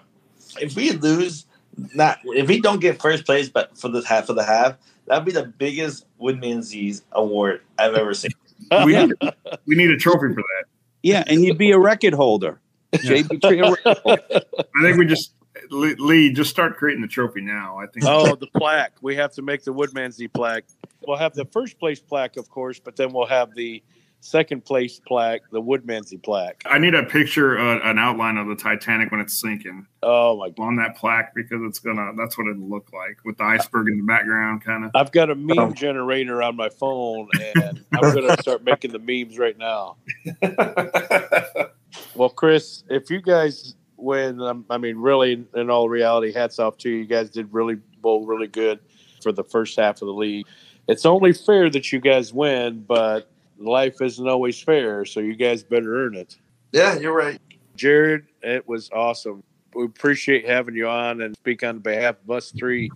If 0.60 0.76
we 0.76 0.92
lose, 0.92 1.46
not 1.94 2.20
if 2.26 2.48
we 2.48 2.60
don't 2.60 2.80
get 2.80 3.02
first 3.02 3.26
place, 3.26 3.50
but 3.50 3.78
for 3.78 3.90
the 3.90 4.06
half 4.06 4.30
of 4.30 4.36
the 4.36 4.44
half, 4.44 4.76
that'd 5.08 5.26
be 5.26 5.32
the 5.32 5.46
biggest 5.46 6.06
Woodmansey's 6.20 7.04
award 7.12 7.62
I've 7.78 7.96
ever 7.96 8.14
seen. 8.14 8.32
We 8.86 8.96
need, 8.96 9.14
we 9.66 9.76
need 9.76 9.90
a 9.90 9.98
trophy 9.98 10.34
for 10.36 10.36
that. 10.36 10.66
Yeah, 11.02 11.24
and 11.26 11.44
you'd 11.44 11.58
be 11.58 11.72
a 11.72 11.80
record 11.80 12.14
holder. 12.14 12.62
JB 12.94 13.42
Tree, 13.42 13.60
a 13.60 13.72
record 13.72 13.98
holder. 14.04 14.42
I 14.60 14.82
think 14.84 14.98
we 14.98 15.08
just 15.08 15.34
Lee, 15.72 15.96
Lee, 15.96 16.32
just 16.32 16.50
start 16.50 16.78
creating 16.78 17.02
the 17.02 17.08
trophy 17.08 17.42
now. 17.42 17.80
I 17.80 17.88
think. 17.88 18.06
oh, 18.08 18.36
the 18.36 18.48
plaque. 18.56 18.94
We 19.02 19.16
have 19.16 19.34
to 19.34 19.42
make 19.42 19.64
the 19.64 19.74
Woodmansey 19.74 20.32
plaque. 20.32 20.66
We'll 21.08 21.18
have 21.18 21.34
the 21.34 21.46
first 21.46 21.80
place 21.80 22.00
plaque, 22.00 22.38
of 22.38 22.50
course, 22.50 22.80
but 22.80 22.96
then 22.96 23.12
we'll 23.14 23.26
have 23.26 23.54
the 23.56 23.82
second 24.22 24.64
place 24.64 25.00
plaque, 25.06 25.42
the 25.52 25.62
Woodmansey 25.62 26.22
plaque. 26.24 26.62
I 26.66 26.78
need 26.78 26.94
a 26.96 27.04
picture, 27.04 27.58
uh, 27.60 27.80
an 27.84 28.00
outline 28.00 28.38
of 28.38 28.48
the 28.48 28.56
Titanic 28.56 29.12
when 29.12 29.20
it's 29.20 29.40
sinking 29.42 29.86
Oh 30.04 30.38
my 30.38 30.50
god. 30.50 30.64
on 30.64 30.76
that 30.78 30.96
plaque 30.96 31.34
because 31.36 31.60
it's 31.64 31.80
gonna. 31.80 32.12
That's 32.16 32.38
what 32.38 32.48
it'll 32.48 32.70
look 32.70 32.92
like 32.94 33.18
with 33.26 33.38
the 33.38 33.44
iceberg 33.44 33.88
in 33.90 33.98
the 33.98 34.04
background, 34.04 34.64
kind 34.64 34.86
of. 34.86 34.92
I've 34.96 35.12
got 35.12 35.30
a 35.30 35.36
meme 35.36 35.74
generator 35.74 36.42
on 36.42 36.56
my 36.56 36.70
phone, 36.70 37.28
and 37.56 37.84
I'm 37.94 38.14
going 38.14 38.28
to 38.36 38.42
start 38.42 38.64
making 38.64 38.92
the 38.92 39.00
memes 39.00 39.38
right 39.38 39.58
now. 39.58 39.98
Well, 42.16 42.30
Chris, 42.30 42.84
if 42.90 43.10
you 43.10 43.22
guys 43.22 43.76
win, 43.98 44.42
um, 44.42 44.66
I 44.70 44.78
mean, 44.78 44.98
really, 44.98 45.46
in 45.56 45.70
all 45.70 45.90
reality, 45.90 46.32
hats 46.32 46.60
off 46.60 46.78
to 46.80 46.90
you. 46.90 46.98
You 46.98 47.06
guys 47.06 47.30
did 47.30 47.52
really 47.54 47.76
bowl 48.02 48.26
really 48.26 48.48
good 48.48 48.80
for 49.22 49.32
the 49.32 49.44
first 49.44 49.78
half 49.78 50.02
of 50.02 50.08
the 50.08 50.14
league. 50.14 50.46
It's 50.88 51.06
only 51.06 51.34
fair 51.34 51.70
that 51.70 51.92
you 51.92 52.00
guys 52.00 52.34
win, 52.34 52.84
but 52.88 53.31
life 53.66 54.02
isn't 54.02 54.28
always 54.28 54.62
fair, 54.62 55.06
so 55.06 55.20
you 55.20 55.36
guys 55.36 55.64
better 55.64 56.06
earn 56.06 56.16
it. 56.16 56.38
yeah, 56.72 56.98
you're 56.98 57.16
right. 57.16 57.40
Jarrod, 57.78 58.24
it 58.42 58.68
was 58.68 58.90
awesome. 58.92 59.44
We 59.74 59.86
appreciate 59.86 60.48
having 60.48 60.76
you 60.76 60.88
on 60.88 61.22
and 61.22 61.36
speak 61.36 61.64
on 61.64 61.80
behalf 61.80 62.16
of 62.24 62.32
us 62.32 62.52
three. 62.52 62.92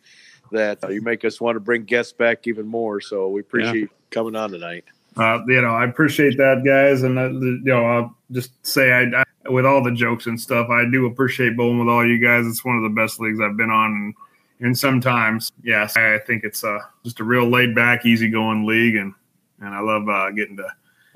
That 0.52 0.84
uh, 0.84 0.90
you 0.90 1.02
make 1.02 1.26
us 1.26 1.42
want 1.42 1.56
to 1.56 1.60
bring 1.60 1.86
guests 1.86 2.14
back 2.14 2.46
even 2.48 2.68
more. 2.68 3.02
So 3.02 3.30
we 3.30 3.42
appreciate 3.42 3.76
you 3.76 3.90
coming 4.12 4.36
on 4.36 4.52
tonight. 4.52 4.86
Uh, 5.18 5.40
you 5.48 5.62
know, 5.62 5.74
I 5.74 5.86
appreciate 5.86 6.38
that, 6.38 6.64
guys, 6.66 7.04
and 7.04 7.18
uh, 7.18 7.30
you 7.30 7.62
know, 7.64 7.86
I'll 7.86 8.18
just 8.32 8.52
say, 8.66 8.92
I, 8.92 9.22
I 9.22 9.50
with 9.50 9.66
all 9.66 9.84
the 9.84 9.92
jokes 9.92 10.28
and 10.28 10.40
stuff, 10.40 10.70
I 10.70 10.86
do 10.86 11.06
appreciate 11.06 11.56
bowling 11.56 11.80
with 11.80 11.88
all 11.88 12.06
you 12.06 12.20
guys. 12.20 12.46
It's 12.46 12.66
one 12.66 12.78
of 12.78 12.84
the 12.84 12.90
best 12.90 13.20
leagues 13.20 13.40
I've 13.40 13.58
been 13.58 13.70
on, 13.70 13.92
and, 13.92 14.14
and 14.60 14.78
sometimes, 14.78 15.52
yes, 15.64 15.96
I 15.96 16.20
think 16.20 16.44
it's 16.44 16.64
uh, 16.64 16.80
just 17.04 17.20
a 17.22 17.24
real 17.24 17.50
laid 17.50 17.74
back, 17.74 18.06
easygoing 18.06 18.66
league, 18.66 18.96
and 18.98 19.14
and 19.60 19.73
I 19.73 19.80
love 19.80 20.07
uh, 20.10 20.32
getting 20.32 20.57
to. 20.57 20.68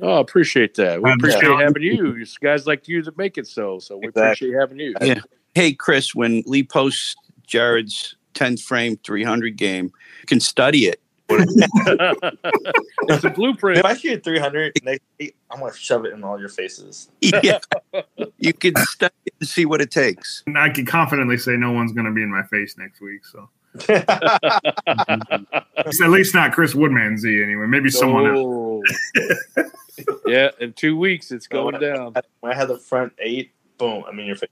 Oh, 0.02 0.20
appreciate 0.20 0.76
that. 0.76 1.02
We 1.02 1.10
Yeah. 1.10 1.16
appreciate 1.16 1.60
having 1.60 1.84
you. 1.84 2.16
It's 2.20 2.38
guys 2.38 2.66
like 2.66 2.88
you 2.88 3.02
that 3.03 3.18
make 3.18 3.38
it 3.38 3.48
so. 3.48 3.80
So 3.80 3.98
we 3.98 4.07
Exactly. 4.07 4.48
appreciate 4.49 4.60
having 4.60 4.80
you. 4.80 4.95
Yeah. 5.02 5.20
Hey, 5.56 5.74
Chris, 5.74 6.16
when 6.16 6.44
Lee 6.45 6.64
posts 6.64 7.16
Jarrod's 7.48 8.16
10th 8.34 8.61
frame 8.61 8.98
300 9.03 9.57
game, 9.57 9.86
you 10.22 10.26
can 10.28 10.40
study 10.40 10.86
it. 10.88 11.02
it's 11.32 13.24
a 13.24 13.30
blueprint. 13.30 13.78
If 13.80 13.86
I 13.86 13.94
shoot 13.95 14.24
300 14.24 14.74
next 14.84 15.03
week, 15.20 15.36
I'm 15.52 15.60
gonna 15.60 15.74
shove 15.74 16.06
it 16.06 16.14
in 16.14 16.24
all 16.24 16.40
your 16.40 16.49
faces. 16.49 17.10
Yeah. 17.22 17.60
you 18.38 18.53
can 18.53 18.76
study 18.78 19.14
it 19.26 19.34
and 19.40 19.48
see 19.48 19.66
what 19.66 19.82
it 19.82 19.91
takes. 19.91 20.44
And 20.48 20.57
I 20.57 20.70
can 20.70 20.86
confidently 20.86 21.38
say 21.38 21.56
no 21.56 21.72
one's 21.72 21.91
going 21.91 22.06
to 22.06 22.11
be 22.11 22.24
in 22.24 22.32
my 22.32 22.44
face 22.44 22.78
next 22.78 23.02
week, 23.02 23.26
so 23.26 23.41
It's 23.41 23.59
at 23.90 24.60
least 26.10 26.34
not 26.34 26.54
Chris 26.54 26.74
Woodmansey 26.74 27.44
anyway. 27.44 27.68
Maybe 27.68 27.90
someone 27.90 28.26
else. 28.28 28.40
Oh. 28.40 28.82
yeah, 30.26 30.50
in 30.60 30.74
two 30.74 30.98
weeks 30.98 31.32
it's 31.32 31.46
going 31.48 31.80
down. 31.80 32.14
when 32.40 32.52
I 32.52 32.56
had 32.56 32.68
the 32.68 32.80
front 32.80 33.14
eight, 33.20 33.52
boom, 33.78 34.04
I'm 34.08 34.20
in 34.20 34.26
your 34.26 34.36
face. 34.36 34.50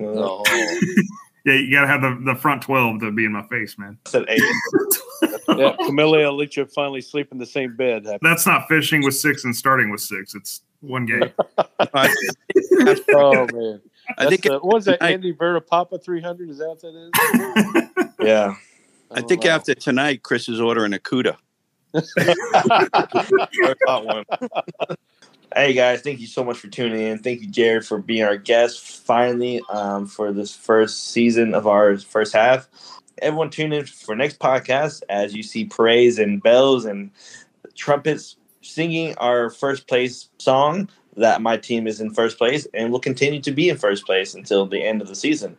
Oh. 0.00 0.44
Yeah, 1.46 1.54
you 1.54 1.70
got 1.72 1.80
to 1.80 1.86
have 1.86 2.02
the, 2.02 2.20
the 2.22 2.34
front 2.38 2.60
twelve 2.60 3.00
to 3.00 3.10
be 3.10 3.24
in 3.24 3.32
my 3.32 3.40
face, 3.46 3.78
man. 3.78 3.96
I 4.04 4.10
said 4.10 4.26
eight. 4.28 4.42
Yeah, 5.48 5.74
Camilla 5.86 6.18
will 6.18 6.36
let 6.36 6.54
you 6.54 6.66
finally 6.66 7.00
sleep 7.00 7.32
in 7.32 7.38
the 7.38 7.46
same 7.46 7.76
bed. 7.76 8.06
That's 8.20 8.46
not 8.46 8.68
fishing 8.68 9.02
with 9.02 9.14
six 9.14 9.44
and 9.44 9.56
starting 9.56 9.90
with 9.90 10.02
six. 10.02 10.34
It's 10.34 10.60
one 10.80 11.06
game. 11.06 11.32
I, 11.94 12.14
Oh 13.14 13.46
man, 13.52 13.80
I 14.18 14.26
think 14.26 14.42
That's, 14.42 14.54
uh, 14.54 14.58
what 14.60 14.74
was 14.74 14.84
that 14.86 15.02
I- 15.02 15.12
Andy 15.12 15.32
Vera 15.32 15.60
Papa 15.60 15.98
300? 15.98 16.50
Is 16.50 16.58
that 16.58 16.68
what 16.68 16.80
that 16.82 17.90
is? 17.96 18.06
Yeah. 18.22 18.54
I 19.10 19.20
think 19.22 19.42
don't 19.42 19.52
after 19.52 19.74
tonight, 19.74 20.22
Chris 20.22 20.48
is 20.48 20.60
ordering 20.60 20.92
a 20.92 20.98
CUDA. 20.98 21.36
I 21.94 23.74
caught 23.84 24.06
one. 24.06 24.24
hey 25.54 25.72
guys, 25.72 26.02
thank 26.02 26.20
you 26.20 26.26
so 26.26 26.44
much 26.44 26.58
for 26.58 26.68
tuning 26.68 27.00
in. 27.00 27.18
Thank 27.18 27.40
you, 27.40 27.48
Jared, 27.48 27.84
for 27.84 27.98
being 27.98 28.22
our 28.22 28.36
guest 28.36 29.04
finally 29.04 29.60
um, 29.70 30.06
for 30.06 30.32
this 30.32 30.54
first 30.54 31.08
season 31.08 31.54
of 31.54 31.66
our 31.66 31.98
first 31.98 32.32
half. 32.32 32.68
Everyone 33.20 33.50
tune 33.50 33.72
in 33.72 33.84
for 33.84 34.14
next 34.14 34.38
podcast 34.38 35.02
as 35.08 35.34
you 35.34 35.42
see 35.42 35.64
parades 35.64 36.18
and 36.18 36.42
bells 36.42 36.84
and 36.84 37.10
trumpets 37.74 38.36
singing 38.62 39.14
our 39.16 39.50
first 39.50 39.88
place 39.88 40.28
song 40.38 40.88
that 41.16 41.42
my 41.42 41.56
team 41.56 41.86
is 41.86 42.00
in 42.00 42.14
first 42.14 42.38
place 42.38 42.66
and 42.72 42.92
will 42.92 43.00
continue 43.00 43.40
to 43.40 43.50
be 43.50 43.68
in 43.68 43.76
first 43.76 44.06
place 44.06 44.34
until 44.34 44.66
the 44.66 44.82
end 44.82 45.02
of 45.02 45.08
the 45.08 45.14
season. 45.14 45.56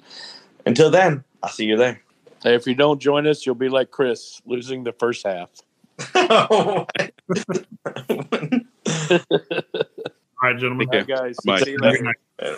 Until 0.66 0.90
then, 0.90 1.24
I'll 1.44 1.50
see 1.50 1.66
you 1.66 1.78
there. 1.78 2.02
Hey, 2.44 2.56
if 2.56 2.66
you 2.66 2.74
don't 2.74 3.00
join 3.00 3.28
us, 3.28 3.46
you'll 3.46 3.56
be 3.56 3.70
like 3.70 3.92
Chris, 3.92 4.42
losing 4.46 4.84
the 4.84 4.94
first 4.94 5.26
half. 5.26 5.50
All 6.16 6.88
right, 10.42 10.58
gentlemen. 10.58 10.88
Hey, 10.92 11.04
guys, 11.04 11.38
Bye. 11.46 11.62
see 11.62 11.72
you 11.72 11.78
later. 11.80 12.04
night. 12.40 12.58